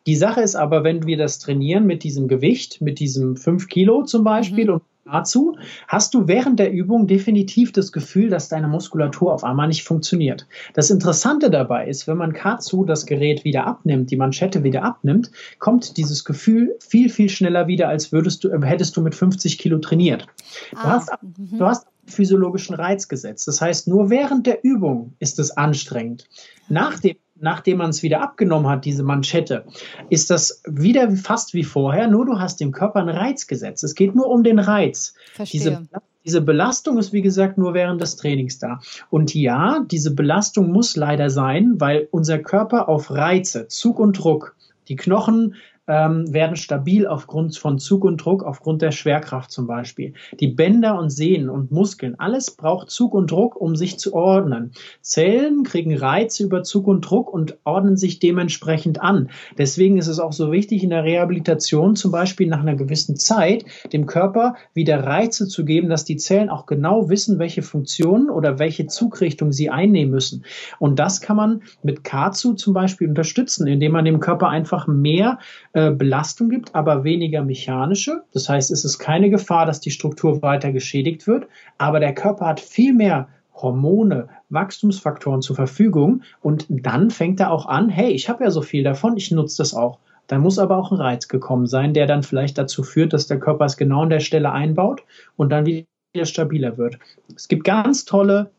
Die 0.08 0.18
Sache 0.18 0.42
ist 0.42 0.56
aber, 0.56 0.84
wenn 0.84 1.06
wir 1.06 1.18
das 1.18 1.40
trainieren 1.40 1.86
mit 1.86 2.04
diesem 2.04 2.28
Gewicht, 2.28 2.82
mit 2.82 3.00
diesem 3.00 3.38
5 3.38 3.68
Kilo 3.70 4.04
zum 4.04 4.26
Beispiel 4.26 4.66
mhm. 4.66 4.74
und 4.74 4.82
dazu 5.12 5.58
hast 5.88 6.14
du 6.14 6.28
während 6.28 6.60
der 6.60 6.72
Übung 6.72 7.08
definitiv 7.08 7.72
das 7.72 7.92
Gefühl, 7.92 8.30
dass 8.30 8.50
deine 8.50 8.68
Muskulatur 8.68 9.34
auf 9.34 9.44
einmal 9.44 9.68
nicht 9.68 9.84
funktioniert. 9.84 10.48
Das 10.74 10.90
Interessante 10.90 11.50
dabei 11.50 11.88
ist, 11.88 12.08
wenn 12.08 12.18
man 12.18 12.34
Katsu 12.34 12.86
das 12.86 13.06
Gerät 13.06 13.44
wieder 13.44 13.66
abnimmt, 13.66 14.12
die 14.12 14.18
Manschette 14.18 14.64
wieder 14.64 14.84
abnimmt, 14.84 15.32
kommt 15.60 15.98
dieses 15.98 16.24
Gefühl 16.26 16.76
viel, 16.80 17.10
viel 17.10 17.30
schneller 17.30 17.68
wieder, 17.68 17.90
als 17.90 18.12
würdest 18.12 18.44
du, 18.44 18.52
hättest 18.62 18.96
du 18.98 19.02
mit 19.02 19.16
50 19.16 19.58
Kilo 19.58 19.80
trainiert. 19.80 20.28
Du 20.72 20.78
ah, 20.78 20.90
hast, 20.92 21.12
mhm. 21.22 21.58
du 21.58 21.66
hast 21.66 21.88
physiologischen 22.06 22.76
Reiz 22.76 23.08
gesetzt. 23.08 23.48
Das 23.48 23.62
heißt, 23.62 23.88
nur 23.88 24.10
während 24.10 24.48
der 24.48 24.64
Übung 24.64 25.14
ist 25.20 25.40
es 25.40 25.56
anstrengend. 25.56 26.28
Nach 26.68 27.00
dem 27.00 27.16
nachdem 27.42 27.78
man 27.78 27.90
es 27.90 28.04
wieder 28.04 28.22
abgenommen 28.22 28.70
hat, 28.70 28.86
diese 28.86 29.04
Manschette, 29.04 29.66
ist 30.10 30.30
das 30.30 30.62
wieder 30.68 31.12
fast 31.12 31.54
wie 31.54 31.64
vorher, 31.64 32.08
nur 32.08 32.26
du 32.26 32.40
hast 32.40 32.60
dem 32.60 32.72
Körper 32.72 33.00
einen 33.00 33.10
Reiz 33.10 33.48
gesetzt. 33.48 33.84
Es 33.84 33.96
geht 33.96 34.16
nur 34.16 34.28
um 34.28 34.44
den 34.44 34.60
Reiz. 34.60 35.14
Verstehe. 35.34 35.60
Diese, 35.60 35.88
diese 36.26 36.42
Belastung 36.42 36.98
ist, 36.98 37.14
wie 37.14 37.22
gesagt, 37.22 37.58
nur 37.58 37.74
während 37.74 38.02
des 38.02 38.18
Trainings 38.18 38.60
da. 38.60 38.80
Und 39.10 39.34
ja, 39.34 39.86
diese 39.90 40.14
Belastung 40.14 40.72
muss 40.72 40.96
leider 40.96 41.30
sein, 41.30 41.76
weil 41.78 42.08
unser 42.12 42.40
Körper 42.40 42.90
auf 42.90 43.12
Reize, 43.12 43.68
Zug 43.68 44.00
und 44.00 44.14
Druck, 44.14 44.56
die 44.90 44.96
Knochen 44.96 45.56
ähm, 45.90 46.32
werden 46.32 46.56
stabil 46.56 47.08
aufgrund 47.08 47.58
von 47.58 47.80
Zug 47.80 48.06
und 48.06 48.24
Druck, 48.24 48.44
aufgrund 48.44 48.84
der 48.84 48.92
Schwerkraft 48.92 49.52
zum 49.52 49.66
Beispiel. 49.66 50.14
Die 50.40 50.48
Bänder 50.48 51.00
und 51.00 51.10
Sehnen 51.10 51.50
und 51.50 51.72
Muskeln, 51.72 52.18
alles 52.20 52.52
braucht 52.52 52.92
Zug 52.92 53.16
und 53.16 53.32
Druck, 53.32 53.60
um 53.60 53.76
sich 53.76 53.98
zu 53.98 54.14
ordnen. 54.14 54.72
Zellen 55.02 55.64
kriegen 55.64 55.98
Reize 55.98 56.44
über 56.44 56.62
Zug 56.62 56.88
und 56.88 57.02
Druck 57.02 57.34
und 57.34 57.58
ordnen 57.64 57.98
sich 57.98 58.20
dementsprechend 58.20 59.02
an. 59.02 59.32
Deswegen 59.58 59.98
ist 59.98 60.08
es 60.08 60.20
auch 60.20 60.32
so 60.32 60.52
wichtig, 60.52 60.84
in 60.84 60.92
der 60.92 61.04
Rehabilitation 61.04 61.96
zum 61.96 62.12
Beispiel 62.12 62.48
nach 62.48 62.60
einer 62.60 62.76
gewissen 62.76 63.16
Zeit 63.16 63.66
dem 63.92 64.06
Körper 64.06 64.56
wieder 64.76 65.04
Reize 65.04 65.48
zu 65.48 65.66
geben, 65.66 65.90
dass 65.90 66.06
die 66.06 66.18
Zellen 66.18 66.50
auch 66.50 66.68
genau 66.68 67.10
wissen, 67.10 67.40
welche 67.40 67.64
Funktionen 67.64 68.30
oder 68.30 68.60
welche 68.60 68.86
Zugrichtung 68.86 69.52
sie 69.52 69.72
einnehmen 69.72 70.12
müssen. 70.12 70.46
Und 70.78 71.00
das 71.00 71.20
kann 71.20 71.36
man 71.36 71.64
mit 71.82 72.04
Katsu 72.04 72.54
zum 72.54 72.76
Beispiel 72.76 73.10
unterstützen, 73.10 73.66
indem 73.66 73.94
man 73.94 74.06
dem 74.06 74.20
Körper 74.20 74.50
einfach 74.50 74.86
mehr 74.86 75.40
äh, 75.74 75.79
Belastung 75.92 76.50
gibt, 76.50 76.76
aber 76.76 77.04
weniger 77.04 77.44
mechanische. 77.44 78.24
Das 78.34 78.50
heißt, 78.50 78.72
es 78.72 78.86
ist 78.86 79.00
keine 79.00 79.30
Gefahr, 79.30 79.66
dass 79.66 79.80
die 79.80 79.92
Struktur 79.92 80.42
weiter 80.42 80.72
geschädigt 80.72 81.28
wird, 81.28 81.48
aber 81.78 82.00
der 82.00 82.14
Körper 82.14 82.46
hat 82.46 82.60
viel 82.60 82.94
mehr 82.94 83.28
Hormone, 83.54 84.30
Wachstumsfaktoren 84.50 85.42
zur 85.42 85.56
Verfügung 85.56 86.24
und 86.42 86.66
dann 86.70 87.12
fängt 87.12 87.40
er 87.40 87.52
auch 87.52 87.66
an, 87.66 87.90
hey, 87.90 88.12
ich 88.12 88.30
habe 88.30 88.44
ja 88.44 88.52
so 88.52 88.62
viel 88.62 88.84
davon, 88.84 89.18
ich 89.18 89.32
nutze 89.32 89.58
das 89.58 89.74
auch. 89.74 90.00
Da 90.28 90.38
muss 90.38 90.60
aber 90.60 90.78
auch 90.78 90.92
ein 90.92 91.02
Reiz 91.02 91.28
gekommen 91.28 91.66
sein, 91.66 91.94
der 91.94 92.06
dann 92.06 92.24
vielleicht 92.24 92.58
dazu 92.58 92.84
führt, 92.84 93.14
dass 93.14 93.28
der 93.28 93.40
Körper 93.40 93.66
es 93.66 93.78
genau 93.78 94.04
an 94.04 94.10
der 94.10 94.20
Stelle 94.20 94.52
einbaut 94.52 95.04
und 95.36 95.50
dann 95.50 95.66
wieder 95.66 95.86
stabiler 96.24 96.78
wird. 96.78 97.00
Es 97.36 97.48
gibt 97.48 97.64
ganz 97.64 98.06
tolle 98.06 98.52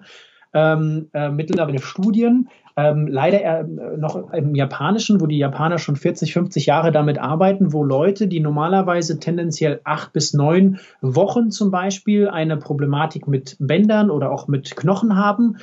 ähm, 0.53 1.09
äh, 1.13 1.31
mittlerweile 1.31 1.79
Studien, 1.79 2.49
ähm, 2.89 3.07
leider 3.07 3.61
äh, 3.61 3.65
noch 3.97 4.33
im 4.33 4.55
Japanischen, 4.55 5.21
wo 5.21 5.27
die 5.27 5.39
Japaner 5.39 5.79
schon 5.79 5.97
40, 5.97 6.33
50 6.33 6.67
Jahre 6.67 6.93
damit 6.93 7.19
arbeiten, 7.19 7.73
wo 7.73 7.85
Leute, 7.85 8.29
die 8.29 8.41
normalerweise 8.41 9.19
tendenziell 9.19 9.81
acht 9.85 10.13
bis 10.13 10.35
neun 10.35 10.79
Wochen 11.01 11.51
zum 11.51 11.71
Beispiel 11.71 12.29
eine 12.29 12.57
Problematik 12.57 13.29
mit 13.29 13.57
Bändern 13.59 14.11
oder 14.11 14.31
auch 14.31 14.49
mit 14.49 14.77
Knochen 14.77 15.17
haben, 15.17 15.57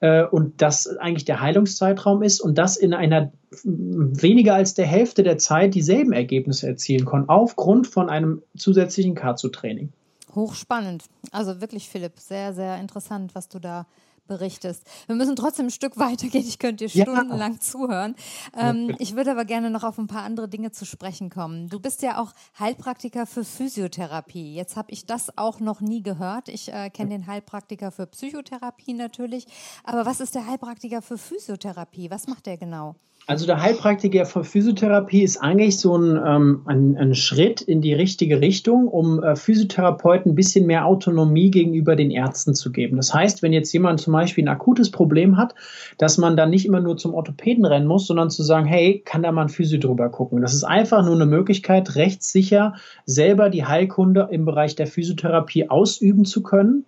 äh, 0.00 0.24
und 0.24 0.62
das 0.62 0.86
eigentlich 0.86 1.24
der 1.24 1.40
Heilungszeitraum 1.40 2.22
ist 2.22 2.40
und 2.40 2.58
das 2.58 2.76
in 2.76 2.94
einer 2.94 3.32
weniger 3.64 4.54
als 4.54 4.74
der 4.74 4.86
Hälfte 4.86 5.22
der 5.22 5.38
Zeit 5.38 5.74
dieselben 5.74 6.12
Ergebnisse 6.12 6.66
erzielen 6.66 7.04
können, 7.04 7.28
aufgrund 7.28 7.86
von 7.86 8.08
einem 8.08 8.42
zusätzlichen 8.56 9.14
Katsu-Training. 9.14 9.92
Hochspannend. 10.34 11.04
Also 11.32 11.60
wirklich, 11.60 11.88
Philipp, 11.88 12.18
sehr, 12.18 12.54
sehr 12.54 12.80
interessant, 12.80 13.34
was 13.34 13.48
du 13.48 13.58
da 13.58 13.86
berichtest. 14.30 14.84
Wir 15.08 15.16
müssen 15.16 15.34
trotzdem 15.34 15.66
ein 15.66 15.70
Stück 15.70 15.96
weitergehen. 15.98 16.46
Ich 16.46 16.60
könnte 16.60 16.86
dir 16.86 17.02
stundenlang 17.02 17.54
ja. 17.54 17.60
zuhören. 17.60 18.14
Ähm, 18.56 18.94
ich 18.98 19.16
würde 19.16 19.32
aber 19.32 19.44
gerne 19.44 19.70
noch 19.70 19.82
auf 19.82 19.98
ein 19.98 20.06
paar 20.06 20.22
andere 20.22 20.48
Dinge 20.48 20.70
zu 20.70 20.86
sprechen 20.86 21.30
kommen. 21.30 21.68
Du 21.68 21.80
bist 21.80 22.00
ja 22.02 22.22
auch 22.22 22.32
Heilpraktiker 22.58 23.26
für 23.26 23.44
Physiotherapie. 23.44 24.54
Jetzt 24.54 24.76
habe 24.76 24.92
ich 24.92 25.04
das 25.04 25.36
auch 25.36 25.58
noch 25.58 25.80
nie 25.80 26.02
gehört. 26.02 26.48
Ich 26.48 26.72
äh, 26.72 26.90
kenne 26.90 27.10
den 27.10 27.26
Heilpraktiker 27.26 27.90
für 27.90 28.06
Psychotherapie 28.06 28.94
natürlich. 28.94 29.46
Aber 29.82 30.06
was 30.06 30.20
ist 30.20 30.36
der 30.36 30.46
Heilpraktiker 30.46 31.02
für 31.02 31.18
Physiotherapie? 31.18 32.08
Was 32.10 32.28
macht 32.28 32.46
der 32.46 32.56
genau? 32.56 32.94
Also 33.30 33.46
der 33.46 33.62
Heilpraktiker 33.62 34.26
für 34.26 34.42
Physiotherapie 34.42 35.22
ist 35.22 35.36
eigentlich 35.36 35.78
so 35.78 35.96
ein, 35.96 36.20
ähm, 36.26 36.62
ein, 36.64 36.96
ein 36.96 37.14
Schritt 37.14 37.60
in 37.60 37.80
die 37.80 37.94
richtige 37.94 38.40
Richtung, 38.40 38.88
um 38.88 39.22
äh, 39.22 39.36
Physiotherapeuten 39.36 40.32
ein 40.32 40.34
bisschen 40.34 40.66
mehr 40.66 40.84
Autonomie 40.84 41.52
gegenüber 41.52 41.94
den 41.94 42.10
Ärzten 42.10 42.56
zu 42.56 42.72
geben. 42.72 42.96
Das 42.96 43.14
heißt, 43.14 43.40
wenn 43.44 43.52
jetzt 43.52 43.72
jemand 43.72 44.00
zum 44.00 44.14
Beispiel 44.14 44.42
ein 44.42 44.48
akutes 44.48 44.90
Problem 44.90 45.36
hat, 45.36 45.54
dass 45.96 46.18
man 46.18 46.36
dann 46.36 46.50
nicht 46.50 46.66
immer 46.66 46.80
nur 46.80 46.96
zum 46.96 47.14
Orthopäden 47.14 47.64
rennen 47.64 47.86
muss, 47.86 48.08
sondern 48.08 48.30
zu 48.30 48.42
sagen, 48.42 48.66
hey, 48.66 49.00
kann 49.04 49.22
da 49.22 49.30
mal 49.30 49.42
ein 49.42 49.48
Physio 49.48 49.78
drüber 49.78 50.08
gucken. 50.08 50.42
Das 50.42 50.52
ist 50.52 50.64
einfach 50.64 51.04
nur 51.04 51.14
eine 51.14 51.26
Möglichkeit, 51.26 51.94
rechtssicher 51.94 52.74
selber 53.06 53.48
die 53.48 53.64
Heilkunde 53.64 54.26
im 54.32 54.44
Bereich 54.44 54.74
der 54.74 54.88
Physiotherapie 54.88 55.70
ausüben 55.70 56.24
zu 56.24 56.42
können. 56.42 56.84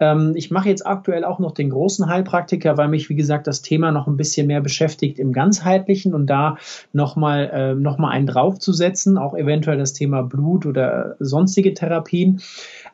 Ähm, 0.00 0.32
ich 0.34 0.50
mache 0.50 0.68
jetzt 0.68 0.86
aktuell 0.86 1.24
auch 1.24 1.38
noch 1.38 1.52
den 1.52 1.70
großen 1.70 2.08
Heilpraktiker, 2.08 2.76
weil 2.76 2.88
mich, 2.88 3.08
wie 3.08 3.14
gesagt, 3.14 3.46
das 3.46 3.62
Thema 3.62 3.92
noch 3.92 4.06
ein 4.06 4.16
bisschen 4.16 4.46
mehr 4.46 4.60
beschäftigt 4.60 5.18
im 5.18 5.32
ganzheitlichen 5.32 6.14
und 6.14 6.26
da 6.26 6.56
nochmal 6.92 7.50
äh, 7.52 7.74
noch 7.74 7.98
mal 7.98 8.10
einen 8.10 8.26
draufzusetzen, 8.26 9.18
auch 9.18 9.34
eventuell 9.34 9.78
das 9.78 9.92
Thema 9.92 10.22
Blut 10.22 10.66
oder 10.66 11.16
sonstige 11.18 11.74
Therapien. 11.74 12.40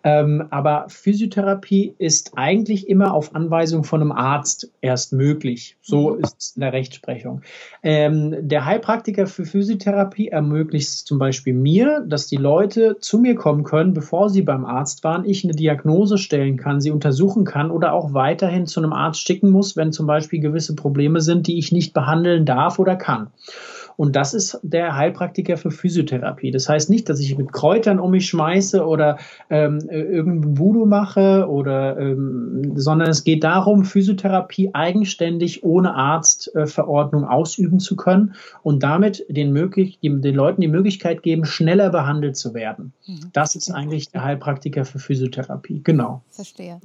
Ähm, 0.04 0.46
aber 0.50 0.86
Physiotherapie 0.88 1.94
ist 1.98 2.32
eigentlich 2.36 2.88
immer 2.88 3.14
auf 3.14 3.34
Anweisung 3.34 3.84
von 3.84 4.00
einem 4.00 4.12
Arzt 4.12 4.70
erst 4.80 5.12
möglich. 5.12 5.76
So 5.80 6.14
ist 6.14 6.36
es 6.38 6.56
in 6.56 6.60
der 6.60 6.72
Rechtsprechung. 6.72 7.42
Ähm, 7.82 8.36
der 8.40 8.64
Heilpraktiker 8.64 9.26
für 9.26 9.44
Physiotherapie 9.44 10.28
ermöglicht 10.28 10.88
es 10.88 11.04
zum 11.04 11.18
Beispiel 11.18 11.54
mir, 11.54 12.04
dass 12.06 12.26
die 12.26 12.36
Leute 12.36 12.96
zu 13.00 13.18
mir 13.18 13.36
kommen 13.36 13.62
können, 13.62 13.94
bevor 13.94 14.28
sie 14.28 14.42
beim 14.42 14.64
Arzt 14.64 15.04
waren, 15.04 15.24
ich 15.24 15.44
eine 15.44 15.54
Diagnose 15.54 16.18
stellen 16.18 16.56
kann, 16.56 16.80
sie 16.80 16.91
untersuchen 16.92 17.44
kann 17.44 17.70
oder 17.70 17.92
auch 17.92 18.14
weiterhin 18.14 18.66
zu 18.66 18.80
einem 18.80 18.92
Arzt 18.92 19.20
schicken 19.20 19.50
muss, 19.50 19.76
wenn 19.76 19.92
zum 19.92 20.06
Beispiel 20.06 20.40
gewisse 20.40 20.74
Probleme 20.76 21.20
sind, 21.20 21.46
die 21.46 21.58
ich 21.58 21.72
nicht 21.72 21.92
behandeln 21.94 22.44
darf 22.44 22.78
oder 22.78 22.96
kann. 22.96 23.28
Und 23.96 24.16
das 24.16 24.34
ist 24.34 24.58
der 24.62 24.96
Heilpraktiker 24.96 25.56
für 25.56 25.70
Physiotherapie. 25.70 26.50
Das 26.50 26.68
heißt 26.68 26.90
nicht, 26.90 27.08
dass 27.08 27.20
ich 27.20 27.36
mit 27.36 27.52
Kräutern 27.52 27.98
um 27.98 28.10
mich 28.10 28.26
schmeiße 28.26 28.84
oder 28.86 29.18
ähm, 29.50 29.80
irgendein 29.90 30.58
Voodoo 30.58 30.86
mache 30.86 31.48
oder, 31.48 31.98
ähm, 31.98 32.72
sondern 32.76 33.08
es 33.08 33.24
geht 33.24 33.44
darum, 33.44 33.84
Physiotherapie 33.84 34.70
eigenständig 34.72 35.64
ohne 35.64 35.94
Arztverordnung 35.94 37.24
äh, 37.24 37.26
ausüben 37.26 37.80
zu 37.80 37.96
können 37.96 38.34
und 38.62 38.82
damit 38.82 39.24
den, 39.28 39.52
möglich, 39.52 39.98
den 40.02 40.34
Leuten 40.34 40.60
die 40.60 40.68
Möglichkeit 40.68 41.22
geben, 41.22 41.44
schneller 41.44 41.90
behandelt 41.90 42.36
zu 42.36 42.54
werden. 42.54 42.92
Mhm. 43.06 43.30
Das 43.32 43.54
ist 43.54 43.70
eigentlich 43.70 44.10
der 44.10 44.24
Heilpraktiker 44.24 44.84
für 44.84 44.98
Physiotherapie. 44.98 45.82
Genau. 45.84 46.22
Verstehe. 46.30 46.80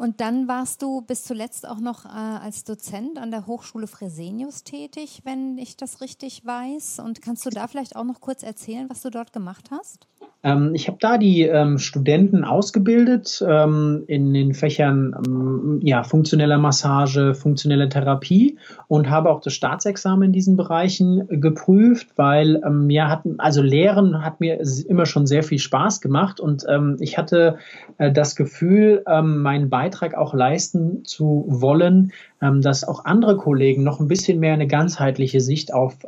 Und 0.00 0.22
dann 0.22 0.48
warst 0.48 0.80
du 0.80 1.02
bis 1.02 1.24
zuletzt 1.24 1.68
auch 1.68 1.78
noch 1.78 2.06
äh, 2.06 2.08
als 2.08 2.64
Dozent 2.64 3.18
an 3.18 3.30
der 3.30 3.46
Hochschule 3.46 3.86
Fresenius 3.86 4.64
tätig, 4.64 5.20
wenn 5.24 5.58
ich 5.58 5.76
das 5.76 6.00
richtig 6.00 6.46
weiß. 6.46 7.02
Und 7.04 7.20
kannst 7.20 7.44
du 7.44 7.50
da 7.50 7.66
vielleicht 7.66 7.96
auch 7.96 8.04
noch 8.04 8.22
kurz 8.22 8.42
erzählen, 8.42 8.88
was 8.88 9.02
du 9.02 9.10
dort 9.10 9.34
gemacht 9.34 9.68
hast? 9.70 10.06
Ähm, 10.42 10.70
ich 10.74 10.88
habe 10.88 10.96
da 10.98 11.18
die 11.18 11.42
ähm, 11.42 11.78
Studenten 11.78 12.44
ausgebildet 12.44 13.44
ähm, 13.46 14.04
in 14.06 14.32
den 14.32 14.54
Fächern 14.54 15.14
ähm, 15.26 15.80
ja, 15.82 16.02
funktioneller 16.02 16.56
Massage, 16.56 17.34
funktionelle 17.34 17.90
Therapie 17.90 18.56
und 18.88 19.10
habe 19.10 19.28
auch 19.28 19.42
das 19.42 19.52
Staatsexamen 19.52 20.28
in 20.28 20.32
diesen 20.32 20.56
Bereichen 20.56 21.26
geprüft, 21.28 22.08
weil 22.16 22.62
ähm, 22.64 22.86
mir 22.86 23.08
hatten, 23.08 23.38
also 23.38 23.60
Lehren 23.60 24.24
hat 24.24 24.40
mir 24.40 24.62
immer 24.88 25.04
schon 25.04 25.26
sehr 25.26 25.42
viel 25.42 25.58
Spaß 25.58 26.00
gemacht 26.00 26.40
und 26.40 26.64
ähm, 26.70 26.96
ich 27.00 27.18
hatte 27.18 27.58
äh, 27.98 28.10
das 28.10 28.34
Gefühl, 28.34 29.04
meinen 29.22 29.70
Beitrag 29.70 29.89
auch 30.16 30.34
leisten 30.34 31.04
zu 31.04 31.44
wollen, 31.48 32.12
dass 32.40 32.84
auch 32.84 33.04
andere 33.04 33.36
Kollegen 33.36 33.82
noch 33.82 34.00
ein 34.00 34.08
bisschen 34.08 34.40
mehr 34.40 34.54
eine 34.54 34.66
ganzheitliche 34.66 35.40
Sicht 35.40 35.72
auf 35.72 35.98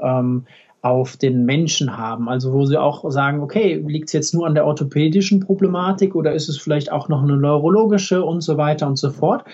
auf 0.82 1.16
den 1.16 1.44
Menschen 1.44 1.96
haben. 1.96 2.28
Also 2.28 2.52
wo 2.52 2.66
sie 2.66 2.76
auch 2.76 3.08
sagen, 3.08 3.40
okay, 3.40 3.82
liegt 3.86 4.08
es 4.08 4.12
jetzt 4.12 4.34
nur 4.34 4.48
an 4.48 4.54
der 4.54 4.66
orthopädischen 4.66 5.38
Problematik 5.38 6.16
oder 6.16 6.32
ist 6.32 6.48
es 6.48 6.58
vielleicht 6.58 6.90
auch 6.90 7.08
noch 7.08 7.22
eine 7.22 7.36
neurologische 7.36 8.24
und 8.24 8.40
so 8.40 8.56
weiter 8.56 8.88
und 8.88 8.96
so 8.96 9.10
fort. 9.10 9.44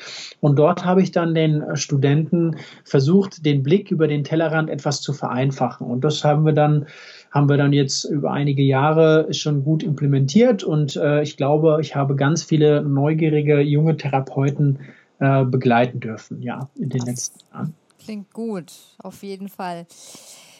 Und 0.40 0.58
dort 0.58 0.86
habe 0.86 1.02
ich 1.02 1.12
dann 1.12 1.34
den 1.34 1.76
Studenten 1.76 2.56
versucht, 2.82 3.44
den 3.44 3.62
Blick 3.62 3.90
über 3.90 4.08
den 4.08 4.24
Tellerrand 4.24 4.70
etwas 4.70 5.02
zu 5.02 5.12
vereinfachen. 5.12 5.86
Und 5.86 6.02
das 6.02 6.24
haben 6.24 6.46
wir 6.46 6.54
dann 6.54 6.86
haben 7.30 7.48
wir 7.48 7.56
dann 7.56 7.72
jetzt 7.72 8.04
über 8.04 8.32
einige 8.32 8.62
Jahre 8.62 9.32
schon 9.32 9.64
gut 9.64 9.82
implementiert 9.82 10.64
und 10.64 10.96
äh, 10.96 11.22
ich 11.22 11.36
glaube, 11.36 11.78
ich 11.80 11.94
habe 11.94 12.16
ganz 12.16 12.42
viele 12.42 12.82
neugierige 12.82 13.60
junge 13.60 13.96
Therapeuten 13.96 14.78
äh, 15.18 15.44
begleiten 15.44 16.00
dürfen, 16.00 16.42
ja, 16.42 16.68
in 16.76 16.88
den 16.88 17.00
das 17.00 17.08
letzten 17.08 17.40
Jahren. 17.52 17.74
Klingt 17.98 18.32
gut, 18.32 18.72
auf 18.98 19.22
jeden 19.22 19.48
Fall. 19.48 19.86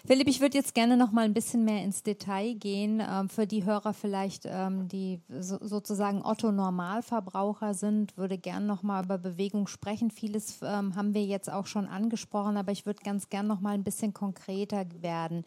Philipp, 0.09 0.29
ich 0.29 0.41
würde 0.41 0.57
jetzt 0.57 0.75
gerne 0.75 0.97
noch 0.97 1.13
mal 1.13 1.27
ein 1.27 1.35
bisschen 1.35 1.65
mehr 1.65 1.85
ins 1.85 2.03
Detail 2.03 2.55
gehen, 2.55 3.03
ähm, 3.07 3.29
für 3.29 3.47
die 3.47 3.65
Hörer 3.65 3.93
vielleicht, 3.93 4.45
ähm, 4.47 4.89
die 4.89 5.21
so, 5.29 5.59
sozusagen 5.61 6.23
Otto-Normalverbraucher 6.25 7.75
sind, 7.75 8.17
würde 8.17 8.39
gerne 8.39 8.65
noch 8.65 8.83
mal 8.83 9.05
über 9.05 9.19
Bewegung 9.19 9.67
sprechen. 9.67 10.11
Vieles 10.11 10.61
ähm, 10.63 10.97
haben 10.97 11.13
wir 11.13 11.25
jetzt 11.25 11.53
auch 11.53 11.67
schon 11.67 11.87
angesprochen, 11.87 12.57
aber 12.57 12.73
ich 12.73 12.87
würde 12.87 13.03
ganz 13.05 13.29
gerne 13.29 13.49
noch 13.49 13.61
mal 13.61 13.75
ein 13.75 13.85
bisschen 13.85 14.15
konkreter 14.15 14.87
werden. 15.01 15.45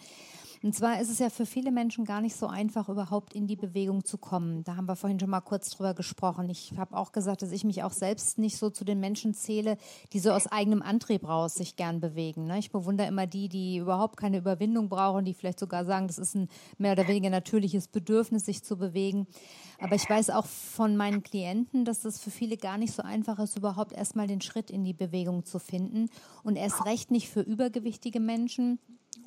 Und 0.64 0.76
zwar 0.76 1.01
ist 1.01 1.09
es 1.09 1.18
ja 1.18 1.32
für 1.32 1.47
viele 1.47 1.72
Menschen 1.72 2.05
gar 2.05 2.22
nicht 2.22 2.36
so 2.36 2.45
einfach, 2.45 2.88
überhaupt 2.88 3.34
in 3.34 3.47
die 3.47 3.55
Bewegung 3.55 4.05
zu 4.05 4.20
kommen. 4.20 4.64
Da 4.64 4.76
haben 4.76 4.86
wir 4.86 4.95
vorhin 4.95 5.20
schon 5.20 5.32
mal 5.32 5.41
kurz 5.41 5.72
drüber 5.72 5.95
gesprochen. 5.95 6.49
Ich 6.49 6.74
habe 6.78 6.95
auch 6.95 7.12
gesagt, 7.12 7.41
dass 7.41 7.51
ich 7.51 7.64
mich 7.64 7.82
auch 7.82 7.93
selbst 7.93 8.38
nicht 8.38 8.57
so 8.57 8.70
zu 8.70 8.86
den 8.86 8.99
Menschen 8.99 9.34
zähle, 9.34 9.78
die 10.14 10.20
so 10.20 10.32
aus 10.32 10.45
eigenem 10.45 10.84
Antrieb 10.84 11.28
raus 11.28 11.55
sich 11.55 11.78
gern 11.78 11.99
bewegen. 11.99 12.45
Ne? 12.45 12.59
Ich 12.59 12.72
bewundere 12.72 13.07
immer 13.07 13.26
die, 13.26 13.49
die 13.49 13.78
überhaupt 13.78 14.18
keine 14.18 14.38
Überwindung 14.38 14.88
brauchen, 14.88 15.26
die 15.26 15.34
vielleicht 15.34 15.59
sogar 15.59 15.84
sagen, 15.84 16.05
das 16.05 16.20
ist 16.20 16.36
ein 16.36 16.47
mehr 16.78 16.91
oder 16.91 17.07
weniger 17.07 17.32
natürliches 17.32 17.88
Bedürfnis, 17.88 18.45
sich 18.45 18.64
zu 18.64 18.78
bewegen. 18.78 19.26
Aber 19.80 19.95
ich 19.95 20.07
weiß 20.07 20.30
auch 20.30 20.45
von 20.45 20.95
meinen 20.95 21.24
Klienten, 21.24 21.86
dass 21.86 22.05
es 22.05 22.20
für 22.20 22.30
viele 22.30 22.57
gar 22.57 22.78
nicht 22.78 22.93
so 22.93 23.01
einfach 23.01 23.39
ist, 23.39 23.57
überhaupt 23.57 23.93
erstmal 23.93 24.28
den 24.28 24.41
Schritt 24.41 24.70
in 24.70 24.84
die 24.84 24.93
Bewegung 24.93 25.43
zu 25.43 25.57
finden. 25.57 26.09
Und 26.43 26.55
erst 26.55 26.86
recht 26.86 27.09
nicht 27.09 27.30
für 27.30 27.41
übergewichtige 27.41 28.20
Menschen 28.20 28.78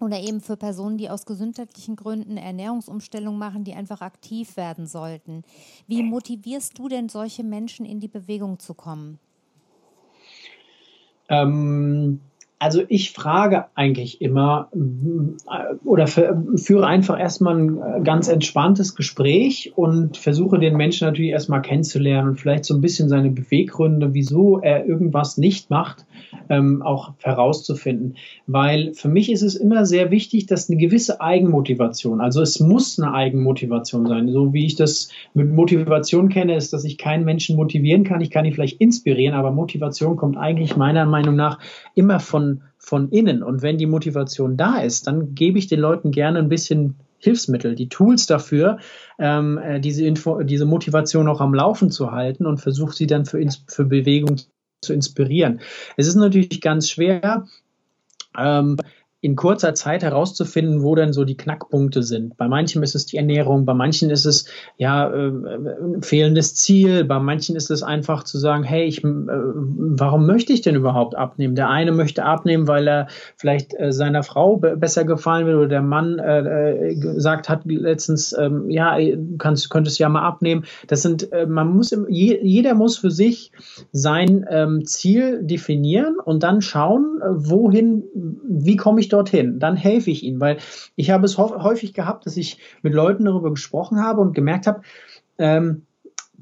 oder 0.00 0.20
eben 0.20 0.40
für 0.40 0.56
Personen, 0.56 0.98
die 0.98 1.10
aus 1.10 1.26
gesundheitlichen 1.26 1.96
Gründen 1.96 2.36
Ernährungsumstellung 2.36 3.38
machen, 3.38 3.64
die 3.64 3.74
einfach 3.74 4.00
aktiv 4.00 4.56
werden 4.56 4.86
sollten. 4.86 5.42
Wie 5.86 6.02
motivierst 6.02 6.78
du 6.78 6.88
denn 6.88 7.08
solche 7.08 7.44
Menschen 7.44 7.86
in 7.86 8.00
die 8.00 8.08
Bewegung 8.08 8.58
zu 8.58 8.74
kommen? 8.74 9.18
Ähm, 11.28 12.20
also 12.58 12.82
ich 12.88 13.12
frage 13.12 13.66
eigentlich 13.74 14.20
immer 14.20 14.70
äh, 14.72 15.74
oder 15.84 16.06
führe 16.06 16.86
einfach 16.86 17.18
erstmal 17.18 17.58
ein 17.58 17.78
äh, 17.78 18.00
ganz 18.04 18.28
entspanntes 18.28 18.94
Gespräch 18.94 19.72
und 19.76 20.16
versuche 20.16 20.58
den 20.58 20.76
Menschen 20.76 21.06
natürlich 21.06 21.32
erstmal 21.32 21.62
kennenzulernen 21.62 22.28
und 22.30 22.40
vielleicht 22.40 22.64
so 22.64 22.74
ein 22.74 22.80
bisschen 22.80 23.08
seine 23.08 23.30
Beweggründe, 23.30 24.14
wieso 24.14 24.60
er 24.60 24.86
irgendwas 24.86 25.36
nicht 25.36 25.70
macht, 25.70 26.06
ähm, 26.48 26.82
auch 26.82 27.12
herauszufinden. 27.22 28.16
Weil 28.46 28.94
für 28.94 29.08
mich 29.08 29.30
ist 29.32 29.42
es 29.42 29.56
immer 29.56 29.84
sehr 29.84 30.10
wichtig, 30.10 30.46
dass 30.46 30.70
eine 30.70 30.78
gewisse 30.78 31.20
Eigenmotivation, 31.20 32.20
also 32.20 32.40
es 32.40 32.60
muss 32.60 32.98
eine 32.98 33.12
Eigenmotivation 33.12 34.06
sein. 34.06 34.28
So 34.28 34.52
wie 34.52 34.66
ich 34.66 34.76
das 34.76 35.10
mit 35.34 35.50
Motivation 35.50 36.28
kenne, 36.28 36.56
ist, 36.56 36.72
dass 36.72 36.84
ich 36.84 36.98
keinen 36.98 37.24
Menschen 37.24 37.56
motivieren 37.56 38.04
kann. 38.04 38.20
Ich 38.20 38.30
kann 38.30 38.44
ihn 38.44 38.52
vielleicht 38.52 38.80
inspirieren, 38.80 39.34
aber 39.34 39.50
Motivation 39.50 40.16
kommt 40.16 40.36
eigentlich 40.36 40.76
meiner 40.76 41.04
Meinung 41.04 41.34
nach 41.34 41.58
immer 41.94 42.20
von, 42.20 42.43
von 42.78 43.10
innen. 43.10 43.42
Und 43.42 43.62
wenn 43.62 43.78
die 43.78 43.86
Motivation 43.86 44.56
da 44.56 44.78
ist, 44.78 45.06
dann 45.06 45.34
gebe 45.34 45.58
ich 45.58 45.66
den 45.66 45.80
Leuten 45.80 46.10
gerne 46.10 46.38
ein 46.38 46.48
bisschen 46.48 46.96
Hilfsmittel, 47.18 47.74
die 47.74 47.88
Tools 47.88 48.26
dafür, 48.26 48.78
ähm, 49.18 49.58
äh, 49.58 49.80
diese, 49.80 50.04
Info, 50.04 50.42
diese 50.42 50.66
Motivation 50.66 51.28
auch 51.28 51.40
am 51.40 51.54
Laufen 51.54 51.90
zu 51.90 52.12
halten 52.12 52.46
und 52.46 52.58
versuche 52.58 52.94
sie 52.94 53.06
dann 53.06 53.24
für, 53.24 53.44
für 53.66 53.84
Bewegung 53.84 54.36
zu 54.82 54.92
inspirieren. 54.92 55.60
Es 55.96 56.06
ist 56.06 56.16
natürlich 56.16 56.60
ganz 56.60 56.90
schwer, 56.90 57.46
ähm, 58.36 58.76
in 59.24 59.36
kurzer 59.36 59.72
Zeit 59.72 60.02
herauszufinden, 60.02 60.82
wo 60.82 60.94
denn 60.94 61.14
so 61.14 61.24
die 61.24 61.38
Knackpunkte 61.38 62.02
sind. 62.02 62.36
Bei 62.36 62.46
manchen 62.46 62.82
ist 62.82 62.94
es 62.94 63.06
die 63.06 63.16
Ernährung, 63.16 63.64
bei 63.64 63.72
manchen 63.72 64.10
ist 64.10 64.26
es 64.26 64.44
ja 64.76 65.10
äh, 65.10 65.32
fehlendes 66.02 66.54
Ziel, 66.56 67.04
bei 67.04 67.18
manchen 67.18 67.56
ist 67.56 67.70
es 67.70 67.82
einfach 67.82 68.24
zu 68.24 68.36
sagen, 68.36 68.64
hey, 68.64 68.84
ich, 68.84 69.02
äh, 69.02 69.08
warum 69.08 70.26
möchte 70.26 70.52
ich 70.52 70.60
denn 70.60 70.74
überhaupt 70.74 71.14
abnehmen? 71.14 71.54
Der 71.54 71.70
eine 71.70 71.92
möchte 71.92 72.22
abnehmen, 72.22 72.68
weil 72.68 72.86
er 72.86 73.06
vielleicht 73.38 73.72
äh, 73.80 73.92
seiner 73.92 74.24
Frau 74.24 74.58
besser 74.58 75.04
gefallen 75.04 75.46
will 75.46 75.54
oder 75.54 75.68
der 75.68 75.80
Mann 75.80 76.18
äh, 76.18 76.90
äh, 76.90 76.94
gesagt 76.94 77.48
hat 77.48 77.62
letztens, 77.64 78.36
ähm, 78.38 78.68
ja, 78.68 78.98
kannst, 79.38 79.70
könntest 79.70 79.98
ja 79.98 80.10
mal 80.10 80.20
abnehmen. 80.20 80.66
Das 80.88 81.00
sind, 81.00 81.32
äh, 81.32 81.46
man 81.46 81.74
muss, 81.74 81.96
je, 82.10 82.40
jeder 82.42 82.74
muss 82.74 82.98
für 82.98 83.10
sich 83.10 83.52
sein 83.90 84.44
ähm, 84.50 84.84
Ziel 84.84 85.42
definieren 85.42 86.16
und 86.22 86.42
dann 86.42 86.60
schauen, 86.60 87.22
wohin, 87.26 88.04
wie 88.46 88.76
komme 88.76 89.00
ich 89.00 89.13
dorthin, 89.14 89.58
dann 89.58 89.76
helfe 89.76 90.10
ich 90.10 90.22
ihnen, 90.22 90.40
weil 90.40 90.58
ich 90.96 91.10
habe 91.10 91.24
es 91.24 91.38
häufig 91.38 91.94
gehabt, 91.94 92.26
dass 92.26 92.36
ich 92.36 92.58
mit 92.82 92.94
Leuten 92.94 93.24
darüber 93.24 93.50
gesprochen 93.50 94.00
habe 94.00 94.20
und 94.20 94.34
gemerkt 94.34 94.66
habe, 94.66 94.82
ähm, 95.38 95.86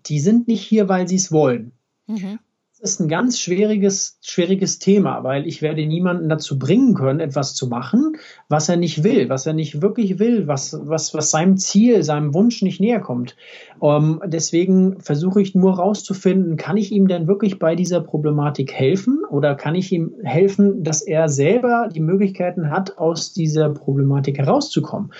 die 0.06 0.18
sind 0.18 0.48
nicht 0.48 0.62
hier, 0.62 0.88
weil 0.88 1.06
sie 1.06 1.16
es 1.16 1.30
wollen. 1.30 1.72
Mhm 2.06 2.38
ist 2.82 3.00
ein 3.00 3.08
ganz 3.08 3.38
schwieriges, 3.38 4.18
schwieriges 4.20 4.80
Thema, 4.80 5.22
weil 5.22 5.46
ich 5.46 5.62
werde 5.62 5.86
niemanden 5.86 6.28
dazu 6.28 6.58
bringen 6.58 6.94
können, 6.94 7.20
etwas 7.20 7.54
zu 7.54 7.68
machen, 7.68 8.16
was 8.48 8.68
er 8.68 8.76
nicht 8.76 9.04
will, 9.04 9.28
was 9.28 9.46
er 9.46 9.52
nicht 9.52 9.80
wirklich 9.80 10.18
will, 10.18 10.48
was, 10.48 10.76
was, 10.82 11.14
was 11.14 11.30
seinem 11.30 11.56
Ziel, 11.56 12.02
seinem 12.02 12.34
Wunsch 12.34 12.60
nicht 12.60 12.80
näher 12.80 12.98
kommt. 12.98 13.36
Ähm, 13.80 14.20
deswegen 14.26 15.00
versuche 15.00 15.40
ich 15.40 15.54
nur 15.54 15.76
herauszufinden, 15.76 16.56
kann 16.56 16.76
ich 16.76 16.90
ihm 16.90 17.06
denn 17.06 17.28
wirklich 17.28 17.60
bei 17.60 17.76
dieser 17.76 18.00
Problematik 18.00 18.72
helfen 18.72 19.22
oder 19.30 19.54
kann 19.54 19.76
ich 19.76 19.92
ihm 19.92 20.14
helfen, 20.24 20.82
dass 20.82 21.02
er 21.02 21.28
selber 21.28 21.88
die 21.94 22.00
Möglichkeiten 22.00 22.70
hat, 22.70 22.98
aus 22.98 23.32
dieser 23.32 23.70
Problematik 23.70 24.38
herauszukommen. 24.38 25.12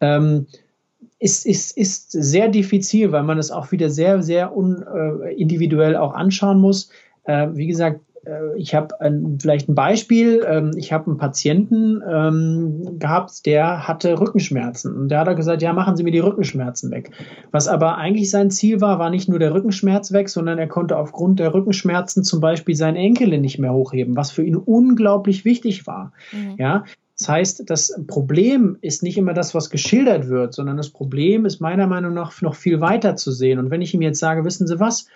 Ähm, 0.00 0.46
ist, 1.18 1.46
ist, 1.46 1.76
ist 1.76 2.12
sehr 2.12 2.48
diffizil, 2.48 3.12
weil 3.12 3.22
man 3.22 3.38
es 3.38 3.50
auch 3.50 3.72
wieder 3.72 3.90
sehr, 3.90 4.22
sehr 4.22 4.56
un, 4.56 4.82
äh, 4.82 5.34
individuell 5.34 5.96
auch 5.96 6.14
anschauen 6.14 6.60
muss. 6.60 6.90
Äh, 7.24 7.48
wie 7.54 7.66
gesagt, 7.66 8.00
äh, 8.26 8.56
ich 8.56 8.74
habe 8.74 8.94
vielleicht 9.40 9.68
ein 9.68 9.74
Beispiel. 9.74 10.44
Ähm, 10.46 10.72
ich 10.76 10.92
habe 10.92 11.06
einen 11.06 11.16
Patienten 11.16 12.02
ähm, 12.08 12.98
gehabt, 12.98 13.46
der 13.46 13.88
hatte 13.88 14.20
Rückenschmerzen. 14.20 14.94
Und 14.94 15.08
der 15.08 15.20
hat 15.20 15.36
gesagt, 15.36 15.62
ja, 15.62 15.72
machen 15.72 15.96
Sie 15.96 16.04
mir 16.04 16.12
die 16.12 16.18
Rückenschmerzen 16.18 16.90
weg. 16.90 17.10
Was 17.50 17.68
aber 17.68 17.96
eigentlich 17.96 18.30
sein 18.30 18.50
Ziel 18.50 18.80
war, 18.80 18.98
war 18.98 19.10
nicht 19.10 19.28
nur 19.28 19.38
der 19.38 19.54
Rückenschmerz 19.54 20.12
weg, 20.12 20.28
sondern 20.28 20.58
er 20.58 20.68
konnte 20.68 20.98
aufgrund 20.98 21.38
der 21.40 21.54
Rückenschmerzen 21.54 22.24
zum 22.24 22.40
Beispiel 22.40 22.74
seine 22.74 22.98
Enkelin 22.98 23.40
nicht 23.40 23.58
mehr 23.58 23.72
hochheben, 23.72 24.16
was 24.16 24.30
für 24.30 24.44
ihn 24.44 24.56
unglaublich 24.56 25.44
wichtig 25.44 25.86
war. 25.86 26.12
Mhm. 26.32 26.56
Ja, 26.58 26.84
das 27.18 27.28
heißt, 27.28 27.70
das 27.70 27.98
Problem 28.06 28.76
ist 28.82 29.02
nicht 29.02 29.16
immer 29.16 29.32
das, 29.32 29.54
was 29.54 29.70
geschildert 29.70 30.28
wird, 30.28 30.52
sondern 30.52 30.76
das 30.76 30.90
Problem 30.90 31.46
ist 31.46 31.60
meiner 31.60 31.86
Meinung 31.86 32.12
nach 32.12 32.42
noch 32.42 32.54
viel 32.54 32.80
weiter 32.80 33.16
zu 33.16 33.32
sehen. 33.32 33.58
Und 33.58 33.70
wenn 33.70 33.80
ich 33.80 33.94
ihm 33.94 34.02
jetzt 34.02 34.18
sage, 34.18 34.44
wissen 34.44 34.66
Sie 34.66 34.78
was, 34.78 35.06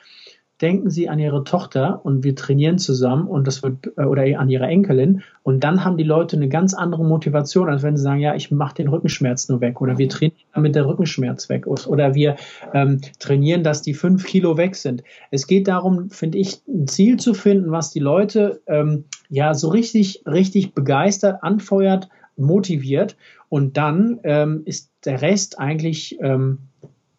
denken 0.61 0.91
Sie 0.91 1.09
an 1.09 1.19
Ihre 1.19 1.45
Tochter 1.45 2.01
und 2.05 2.25
wir 2.25 2.35
trainieren 2.35 2.79
zusammen 2.79 3.27
und 3.27 3.47
das 3.47 3.63
wird 3.63 3.93
äh, 3.97 4.05
oder 4.05 4.23
an 4.39 4.49
Ihre 4.49 4.67
Enkelin 4.67 5.23
und 5.43 5.65
dann 5.65 5.85
haben 5.85 5.97
die 5.97 6.05
Leute 6.05 6.37
eine 6.37 6.49
ganz 6.49 6.75
andere 6.75 7.05
Motivation, 7.05 7.69
als 7.69 7.83
wenn 7.83 7.97
sie 7.97 8.03
sagen, 8.03 8.21
ja, 8.21 8.35
ich 8.35 8.51
mache 8.51 8.75
den 8.75 8.89
Rückenschmerz 8.89 9.49
nur 9.49 9.61
weg 9.61 9.81
oder 9.81 9.99
wir 9.99 10.07
mhm. 10.07 10.11
trainieren 10.11 10.41
damit 10.55 10.75
der 10.75 10.87
Rückenschmerz 10.87 11.49
weg 11.49 11.67
oder 11.67 12.15
wir 12.15 12.37
ähm, 12.75 13.01
trainieren, 13.19 13.63
dass 13.63 13.83
die 13.83 13.95
fünf 13.95 14.27
Kilo 14.27 14.57
weg 14.57 14.75
sind. 14.77 15.03
Es 15.31 15.47
geht 15.47 15.69
darum, 15.69 16.11
finde 16.11 16.39
ich, 16.39 16.61
ein 16.69 16.87
Ziel 16.87 17.19
zu 17.19 17.35
finden, 17.35 17.71
was 17.71 17.91
die 17.91 18.01
Leute 18.01 18.61
ähm, 18.67 19.05
ja 19.29 19.55
so 19.55 19.69
richtig, 19.69 20.23
richtig 20.27 20.75
begeistert, 20.75 21.43
anfeuert, 21.43 22.09
motiviert 22.37 23.17
und 23.49 23.77
dann 23.77 24.21
ähm, 24.25 24.63
ist 24.65 24.91
der 25.05 25.23
Rest 25.23 25.59
eigentlich 25.59 26.19
ähm, 26.21 26.59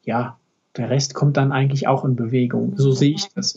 ja 0.03 0.37
der 0.77 0.89
Rest 0.89 1.13
kommt 1.13 1.37
dann 1.37 1.51
eigentlich 1.51 1.87
auch 1.87 2.05
in 2.05 2.15
Bewegung. 2.15 2.73
So 2.77 2.91
sehe 2.91 3.11
ich 3.11 3.27
das. 3.35 3.55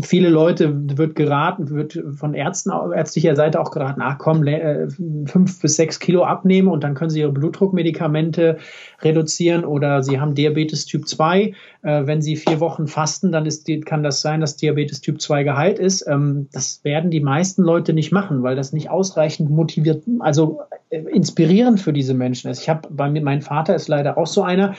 viele 0.00 0.30
Leute 0.30 0.96
wird 0.96 1.16
geraten, 1.16 1.68
wird 1.68 2.02
von 2.16 2.32
Ärzten, 2.32 2.70
ärztlicher 2.94 3.36
Seite 3.36 3.60
auch 3.60 3.70
geraten, 3.70 4.00
ach 4.02 4.16
komm, 4.16 4.46
äh, 4.46 4.88
fünf 5.26 5.60
bis 5.60 5.76
sechs 5.76 5.98
Kilo 5.98 6.24
abnehmen 6.24 6.68
und 6.68 6.82
dann 6.82 6.94
können 6.94 7.10
sie 7.10 7.20
ihre 7.20 7.32
Blutdruckmedikamente 7.32 8.56
reduzieren 9.02 9.66
oder 9.66 10.02
sie 10.02 10.18
haben 10.18 10.34
Diabetes 10.34 10.86
Typ 10.86 11.06
2. 11.06 11.52
Äh, 11.82 12.06
wenn 12.06 12.22
sie 12.22 12.36
vier 12.36 12.60
Wochen 12.60 12.86
fasten, 12.86 13.32
dann 13.32 13.44
ist, 13.44 13.68
kann 13.86 14.04
das 14.04 14.20
sein, 14.20 14.40
dass 14.40 14.56
Diabetes 14.56 15.00
Typ 15.00 15.20
2 15.20 15.42
geheilt 15.42 15.78
ist. 15.80 16.06
Ähm, 16.06 16.48
das 16.52 16.84
werden 16.84 17.10
die 17.10 17.20
meisten 17.20 17.62
Leute 17.62 17.92
nicht 17.92 18.12
machen, 18.12 18.42
weil 18.44 18.54
das 18.54 18.72
nicht 18.72 18.88
ausreichend 18.88 19.50
motiviert, 19.50 20.04
also 20.20 20.60
äh, 20.90 20.98
inspirierend 20.98 21.80
für 21.80 21.92
diese 21.92 22.14
Menschen 22.14 22.50
ist. 22.50 22.62
Ich 22.62 22.68
habe 22.68 22.88
bei 22.88 23.10
mir, 23.10 23.22
mein 23.22 23.42
Vater 23.42 23.74
ist 23.74 23.88
leider 23.88 24.16
auch 24.16 24.28
so 24.28 24.42
einer. 24.42 24.74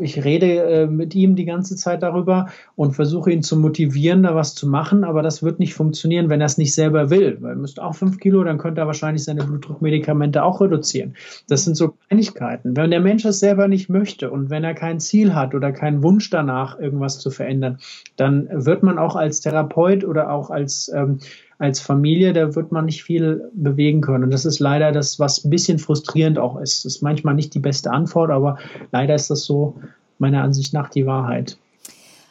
Ich 0.00 0.24
rede 0.24 0.88
mit 0.90 1.14
ihm 1.14 1.36
die 1.36 1.44
ganze 1.44 1.76
Zeit 1.76 2.02
darüber 2.02 2.46
und 2.74 2.92
versuche 2.92 3.30
ihn 3.30 3.42
zu 3.42 3.56
motivieren, 3.56 4.24
da 4.24 4.34
was 4.34 4.54
zu 4.54 4.68
machen, 4.68 5.04
aber 5.04 5.22
das 5.22 5.44
wird 5.44 5.60
nicht 5.60 5.74
funktionieren, 5.74 6.28
wenn 6.28 6.40
er 6.40 6.46
es 6.46 6.58
nicht 6.58 6.74
selber 6.74 7.08
will. 7.08 7.38
Weil 7.40 7.52
er 7.52 7.56
müsste 7.56 7.84
auch 7.84 7.94
fünf 7.94 8.18
Kilo, 8.18 8.42
dann 8.42 8.58
könnte 8.58 8.80
er 8.80 8.88
wahrscheinlich 8.88 9.22
seine 9.22 9.44
Blutdruckmedikamente 9.44 10.42
auch 10.42 10.60
reduzieren. 10.60 11.14
Das 11.48 11.64
sind 11.64 11.76
so 11.76 11.94
Kleinigkeiten. 12.08 12.76
Wenn 12.76 12.90
der 12.90 13.00
Mensch 13.00 13.24
es 13.24 13.38
selber 13.38 13.68
nicht 13.68 13.88
möchte 13.88 14.30
und 14.30 14.50
wenn 14.50 14.64
er 14.64 14.74
kein 14.74 14.98
Ziel 14.98 15.34
hat 15.34 15.54
oder 15.54 15.70
keinen 15.70 16.02
Wunsch 16.02 16.25
danach, 16.30 16.78
irgendwas 16.78 17.18
zu 17.18 17.30
verändern, 17.30 17.78
dann 18.16 18.48
wird 18.50 18.82
man 18.82 18.98
auch 18.98 19.16
als 19.16 19.40
Therapeut 19.40 20.04
oder 20.04 20.30
auch 20.30 20.50
als 20.50 20.90
ähm, 20.94 21.18
als 21.58 21.80
Familie, 21.80 22.32
da 22.32 22.54
wird 22.54 22.70
man 22.70 22.84
nicht 22.84 23.02
viel 23.02 23.50
bewegen 23.54 24.02
können. 24.02 24.24
Und 24.24 24.30
das 24.30 24.44
ist 24.44 24.58
leider 24.58 24.92
das, 24.92 25.18
was 25.18 25.44
ein 25.44 25.50
bisschen 25.50 25.78
frustrierend 25.78 26.38
auch 26.38 26.60
ist. 26.60 26.84
Das 26.84 26.96
ist 26.96 27.02
manchmal 27.02 27.34
nicht 27.34 27.54
die 27.54 27.60
beste 27.60 27.90
Antwort, 27.90 28.30
aber 28.30 28.58
leider 28.92 29.14
ist 29.14 29.30
das 29.30 29.44
so 29.44 29.80
meiner 30.18 30.42
Ansicht 30.42 30.74
nach 30.74 30.90
die 30.90 31.06
Wahrheit. 31.06 31.56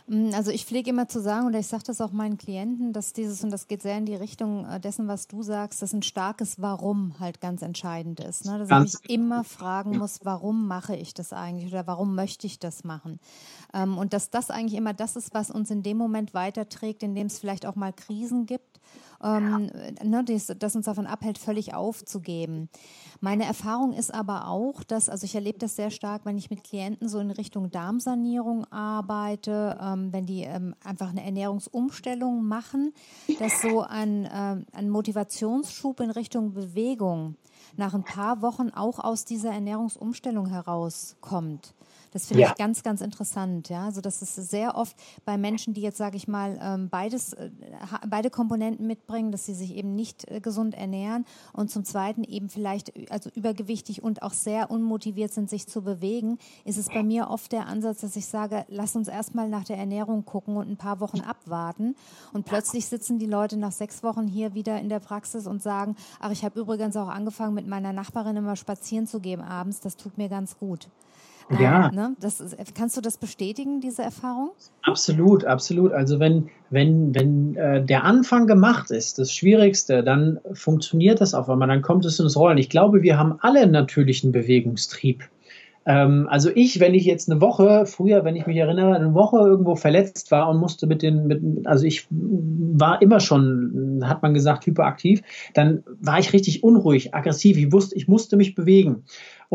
Mm, 0.08 0.32
also 0.34 0.52
ich 0.52 0.66
pflege 0.66 0.90
immer 0.90 1.08
zu 1.08 1.22
sagen, 1.22 1.48
oder 1.48 1.60
ich 1.60 1.68
sage 1.68 1.84
das 1.86 2.02
auch 2.02 2.12
meinen 2.12 2.38
Klienten, 2.38 2.94
dass 2.94 3.14
dieses, 3.14 3.44
und 3.44 3.52
das 3.52 3.68
geht 3.68 3.82
sehr 3.82 3.98
in 3.98 4.06
die 4.06 4.16
Richtung 4.16 4.66
äh, 4.66 4.80
dessen, 4.80 5.08
was 5.08 5.28
du 5.28 5.42
sagst, 5.42 5.82
dass 5.82 5.94
ein 5.94 6.04
starkes 6.04 6.62
Warum 6.62 7.20
halt 7.20 7.42
ganz 7.42 7.62
entscheidend 7.62 8.20
ist. 8.20 8.46
Ne? 8.46 8.60
Dass 8.60 8.70
ganz 8.70 8.94
ich 8.94 9.02
mich 9.02 9.10
immer 9.10 9.44
fragen 9.44 9.98
muss, 9.98 10.20
warum 10.24 10.68
mache 10.68 10.96
ich 10.96 11.14
das 11.14 11.34
eigentlich 11.34 11.72
oder 11.72 11.88
warum 11.88 12.16
möchte 12.16 12.48
ich 12.48 12.60
das 12.60 12.84
machen? 12.84 13.20
Ähm, 13.74 13.98
und 13.98 14.14
dass 14.14 14.30
das 14.30 14.50
eigentlich 14.50 14.78
immer 14.78 14.94
das 14.94 15.16
ist, 15.16 15.34
was 15.34 15.52
uns 15.52 15.72
in 15.72 15.84
dem 15.84 15.98
Moment 15.98 16.34
weiterträgt, 16.34 17.04
in 17.04 17.16
dem 17.16 17.28
es 17.28 17.40
vielleicht 17.40 17.66
auch 17.66 17.76
mal 17.76 17.94
Krisen 17.94 18.46
gibt 18.46 18.75
ähm, 19.24 19.70
ne, 20.04 20.24
das, 20.24 20.52
das, 20.60 20.76
uns 20.76 20.86
davon 20.86 21.08
abhält, 21.08 21.38
völlig 21.38 21.74
aufzugeben. 21.74 22.70
Meine 23.22 23.46
Erfahrung 23.46 23.94
ist 23.94 24.14
aber 24.14 24.48
auch, 24.48 24.84
dass, 24.84 25.10
also 25.10 25.26
ich 25.26 25.36
erlebe 25.36 25.58
das 25.58 25.76
sehr 25.76 25.90
stark, 25.90 26.26
wenn 26.26 26.38
ich 26.38 26.50
mit 26.50 26.64
Klienten 26.64 27.10
so 27.10 27.20
in 27.20 27.32
Richtung 27.32 27.72
Darmsanierung 27.72 28.66
arbeite, 28.72 29.78
ähm, 29.82 30.12
wenn 30.12 30.26
die 30.26 30.44
ähm, 30.44 30.76
einfach 30.84 31.10
eine 31.10 31.24
Ernährungsumstellung 31.24 32.46
machen, 32.46 32.94
dass 33.40 33.62
so 33.62 33.82
ein, 33.82 34.26
äh, 34.26 34.58
ein 34.74 34.90
Motivationsschub 34.90 36.00
in 36.02 36.12
Richtung 36.12 36.54
Bewegung 36.54 37.36
nach 37.78 37.94
ein 37.94 38.04
paar 38.04 38.42
Wochen 38.42 38.70
auch 38.70 39.00
aus 39.00 39.26
dieser 39.26 39.52
Ernährungsumstellung 39.52 40.48
herauskommt. 40.48 41.74
Das 42.16 42.28
finde 42.28 42.44
ja. 42.44 42.52
ich 42.52 42.56
ganz, 42.56 42.82
ganz 42.82 43.02
interessant. 43.02 43.68
Ja, 43.68 43.84
also 43.84 44.00
das 44.00 44.22
ist 44.22 44.36
sehr 44.36 44.78
oft 44.78 44.96
bei 45.26 45.38
Menschen, 45.38 45.74
die 45.74 45.82
jetzt, 45.82 45.98
sage 45.98 46.16
ich 46.16 46.30
mal, 46.30 46.58
ähm, 46.62 46.88
beides, 46.88 47.34
äh, 47.34 47.50
beide 48.08 48.30
Komponenten 48.30 48.88
mitbringen, 48.88 49.34
dass 49.34 49.46
sie 49.46 49.54
sich 49.54 49.76
eben 49.76 49.96
nicht 49.96 50.26
äh, 50.32 50.40
gesund 50.40 50.76
ernähren 50.76 51.26
und 51.52 51.70
zum 51.70 51.84
Zweiten 51.84 52.24
eben 52.24 52.48
vielleicht 52.48 52.96
äh, 52.96 53.08
also 53.10 53.30
übergewichtig 53.36 54.02
und 54.02 54.24
auch 54.24 54.32
sehr 54.32 54.72
unmotiviert 54.72 55.34
sind, 55.34 55.50
sich 55.50 55.68
zu 55.68 55.82
bewegen, 55.82 56.38
ist 56.64 56.78
es 56.78 56.88
bei 56.88 57.04
mir 57.04 57.30
oft 57.30 57.52
der 57.52 57.68
Ansatz, 57.68 58.00
dass 58.00 58.16
ich 58.16 58.28
sage, 58.28 58.64
lass 58.70 58.96
uns 58.96 59.10
erstmal 59.10 59.50
nach 59.50 59.66
der 59.66 59.78
Ernährung 59.78 60.24
gucken 60.24 60.56
und 60.56 60.70
ein 60.70 60.78
paar 60.78 61.02
Wochen 61.02 61.20
abwarten. 61.20 61.98
Und 62.32 62.46
plötzlich 62.46 62.86
sitzen 62.86 63.20
die 63.20 63.26
Leute 63.26 63.58
nach 63.58 63.74
sechs 63.74 64.04
Wochen 64.04 64.26
hier 64.26 64.54
wieder 64.54 64.80
in 64.80 64.88
der 64.88 65.02
Praxis 65.02 65.48
und 65.48 65.62
sagen, 65.62 65.98
ach, 66.22 66.32
ich 66.32 66.46
habe 66.46 66.62
übrigens 66.62 66.96
auch 66.96 67.10
angefangen, 67.10 67.56
mit 67.56 67.68
meiner 67.68 67.92
Nachbarin 67.92 68.38
immer 68.38 68.56
spazieren 68.56 69.06
zu 69.06 69.20
gehen 69.20 69.42
abends. 69.42 69.82
Das 69.82 69.98
tut 69.98 70.18
mir 70.18 70.30
ganz 70.30 70.58
gut. 70.58 70.88
Ja. 71.60 71.92
Ne? 71.92 72.16
Das, 72.20 72.44
kannst 72.76 72.98
du 72.98 73.02
das 73.02 73.18
bestätigen, 73.18 73.80
diese 73.80 74.02
Erfahrung? 74.02 74.52
Absolut, 74.82 75.46
absolut. 75.46 75.92
Also 75.92 76.20
wenn, 76.20 76.50
wenn, 76.70 77.14
wenn 77.14 77.56
äh, 77.56 77.86
der 77.86 78.04
Anfang 78.04 78.48
gemacht 78.48 78.90
ist, 78.90 79.20
das 79.20 79.32
Schwierigste, 79.32 80.04
dann 80.04 80.40
funktioniert 80.54 81.22
das 81.22 81.34
auf 81.34 81.50
einmal, 81.50 81.68
dann 81.68 81.82
kommt 81.82 82.06
es 82.06 82.20
ins 82.20 82.36
Rollen. 82.36 82.58
Ich 82.58 82.70
glaube, 82.70 83.04
wir 83.04 83.18
haben 83.20 83.38
alle 83.42 83.62
einen 83.62 83.72
natürlichen 83.72 84.32
Bewegungstrieb. 84.32 85.24
Ähm, 85.86 86.28
also 86.30 86.50
ich, 86.54 86.80
wenn 86.80 86.96
ich 86.96 87.06
jetzt 87.06 87.30
eine 87.30 87.42
Woche, 87.42 87.86
früher, 87.86 88.26
wenn 88.26 88.36
ich 88.36 88.48
mich 88.48 88.58
erinnere, 88.58 88.96
eine 88.96 89.14
Woche 89.14 89.38
irgendwo 89.38 89.76
verletzt 89.76 90.32
war 90.32 90.50
und 90.50 90.58
musste 90.58 90.88
mit 90.88 91.04
den, 91.04 91.28
mit, 91.28 91.68
also 91.68 91.86
ich 91.86 92.08
war 92.10 93.02
immer 93.02 93.20
schon, 93.20 94.02
hat 94.04 94.24
man 94.24 94.34
gesagt, 94.34 94.66
hyperaktiv, 94.66 95.22
dann 95.54 95.84
war 96.02 96.18
ich 96.18 96.34
richtig 96.34 96.64
unruhig, 96.64 97.14
aggressiv. 97.14 97.58
Ich 97.58 97.72
wusste, 97.72 97.96
ich 97.96 98.08
musste 98.08 98.36
mich 98.36 98.56
bewegen. 98.56 99.04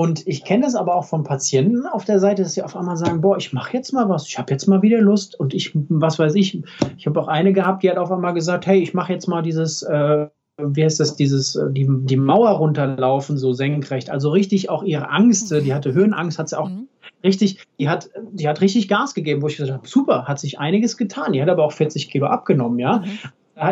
Und 0.01 0.27
ich 0.27 0.45
kenne 0.45 0.65
das 0.65 0.77
aber 0.77 0.95
auch 0.95 1.05
von 1.05 1.25
Patienten 1.25 1.85
auf 1.85 2.07
der 2.07 2.21
Seite, 2.21 2.43
dass 2.43 2.55
sie 2.55 2.63
auf 2.63 2.75
einmal 2.75 2.97
sagen, 2.97 3.21
boah, 3.21 3.37
ich 3.37 3.53
mache 3.53 3.77
jetzt 3.77 3.93
mal 3.93 4.09
was, 4.09 4.27
ich 4.27 4.39
habe 4.39 4.51
jetzt 4.51 4.67
mal 4.67 4.81
wieder 4.81 4.99
Lust 4.99 5.39
und 5.39 5.53
ich, 5.53 5.73
was 5.75 6.19
weiß 6.19 6.37
ich, 6.37 6.59
ich 6.97 7.07
habe 7.07 7.21
auch 7.21 7.29
eine 7.29 7.53
gehabt, 7.53 7.83
die 7.83 7.91
hat 7.91 7.99
auf 7.99 8.11
einmal 8.11 8.33
gesagt, 8.33 8.67
hey, 8.67 8.81
ich 8.81 8.95
mache 8.95 9.13
jetzt 9.13 9.29
mal 9.29 9.43
dieses, 9.43 9.83
äh, 9.83 10.29
wie 10.57 10.85
heißt 10.85 11.01
das, 11.01 11.17
dieses, 11.17 11.55
äh, 11.55 11.71
die, 11.71 11.87
die 11.87 12.17
Mauer 12.17 12.49
runterlaufen, 12.53 13.37
so 13.37 13.53
senkrecht. 13.53 14.09
Also 14.09 14.31
richtig 14.31 14.71
auch 14.71 14.85
ihre 14.85 15.11
Angst, 15.11 15.51
die 15.51 15.75
hatte 15.75 15.93
Höhenangst, 15.93 16.39
hat 16.39 16.49
sie 16.49 16.59
auch 16.59 16.71
mhm. 16.71 16.89
richtig, 17.23 17.63
die 17.79 17.91
hat, 17.91 18.09
die 18.33 18.49
hat 18.49 18.63
richtig 18.63 18.89
Gas 18.89 19.13
gegeben, 19.13 19.43
wo 19.43 19.49
ich 19.49 19.59
gesagt 19.59 19.77
habe, 19.77 19.87
super, 19.87 20.25
hat 20.25 20.41
sich 20.41 20.59
einiges 20.59 20.97
getan. 20.97 21.35
Die 21.35 21.43
hat 21.43 21.51
aber 21.51 21.63
auch 21.63 21.73
40 21.73 22.09
Kilo 22.09 22.25
abgenommen, 22.25 22.79
ja. 22.79 23.01
Mhm 23.01 23.19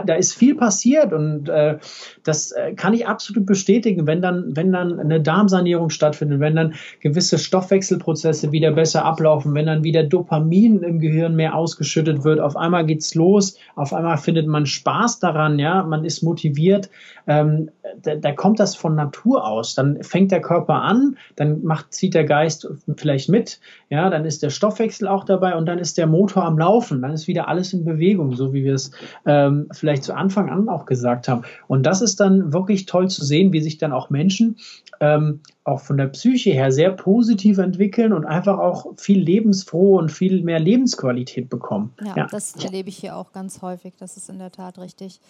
da 0.06 0.14
ist 0.14 0.34
viel 0.34 0.54
passiert 0.54 1.12
und 1.12 1.48
äh, 1.48 1.78
das 2.24 2.52
äh, 2.52 2.74
kann 2.74 2.92
ich 2.92 3.06
absolut 3.06 3.46
bestätigen, 3.46 4.06
wenn 4.06 4.20
dann, 4.20 4.54
wenn 4.54 4.72
dann 4.72 5.00
eine 5.00 5.20
Darmsanierung 5.20 5.90
stattfindet, 5.90 6.40
wenn 6.40 6.56
dann 6.56 6.74
gewisse 7.00 7.38
Stoffwechselprozesse 7.38 8.52
wieder 8.52 8.72
besser 8.72 9.04
ablaufen, 9.04 9.54
wenn 9.54 9.66
dann 9.66 9.84
wieder 9.84 10.04
Dopamin 10.04 10.82
im 10.82 10.98
Gehirn 10.98 11.36
mehr 11.36 11.54
ausgeschüttet 11.54 12.24
wird, 12.24 12.40
auf 12.40 12.56
einmal 12.56 12.84
geht's 12.84 13.14
los, 13.14 13.56
auf 13.76 13.92
einmal 13.94 14.18
findet 14.18 14.46
man 14.46 14.66
Spaß 14.66 15.20
daran, 15.20 15.58
ja, 15.58 15.82
man 15.82 16.04
ist 16.04 16.22
motiviert, 16.22 16.90
ähm, 17.26 17.70
da, 18.02 18.14
da 18.16 18.32
kommt 18.32 18.58
das 18.58 18.74
von 18.74 18.94
Natur 18.94 19.46
aus. 19.46 19.74
Dann 19.74 20.02
fängt 20.02 20.32
der 20.32 20.40
Körper 20.40 20.82
an, 20.82 21.16
dann 21.36 21.62
macht, 21.62 21.92
zieht 21.92 22.14
der 22.14 22.24
Geist 22.24 22.68
vielleicht 22.96 23.28
mit, 23.28 23.60
ja, 23.90 24.10
dann 24.10 24.24
ist 24.24 24.42
der 24.42 24.50
Stoffwechsel 24.50 25.06
auch 25.08 25.24
dabei 25.24 25.54
und 25.54 25.66
dann 25.66 25.78
ist 25.78 25.98
der 25.98 26.06
Motor 26.06 26.44
am 26.44 26.58
Laufen, 26.58 27.02
dann 27.02 27.12
ist 27.12 27.28
wieder 27.28 27.48
alles 27.48 27.72
in 27.72 27.84
Bewegung, 27.84 28.34
so 28.34 28.52
wie 28.52 28.64
wir 28.64 28.74
es 28.74 28.90
ähm, 29.26 29.68
vielleicht 29.78 30.04
zu 30.04 30.14
Anfang 30.14 30.50
an 30.50 30.68
auch 30.68 30.86
gesagt 30.86 31.28
haben. 31.28 31.42
Und 31.66 31.84
das 31.84 32.02
ist 32.02 32.20
dann 32.20 32.52
wirklich 32.52 32.86
toll 32.86 33.08
zu 33.08 33.24
sehen, 33.24 33.52
wie 33.52 33.60
sich 33.60 33.78
dann 33.78 33.92
auch 33.92 34.10
Menschen 34.10 34.56
ähm, 35.00 35.40
auch 35.68 35.80
von 35.80 35.96
der 35.96 36.06
Psyche 36.08 36.50
her 36.50 36.72
sehr 36.72 36.90
positiv 36.90 37.58
entwickeln 37.58 38.12
und 38.12 38.24
einfach 38.24 38.58
auch 38.58 38.86
viel 38.96 39.20
lebensfroh 39.20 39.98
und 39.98 40.10
viel 40.10 40.42
mehr 40.42 40.60
Lebensqualität 40.60 41.48
bekommen. 41.48 41.94
Ja, 42.04 42.16
ja. 42.16 42.26
das 42.26 42.56
erlebe 42.56 42.88
ich 42.88 42.98
hier 42.98 43.16
auch 43.16 43.32
ganz 43.32 43.62
häufig. 43.62 43.94
Das 43.98 44.16
ist 44.16 44.28
in 44.28 44.38
der 44.38 44.52
Tat 44.52 44.78
richtig. 44.78 45.20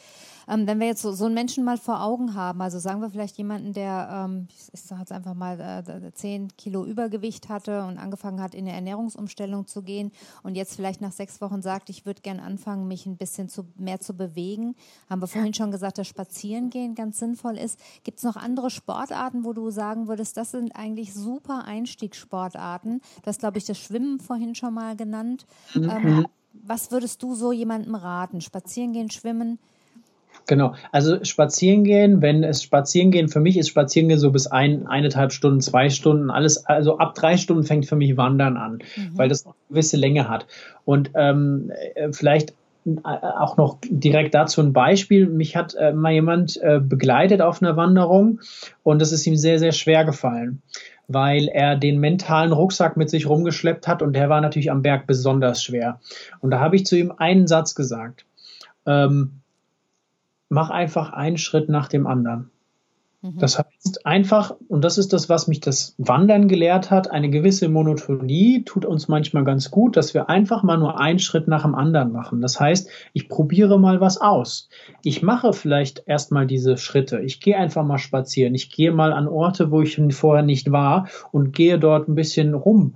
Ähm, 0.49 0.67
wenn 0.67 0.81
wir 0.81 0.87
jetzt 0.87 1.03
so, 1.03 1.13
so 1.13 1.27
einen 1.27 1.35
Menschen 1.35 1.65
mal 1.65 1.77
vor 1.77 2.03
Augen 2.03 2.35
haben, 2.35 2.63
also 2.63 2.79
sagen 2.79 3.03
wir 3.03 3.11
vielleicht 3.11 3.37
jemanden, 3.37 3.75
der, 3.75 4.27
ähm, 4.27 4.49
ich 4.73 4.81
sage 4.81 5.03
jetzt 5.03 5.13
einfach 5.13 5.35
mal, 5.35 5.61
äh, 5.61 6.13
10 6.13 6.57
Kilo 6.57 6.85
Übergewicht 6.87 7.51
hatte 7.51 7.85
und 7.85 7.99
angefangen 7.99 8.41
hat, 8.41 8.55
in 8.55 8.67
eine 8.67 8.73
Ernährungsumstellung 8.75 9.67
zu 9.67 9.83
gehen 9.83 10.11
und 10.43 10.55
jetzt 10.55 10.75
vielleicht 10.75 11.03
nach 11.03 11.13
sechs 11.13 11.43
Wochen 11.43 11.61
sagt, 11.61 11.91
ich 11.91 12.07
würde 12.07 12.23
gern 12.23 12.41
anfangen, 12.41 12.89
mich 12.89 13.05
ein 13.05 13.17
bisschen 13.17 13.51
zu, 13.51 13.67
mehr 13.77 14.01
zu 14.01 14.15
bewegen. 14.15 14.75
Haben 15.11 15.21
wir 15.21 15.27
vorhin 15.27 15.53
schon 15.53 15.71
gesagt, 15.71 15.99
dass 15.99 16.07
Spazierengehen 16.07 16.95
ganz 16.95 17.19
sinnvoll 17.19 17.59
ist. 17.59 17.79
Gibt 18.05 18.19
es 18.19 18.25
noch 18.25 18.37
andere 18.37 18.71
Sportarten, 18.71 19.45
wo 19.45 19.53
du 19.53 19.71
sagen 19.71 20.09
würdest, 20.09 20.28
das 20.37 20.53
sind 20.53 20.75
eigentlich 20.75 21.15
super 21.15 21.65
Einstiegssportarten? 21.67 23.01
Du 23.23 23.27
hast, 23.27 23.41
glaube 23.41 23.59
ich, 23.59 23.65
das 23.65 23.79
Schwimmen 23.79 24.21
vorhin 24.21 24.55
schon 24.55 24.75
mal 24.75 24.97
genannt. 24.97 25.47
Mhm. 25.75 25.91
Ähm, 25.91 26.27
was 26.53 26.91
würdest 26.91 27.23
du 27.23 27.35
so 27.35 27.53
jemandem 27.53 27.95
raten? 27.95 28.41
Spazierengehen, 28.41 29.11
schwimmen? 29.11 29.59
Genau, 30.47 30.75
also 30.93 31.23
spazieren 31.25 31.85
gehen, 31.85 32.23
wenn 32.23 32.43
es 32.43 32.63
spazieren 32.63 33.11
gehen, 33.11 33.29
für 33.29 33.41
mich 33.41 33.59
ist 33.59 33.69
spazieren 33.69 34.09
gehen 34.09 34.19
so 34.19 34.31
bis 34.31 34.47
ein, 34.47 34.87
eineinhalb 34.87 35.33
Stunden, 35.33 35.61
zwei 35.61 35.91
Stunden, 35.91 36.31
alles, 36.31 36.65
also 36.65 36.99
ab 36.99 37.15
drei 37.15 37.37
Stunden 37.37 37.65
fängt 37.65 37.87
für 37.87 37.97
mich 37.97 38.17
Wandern 38.17 38.57
an, 38.57 38.79
mhm. 38.97 39.19
weil 39.19 39.29
das 39.29 39.45
eine 39.45 39.55
gewisse 39.69 39.97
Länge 39.97 40.29
hat. 40.29 40.47
Und 40.85 41.11
ähm, 41.15 41.71
äh, 41.95 42.13
vielleicht 42.13 42.55
auch 43.05 43.57
noch 43.57 43.79
direkt 43.89 44.35
dazu 44.35 44.61
ein 44.61 44.73
Beispiel. 44.73 45.27
Mich 45.27 45.57
hat 45.57 45.75
äh, 45.75 45.93
mal 45.93 46.13
jemand 46.13 46.57
äh, 46.63 46.81
begleitet 46.81 47.41
auf 47.41 47.63
einer 47.63 47.77
Wanderung 47.77 48.41
und 48.83 49.01
das 49.01 49.13
ist 49.13 49.27
ihm 49.27 49.37
sehr, 49.37 49.59
sehr 49.59 49.73
schwer 49.73 50.05
gefallen, 50.05 50.63
weil 51.07 51.49
er 51.49 51.77
den 51.77 51.99
mentalen 51.99 52.53
Rucksack 52.53 52.97
mit 52.97 53.11
sich 53.11 53.29
rumgeschleppt 53.29 53.89
hat 53.89 54.03
und 54.03 54.15
der 54.15 54.29
war 54.29 54.41
natürlich 54.41 54.71
am 54.71 54.83
Berg 54.83 55.07
besonders 55.07 55.63
schwer. 55.63 56.01
Und 56.41 56.51
da 56.51 56.61
habe 56.61 56.77
ich 56.77 56.87
zu 56.87 56.97
ihm 56.97 57.13
einen 57.17 57.47
Satz 57.47 57.75
gesagt. 57.75 58.25
Ähm, 58.87 59.41
mach 60.49 60.71
einfach 60.71 61.13
einen 61.13 61.39
Schritt 61.39 61.69
nach 61.69 61.89
dem 61.89 62.07
anderen. 62.07 62.51
Mhm. 63.21 63.39
Das 63.39 63.59
heißt 63.59 64.07
einfach, 64.07 64.55
und 64.69 64.85
das 64.85 64.99
ist 64.99 65.13
das, 65.13 65.29
was 65.29 65.49
mich 65.49 65.61
das 65.61 65.95
Wandern 65.99 66.49
gelehrt 66.49 66.91
hat, 66.91 67.11
eine 67.11 67.31
gewisse 67.31 67.69
Monotonie 67.69 68.65
tut 68.65 68.85
uns 68.85 69.09
manchmal 69.09 69.45
ganz 69.45 69.71
gut, 69.71 69.97
dass 69.97 70.15
wir 70.15 70.29
einfach 70.29 70.63
mal 70.63 70.79
nur 70.79 71.01
einen 71.01 71.19
Schritt 71.19 71.49
nach 71.49 71.63
dem 71.63 71.75
anderen 71.75 72.13
machen. 72.13 72.41
Das 72.41 72.61
heißt, 72.61 72.89
ich 73.13 73.29
probiere 73.29 73.79
mal 73.79 74.01
was 74.01 74.21
aus. 74.21 74.69
Ich 75.03 75.23
mache 75.23 75.53
vielleicht 75.53 76.05
erstmal 76.07 76.47
diese 76.47 76.77
Schritte. 76.77 77.21
Ich 77.21 77.41
gehe 77.41 77.57
einfach 77.57 77.85
mal 77.85 77.99
spazieren. 77.99 78.55
Ich 78.55 78.71
gehe 78.71 78.93
mal 78.93 79.13
an 79.13 79.29
Orte, 79.29 79.71
wo 79.71 79.83
ich 79.83 80.01
vorher 80.11 80.45
nicht 80.45 80.71
war 80.71 81.09
und 81.33 81.53
gehe 81.53 81.79
dort 81.79 82.09
ein 82.09 82.15
bisschen 82.15 82.55
rum 82.55 82.95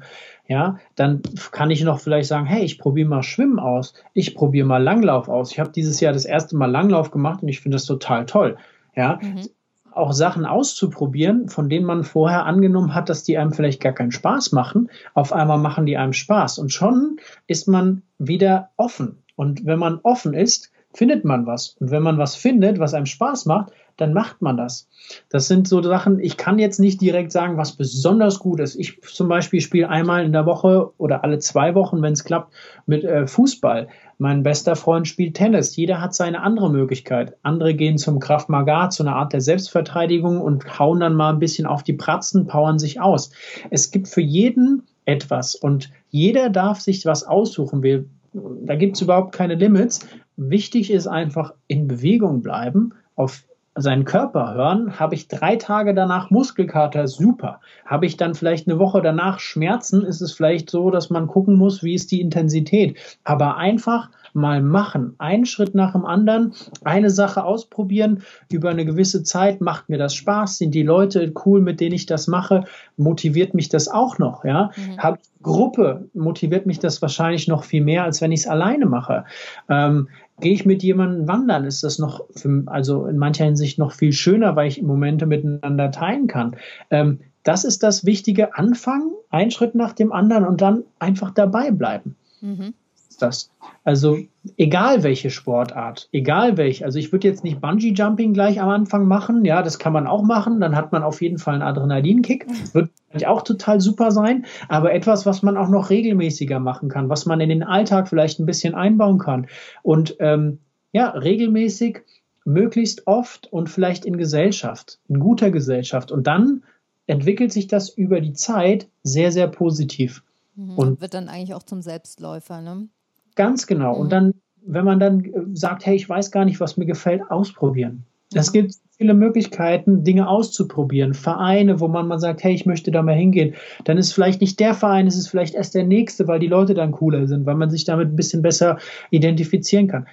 ja, 0.48 0.78
dann 0.96 1.22
kann 1.50 1.70
ich 1.70 1.82
noch 1.82 2.00
vielleicht 2.00 2.28
sagen, 2.28 2.46
hey, 2.46 2.62
ich 2.62 2.78
probiere 2.78 3.08
mal 3.08 3.22
Schwimmen 3.22 3.58
aus, 3.58 3.94
ich 4.12 4.34
probiere 4.34 4.66
mal 4.66 4.82
Langlauf 4.82 5.28
aus. 5.28 5.52
Ich 5.52 5.60
habe 5.60 5.70
dieses 5.70 6.00
Jahr 6.00 6.12
das 6.12 6.24
erste 6.26 6.56
Mal 6.56 6.70
Langlauf 6.70 7.10
gemacht 7.10 7.42
und 7.42 7.48
ich 7.48 7.60
finde 7.60 7.76
das 7.76 7.86
total 7.86 8.26
toll. 8.26 8.58
Ja, 8.94 9.18
mhm. 9.22 9.48
Auch 9.94 10.12
Sachen 10.12 10.46
auszuprobieren, 10.46 11.48
von 11.48 11.68
denen 11.68 11.86
man 11.86 12.04
vorher 12.04 12.46
angenommen 12.46 12.94
hat, 12.94 13.08
dass 13.08 13.24
die 13.24 13.38
einem 13.38 13.52
vielleicht 13.52 13.80
gar 13.80 13.92
keinen 13.92 14.12
Spaß 14.12 14.52
machen. 14.52 14.90
Auf 15.14 15.32
einmal 15.32 15.58
machen 15.58 15.86
die 15.86 15.96
einem 15.96 16.12
Spaß 16.12 16.58
und 16.58 16.72
schon 16.72 17.18
ist 17.46 17.68
man 17.68 18.02
wieder 18.18 18.70
offen. 18.76 19.22
Und 19.36 19.64
wenn 19.64 19.78
man 19.78 20.00
offen 20.02 20.34
ist, 20.34 20.72
findet 20.94 21.24
man 21.24 21.46
was. 21.46 21.76
Und 21.80 21.90
wenn 21.90 22.02
man 22.02 22.18
was 22.18 22.34
findet, 22.34 22.78
was 22.78 22.94
einem 22.94 23.06
Spaß 23.06 23.46
macht, 23.46 23.72
dann 23.96 24.12
macht 24.12 24.42
man 24.42 24.56
das. 24.56 24.88
Das 25.28 25.48
sind 25.48 25.68
so 25.68 25.82
Sachen, 25.82 26.18
ich 26.18 26.36
kann 26.36 26.58
jetzt 26.58 26.80
nicht 26.80 27.00
direkt 27.00 27.32
sagen, 27.32 27.56
was 27.56 27.72
besonders 27.72 28.38
gut 28.38 28.60
ist. 28.60 28.76
Ich 28.76 29.00
zum 29.02 29.28
Beispiel 29.28 29.60
spiele 29.60 29.88
einmal 29.88 30.24
in 30.24 30.32
der 30.32 30.46
Woche 30.46 30.92
oder 30.98 31.24
alle 31.24 31.38
zwei 31.38 31.74
Wochen, 31.74 32.02
wenn 32.02 32.12
es 32.12 32.24
klappt, 32.24 32.52
mit 32.86 33.04
äh, 33.04 33.26
Fußball. 33.26 33.88
Mein 34.22 34.44
bester 34.44 34.76
Freund 34.76 35.08
spielt 35.08 35.34
Tennis. 35.34 35.74
Jeder 35.74 36.00
hat 36.00 36.14
seine 36.14 36.42
andere 36.42 36.70
Möglichkeit. 36.70 37.36
Andere 37.42 37.74
gehen 37.74 37.98
zum 37.98 38.20
Kraft 38.20 38.48
Maga, 38.48 38.88
zu 38.88 39.02
einer 39.02 39.16
Art 39.16 39.32
der 39.32 39.40
Selbstverteidigung 39.40 40.40
und 40.40 40.78
hauen 40.78 41.00
dann 41.00 41.16
mal 41.16 41.32
ein 41.32 41.40
bisschen 41.40 41.66
auf 41.66 41.82
die 41.82 41.94
Pratzen, 41.94 42.46
powern 42.46 42.78
sich 42.78 43.00
aus. 43.00 43.32
Es 43.70 43.90
gibt 43.90 44.06
für 44.06 44.20
jeden 44.20 44.84
etwas 45.06 45.56
und 45.56 45.90
jeder 46.10 46.50
darf 46.50 46.78
sich 46.78 47.04
was 47.04 47.24
aussuchen. 47.24 47.82
Wir, 47.82 48.04
da 48.32 48.76
gibt 48.76 48.94
es 48.94 49.02
überhaupt 49.02 49.34
keine 49.34 49.56
Limits. 49.56 50.06
Wichtig 50.36 50.92
ist 50.92 51.08
einfach 51.08 51.54
in 51.66 51.88
Bewegung 51.88 52.42
bleiben, 52.42 52.94
auf 53.16 53.42
seinen 53.74 54.04
Körper 54.04 54.54
hören, 54.54 54.98
habe 55.00 55.14
ich 55.14 55.28
drei 55.28 55.56
Tage 55.56 55.94
danach 55.94 56.30
Muskelkater, 56.30 57.08
super. 57.08 57.60
Habe 57.86 58.06
ich 58.06 58.16
dann 58.16 58.34
vielleicht 58.34 58.68
eine 58.68 58.78
Woche 58.78 59.00
danach 59.00 59.40
Schmerzen, 59.40 60.04
ist 60.04 60.20
es 60.20 60.32
vielleicht 60.32 60.68
so, 60.68 60.90
dass 60.90 61.08
man 61.10 61.26
gucken 61.26 61.56
muss, 61.56 61.82
wie 61.82 61.94
ist 61.94 62.10
die 62.10 62.20
Intensität. 62.20 62.98
Aber 63.24 63.56
einfach 63.56 64.10
mal 64.34 64.62
machen. 64.62 65.14
Einen 65.18 65.46
Schritt 65.46 65.74
nach 65.74 65.92
dem 65.92 66.04
anderen, 66.04 66.54
eine 66.84 67.10
Sache 67.10 67.44
ausprobieren. 67.44 68.22
Über 68.50 68.70
eine 68.70 68.84
gewisse 68.84 69.22
Zeit 69.22 69.60
macht 69.60 69.88
mir 69.88 69.98
das 69.98 70.14
Spaß. 70.14 70.58
Sind 70.58 70.74
die 70.74 70.82
Leute 70.82 71.32
cool, 71.44 71.60
mit 71.60 71.80
denen 71.80 71.94
ich 71.94 72.06
das 72.06 72.28
mache? 72.28 72.64
Motiviert 72.96 73.54
mich 73.54 73.68
das 73.68 73.88
auch 73.88 74.18
noch? 74.18 74.44
Ja, 74.44 74.70
mhm. 74.76 74.98
habe 74.98 75.18
Gruppe 75.42 76.08
motiviert 76.14 76.66
mich 76.66 76.78
das 76.78 77.02
wahrscheinlich 77.02 77.48
noch 77.48 77.64
viel 77.64 77.82
mehr, 77.82 78.04
als 78.04 78.20
wenn 78.20 78.32
ich 78.32 78.40
es 78.40 78.46
alleine 78.46 78.86
mache. 78.86 79.24
Ähm, 79.68 80.08
Gehe 80.40 80.54
ich 80.54 80.64
mit 80.64 80.82
jemandem 80.82 81.28
wandern, 81.28 81.64
ist 81.64 81.84
das 81.84 81.98
noch, 81.98 82.24
für, 82.34 82.64
also 82.66 83.06
in 83.06 83.18
mancher 83.18 83.44
Hinsicht 83.44 83.78
noch 83.78 83.92
viel 83.92 84.12
schöner, 84.12 84.56
weil 84.56 84.68
ich 84.68 84.82
Momente 84.82 85.26
miteinander 85.26 85.90
teilen 85.90 86.26
kann. 86.26 86.56
Ähm, 86.90 87.20
das 87.42 87.64
ist 87.64 87.82
das 87.82 88.04
Wichtige. 88.04 88.56
Anfangen, 88.56 89.12
ein 89.30 89.50
Schritt 89.50 89.74
nach 89.74 89.92
dem 89.92 90.12
anderen 90.12 90.46
und 90.46 90.60
dann 90.60 90.84
einfach 90.98 91.30
dabei 91.30 91.70
bleiben. 91.70 92.16
Mhm 92.40 92.74
das. 93.22 93.50
Also 93.84 94.18
egal 94.56 95.02
welche 95.02 95.30
Sportart, 95.30 96.08
egal 96.12 96.56
welche. 96.56 96.84
Also 96.84 96.98
ich 96.98 97.10
würde 97.12 97.26
jetzt 97.26 97.42
nicht 97.42 97.60
Bungee 97.60 97.92
Jumping 97.92 98.32
gleich 98.32 98.60
am 98.60 98.68
Anfang 98.68 99.06
machen. 99.06 99.44
Ja, 99.44 99.62
das 99.62 99.78
kann 99.78 99.92
man 99.92 100.06
auch 100.06 100.22
machen. 100.22 100.60
Dann 100.60 100.76
hat 100.76 100.92
man 100.92 101.02
auf 101.02 101.20
jeden 101.20 101.38
Fall 101.38 101.54
einen 101.54 101.62
Adrenalinkick. 101.62 102.46
Wird 102.72 102.90
auch 103.26 103.42
total 103.42 103.80
super 103.80 104.10
sein. 104.10 104.46
Aber 104.68 104.92
etwas, 104.92 105.26
was 105.26 105.42
man 105.42 105.56
auch 105.56 105.68
noch 105.68 105.90
regelmäßiger 105.90 106.60
machen 106.60 106.88
kann, 106.88 107.08
was 107.08 107.26
man 107.26 107.40
in 107.40 107.48
den 107.48 107.62
Alltag 107.62 108.08
vielleicht 108.08 108.38
ein 108.38 108.46
bisschen 108.46 108.74
einbauen 108.74 109.18
kann. 109.18 109.46
Und 109.82 110.16
ähm, 110.20 110.58
ja, 110.92 111.08
regelmäßig, 111.10 112.02
möglichst 112.44 113.06
oft 113.06 113.52
und 113.52 113.68
vielleicht 113.68 114.04
in 114.04 114.16
Gesellschaft, 114.16 114.98
in 115.08 115.20
guter 115.20 115.50
Gesellschaft. 115.50 116.12
Und 116.12 116.26
dann 116.26 116.64
entwickelt 117.06 117.52
sich 117.52 117.66
das 117.66 117.88
über 117.88 118.20
die 118.20 118.32
Zeit 118.32 118.88
sehr, 119.02 119.32
sehr 119.32 119.48
positiv. 119.48 120.22
Mhm. 120.54 120.78
Und 120.78 121.00
wird 121.00 121.14
dann 121.14 121.28
eigentlich 121.28 121.54
auch 121.54 121.62
zum 121.62 121.82
Selbstläufer, 121.82 122.60
ne? 122.60 122.88
Ganz 123.34 123.66
genau. 123.66 123.94
Mhm. 123.94 124.00
Und 124.00 124.12
dann, 124.12 124.34
wenn 124.64 124.84
man 124.84 125.00
dann 125.00 125.24
äh, 125.24 125.30
sagt, 125.54 125.86
hey, 125.86 125.96
ich 125.96 126.08
weiß 126.08 126.30
gar 126.30 126.44
nicht, 126.44 126.60
was 126.60 126.76
mir 126.76 126.86
gefällt, 126.86 127.22
ausprobieren. 127.30 128.04
Es 128.34 128.48
mhm. 128.48 128.52
gibt 128.52 128.74
viele 128.96 129.14
Möglichkeiten, 129.14 130.04
Dinge 130.04 130.28
auszuprobieren. 130.28 131.14
Vereine, 131.14 131.80
wo 131.80 131.88
man 131.88 132.08
mal 132.08 132.18
sagt, 132.18 132.44
hey, 132.44 132.54
ich 132.54 132.66
möchte 132.66 132.90
da 132.90 133.02
mal 133.02 133.14
hingehen. 133.14 133.54
Dann 133.84 133.98
ist 133.98 134.12
vielleicht 134.12 134.40
nicht 134.40 134.60
der 134.60 134.74
Verein, 134.74 135.06
es 135.06 135.16
ist 135.16 135.28
vielleicht 135.28 135.54
erst 135.54 135.74
der 135.74 135.84
nächste, 135.84 136.28
weil 136.28 136.38
die 136.38 136.46
Leute 136.46 136.74
dann 136.74 136.92
cooler 136.92 137.26
sind, 137.26 137.46
weil 137.46 137.56
man 137.56 137.70
sich 137.70 137.84
damit 137.84 138.08
ein 138.08 138.16
bisschen 138.16 138.42
besser 138.42 138.78
identifizieren 139.10 139.88
kann. 139.88 140.06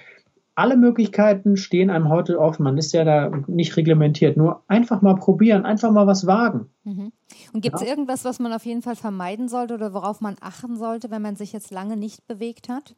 Alle 0.56 0.76
Möglichkeiten 0.76 1.56
stehen 1.56 1.88
einem 1.88 2.08
heute 2.08 2.38
offen. 2.38 2.64
Man 2.64 2.76
ist 2.76 2.92
ja 2.92 3.04
da 3.04 3.30
nicht 3.46 3.76
reglementiert. 3.76 4.36
Nur 4.36 4.62
einfach 4.66 5.00
mal 5.00 5.14
probieren, 5.14 5.64
einfach 5.64 5.90
mal 5.90 6.06
was 6.06 6.26
wagen. 6.26 6.66
Mhm. 6.84 7.12
Und 7.52 7.60
gibt 7.62 7.76
es 7.76 7.82
ja. 7.82 7.88
irgendwas, 7.88 8.24
was 8.24 8.40
man 8.40 8.52
auf 8.52 8.66
jeden 8.66 8.82
Fall 8.82 8.96
vermeiden 8.96 9.48
sollte 9.48 9.74
oder 9.74 9.94
worauf 9.94 10.20
man 10.20 10.36
achten 10.40 10.76
sollte, 10.76 11.10
wenn 11.10 11.22
man 11.22 11.36
sich 11.36 11.52
jetzt 11.52 11.70
lange 11.70 11.96
nicht 11.96 12.26
bewegt 12.26 12.68
hat? 12.68 12.94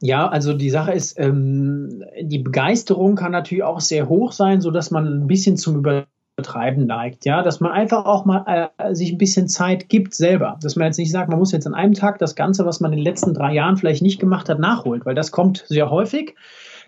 Ja, 0.00 0.28
also 0.28 0.52
die 0.52 0.70
Sache 0.70 0.92
ist, 0.92 1.18
ähm, 1.18 2.04
die 2.20 2.38
Begeisterung 2.38 3.16
kann 3.16 3.32
natürlich 3.32 3.64
auch 3.64 3.80
sehr 3.80 4.08
hoch 4.08 4.30
sein, 4.32 4.60
sodass 4.60 4.90
man 4.90 5.06
ein 5.06 5.26
bisschen 5.26 5.56
zum 5.56 5.76
Übertreiben 5.76 6.86
neigt. 6.86 7.24
Ja, 7.24 7.42
dass 7.42 7.58
man 7.58 7.72
einfach 7.72 8.04
auch 8.04 8.24
mal 8.24 8.70
äh, 8.78 8.94
sich 8.94 9.10
ein 9.10 9.18
bisschen 9.18 9.48
Zeit 9.48 9.88
gibt 9.88 10.14
selber. 10.14 10.56
Dass 10.62 10.76
man 10.76 10.86
jetzt 10.86 10.98
nicht 10.98 11.10
sagt, 11.10 11.28
man 11.28 11.38
muss 11.38 11.50
jetzt 11.50 11.66
an 11.66 11.74
einem 11.74 11.94
Tag 11.94 12.18
das 12.20 12.36
Ganze, 12.36 12.64
was 12.64 12.78
man 12.78 12.92
in 12.92 12.98
den 12.98 13.04
letzten 13.04 13.34
drei 13.34 13.52
Jahren 13.54 13.76
vielleicht 13.76 14.02
nicht 14.02 14.20
gemacht 14.20 14.48
hat, 14.48 14.60
nachholt, 14.60 15.04
weil 15.04 15.16
das 15.16 15.32
kommt 15.32 15.64
sehr 15.66 15.90
häufig 15.90 16.36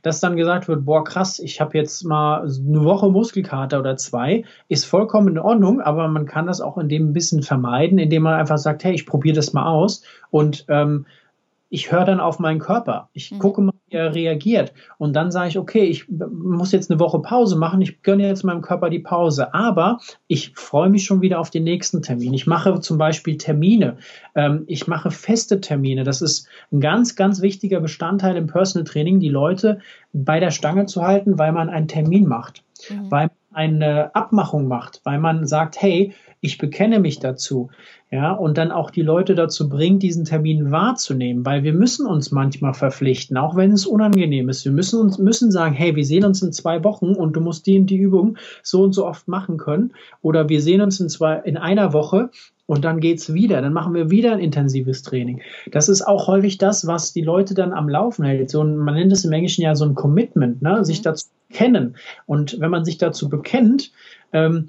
dass 0.02 0.20
dann 0.20 0.36
gesagt 0.36 0.68
wird, 0.68 0.84
boah, 0.84 1.04
krass, 1.04 1.38
ich 1.38 1.60
habe 1.60 1.76
jetzt 1.76 2.04
mal 2.04 2.42
eine 2.42 2.84
Woche 2.84 3.10
Muskelkater 3.10 3.80
oder 3.80 3.96
zwei, 3.96 4.44
ist 4.68 4.86
vollkommen 4.86 5.28
in 5.28 5.38
Ordnung, 5.38 5.80
aber 5.80 6.08
man 6.08 6.26
kann 6.26 6.46
das 6.46 6.60
auch 6.60 6.78
in 6.78 6.88
dem 6.88 7.10
ein 7.10 7.12
bisschen 7.12 7.42
vermeiden, 7.42 7.98
indem 7.98 8.22
man 8.22 8.34
einfach 8.34 8.58
sagt, 8.58 8.84
hey, 8.84 8.94
ich 8.94 9.06
probiere 9.06 9.36
das 9.36 9.52
mal 9.52 9.66
aus 9.66 10.02
und 10.30 10.64
ähm, 10.68 11.06
ich 11.70 11.92
höre 11.92 12.04
dann 12.04 12.18
auf 12.20 12.40
meinen 12.40 12.58
Körper. 12.58 13.08
Ich 13.12 13.30
mhm. 13.30 13.38
gucke 13.38 13.60
mal, 13.62 13.72
wie 13.86 13.96
er 13.96 14.14
reagiert. 14.14 14.72
Und 14.98 15.14
dann 15.14 15.30
sage 15.30 15.48
ich, 15.48 15.58
okay, 15.58 15.84
ich 15.84 16.08
muss 16.08 16.72
jetzt 16.72 16.90
eine 16.90 16.98
Woche 16.98 17.20
Pause 17.20 17.56
machen. 17.56 17.80
Ich 17.80 18.02
gönne 18.02 18.26
jetzt 18.26 18.42
meinem 18.42 18.60
Körper 18.60 18.90
die 18.90 18.98
Pause. 18.98 19.54
Aber 19.54 20.00
ich 20.26 20.52
freue 20.56 20.90
mich 20.90 21.04
schon 21.04 21.22
wieder 21.22 21.38
auf 21.38 21.50
den 21.50 21.62
nächsten 21.62 22.02
Termin. 22.02 22.34
Ich 22.34 22.48
mache 22.48 22.80
zum 22.80 22.98
Beispiel 22.98 23.38
Termine. 23.38 23.98
Ähm, 24.34 24.64
ich 24.66 24.88
mache 24.88 25.12
feste 25.12 25.60
Termine. 25.60 26.02
Das 26.02 26.20
ist 26.20 26.48
ein 26.72 26.80
ganz, 26.80 27.14
ganz 27.14 27.40
wichtiger 27.40 27.80
Bestandteil 27.80 28.36
im 28.36 28.48
Personal 28.48 28.84
Training, 28.84 29.20
die 29.20 29.28
Leute 29.28 29.78
bei 30.12 30.40
der 30.40 30.50
Stange 30.50 30.86
zu 30.86 31.02
halten, 31.02 31.38
weil 31.38 31.52
man 31.52 31.70
einen 31.70 31.86
Termin 31.86 32.26
macht. 32.26 32.64
Mhm. 32.90 33.10
Weil 33.12 33.30
man 33.50 33.56
eine 33.56 34.14
Abmachung 34.14 34.66
macht, 34.66 35.00
weil 35.04 35.18
man 35.20 35.46
sagt, 35.46 35.80
hey, 35.80 36.14
ich 36.40 36.58
bekenne 36.58 37.00
mich 37.00 37.18
dazu, 37.18 37.70
ja, 38.10 38.32
und 38.32 38.58
dann 38.58 38.72
auch 38.72 38.90
die 38.90 39.02
Leute 39.02 39.34
dazu 39.34 39.68
bringt, 39.68 40.02
diesen 40.02 40.24
Termin 40.24 40.70
wahrzunehmen, 40.70 41.44
weil 41.44 41.62
wir 41.62 41.72
müssen 41.72 42.06
uns 42.06 42.32
manchmal 42.32 42.74
verpflichten, 42.74 43.36
auch 43.36 43.56
wenn 43.56 43.72
es 43.72 43.86
unangenehm 43.86 44.48
ist. 44.48 44.64
Wir 44.64 44.72
müssen 44.72 45.00
uns 45.00 45.18
müssen 45.18 45.50
sagen, 45.50 45.74
hey, 45.74 45.94
wir 45.94 46.04
sehen 46.04 46.24
uns 46.24 46.42
in 46.42 46.52
zwei 46.52 46.82
Wochen 46.82 47.12
und 47.12 47.34
du 47.34 47.40
musst 47.40 47.66
die 47.66 47.78
und 47.78 47.86
die 47.86 47.98
Übung 47.98 48.36
so 48.62 48.82
und 48.82 48.92
so 48.92 49.06
oft 49.06 49.28
machen 49.28 49.58
können, 49.58 49.92
oder 50.22 50.48
wir 50.48 50.60
sehen 50.60 50.80
uns 50.80 50.98
in 50.98 51.08
zwei 51.08 51.36
in 51.36 51.56
einer 51.56 51.92
Woche 51.92 52.30
und 52.66 52.84
dann 52.84 53.00
geht's 53.00 53.34
wieder, 53.34 53.60
dann 53.60 53.72
machen 53.72 53.94
wir 53.94 54.10
wieder 54.10 54.32
ein 54.32 54.38
intensives 54.38 55.02
Training. 55.02 55.42
Das 55.72 55.88
ist 55.88 56.02
auch 56.02 56.26
häufig 56.28 56.56
das, 56.56 56.86
was 56.86 57.12
die 57.12 57.22
Leute 57.22 57.54
dann 57.54 57.72
am 57.72 57.88
Laufen 57.88 58.24
hält. 58.24 58.48
So 58.48 58.62
ein, 58.62 58.76
man 58.76 58.94
nennt 58.94 59.12
es 59.12 59.24
im 59.24 59.32
Englischen 59.32 59.62
ja 59.62 59.74
so 59.74 59.84
ein 59.84 59.96
Commitment, 59.96 60.62
ne? 60.62 60.84
sich 60.84 61.00
mhm. 61.00 61.04
dazu 61.04 61.26
kennen. 61.52 61.96
Und 62.26 62.60
wenn 62.60 62.70
man 62.70 62.84
sich 62.84 62.96
dazu 62.96 63.28
bekennt, 63.28 63.90
ähm, 64.32 64.68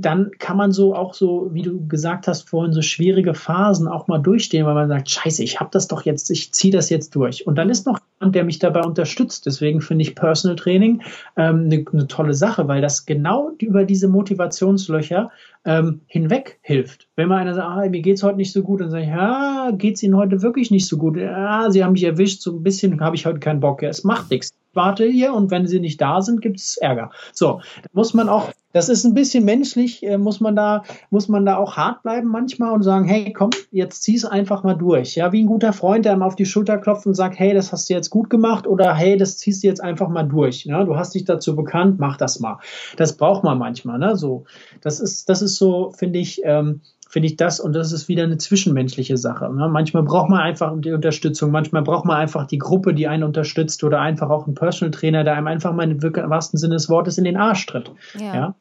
dann 0.00 0.30
kann 0.38 0.56
man 0.56 0.72
so 0.72 0.94
auch 0.94 1.14
so, 1.14 1.48
wie 1.52 1.62
du 1.62 1.86
gesagt 1.86 2.26
hast 2.26 2.48
vorhin, 2.48 2.72
so 2.72 2.82
schwierige 2.82 3.34
Phasen 3.34 3.88
auch 3.88 4.08
mal 4.08 4.18
durchstehen, 4.18 4.66
weil 4.66 4.74
man 4.74 4.88
sagt, 4.88 5.10
scheiße, 5.10 5.42
ich 5.42 5.60
habe 5.60 5.70
das 5.72 5.88
doch 5.88 6.04
jetzt, 6.04 6.30
ich 6.30 6.52
ziehe 6.52 6.72
das 6.72 6.90
jetzt 6.90 7.14
durch. 7.14 7.46
Und 7.46 7.56
dann 7.56 7.70
ist 7.70 7.86
noch 7.86 8.00
der 8.22 8.44
mich 8.44 8.58
dabei 8.58 8.82
unterstützt. 8.82 9.46
Deswegen 9.46 9.80
finde 9.80 10.02
ich 10.02 10.14
Personal 10.14 10.56
Training 10.56 11.02
ähm, 11.36 11.64
eine, 11.64 11.84
eine 11.92 12.06
tolle 12.06 12.34
Sache, 12.34 12.68
weil 12.68 12.82
das 12.82 13.06
genau 13.06 13.52
über 13.58 13.84
diese 13.84 14.08
Motivationslöcher 14.08 15.30
ähm, 15.64 16.00
hinweg 16.06 16.58
hilft. 16.62 17.08
Wenn 17.16 17.28
mal 17.28 17.38
einer 17.38 17.54
sagt, 17.54 17.66
ah, 17.66 17.88
mir 17.88 18.00
geht's 18.00 18.22
heute 18.22 18.36
nicht 18.36 18.52
so 18.52 18.62
gut, 18.62 18.80
dann 18.80 18.90
sage 18.90 19.04
ich, 19.04 19.10
ja, 19.10 19.70
geht's 19.72 20.02
Ihnen 20.02 20.16
heute 20.16 20.42
wirklich 20.42 20.70
nicht 20.70 20.86
so 20.86 20.96
gut? 20.96 21.16
Ja, 21.16 21.70
Sie 21.70 21.84
haben 21.84 21.92
mich 21.92 22.04
erwischt, 22.04 22.40
so 22.40 22.56
ein 22.56 22.62
bisschen 22.62 23.00
habe 23.00 23.16
ich 23.16 23.26
heute 23.26 23.40
keinen 23.40 23.60
Bock. 23.60 23.82
Ja, 23.82 23.88
es 23.88 24.04
macht 24.04 24.30
nichts. 24.30 24.50
Warte 24.72 25.04
hier 25.04 25.34
und 25.34 25.50
wenn 25.50 25.66
Sie 25.66 25.80
nicht 25.80 26.00
da 26.00 26.22
sind, 26.22 26.40
gibt 26.40 26.58
es 26.58 26.76
Ärger. 26.76 27.10
So, 27.32 27.60
da 27.82 27.88
muss 27.92 28.14
man 28.14 28.28
auch, 28.28 28.50
das 28.72 28.88
ist 28.88 29.04
ein 29.04 29.14
bisschen 29.14 29.44
menschlich, 29.44 30.06
äh, 30.06 30.16
muss 30.16 30.40
man 30.40 30.54
da, 30.54 30.84
muss 31.10 31.28
man 31.28 31.44
da 31.44 31.56
auch 31.56 31.76
hart 31.76 32.04
bleiben 32.04 32.28
manchmal 32.28 32.72
und 32.72 32.84
sagen, 32.84 33.06
hey, 33.06 33.32
komm, 33.32 33.50
jetzt 33.72 34.04
zieh's 34.04 34.24
einfach 34.24 34.62
mal 34.62 34.74
durch. 34.74 35.16
Ja, 35.16 35.32
wie 35.32 35.42
ein 35.42 35.48
guter 35.48 35.72
Freund, 35.72 36.04
der 36.04 36.12
einem 36.12 36.22
auf 36.22 36.36
die 36.36 36.46
Schulter 36.46 36.78
klopft 36.78 37.06
und 37.06 37.14
sagt, 37.14 37.38
hey, 37.38 37.52
das 37.52 37.72
hast 37.72 37.90
du 37.90 37.94
jetzt 37.94 38.09
gut 38.10 38.30
gemacht 38.30 38.66
oder 38.66 38.94
hey, 38.94 39.16
das 39.16 39.38
ziehst 39.38 39.62
du 39.62 39.68
jetzt 39.68 39.80
einfach 39.80 40.08
mal 40.08 40.24
durch. 40.24 40.66
Ne? 40.66 40.84
Du 40.84 40.96
hast 40.96 41.14
dich 41.14 41.24
dazu 41.24 41.56
bekannt, 41.56 41.98
mach 41.98 42.16
das 42.16 42.40
mal. 42.40 42.58
Das 42.96 43.16
braucht 43.16 43.44
man 43.44 43.58
manchmal. 43.58 43.98
Ne? 43.98 44.16
So, 44.16 44.44
das 44.80 45.00
ist, 45.00 45.28
das 45.28 45.42
ist 45.42 45.56
so, 45.56 45.92
finde 45.96 46.18
ich, 46.18 46.42
ähm, 46.44 46.80
finde 47.10 47.26
ich 47.26 47.36
das 47.36 47.58
und 47.58 47.72
das 47.72 47.90
ist 47.90 48.06
wieder 48.06 48.22
eine 48.22 48.38
zwischenmenschliche 48.38 49.16
Sache. 49.16 49.52
Ne? 49.52 49.68
Manchmal 49.68 50.04
braucht 50.04 50.30
man 50.30 50.38
einfach 50.38 50.72
die 50.80 50.92
Unterstützung, 50.92 51.50
manchmal 51.50 51.82
braucht 51.82 52.04
man 52.04 52.16
einfach 52.16 52.46
die 52.46 52.58
Gruppe, 52.58 52.94
die 52.94 53.08
einen 53.08 53.24
unterstützt 53.24 53.82
oder 53.82 54.00
einfach 54.00 54.30
auch 54.30 54.46
einen 54.46 54.54
Personal 54.54 54.92
Trainer, 54.92 55.24
der 55.24 55.34
einem 55.34 55.48
einfach 55.48 55.72
mal 55.72 55.90
im 55.90 56.00
wahrsten 56.00 56.56
Sinne 56.56 56.74
des 56.74 56.88
Wortes 56.88 57.18
in 57.18 57.24
den 57.24 57.36
Arsch 57.36 57.66
tritt. 57.66 57.90
Ja. 58.14 58.34
ja? 58.34 58.54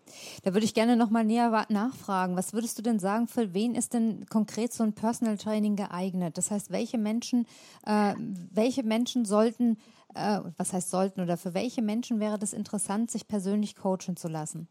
Da 0.44 0.54
würde 0.56 0.66
ich 0.66 0.74
gerne 0.74 0.98
nochmal 0.98 1.26
näher 1.26 1.68
nachfragen. 1.70 2.36
Was 2.36 2.52
würdest 2.54 2.80
du 2.80 2.82
denn 2.82 2.98
sagen, 2.98 3.28
für 3.28 3.54
wen 3.54 3.76
ist 3.76 3.94
denn 3.94 4.26
konkret 4.28 4.74
so 4.74 4.84
ein 4.84 4.94
Personal 4.94 5.38
Training 5.38 5.76
geeignet? 5.76 6.36
Das 6.36 6.50
heißt, 6.50 6.72
welche 6.72 6.98
Menschen, 6.98 7.46
äh, 7.86 8.16
welche 8.52 8.82
Menschen 8.82 9.26
sollten, 9.26 9.78
äh, 10.16 10.40
was 10.58 10.74
heißt 10.74 10.90
sollten 10.90 11.22
oder 11.22 11.38
für 11.38 11.54
welche 11.54 11.84
Menschen 11.84 12.20
wäre 12.20 12.40
das 12.40 12.54
interessant, 12.54 13.12
sich 13.12 13.28
persönlich 13.28 13.76
coachen 13.76 14.16
zu 14.18 14.28
lassen? 14.28 14.68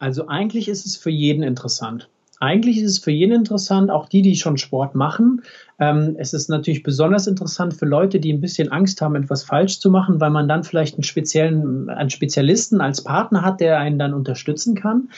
Also 0.00 0.26
eigentlich 0.26 0.66
ist 0.66 0.84
es 0.84 0.96
für 0.96 1.10
jeden 1.10 1.44
interessant. 1.44 2.08
Eigentlich 2.42 2.78
ist 2.78 2.90
es 2.90 2.98
für 2.98 3.12
jeden 3.12 3.34
interessant, 3.34 3.88
auch 3.88 4.08
die, 4.08 4.20
die 4.20 4.34
schon 4.34 4.56
Sport 4.56 4.96
machen. 4.96 5.42
Ähm, 5.78 6.16
es 6.18 6.32
ist 6.32 6.48
natürlich 6.48 6.82
besonders 6.82 7.26
interessant 7.26 7.74
für 7.74 7.86
Leute, 7.86 8.20
die 8.20 8.32
ein 8.32 8.40
bisschen 8.40 8.70
Angst 8.70 9.00
haben, 9.00 9.16
etwas 9.16 9.44
falsch 9.44 9.80
zu 9.80 9.90
machen, 9.90 10.20
weil 10.20 10.30
man 10.30 10.48
dann 10.48 10.64
vielleicht 10.64 10.94
einen 10.96 11.04
speziellen, 11.04 11.88
einen 11.88 12.10
Spezialisten 12.10 12.80
als 12.80 13.04
Partner 13.04 13.42
hat, 13.42 13.60
der 13.60 13.78
einen 13.78 13.98
dann 13.98 14.14
unterstützen 14.14 14.74
kann. 14.74 15.10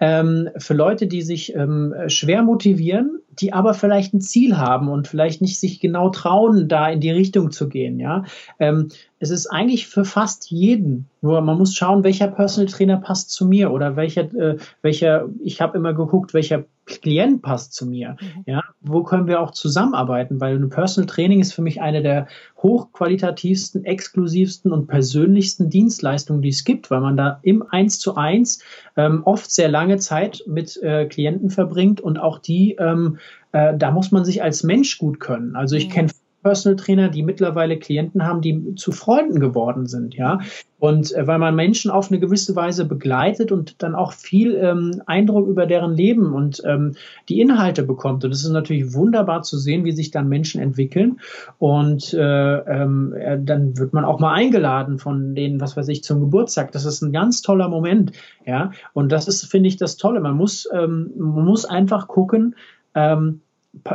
Ähm, 0.00 0.48
für 0.56 0.74
Leute, 0.74 1.06
die 1.06 1.22
sich 1.22 1.54
ähm, 1.54 1.94
schwer 2.08 2.42
motivieren, 2.42 3.20
die 3.40 3.52
aber 3.52 3.74
vielleicht 3.74 4.14
ein 4.14 4.20
Ziel 4.20 4.56
haben 4.56 4.88
und 4.88 5.06
vielleicht 5.06 5.40
nicht 5.40 5.60
sich 5.60 5.80
genau 5.80 6.10
trauen, 6.10 6.68
da 6.68 6.88
in 6.88 7.00
die 7.00 7.10
Richtung 7.10 7.50
zu 7.50 7.68
gehen. 7.68 8.00
Ja, 8.00 8.24
ähm, 8.58 8.88
es 9.20 9.30
ist 9.30 9.46
eigentlich 9.46 9.86
für 9.86 10.04
fast 10.04 10.50
jeden. 10.50 11.08
Nur 11.20 11.40
man 11.40 11.58
muss 11.58 11.74
schauen, 11.74 12.04
welcher 12.04 12.28
Personal 12.28 12.70
Trainer 12.70 12.96
passt 12.96 13.30
zu 13.30 13.46
mir 13.46 13.70
oder 13.72 13.96
welcher, 13.96 14.32
äh, 14.34 14.56
welcher. 14.82 15.28
Ich 15.42 15.60
habe 15.60 15.78
immer 15.78 15.92
geguckt, 15.94 16.34
welcher 16.34 16.64
Klient 16.88 17.42
passt 17.42 17.74
zu 17.74 17.86
mir. 17.86 18.16
Mhm. 18.20 18.42
Ja, 18.46 18.64
wo 18.80 19.02
können 19.02 19.26
wir 19.26 19.40
auch 19.40 19.52
zusammenarbeiten? 19.52 20.40
Weil 20.40 20.56
ein 20.56 20.70
Personal 20.70 21.06
Training 21.06 21.40
ist 21.40 21.52
für 21.52 21.62
mich 21.62 21.80
eine 21.80 22.02
der 22.02 22.26
hochqualitativsten, 22.62 23.84
exklusivsten 23.84 24.72
und 24.72 24.86
persönlichsten 24.86 25.70
Dienstleistungen, 25.70 26.42
die 26.42 26.48
es 26.48 26.64
gibt, 26.64 26.90
weil 26.90 27.00
man 27.00 27.16
da 27.16 27.38
im 27.42 27.62
Eins 27.62 27.98
zu 27.98 28.16
eins 28.16 28.62
ähm, 28.96 29.22
oft 29.24 29.50
sehr 29.50 29.68
lange 29.68 29.98
Zeit 29.98 30.42
mit 30.46 30.76
äh, 30.82 31.06
Klienten 31.06 31.50
verbringt 31.50 32.00
und 32.00 32.18
auch 32.18 32.38
die, 32.38 32.76
ähm, 32.80 33.18
äh, 33.52 33.76
da 33.76 33.90
muss 33.90 34.10
man 34.10 34.24
sich 34.24 34.42
als 34.42 34.62
Mensch 34.62 34.98
gut 34.98 35.20
können. 35.20 35.54
Also 35.54 35.76
ich 35.76 35.88
mhm. 35.88 35.92
kenne 35.92 36.08
Personal 36.48 36.76
Trainer, 36.76 37.08
die 37.10 37.22
mittlerweile 37.22 37.78
Klienten 37.78 38.24
haben, 38.24 38.40
die 38.40 38.74
zu 38.74 38.90
Freunden 38.90 39.38
geworden 39.38 39.86
sind, 39.86 40.14
ja. 40.14 40.38
Und 40.78 41.14
äh, 41.14 41.26
weil 41.26 41.38
man 41.38 41.54
Menschen 41.54 41.90
auf 41.90 42.10
eine 42.10 42.18
gewisse 42.18 42.56
Weise 42.56 42.86
begleitet 42.86 43.52
und 43.52 43.82
dann 43.82 43.94
auch 43.94 44.12
viel 44.14 44.54
ähm, 44.54 45.02
Eindruck 45.04 45.46
über 45.46 45.66
deren 45.66 45.92
Leben 45.92 46.32
und 46.32 46.62
ähm, 46.64 46.94
die 47.28 47.42
Inhalte 47.42 47.82
bekommt. 47.82 48.24
Und 48.24 48.30
es 48.30 48.44
ist 48.44 48.50
natürlich 48.50 48.94
wunderbar 48.94 49.42
zu 49.42 49.58
sehen, 49.58 49.84
wie 49.84 49.92
sich 49.92 50.10
dann 50.10 50.30
Menschen 50.30 50.62
entwickeln. 50.62 51.20
Und 51.58 52.14
äh, 52.14 52.56
ähm, 52.58 53.12
äh, 53.12 53.38
dann 53.38 53.76
wird 53.76 53.92
man 53.92 54.06
auch 54.06 54.20
mal 54.20 54.32
eingeladen 54.32 54.98
von 54.98 55.34
denen, 55.34 55.60
was 55.60 55.76
weiß 55.76 55.88
ich, 55.88 56.02
zum 56.02 56.20
Geburtstag. 56.20 56.72
Das 56.72 56.86
ist 56.86 57.02
ein 57.02 57.12
ganz 57.12 57.42
toller 57.42 57.68
Moment, 57.68 58.12
ja. 58.46 58.70
Und 58.94 59.12
das 59.12 59.28
ist, 59.28 59.44
finde 59.44 59.68
ich, 59.68 59.76
das 59.76 59.98
Tolle. 59.98 60.20
Man 60.20 60.36
muss, 60.36 60.66
ähm, 60.72 61.10
man 61.14 61.44
muss 61.44 61.66
einfach 61.66 62.08
gucken, 62.08 62.54
ähm, 62.94 63.42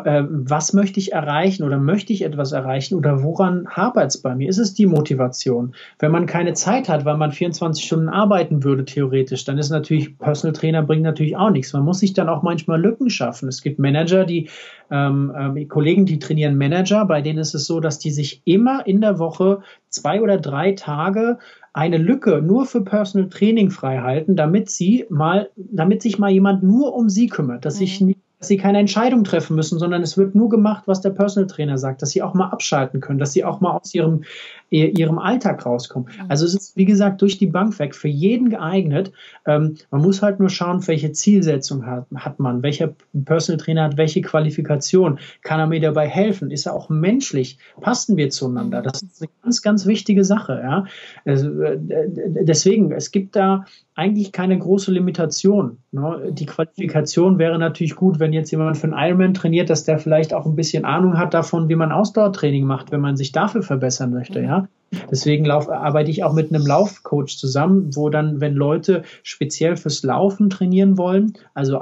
äh, 0.05 0.23
was 0.29 0.73
möchte 0.73 0.99
ich 0.99 1.13
erreichen 1.13 1.63
oder 1.63 1.77
möchte 1.77 2.13
ich 2.13 2.23
etwas 2.23 2.51
erreichen 2.51 2.95
oder 2.95 3.23
woran 3.23 3.67
hapert 3.67 4.07
es 4.07 4.21
bei 4.21 4.35
mir? 4.35 4.49
Ist 4.49 4.57
es 4.57 4.73
die 4.73 4.85
Motivation? 4.85 5.73
Wenn 5.99 6.11
man 6.11 6.25
keine 6.25 6.53
Zeit 6.53 6.89
hat, 6.89 7.05
weil 7.05 7.17
man 7.17 7.31
24 7.31 7.83
Stunden 7.83 8.09
arbeiten 8.09 8.63
würde, 8.63 8.85
theoretisch, 8.85 9.45
dann 9.45 9.57
ist 9.57 9.69
natürlich, 9.69 10.17
Personal 10.17 10.53
Trainer 10.53 10.83
bringt 10.83 11.03
natürlich 11.03 11.35
auch 11.35 11.49
nichts. 11.49 11.73
Man 11.73 11.83
muss 11.83 11.99
sich 11.99 12.13
dann 12.13 12.29
auch 12.29 12.43
manchmal 12.43 12.81
Lücken 12.81 13.09
schaffen. 13.09 13.47
Es 13.47 13.61
gibt 13.61 13.79
Manager, 13.79 14.25
die, 14.25 14.49
ähm, 14.91 15.33
ähm, 15.37 15.67
Kollegen, 15.67 16.05
die 16.05 16.19
trainieren 16.19 16.57
Manager, 16.57 17.05
bei 17.05 17.21
denen 17.21 17.39
ist 17.39 17.55
es 17.55 17.65
so, 17.65 17.79
dass 17.79 17.99
die 17.99 18.11
sich 18.11 18.41
immer 18.45 18.85
in 18.85 19.01
der 19.01 19.19
Woche 19.19 19.61
zwei 19.89 20.21
oder 20.21 20.37
drei 20.37 20.73
Tage 20.73 21.39
eine 21.73 21.97
Lücke 21.97 22.41
nur 22.41 22.65
für 22.65 22.81
Personal 22.81 23.29
Training 23.29 23.71
frei 23.71 23.99
halten, 23.99 24.35
damit 24.35 24.69
sie 24.69 25.05
mal, 25.09 25.49
damit 25.55 26.03
sich 26.03 26.19
mal 26.19 26.29
jemand 26.29 26.61
nur 26.61 26.95
um 26.95 27.09
sie 27.09 27.27
kümmert, 27.27 27.65
dass 27.65 27.75
mhm. 27.75 27.79
sich 27.79 28.01
nicht 28.01 28.22
dass 28.43 28.49
sie 28.49 28.57
keine 28.57 28.79
Entscheidung 28.79 29.23
treffen 29.23 29.55
müssen, 29.55 29.79
sondern 29.79 30.01
es 30.01 30.17
wird 30.17 30.35
nur 30.35 30.49
gemacht, 30.49 30.83
was 30.85 30.99
der 30.99 31.11
Personal 31.11 31.47
Trainer 31.47 31.77
sagt, 31.77 32.01
dass 32.01 32.09
sie 32.09 32.21
auch 32.21 32.33
mal 32.33 32.49
abschalten 32.49 32.99
können, 32.99 33.17
dass 33.17 33.31
sie 33.31 33.45
auch 33.45 33.61
mal 33.61 33.71
aus 33.71 33.95
ihrem, 33.95 34.25
ihrem 34.69 35.17
Alltag 35.17 35.65
rauskommen. 35.65 36.09
Also 36.27 36.45
es 36.45 36.53
ist, 36.53 36.75
wie 36.75 36.83
gesagt, 36.83 37.21
durch 37.21 37.37
die 37.37 37.47
Bank 37.47 37.79
weg 37.79 37.95
für 37.95 38.09
jeden 38.09 38.49
geeignet. 38.49 39.13
Ähm, 39.45 39.75
man 39.91 40.01
muss 40.01 40.21
halt 40.21 40.41
nur 40.41 40.49
schauen, 40.49 40.85
welche 40.85 41.13
Zielsetzung 41.13 41.85
hat, 41.85 42.05
hat 42.15 42.41
man, 42.41 42.63
welcher 42.63 42.93
Personal 43.23 43.63
Trainer 43.63 43.83
hat 43.85 43.95
welche 43.95 44.21
Qualifikation, 44.21 45.19
kann 45.41 45.61
er 45.61 45.67
mir 45.67 45.79
dabei 45.79 46.09
helfen, 46.09 46.51
ist 46.51 46.65
er 46.65 46.73
auch 46.73 46.89
menschlich, 46.89 47.57
passen 47.79 48.17
wir 48.17 48.29
zueinander. 48.29 48.81
Das 48.81 49.03
ist 49.03 49.21
eine 49.21 49.29
ganz, 49.41 49.61
ganz 49.61 49.85
wichtige 49.85 50.25
Sache. 50.25 50.59
Ja? 50.61 50.85
Also, 51.23 51.61
äh, 51.61 51.77
deswegen, 51.79 52.91
es 52.91 53.11
gibt 53.11 53.37
da 53.37 53.63
eigentlich 53.95 54.31
keine 54.31 54.57
große 54.57 54.91
Limitation. 54.91 55.77
Ne? 55.91 56.31
Die 56.31 56.45
Qualifikation 56.45 57.37
wäre 57.37 57.59
natürlich 57.59 57.95
gut, 57.95 58.19
wenn 58.19 58.33
jetzt 58.33 58.51
jemand 58.51 58.77
für 58.77 58.87
einen 58.87 58.97
Ironman 58.97 59.33
trainiert, 59.33 59.69
dass 59.69 59.83
der 59.83 59.99
vielleicht 59.99 60.33
auch 60.33 60.45
ein 60.45 60.55
bisschen 60.55 60.85
Ahnung 60.85 61.17
hat 61.17 61.33
davon, 61.33 61.69
wie 61.69 61.75
man 61.75 61.91
Ausdauertraining 61.91 62.65
macht, 62.65 62.91
wenn 62.91 63.01
man 63.01 63.17
sich 63.17 63.31
dafür 63.31 63.61
verbessern 63.61 64.11
möchte. 64.11 64.41
Ja? 64.41 64.67
Deswegen 65.11 65.45
lauf, 65.45 65.69
arbeite 65.69 66.11
ich 66.11 66.23
auch 66.23 66.33
mit 66.33 66.53
einem 66.53 66.65
Laufcoach 66.65 67.37
zusammen, 67.37 67.95
wo 67.95 68.09
dann, 68.09 68.41
wenn 68.41 68.55
Leute 68.55 69.03
speziell 69.21 69.75
fürs 69.77 70.03
Laufen 70.03 70.49
trainieren 70.49 70.97
wollen, 70.97 71.33
also 71.53 71.79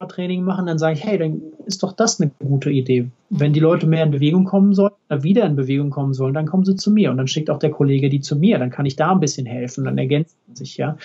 Ausdauertraining 0.00 0.42
machen, 0.44 0.66
dann 0.66 0.78
sage 0.78 0.94
ich, 0.94 1.04
hey, 1.04 1.18
dann 1.18 1.42
ist 1.66 1.82
doch 1.82 1.92
das 1.92 2.20
eine 2.20 2.30
gute 2.38 2.70
Idee. 2.70 3.10
Wenn 3.28 3.52
die 3.52 3.60
Leute 3.60 3.86
mehr 3.86 4.04
in 4.04 4.10
Bewegung 4.10 4.44
kommen 4.44 4.72
sollen, 4.72 4.92
oder 5.10 5.22
wieder 5.22 5.44
in 5.44 5.56
Bewegung 5.56 5.90
kommen 5.90 6.14
sollen, 6.14 6.32
dann 6.32 6.46
kommen 6.46 6.64
sie 6.64 6.76
zu 6.76 6.90
mir 6.90 7.10
und 7.10 7.18
dann 7.18 7.26
schickt 7.26 7.50
auch 7.50 7.58
der 7.58 7.70
Kollege 7.70 8.08
die 8.08 8.20
zu 8.20 8.36
mir, 8.36 8.58
dann 8.58 8.70
kann 8.70 8.86
ich 8.86 8.96
da 8.96 9.12
ein 9.12 9.20
bisschen 9.20 9.46
helfen, 9.46 9.84
dann 9.84 9.98
ergänzen 9.98 10.36
sich, 10.54 10.78
ja. 10.78 10.96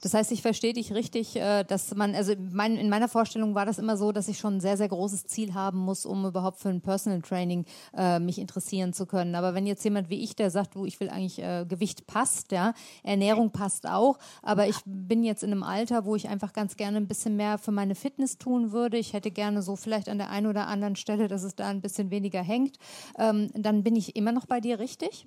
Das 0.00 0.14
heißt, 0.14 0.32
ich 0.32 0.42
verstehe 0.42 0.72
dich 0.72 0.92
richtig, 0.92 1.36
äh, 1.36 1.64
dass 1.64 1.94
man, 1.94 2.14
also 2.14 2.34
mein, 2.52 2.76
in 2.76 2.88
meiner 2.88 3.08
Vorstellung 3.08 3.54
war 3.54 3.66
das 3.66 3.78
immer 3.78 3.96
so, 3.96 4.12
dass 4.12 4.28
ich 4.28 4.38
schon 4.38 4.56
ein 4.56 4.60
sehr, 4.60 4.76
sehr 4.76 4.88
großes 4.88 5.26
Ziel 5.26 5.54
haben 5.54 5.78
muss, 5.78 6.06
um 6.06 6.26
überhaupt 6.26 6.58
für 6.58 6.68
ein 6.68 6.80
Personal 6.80 7.22
Training 7.22 7.64
äh, 7.96 8.18
mich 8.18 8.38
interessieren 8.38 8.92
zu 8.92 9.06
können. 9.06 9.34
Aber 9.34 9.54
wenn 9.54 9.66
jetzt 9.66 9.84
jemand 9.84 10.10
wie 10.10 10.22
ich, 10.22 10.36
der 10.36 10.50
sagt, 10.50 10.74
du, 10.74 10.84
ich 10.84 11.00
will 11.00 11.08
eigentlich 11.08 11.38
äh, 11.40 11.64
Gewicht 11.68 12.06
passt, 12.06 12.52
ja, 12.52 12.74
Ernährung 13.02 13.50
passt 13.50 13.88
auch, 13.88 14.18
aber 14.42 14.68
ich 14.68 14.76
bin 14.84 15.24
jetzt 15.24 15.42
in 15.42 15.52
einem 15.52 15.62
Alter, 15.62 16.04
wo 16.04 16.16
ich 16.16 16.28
einfach 16.28 16.52
ganz 16.52 16.76
gerne 16.76 16.98
ein 16.98 17.08
bisschen 17.08 17.36
mehr 17.36 17.58
für 17.58 17.72
meine 17.72 17.94
Fitness 17.94 18.38
tun 18.38 18.72
würde. 18.72 18.98
Ich 18.98 19.12
hätte 19.12 19.30
gerne 19.30 19.62
so 19.62 19.76
vielleicht 19.76 20.08
an 20.08 20.18
der 20.18 20.30
einen 20.30 20.46
oder 20.46 20.66
anderen 20.66 20.96
Stelle, 20.96 21.28
dass 21.28 21.42
es 21.42 21.54
da 21.54 21.68
ein 21.68 21.80
bisschen 21.80 22.10
weniger 22.10 22.42
hängt. 22.42 22.78
Ähm, 23.18 23.50
dann 23.54 23.82
bin 23.82 23.96
ich 23.96 24.16
immer 24.16 24.32
noch 24.32 24.46
bei 24.46 24.60
dir 24.60 24.78
richtig? 24.78 25.26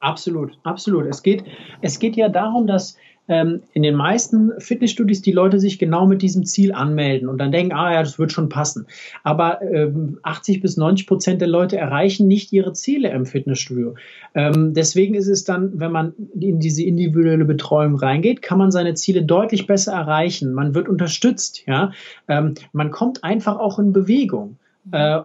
Absolut, 0.00 0.58
absolut. 0.64 1.06
Es 1.06 1.22
geht, 1.22 1.44
es 1.82 1.98
geht 1.98 2.16
ja 2.16 2.28
darum, 2.28 2.66
dass 2.66 2.96
ähm, 3.28 3.62
in 3.74 3.82
den 3.82 3.94
meisten 3.94 4.50
Fitnessstudios 4.58 5.22
die 5.22 5.30
Leute 5.30 5.60
sich 5.60 5.78
genau 5.78 6.06
mit 6.06 6.20
diesem 6.20 6.44
Ziel 6.44 6.72
anmelden 6.72 7.28
und 7.28 7.38
dann 7.38 7.52
denken, 7.52 7.72
ah 7.72 7.92
ja, 7.92 8.02
das 8.02 8.18
wird 8.18 8.32
schon 8.32 8.48
passen. 8.48 8.86
Aber 9.22 9.62
ähm, 9.62 10.18
80 10.22 10.60
bis 10.60 10.76
90 10.76 11.06
Prozent 11.06 11.40
der 11.40 11.48
Leute 11.48 11.76
erreichen 11.76 12.26
nicht 12.26 12.52
ihre 12.52 12.72
Ziele 12.72 13.10
im 13.10 13.26
Fitnessstudio. 13.26 13.94
Ähm, 14.34 14.74
deswegen 14.74 15.14
ist 15.14 15.28
es 15.28 15.44
dann, 15.44 15.78
wenn 15.78 15.92
man 15.92 16.12
in 16.38 16.58
diese 16.58 16.82
individuelle 16.82 17.44
Betreuung 17.44 17.94
reingeht, 17.94 18.42
kann 18.42 18.58
man 18.58 18.72
seine 18.72 18.94
Ziele 18.94 19.22
deutlich 19.22 19.66
besser 19.66 19.92
erreichen. 19.92 20.52
Man 20.52 20.74
wird 20.74 20.88
unterstützt, 20.88 21.64
ja. 21.66 21.92
Ähm, 22.26 22.54
man 22.72 22.90
kommt 22.90 23.22
einfach 23.22 23.58
auch 23.58 23.78
in 23.78 23.92
Bewegung. 23.92 24.56
Äh, 24.92 25.20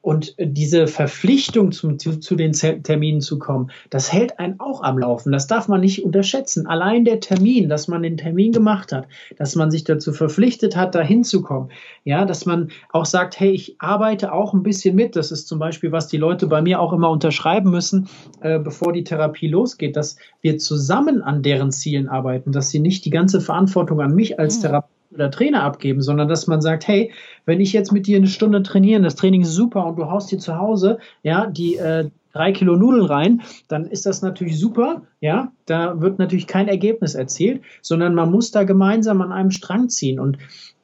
und 0.00 0.34
diese 0.38 0.86
Verpflichtung 0.86 1.72
zum, 1.72 1.98
zu, 1.98 2.18
zu, 2.18 2.34
den 2.36 2.52
Terminen 2.52 3.20
zu 3.20 3.38
kommen, 3.38 3.70
das 3.90 4.12
hält 4.12 4.38
einen 4.38 4.58
auch 4.60 4.82
am 4.82 4.98
Laufen. 4.98 5.32
Das 5.32 5.46
darf 5.46 5.68
man 5.68 5.80
nicht 5.80 6.04
unterschätzen. 6.04 6.66
Allein 6.66 7.04
der 7.04 7.20
Termin, 7.20 7.68
dass 7.68 7.88
man 7.88 8.02
den 8.02 8.16
Termin 8.16 8.52
gemacht 8.52 8.92
hat, 8.92 9.06
dass 9.36 9.56
man 9.56 9.70
sich 9.70 9.84
dazu 9.84 10.12
verpflichtet 10.12 10.76
hat, 10.76 10.94
da 10.94 11.02
hinzukommen. 11.02 11.70
Ja, 12.04 12.24
dass 12.24 12.46
man 12.46 12.70
auch 12.92 13.04
sagt, 13.04 13.38
hey, 13.38 13.50
ich 13.50 13.76
arbeite 13.80 14.32
auch 14.32 14.54
ein 14.54 14.62
bisschen 14.62 14.94
mit. 14.94 15.16
Das 15.16 15.32
ist 15.32 15.48
zum 15.48 15.58
Beispiel, 15.58 15.92
was 15.92 16.08
die 16.08 16.16
Leute 16.16 16.46
bei 16.46 16.62
mir 16.62 16.80
auch 16.80 16.92
immer 16.92 17.10
unterschreiben 17.10 17.70
müssen, 17.70 18.08
äh, 18.40 18.58
bevor 18.58 18.92
die 18.92 19.04
Therapie 19.04 19.48
losgeht, 19.48 19.96
dass 19.96 20.16
wir 20.40 20.58
zusammen 20.58 21.22
an 21.22 21.42
deren 21.42 21.70
Zielen 21.70 22.08
arbeiten, 22.08 22.52
dass 22.52 22.70
sie 22.70 22.80
nicht 22.80 23.04
die 23.04 23.10
ganze 23.10 23.40
Verantwortung 23.40 24.00
an 24.00 24.14
mich 24.14 24.38
als 24.38 24.58
mhm. 24.58 24.62
Therapeut 24.62 24.99
oder 25.12 25.30
Trainer 25.30 25.62
abgeben, 25.62 26.02
sondern 26.02 26.28
dass 26.28 26.46
man 26.46 26.60
sagt, 26.60 26.86
hey, 26.86 27.12
wenn 27.44 27.60
ich 27.60 27.72
jetzt 27.72 27.92
mit 27.92 28.06
dir 28.06 28.16
eine 28.16 28.28
Stunde 28.28 28.62
trainiere, 28.62 29.02
das 29.02 29.16
Training 29.16 29.42
ist 29.42 29.54
super 29.54 29.86
und 29.86 29.96
du 29.96 30.10
haust 30.10 30.30
dir 30.30 30.38
zu 30.38 30.56
Hause, 30.56 30.98
ja, 31.22 31.46
die 31.46 31.76
äh, 31.76 32.10
drei 32.32 32.52
Kilo 32.52 32.76
Nudeln 32.76 33.06
rein, 33.06 33.42
dann 33.68 33.86
ist 33.86 34.06
das 34.06 34.22
natürlich 34.22 34.58
super, 34.58 35.02
ja, 35.20 35.52
da 35.66 36.00
wird 36.00 36.18
natürlich 36.18 36.46
kein 36.46 36.68
Ergebnis 36.68 37.14
erzielt, 37.14 37.62
sondern 37.82 38.14
man 38.14 38.30
muss 38.30 38.50
da 38.50 38.62
gemeinsam 38.62 39.20
an 39.20 39.32
einem 39.32 39.50
Strang 39.50 39.88
ziehen 39.88 40.20
und 40.20 40.38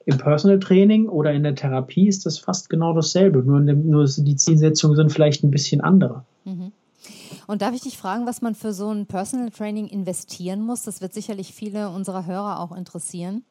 im 0.06 0.18
Personal 0.18 0.60
Training 0.60 1.08
oder 1.08 1.32
in 1.32 1.42
der 1.42 1.56
Therapie 1.56 2.06
ist 2.06 2.26
das 2.26 2.38
fast 2.38 2.70
genau 2.70 2.94
dasselbe, 2.94 3.42
nur, 3.42 3.60
nur 3.60 4.04
die 4.04 4.36
Zielsetzungen 4.36 4.96
sind 4.96 5.12
vielleicht 5.12 5.42
ein 5.42 5.50
bisschen 5.50 5.80
andere. 5.80 6.24
Mhm. 6.44 6.72
Und 7.46 7.62
darf 7.62 7.74
ich 7.74 7.82
dich 7.82 7.98
fragen, 7.98 8.26
was 8.26 8.42
man 8.42 8.54
für 8.54 8.72
so 8.72 8.90
ein 8.90 9.06
Personal 9.06 9.50
Training 9.50 9.86
investieren 9.86 10.62
muss? 10.62 10.82
Das 10.82 11.00
wird 11.00 11.12
sicherlich 11.12 11.54
viele 11.54 11.90
unserer 11.90 12.26
Hörer 12.26 12.60
auch 12.60 12.76
interessieren. 12.76 13.44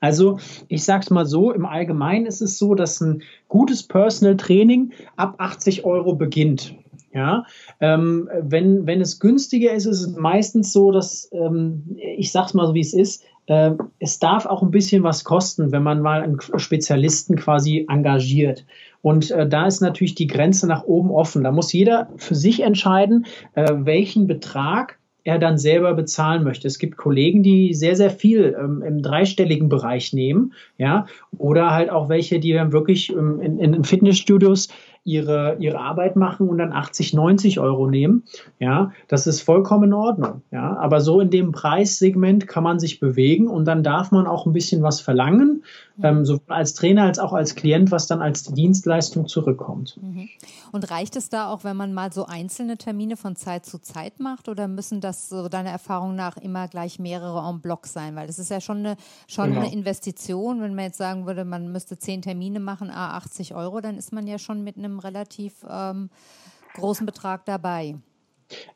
Also 0.00 0.38
ich 0.68 0.84
sage 0.84 1.02
es 1.04 1.10
mal 1.10 1.26
so, 1.26 1.52
im 1.52 1.66
Allgemeinen 1.66 2.26
ist 2.26 2.40
es 2.40 2.58
so, 2.58 2.74
dass 2.74 3.00
ein 3.00 3.22
gutes 3.48 3.82
Personal 3.82 4.36
Training 4.36 4.92
ab 5.16 5.36
80 5.38 5.84
Euro 5.84 6.14
beginnt. 6.14 6.74
Ja, 7.12 7.44
ähm, 7.78 8.28
wenn, 8.40 8.88
wenn 8.88 9.00
es 9.00 9.20
günstiger 9.20 9.72
ist, 9.72 9.86
ist 9.86 10.00
es 10.00 10.16
meistens 10.16 10.72
so, 10.72 10.90
dass, 10.90 11.30
ähm, 11.32 11.96
ich 11.96 12.32
sage 12.32 12.46
es 12.46 12.54
mal 12.54 12.66
so, 12.66 12.74
wie 12.74 12.80
es 12.80 12.92
ist, 12.92 13.22
äh, 13.46 13.70
es 14.00 14.18
darf 14.18 14.46
auch 14.46 14.62
ein 14.62 14.72
bisschen 14.72 15.04
was 15.04 15.22
kosten, 15.22 15.70
wenn 15.70 15.84
man 15.84 16.00
mal 16.00 16.22
einen 16.22 16.40
Spezialisten 16.56 17.36
quasi 17.36 17.86
engagiert. 17.88 18.64
Und 19.00 19.30
äh, 19.30 19.48
da 19.48 19.66
ist 19.66 19.80
natürlich 19.80 20.14
die 20.14 20.26
Grenze 20.26 20.66
nach 20.66 20.84
oben 20.84 21.10
offen. 21.10 21.44
Da 21.44 21.52
muss 21.52 21.72
jeder 21.72 22.08
für 22.16 22.34
sich 22.34 22.60
entscheiden, 22.60 23.26
äh, 23.54 23.70
welchen 23.76 24.26
Betrag 24.26 24.98
er 25.24 25.38
dann 25.38 25.58
selber 25.58 25.94
bezahlen 25.94 26.44
möchte. 26.44 26.68
Es 26.68 26.78
gibt 26.78 26.96
Kollegen, 26.96 27.42
die 27.42 27.74
sehr, 27.74 27.96
sehr 27.96 28.10
viel 28.10 28.56
ähm, 28.58 28.82
im 28.82 29.02
dreistelligen 29.02 29.68
Bereich 29.68 30.12
nehmen, 30.12 30.52
ja, 30.78 31.06
oder 31.36 31.72
halt 31.72 31.90
auch 31.90 32.08
welche, 32.08 32.38
die 32.38 32.52
dann 32.52 32.72
wirklich 32.72 33.10
ähm, 33.10 33.40
in, 33.40 33.58
in 33.58 33.84
Fitnessstudios 33.84 34.68
ihre, 35.04 35.56
ihre 35.60 35.78
Arbeit 35.78 36.16
machen 36.16 36.48
und 36.48 36.58
dann 36.58 36.72
80, 36.72 37.12
90 37.12 37.60
Euro 37.60 37.88
nehmen. 37.88 38.24
Ja, 38.58 38.92
das 39.06 39.26
ist 39.26 39.42
vollkommen 39.42 39.84
in 39.84 39.92
Ordnung. 39.92 40.42
Ja, 40.50 40.76
aber 40.78 41.00
so 41.00 41.20
in 41.20 41.30
dem 41.30 41.52
Preissegment 41.52 42.48
kann 42.48 42.64
man 42.64 42.78
sich 42.78 43.00
bewegen 43.00 43.46
und 43.46 43.66
dann 43.66 43.82
darf 43.82 44.10
man 44.12 44.26
auch 44.26 44.46
ein 44.46 44.54
bisschen 44.54 44.82
was 44.82 45.00
verlangen. 45.00 45.64
Ähm, 46.02 46.24
sowohl 46.24 46.42
als 46.48 46.74
Trainer 46.74 47.04
als 47.04 47.18
auch 47.18 47.32
als 47.32 47.54
Klient, 47.54 47.90
was 47.90 48.06
dann 48.06 48.22
als 48.22 48.44
Dienstleistung 48.44 49.28
zurückkommt. 49.28 49.98
Mhm. 50.00 50.28
Und 50.72 50.90
reicht 50.90 51.16
es 51.16 51.28
da 51.28 51.50
auch, 51.50 51.64
wenn 51.64 51.76
man 51.76 51.92
mal 51.92 52.12
so 52.12 52.24
einzelne 52.24 52.78
Termine 52.78 53.16
von 53.16 53.36
Zeit 53.36 53.66
zu 53.66 53.78
Zeit 53.78 54.20
macht 54.20 54.48
oder 54.48 54.68
müssen 54.68 55.00
das 55.00 55.28
so 55.28 55.48
deiner 55.48 55.70
Erfahrung 55.70 56.14
nach 56.14 56.36
immer 56.38 56.68
gleich 56.68 56.98
mehrere 56.98 57.46
en 57.46 57.60
bloc 57.60 57.86
sein? 57.86 58.16
Weil 58.16 58.26
das 58.26 58.38
ist 58.38 58.50
ja 58.50 58.60
schon 58.60 58.78
eine, 58.78 58.96
schon 59.28 59.50
genau. 59.50 59.60
eine 59.60 59.72
Investition. 59.72 60.60
Wenn 60.62 60.74
man 60.74 60.86
jetzt 60.86 60.98
sagen 60.98 61.26
würde, 61.26 61.44
man 61.44 61.70
müsste 61.70 61.98
zehn 61.98 62.22
Termine 62.22 62.58
machen, 62.58 62.90
a 62.90 63.16
80 63.16 63.54
Euro, 63.54 63.80
dann 63.80 63.98
ist 63.98 64.12
man 64.12 64.26
ja 64.26 64.38
schon 64.38 64.64
mit 64.64 64.78
einem 64.78 64.94
einem 64.94 64.98
relativ 65.00 65.54
ähm, 65.68 66.10
großen 66.74 67.06
Betrag 67.06 67.44
dabei. 67.44 67.96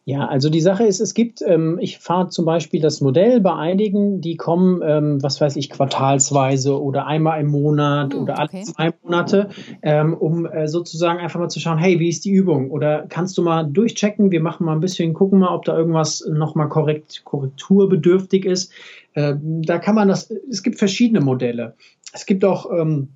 Ja, 0.04 0.26
also 0.26 0.48
die 0.48 0.62
Sache 0.62 0.84
ist, 0.84 1.00
es 1.00 1.12
gibt, 1.12 1.42
ähm, 1.42 1.78
ich 1.82 1.98
fahre 1.98 2.30
zum 2.30 2.46
Beispiel 2.46 2.80
das 2.80 3.02
Modell 3.02 3.40
bei 3.42 3.54
einigen, 3.54 4.22
die 4.22 4.36
kommen, 4.36 4.80
ähm, 4.82 5.22
was 5.22 5.38
weiß 5.38 5.56
ich, 5.56 5.68
quartalsweise 5.68 6.80
oder 6.80 7.06
einmal 7.06 7.40
im 7.40 7.48
Monat 7.48 8.14
hm, 8.14 8.22
oder 8.22 8.38
alle 8.38 8.48
okay. 8.48 8.62
zwei 8.64 8.90
Monate, 9.02 9.50
ähm, 9.82 10.14
um 10.14 10.46
äh, 10.46 10.66
sozusagen 10.66 11.18
einfach 11.18 11.38
mal 11.38 11.50
zu 11.50 11.60
schauen, 11.60 11.76
hey, 11.76 12.00
wie 12.00 12.08
ist 12.08 12.24
die 12.24 12.30
Übung? 12.30 12.70
Oder 12.70 13.04
kannst 13.08 13.36
du 13.36 13.42
mal 13.42 13.64
durchchecken, 13.64 14.30
wir 14.30 14.40
machen 14.40 14.64
mal 14.64 14.72
ein 14.72 14.80
bisschen, 14.80 15.12
gucken 15.12 15.40
mal, 15.40 15.54
ob 15.54 15.66
da 15.66 15.76
irgendwas 15.76 16.24
nochmal 16.26 16.70
korrekt, 16.70 17.20
korrekturbedürftig 17.24 18.46
ist. 18.46 18.72
Ähm, 19.14 19.60
da 19.62 19.78
kann 19.78 19.94
man 19.94 20.08
das, 20.08 20.30
es 20.50 20.62
gibt 20.62 20.78
verschiedene 20.78 21.20
Modelle. 21.20 21.74
Es 22.14 22.24
gibt 22.24 22.46
auch, 22.46 22.70
ähm, 22.72 23.08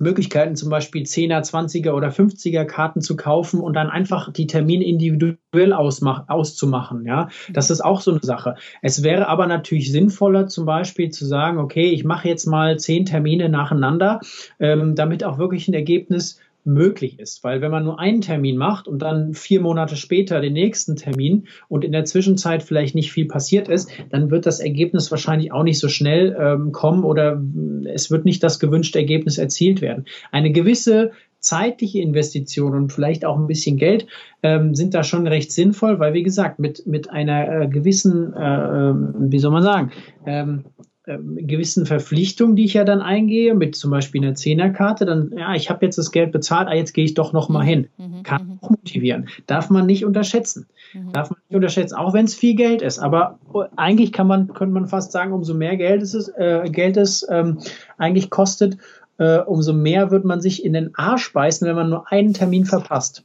Möglichkeiten, 0.00 0.56
zum 0.56 0.70
Beispiel 0.70 1.02
10er, 1.02 1.42
20er 1.42 1.92
oder 1.92 2.08
50er 2.08 2.64
Karten 2.64 3.02
zu 3.02 3.16
kaufen 3.16 3.60
und 3.60 3.74
dann 3.74 3.88
einfach 3.88 4.32
die 4.32 4.46
Termine 4.46 4.84
individuell 4.84 5.72
auszumachen. 5.72 7.04
Ja, 7.04 7.28
das 7.52 7.70
ist 7.70 7.82
auch 7.82 8.00
so 8.00 8.10
eine 8.10 8.20
Sache. 8.22 8.56
Es 8.82 9.02
wäre 9.02 9.28
aber 9.28 9.46
natürlich 9.46 9.92
sinnvoller, 9.92 10.46
zum 10.46 10.64
Beispiel 10.64 11.10
zu 11.10 11.26
sagen, 11.26 11.58
okay, 11.58 11.90
ich 11.90 12.04
mache 12.04 12.28
jetzt 12.28 12.46
mal 12.46 12.78
zehn 12.78 13.04
Termine 13.04 13.48
nacheinander, 13.48 14.20
ähm, 14.58 14.94
damit 14.94 15.22
auch 15.22 15.38
wirklich 15.38 15.68
ein 15.68 15.74
Ergebnis 15.74 16.40
möglich 16.72 17.18
ist. 17.18 17.44
Weil 17.44 17.60
wenn 17.60 17.70
man 17.70 17.84
nur 17.84 17.98
einen 17.98 18.20
Termin 18.20 18.56
macht 18.56 18.88
und 18.88 19.00
dann 19.00 19.34
vier 19.34 19.60
Monate 19.60 19.96
später 19.96 20.40
den 20.40 20.52
nächsten 20.52 20.96
Termin 20.96 21.46
und 21.68 21.84
in 21.84 21.92
der 21.92 22.04
Zwischenzeit 22.04 22.62
vielleicht 22.62 22.94
nicht 22.94 23.12
viel 23.12 23.26
passiert 23.26 23.68
ist, 23.68 23.90
dann 24.10 24.30
wird 24.30 24.46
das 24.46 24.60
Ergebnis 24.60 25.10
wahrscheinlich 25.10 25.52
auch 25.52 25.62
nicht 25.62 25.78
so 25.78 25.88
schnell 25.88 26.36
ähm, 26.38 26.72
kommen 26.72 27.04
oder 27.04 27.42
es 27.92 28.10
wird 28.10 28.24
nicht 28.24 28.42
das 28.42 28.58
gewünschte 28.58 28.98
Ergebnis 28.98 29.38
erzielt 29.38 29.80
werden. 29.80 30.06
Eine 30.30 30.52
gewisse 30.52 31.12
zeitliche 31.40 32.00
Investition 32.00 32.74
und 32.74 32.92
vielleicht 32.92 33.24
auch 33.24 33.38
ein 33.38 33.46
bisschen 33.46 33.76
Geld 33.76 34.06
ähm, 34.42 34.74
sind 34.74 34.94
da 34.94 35.02
schon 35.02 35.26
recht 35.26 35.50
sinnvoll, 35.52 35.98
weil 35.98 36.12
wie 36.12 36.22
gesagt, 36.22 36.58
mit, 36.58 36.86
mit 36.86 37.10
einer 37.10 37.62
äh, 37.62 37.68
gewissen, 37.68 38.34
äh, 38.34 38.90
ähm, 38.90 39.14
wie 39.16 39.38
soll 39.38 39.50
man 39.50 39.62
sagen, 39.62 39.90
ähm, 40.26 40.64
gewissen 41.18 41.86
Verpflichtungen, 41.86 42.56
die 42.56 42.64
ich 42.64 42.74
ja 42.74 42.84
dann 42.84 43.00
eingehe, 43.00 43.54
mit 43.54 43.76
zum 43.76 43.90
Beispiel 43.90 44.22
einer 44.22 44.34
Zehnerkarte, 44.34 45.04
dann, 45.04 45.32
ja, 45.36 45.54
ich 45.54 45.70
habe 45.70 45.84
jetzt 45.84 45.98
das 45.98 46.12
Geld 46.12 46.32
bezahlt, 46.32 46.68
ah, 46.68 46.74
jetzt 46.74 46.92
gehe 46.92 47.04
ich 47.04 47.14
doch 47.14 47.32
noch 47.32 47.48
mal 47.48 47.62
mhm. 47.62 47.68
hin. 47.68 47.88
Mhm. 47.98 48.22
Kann 48.22 48.46
mhm. 48.46 48.58
auch 48.60 48.70
motivieren. 48.70 49.28
Darf 49.46 49.70
man 49.70 49.86
nicht 49.86 50.04
unterschätzen. 50.04 50.66
Mhm. 50.94 51.12
Darf 51.12 51.30
man 51.30 51.38
nicht 51.48 51.56
unterschätzen, 51.56 51.94
auch 51.94 52.12
wenn 52.12 52.26
es 52.26 52.34
viel 52.34 52.54
Geld 52.54 52.82
ist. 52.82 52.98
Aber 52.98 53.38
eigentlich 53.76 54.12
kann 54.12 54.26
man, 54.26 54.48
könnte 54.48 54.74
man 54.74 54.86
fast 54.86 55.12
sagen, 55.12 55.32
umso 55.32 55.54
mehr 55.54 55.76
Geld 55.76 56.02
es, 56.02 56.28
äh, 56.36 56.68
Geld 56.70 56.96
es 56.96 57.26
ähm, 57.30 57.58
eigentlich 57.98 58.30
kostet, 58.30 58.76
äh, 59.18 59.38
umso 59.38 59.72
mehr 59.72 60.10
wird 60.10 60.24
man 60.24 60.40
sich 60.40 60.64
in 60.64 60.72
den 60.72 60.94
Arsch 60.94 61.32
beißen, 61.32 61.66
wenn 61.66 61.76
man 61.76 61.90
nur 61.90 62.10
einen 62.10 62.34
Termin 62.34 62.64
verpasst. 62.64 63.24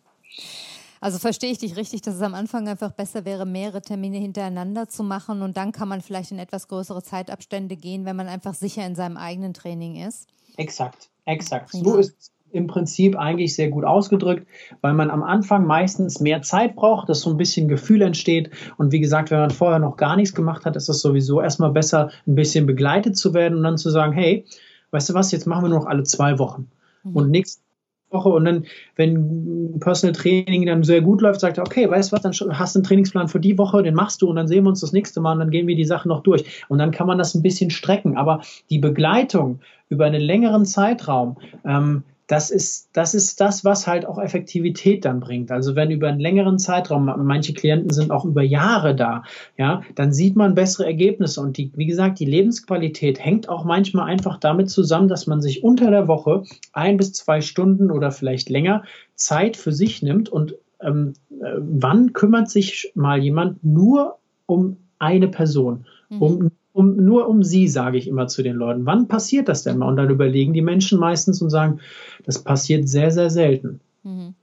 Also 1.06 1.20
verstehe 1.20 1.52
ich 1.52 1.60
dich 1.60 1.78
richtig, 1.78 2.02
dass 2.02 2.16
es 2.16 2.22
am 2.24 2.34
Anfang 2.34 2.68
einfach 2.68 2.90
besser 2.90 3.26
wäre, 3.26 3.46
mehrere 3.46 3.80
Termine 3.80 4.18
hintereinander 4.18 4.88
zu 4.88 5.04
machen 5.04 5.44
und 5.44 5.56
dann 5.56 5.72
kann 5.72 5.88
man 5.88 6.02
vielleicht 6.02 6.32
in 6.32 6.40
etwas 6.40 6.68
größere 6.68 7.04
Zeitabstände 7.04 7.76
gehen, 7.76 8.06
wenn 8.06 8.16
man 8.16 8.28
einfach 8.28 8.56
sicher 8.56 8.84
in 8.88 8.96
seinem 8.96 9.16
eigenen 9.16 9.54
Training 9.54 9.98
ist. 9.98 10.28
Exakt, 10.58 11.12
exakt. 11.26 11.70
Prima. 11.70 11.84
So 11.84 11.98
ist 11.98 12.16
es 12.20 12.32
im 12.50 12.66
Prinzip 12.66 13.16
eigentlich 13.18 13.56
sehr 13.56 13.70
gut 13.70 13.86
ausgedrückt, 13.86 14.48
weil 14.82 14.96
man 14.96 15.12
am 15.12 15.22
Anfang 15.22 15.68
meistens 15.68 16.22
mehr 16.22 16.42
Zeit 16.42 16.76
braucht, 16.76 17.08
dass 17.08 17.22
so 17.22 17.30
ein 17.30 17.38
bisschen 17.38 17.68
Gefühl 17.68 18.02
entsteht. 18.02 18.50
Und 18.78 18.92
wie 18.92 19.00
gesagt, 19.00 19.30
wenn 19.30 19.38
man 19.38 19.52
vorher 19.52 19.78
noch 19.78 19.98
gar 19.98 20.16
nichts 20.16 20.34
gemacht 20.34 20.66
hat, 20.66 20.76
ist 20.76 20.90
es 20.90 21.02
sowieso 21.02 21.40
erstmal 21.40 21.70
besser, 21.70 22.10
ein 22.26 22.34
bisschen 22.34 22.66
begleitet 22.66 23.16
zu 23.16 23.36
werden 23.36 23.60
und 23.60 23.64
dann 23.64 23.78
zu 23.78 23.92
sagen, 23.92 24.14
hey, 24.14 24.44
weißt 24.90 25.10
du 25.10 25.14
was, 25.14 25.32
jetzt 25.32 25.46
machen 25.46 25.66
wir 25.66 25.70
nur 25.70 25.82
noch 25.82 25.86
alle 25.86 26.02
zwei 26.02 26.40
Wochen. 26.40 26.72
Mhm. 27.04 27.16
Und 27.16 27.30
nächsten 27.30 27.65
Woche 28.12 28.30
und 28.30 28.46
dann, 28.46 28.66
wenn 28.96 29.80
Personal 29.80 30.14
Training 30.14 30.66
dann 30.66 30.84
sehr 30.84 31.02
gut 31.02 31.22
läuft, 31.22 31.42
sagt 31.42 31.58
er, 31.58 31.66
okay, 31.66 31.90
weißt 31.90 32.12
du 32.12 32.16
was, 32.16 32.22
dann 32.22 32.58
hast 32.58 32.76
du 32.76 32.80
einen 32.80 32.86
Trainingsplan 32.86 33.28
für 33.28 33.40
die 33.40 33.58
Woche, 33.58 33.84
den 33.84 33.96
machst 33.96 34.22
du 34.22 34.30
und 34.30 34.36
dann 34.36 34.48
sehen 34.48 34.64
wir 34.64 34.70
uns 34.70 34.82
das 34.82 34.94
nächste 34.94 35.22
Mal 35.22 35.34
und 35.34 35.40
dann 35.40 35.52
gehen 35.52 35.68
wir 35.68 35.76
die 35.76 35.86
Sachen 35.86 36.10
noch 36.10 36.24
durch. 36.24 36.46
Und 36.70 36.78
dann 36.78 36.92
kann 36.92 37.08
man 37.08 37.18
das 37.18 37.36
ein 37.36 37.42
bisschen 37.42 37.70
strecken. 37.70 38.18
Aber 38.18 38.42
die 38.70 38.80
Begleitung 38.80 39.60
über 39.90 40.06
einen 40.06 40.22
längeren 40.22 40.66
Zeitraum, 40.66 41.38
ähm, 41.66 42.04
das 42.28 42.50
ist, 42.50 42.90
das 42.94 43.14
ist 43.14 43.40
das, 43.40 43.64
was 43.64 43.86
halt 43.86 44.06
auch 44.06 44.18
Effektivität 44.18 45.06
dann 45.06 45.20
bringt. 45.20 45.52
Also 45.52 45.76
wenn 45.76 45.92
über 45.92 46.08
einen 46.08 46.20
längeren 46.20 46.58
Zeitraum, 46.58 47.06
manche 47.06 47.54
Klienten 47.54 47.92
sind 47.92 48.12
auch 48.12 48.26
über 48.26 48.42
Jahre 48.42 48.96
da, 48.96 49.24
ja, 49.58 49.84
dann 49.94 50.12
sieht 50.12 50.36
man 50.36 50.56
bessere 50.56 50.86
Ergebnisse. 50.86 51.42
Und 51.42 51.58
die, 51.58 51.72
wie 51.76 51.86
gesagt, 51.86 52.20
die 52.20 52.26
Lebensqualität 52.26 53.24
hängt 53.24 53.48
auch 53.48 53.64
manchmal 53.64 54.06
einfach 54.06 54.40
damit 54.40 54.70
zusammen, 54.70 55.08
dass 55.08 55.28
man 55.28 55.42
sich 55.42 55.64
unter 55.64 55.92
der 55.92 56.08
Woche 56.08 56.44
ein 56.74 56.98
bis 56.98 57.14
zwei 57.14 57.42
Stunden 57.42 57.92
oder 57.92 58.12
vielleicht 58.12 58.50
länger 58.50 58.84
Zeit 59.14 59.56
für 59.56 59.72
sich 59.72 60.02
nimmt. 60.02 60.30
Und 60.30 60.56
ähm, 60.82 61.14
äh, 61.30 61.52
wann 61.58 62.14
kümmert 62.14 62.50
sich 62.50 62.92
mal 62.96 63.20
jemand 63.20 63.64
nur 63.64 64.18
um 64.48 64.78
eine 64.98 65.28
Person, 65.28 65.86
mhm. 66.10 66.22
um 66.22 66.52
um, 66.76 66.98
nur 66.98 67.30
um 67.30 67.42
sie, 67.42 67.70
sage 67.70 67.98
ich 67.98 68.06
immer 68.06 68.28
zu 68.28 68.44
den 68.44 68.58
Leuten. 68.58 68.86
Wann 68.86 69.08
passiert 69.08 69.48
das 69.48 69.64
denn 69.64 69.78
mal? 69.78 69.88
Und 69.88 69.96
dann 69.96 70.10
überlegen 70.10 70.52
die 70.52 70.62
Menschen 70.62 71.00
meistens 71.00 71.42
und 71.42 71.50
sagen, 71.50 71.80
das 72.26 72.44
passiert 72.44 72.90
sehr, 72.90 73.12
sehr 73.12 73.30
selten. 73.30 73.80
Mhm. 74.04 74.36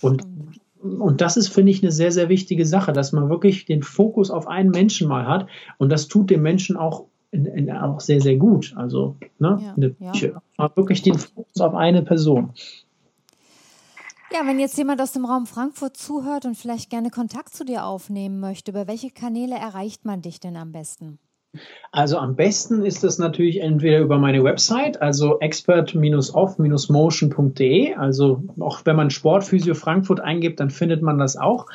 Und, 0.00 0.24
und 0.80 1.20
das 1.20 1.36
ist, 1.36 1.48
finde 1.48 1.72
ich, 1.72 1.82
eine 1.82 1.90
sehr, 1.90 2.12
sehr 2.12 2.28
wichtige 2.28 2.64
Sache, 2.66 2.92
dass 2.92 3.10
man 3.10 3.28
wirklich 3.28 3.64
den 3.64 3.82
Fokus 3.82 4.30
auf 4.30 4.46
einen 4.46 4.70
Menschen 4.70 5.08
mal 5.08 5.26
hat. 5.26 5.48
Und 5.78 5.90
das 5.90 6.06
tut 6.06 6.30
dem 6.30 6.42
Menschen 6.42 6.76
auch, 6.76 7.06
in, 7.32 7.46
in, 7.46 7.68
auch 7.72 7.98
sehr, 7.98 8.20
sehr 8.20 8.36
gut. 8.36 8.74
Also 8.76 9.16
ne, 9.40 9.74
ja, 9.98 10.12
ja. 10.12 10.76
wirklich 10.76 11.02
den 11.02 11.18
Fokus 11.18 11.60
auf 11.60 11.74
eine 11.74 12.02
Person. 12.02 12.52
Ja, 14.32 14.46
wenn 14.46 14.60
jetzt 14.60 14.78
jemand 14.78 15.00
aus 15.00 15.10
dem 15.10 15.24
Raum 15.24 15.46
Frankfurt 15.46 15.96
zuhört 15.96 16.44
und 16.44 16.56
vielleicht 16.56 16.90
gerne 16.90 17.10
Kontakt 17.10 17.54
zu 17.54 17.64
dir 17.64 17.84
aufnehmen 17.86 18.38
möchte, 18.38 18.70
über 18.70 18.86
welche 18.86 19.10
Kanäle 19.10 19.56
erreicht 19.56 20.04
man 20.04 20.22
dich 20.22 20.38
denn 20.38 20.56
am 20.56 20.70
besten? 20.70 21.18
Also 21.90 22.16
am 22.16 22.36
besten 22.36 22.86
ist 22.86 23.04
es 23.04 23.18
natürlich 23.18 23.60
entweder 23.60 23.98
über 23.98 24.16
meine 24.16 24.42
Website, 24.42 25.02
also 25.02 25.38
expert-off-motion.de. 25.40 27.94
Also 27.94 28.42
auch 28.60 28.80
wenn 28.86 28.96
man 28.96 29.10
Sportphysio 29.10 29.74
Frankfurt 29.74 30.20
eingibt, 30.20 30.60
dann 30.60 30.70
findet 30.70 31.02
man 31.02 31.18
das 31.18 31.36
auch. 31.36 31.66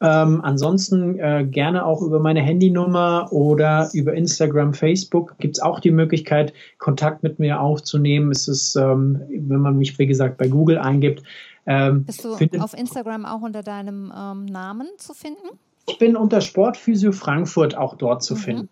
Ähm, 0.00 0.40
ansonsten 0.42 1.18
äh, 1.18 1.44
gerne 1.44 1.84
auch 1.84 2.00
über 2.00 2.20
meine 2.20 2.40
Handynummer 2.40 3.30
oder 3.32 3.90
über 3.92 4.14
Instagram, 4.14 4.72
Facebook 4.72 5.36
gibt 5.38 5.58
es 5.58 5.62
auch 5.62 5.80
die 5.80 5.90
Möglichkeit, 5.90 6.54
Kontakt 6.78 7.22
mit 7.22 7.38
mir 7.38 7.60
aufzunehmen. 7.60 8.30
Es 8.30 8.48
ist, 8.48 8.76
ähm, 8.76 9.20
wenn 9.28 9.60
man 9.60 9.76
mich, 9.76 9.98
wie 9.98 10.06
gesagt, 10.06 10.38
bei 10.38 10.48
Google 10.48 10.78
eingibt. 10.78 11.22
Ähm, 11.66 12.04
Bist 12.04 12.24
du 12.24 12.34
auf 12.60 12.72
Instagram 12.72 13.26
auch 13.26 13.42
unter 13.42 13.62
deinem 13.62 14.10
ähm, 14.16 14.46
Namen 14.46 14.88
zu 14.96 15.12
finden? 15.12 15.58
Ich 15.86 15.98
bin 15.98 16.16
unter 16.16 16.40
Sportphysio 16.40 17.12
Frankfurt 17.12 17.76
auch 17.76 17.96
dort 17.96 18.22
zu 18.22 18.32
mhm. 18.34 18.38
finden. 18.38 18.68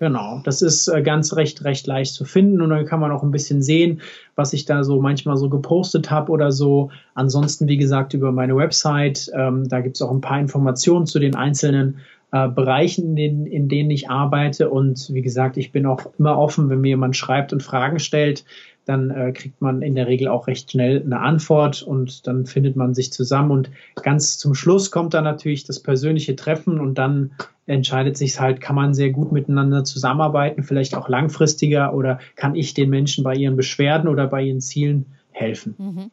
Genau, 0.00 0.40
das 0.44 0.62
ist 0.62 0.88
äh, 0.88 1.02
ganz 1.02 1.36
recht, 1.36 1.62
recht 1.62 1.86
leicht 1.86 2.14
zu 2.14 2.24
finden 2.24 2.62
und 2.62 2.70
dann 2.70 2.86
kann 2.86 3.00
man 3.00 3.12
auch 3.12 3.22
ein 3.22 3.30
bisschen 3.30 3.62
sehen, 3.62 4.00
was 4.34 4.54
ich 4.54 4.64
da 4.64 4.82
so 4.82 4.98
manchmal 4.98 5.36
so 5.36 5.50
gepostet 5.50 6.10
habe 6.10 6.32
oder 6.32 6.52
so. 6.52 6.90
Ansonsten, 7.14 7.68
wie 7.68 7.76
gesagt, 7.76 8.14
über 8.14 8.32
meine 8.32 8.56
Website, 8.56 9.30
ähm, 9.36 9.68
da 9.68 9.80
gibt 9.82 9.96
es 9.96 10.02
auch 10.02 10.10
ein 10.10 10.22
paar 10.22 10.40
Informationen 10.40 11.04
zu 11.04 11.18
den 11.18 11.34
einzelnen 11.34 11.98
äh, 12.32 12.48
Bereichen, 12.48 13.08
in 13.08 13.16
denen, 13.16 13.46
in 13.46 13.68
denen 13.68 13.90
ich 13.90 14.08
arbeite. 14.08 14.70
Und 14.70 15.10
wie 15.12 15.20
gesagt, 15.20 15.58
ich 15.58 15.70
bin 15.70 15.84
auch 15.84 16.10
immer 16.18 16.38
offen, 16.38 16.70
wenn 16.70 16.80
mir 16.80 16.88
jemand 16.88 17.14
schreibt 17.14 17.52
und 17.52 17.62
Fragen 17.62 17.98
stellt, 17.98 18.46
dann 18.86 19.10
äh, 19.10 19.32
kriegt 19.32 19.60
man 19.60 19.82
in 19.82 19.94
der 19.94 20.06
Regel 20.06 20.28
auch 20.28 20.46
recht 20.46 20.70
schnell 20.70 21.02
eine 21.02 21.20
Antwort 21.20 21.82
und 21.82 22.26
dann 22.26 22.46
findet 22.46 22.74
man 22.74 22.94
sich 22.94 23.12
zusammen. 23.12 23.50
Und 23.50 23.70
ganz 24.02 24.38
zum 24.38 24.54
Schluss 24.54 24.90
kommt 24.90 25.12
dann 25.12 25.24
natürlich 25.24 25.64
das 25.64 25.80
persönliche 25.80 26.36
Treffen 26.36 26.80
und 26.80 26.96
dann 26.96 27.32
entscheidet 27.70 28.16
sich 28.16 28.38
halt, 28.40 28.60
kann 28.60 28.76
man 28.76 28.94
sehr 28.94 29.10
gut 29.10 29.32
miteinander 29.32 29.84
zusammenarbeiten, 29.84 30.62
vielleicht 30.62 30.94
auch 30.94 31.08
langfristiger 31.08 31.94
oder 31.94 32.18
kann 32.36 32.54
ich 32.54 32.74
den 32.74 32.90
Menschen 32.90 33.24
bei 33.24 33.34
ihren 33.34 33.56
Beschwerden 33.56 34.08
oder 34.08 34.26
bei 34.26 34.42
ihren 34.42 34.60
Zielen 34.60 35.06
helfen. 35.30 35.74
Mhm. 35.78 36.10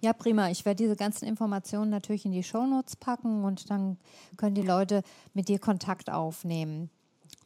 Ja, 0.00 0.12
prima. 0.12 0.50
Ich 0.50 0.64
werde 0.64 0.82
diese 0.82 0.96
ganzen 0.96 1.26
Informationen 1.26 1.90
natürlich 1.90 2.24
in 2.24 2.32
die 2.32 2.42
Shownotes 2.42 2.96
packen 2.96 3.44
und 3.44 3.70
dann 3.70 3.96
können 4.36 4.54
die 4.54 4.62
Leute 4.62 5.02
mit 5.34 5.48
dir 5.48 5.58
Kontakt 5.58 6.10
aufnehmen. 6.10 6.90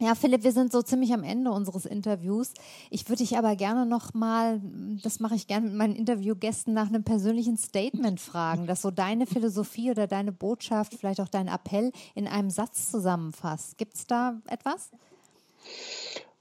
Ja, 0.02 0.16
Philipp, 0.16 0.42
wir 0.42 0.50
sind 0.50 0.72
so 0.72 0.82
ziemlich 0.82 1.12
am 1.12 1.22
Ende 1.22 1.52
unseres 1.52 1.86
Interviews. 1.86 2.54
Ich 2.90 3.08
würde 3.08 3.22
dich 3.22 3.38
aber 3.38 3.54
gerne 3.54 3.86
noch 3.86 4.14
mal, 4.14 4.60
das 5.00 5.20
mache 5.20 5.36
ich 5.36 5.46
gerne 5.46 5.68
mit 5.68 5.76
meinen 5.76 5.94
Interviewgästen, 5.94 6.74
nach 6.74 6.88
einem 6.88 7.04
persönlichen 7.04 7.56
Statement 7.56 8.18
fragen, 8.18 8.66
das 8.66 8.82
so 8.82 8.90
deine 8.90 9.26
Philosophie 9.26 9.92
oder 9.92 10.08
deine 10.08 10.32
Botschaft, 10.32 10.94
vielleicht 10.94 11.20
auch 11.20 11.28
dein 11.28 11.46
Appell 11.46 11.92
in 12.16 12.26
einem 12.26 12.50
Satz 12.50 12.90
zusammenfasst. 12.90 13.78
Gibt 13.78 13.94
es 13.94 14.08
da 14.08 14.40
etwas? 14.48 14.90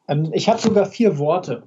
Ähm, 0.07 0.31
ich 0.33 0.49
habe 0.49 0.59
sogar 0.59 0.87
vier 0.87 1.19
Worte 1.19 1.61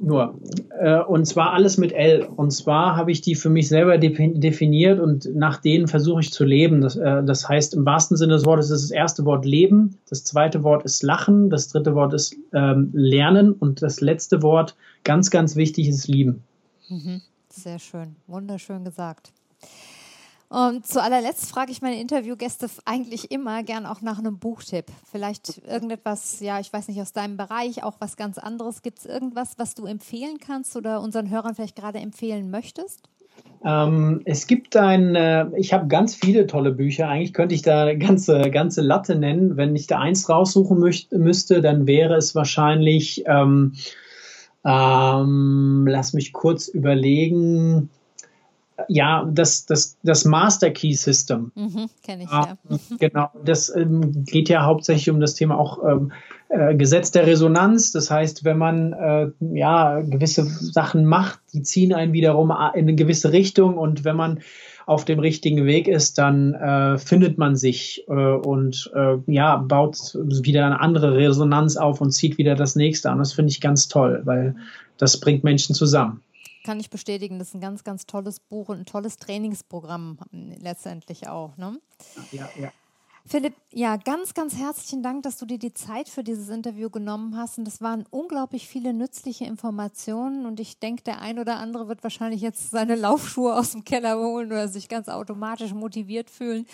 nur. 0.00 0.38
Äh, 0.78 1.00
und 1.00 1.26
zwar 1.26 1.52
alles 1.52 1.76
mit 1.78 1.92
L. 1.92 2.24
Und 2.24 2.50
zwar 2.50 2.96
habe 2.96 3.12
ich 3.12 3.20
die 3.20 3.34
für 3.34 3.50
mich 3.50 3.68
selber 3.68 3.98
definiert 3.98 4.98
und 4.98 5.28
nach 5.34 5.58
denen 5.58 5.88
versuche 5.88 6.20
ich 6.20 6.32
zu 6.32 6.44
leben. 6.44 6.80
Das, 6.80 6.96
äh, 6.96 7.22
das 7.22 7.48
heißt, 7.48 7.74
im 7.74 7.84
wahrsten 7.84 8.16
Sinne 8.16 8.34
des 8.34 8.46
Wortes 8.46 8.70
ist 8.70 8.84
das 8.84 8.90
erste 8.90 9.24
Wort 9.24 9.44
Leben, 9.44 9.98
das 10.08 10.24
zweite 10.24 10.62
Wort 10.62 10.84
ist 10.84 11.02
Lachen, 11.02 11.50
das 11.50 11.68
dritte 11.68 11.94
Wort 11.94 12.14
ist 12.14 12.34
ähm, 12.52 12.90
Lernen 12.92 13.52
und 13.52 13.82
das 13.82 14.00
letzte 14.00 14.42
Wort, 14.42 14.76
ganz, 15.04 15.30
ganz 15.30 15.56
wichtig, 15.56 15.88
ist 15.88 16.08
Lieben. 16.08 16.42
Mhm. 16.88 17.20
Sehr 17.48 17.78
schön, 17.78 18.16
wunderschön 18.26 18.84
gesagt. 18.84 19.32
Und 20.50 20.84
zu 20.84 21.00
allerletzt 21.00 21.48
frage 21.48 21.70
ich 21.70 21.80
meine 21.80 22.00
Interviewgäste 22.00 22.66
eigentlich 22.84 23.30
immer 23.30 23.62
gern 23.62 23.86
auch 23.86 24.02
nach 24.02 24.18
einem 24.18 24.40
Buchtipp. 24.40 24.86
Vielleicht 25.08 25.62
irgendetwas, 25.64 26.40
ja, 26.40 26.58
ich 26.58 26.72
weiß 26.72 26.88
nicht, 26.88 27.00
aus 27.00 27.12
deinem 27.12 27.36
Bereich, 27.36 27.84
auch 27.84 27.94
was 28.00 28.16
ganz 28.16 28.36
anderes. 28.36 28.82
Gibt 28.82 28.98
es 28.98 29.06
irgendwas, 29.06 29.52
was 29.58 29.74
du 29.76 29.86
empfehlen 29.86 30.38
kannst 30.44 30.76
oder 30.76 31.02
unseren 31.02 31.30
Hörern 31.30 31.54
vielleicht 31.54 31.76
gerade 31.76 32.00
empfehlen 32.00 32.50
möchtest? 32.50 33.08
Ähm, 33.64 34.22
es 34.24 34.48
gibt 34.48 34.76
ein, 34.76 35.14
äh, 35.14 35.46
ich 35.56 35.72
habe 35.72 35.86
ganz 35.86 36.16
viele 36.16 36.48
tolle 36.48 36.72
Bücher. 36.72 37.08
Eigentlich 37.08 37.32
könnte 37.32 37.54
ich 37.54 37.62
da 37.62 37.82
eine 37.82 37.96
ganze, 37.96 38.50
ganze 38.50 38.80
Latte 38.80 39.14
nennen. 39.14 39.56
Wenn 39.56 39.76
ich 39.76 39.86
da 39.86 40.00
eins 40.00 40.28
raussuchen 40.28 40.80
möcht, 40.80 41.12
müsste, 41.12 41.60
dann 41.60 41.86
wäre 41.86 42.16
es 42.16 42.34
wahrscheinlich, 42.34 43.22
ähm, 43.28 43.74
ähm, 44.64 45.86
lass 45.88 46.12
mich 46.12 46.32
kurz 46.32 46.66
überlegen, 46.66 47.88
ja, 48.88 49.28
das, 49.30 49.66
das, 49.66 49.96
das 50.02 50.24
Master 50.24 50.70
Key 50.70 50.92
System. 50.92 51.52
Mhm, 51.54 51.88
Kenne 52.02 52.24
ich, 52.24 52.30
ja. 52.30 52.56
Genau, 52.98 53.30
das 53.44 53.74
ähm, 53.74 54.24
geht 54.24 54.48
ja 54.48 54.64
hauptsächlich 54.64 55.10
um 55.10 55.20
das 55.20 55.34
Thema 55.34 55.58
auch 55.58 55.78
ähm, 55.84 56.12
äh, 56.48 56.74
Gesetz 56.74 57.10
der 57.10 57.26
Resonanz. 57.26 57.92
Das 57.92 58.10
heißt, 58.10 58.44
wenn 58.44 58.58
man 58.58 58.92
äh, 58.92 59.30
ja 59.54 60.00
gewisse 60.00 60.44
Sachen 60.44 61.04
macht, 61.04 61.40
die 61.52 61.62
ziehen 61.62 61.92
einen 61.92 62.12
wiederum 62.12 62.50
in 62.50 62.56
eine 62.56 62.94
gewisse 62.94 63.32
Richtung 63.32 63.78
und 63.78 64.04
wenn 64.04 64.16
man 64.16 64.40
auf 64.86 65.04
dem 65.04 65.20
richtigen 65.20 65.66
Weg 65.66 65.86
ist, 65.86 66.18
dann 66.18 66.54
äh, 66.54 66.98
findet 66.98 67.38
man 67.38 67.54
sich 67.54 68.04
äh, 68.08 68.12
und 68.12 68.90
äh, 68.94 69.18
ja, 69.26 69.56
baut 69.56 69.96
wieder 70.14 70.66
eine 70.66 70.80
andere 70.80 71.14
Resonanz 71.14 71.76
auf 71.76 72.00
und 72.00 72.10
zieht 72.10 72.38
wieder 72.38 72.56
das 72.56 72.74
nächste 72.74 73.10
an. 73.10 73.18
Das 73.18 73.32
finde 73.32 73.50
ich 73.50 73.60
ganz 73.60 73.86
toll, 73.86 74.22
weil 74.24 74.56
das 74.98 75.20
bringt 75.20 75.44
Menschen 75.44 75.74
zusammen 75.74 76.22
kann 76.64 76.80
ich 76.80 76.90
bestätigen, 76.90 77.38
das 77.38 77.48
ist 77.48 77.54
ein 77.54 77.60
ganz, 77.60 77.84
ganz 77.84 78.06
tolles 78.06 78.40
Buch 78.40 78.68
und 78.68 78.78
ein 78.80 78.86
tolles 78.86 79.16
Trainingsprogramm 79.16 80.18
letztendlich 80.32 81.28
auch. 81.28 81.56
Ne? 81.56 81.80
Ja, 82.32 82.48
ja. 82.58 82.72
Philipp, 83.26 83.54
ja, 83.70 83.96
ganz, 83.96 84.34
ganz 84.34 84.56
herzlichen 84.56 85.02
Dank, 85.02 85.22
dass 85.22 85.36
du 85.36 85.46
dir 85.46 85.58
die 85.58 85.74
Zeit 85.74 86.08
für 86.08 86.24
dieses 86.24 86.48
Interview 86.48 86.90
genommen 86.90 87.36
hast. 87.36 87.58
Und 87.58 87.64
das 87.66 87.80
waren 87.80 88.04
unglaublich 88.10 88.66
viele 88.66 88.92
nützliche 88.92 89.44
Informationen. 89.44 90.46
Und 90.46 90.58
ich 90.58 90.78
denke, 90.78 91.04
der 91.04 91.20
ein 91.20 91.38
oder 91.38 91.58
andere 91.58 91.86
wird 91.86 92.02
wahrscheinlich 92.02 92.40
jetzt 92.40 92.70
seine 92.70 92.96
Laufschuhe 92.96 93.54
aus 93.54 93.72
dem 93.72 93.84
Keller 93.84 94.18
holen 94.18 94.48
oder 94.48 94.68
sich 94.68 94.88
ganz 94.88 95.08
automatisch 95.08 95.74
motiviert 95.74 96.30
fühlen. 96.30 96.66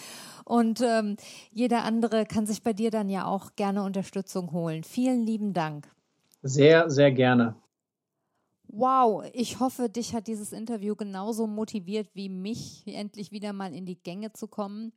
Und 0.45 0.81
ähm, 0.81 1.17
jeder 1.53 1.83
andere 1.85 2.25
kann 2.25 2.47
sich 2.47 2.63
bei 2.63 2.73
dir 2.73 2.91
dann 2.91 3.09
ja 3.09 3.27
auch 3.27 3.57
gerne 3.57 3.83
Unterstützung 3.83 4.53
holen. 4.53 4.85
Vielen 4.85 5.27
lieben 5.27 5.53
Dank. 5.53 5.89
Sehr, 6.43 6.89
sehr 6.89 7.11
gerne. 7.11 7.57
Wow, 8.79 9.25
ich 9.33 9.59
hoffe, 9.59 9.89
dich 9.89 10.15
hat 10.15 10.27
dieses 10.27 10.53
Interview 10.53 10.95
genauso 10.97 11.47
motiviert 11.47 12.11
wie 12.13 12.29
mich, 12.29 12.83
endlich 12.87 13.33
wieder 13.33 13.55
mal 13.55 13.73
in 13.73 13.87
die 13.87 13.97
Gänge 14.03 14.35
zu 14.35 14.49
kommen. 14.49 14.93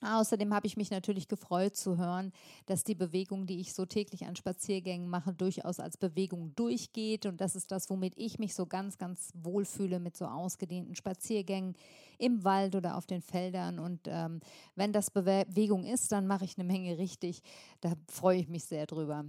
Außerdem 0.00 0.54
habe 0.54 0.66
ich 0.68 0.76
mich 0.76 0.90
natürlich 0.92 1.26
gefreut 1.26 1.74
zu 1.74 1.96
hören, 1.98 2.32
dass 2.66 2.84
die 2.84 2.94
Bewegung, 2.94 3.46
die 3.46 3.58
ich 3.60 3.74
so 3.74 3.84
täglich 3.86 4.26
an 4.26 4.36
Spaziergängen 4.36 5.08
mache, 5.08 5.34
durchaus 5.34 5.80
als 5.80 5.96
Bewegung 5.96 6.54
durchgeht. 6.54 7.26
Und 7.26 7.40
das 7.40 7.56
ist 7.56 7.72
das, 7.72 7.90
womit 7.90 8.14
ich 8.16 8.38
mich 8.38 8.54
so 8.54 8.66
ganz, 8.66 8.98
ganz 8.98 9.32
wohl 9.34 9.64
fühle 9.64 9.98
mit 9.98 10.16
so 10.16 10.26
ausgedehnten 10.26 10.94
Spaziergängen 10.94 11.74
im 12.18 12.44
Wald 12.44 12.76
oder 12.76 12.96
auf 12.96 13.06
den 13.06 13.22
Feldern. 13.22 13.80
Und 13.80 14.02
ähm, 14.06 14.40
wenn 14.76 14.92
das 14.92 15.10
Bewegung 15.10 15.84
ist, 15.84 16.12
dann 16.12 16.28
mache 16.28 16.44
ich 16.44 16.58
eine 16.58 16.66
Menge 16.66 16.98
richtig. 16.98 17.42
Da 17.80 17.94
freue 18.08 18.38
ich 18.38 18.48
mich 18.48 18.66
sehr 18.66 18.86
drüber. 18.86 19.24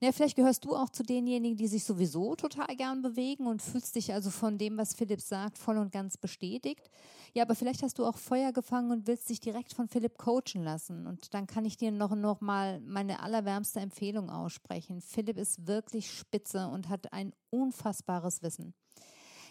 Ja, 0.00 0.12
vielleicht 0.12 0.36
gehörst 0.36 0.64
du 0.64 0.74
auch 0.74 0.88
zu 0.88 1.02
denjenigen, 1.02 1.56
die 1.56 1.66
sich 1.66 1.84
sowieso 1.84 2.34
total 2.34 2.74
gern 2.76 3.02
bewegen 3.02 3.46
und 3.46 3.60
fühlst 3.60 3.96
dich 3.96 4.12
also 4.12 4.30
von 4.30 4.56
dem, 4.58 4.78
was 4.78 4.94
Philipp 4.94 5.20
sagt, 5.20 5.58
voll 5.58 5.76
und 5.76 5.92
ganz 5.92 6.16
bestätigt. 6.16 6.90
Ja, 7.34 7.44
aber 7.44 7.54
vielleicht 7.54 7.82
hast 7.82 7.98
du 7.98 8.06
auch 8.06 8.16
Feuer 8.16 8.52
gefangen 8.52 8.90
und 8.90 9.06
willst 9.06 9.28
dich 9.28 9.40
direkt 9.40 9.72
von 9.72 9.88
Philipp 9.88 10.18
coachen 10.18 10.62
lassen. 10.64 11.06
Und 11.06 11.32
dann 11.34 11.46
kann 11.46 11.64
ich 11.64 11.76
dir 11.76 11.92
noch, 11.92 12.14
noch 12.14 12.40
mal 12.40 12.80
meine 12.80 13.20
allerwärmste 13.20 13.80
Empfehlung 13.80 14.30
aussprechen. 14.30 15.00
Philipp 15.00 15.38
ist 15.38 15.66
wirklich 15.66 16.10
spitze 16.10 16.68
und 16.68 16.88
hat 16.88 17.12
ein 17.12 17.32
unfassbares 17.50 18.42
Wissen. 18.42 18.74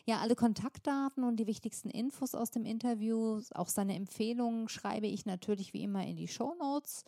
Ja, 0.06 0.20
alle 0.22 0.36
Kontaktdaten 0.36 1.24
und 1.24 1.38
die 1.38 1.48
wichtigsten 1.48 1.90
Infos 1.90 2.34
aus 2.34 2.52
dem 2.52 2.66
Interview, 2.66 3.42
auch 3.54 3.68
seine 3.68 3.96
Empfehlungen 3.96 4.68
schreibe 4.68 5.08
ich 5.08 5.26
natürlich 5.26 5.74
wie 5.74 5.84
immer 5.84 6.06
in 6.06 6.16
die 6.16 6.28
Show 6.28 6.56
Notes. 6.60 7.04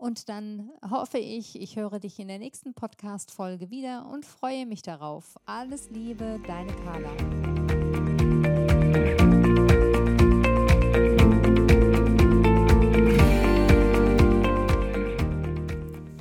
Und 0.00 0.28
dann 0.30 0.70
hoffe 0.90 1.18
ich, 1.18 1.60
ich 1.60 1.76
höre 1.76 2.00
dich 2.00 2.18
in 2.18 2.28
der 2.28 2.38
nächsten 2.38 2.72
Podcast-Folge 2.72 3.70
wieder 3.70 4.08
und 4.10 4.24
freue 4.24 4.64
mich 4.64 4.80
darauf. 4.80 5.38
Alles 5.44 5.90
Liebe, 5.90 6.40
deine 6.46 6.72
Carla. 6.72 7.10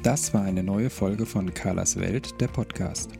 Das 0.03 0.33
war 0.33 0.41
eine 0.41 0.61
neue 0.61 0.89
Folge 0.89 1.25
von 1.25 1.53
Carlas 1.53 1.97
Welt, 1.97 2.41
der 2.41 2.49
Podcast. 2.49 3.11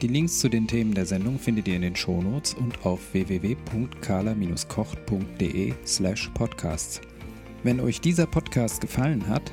Die 0.00 0.08
Links 0.08 0.40
zu 0.40 0.48
den 0.48 0.66
Themen 0.66 0.94
der 0.94 1.06
Sendung 1.06 1.38
findet 1.38 1.68
ihr 1.68 1.76
in 1.76 1.82
den 1.82 1.94
Shownotes 1.94 2.54
und 2.54 2.84
auf 2.84 3.14
www.carla-kocht.de 3.14 5.74
slash 5.86 6.28
podcasts. 6.34 7.00
Wenn 7.62 7.78
euch 7.78 8.00
dieser 8.00 8.26
Podcast 8.26 8.80
gefallen 8.80 9.28
hat, 9.28 9.52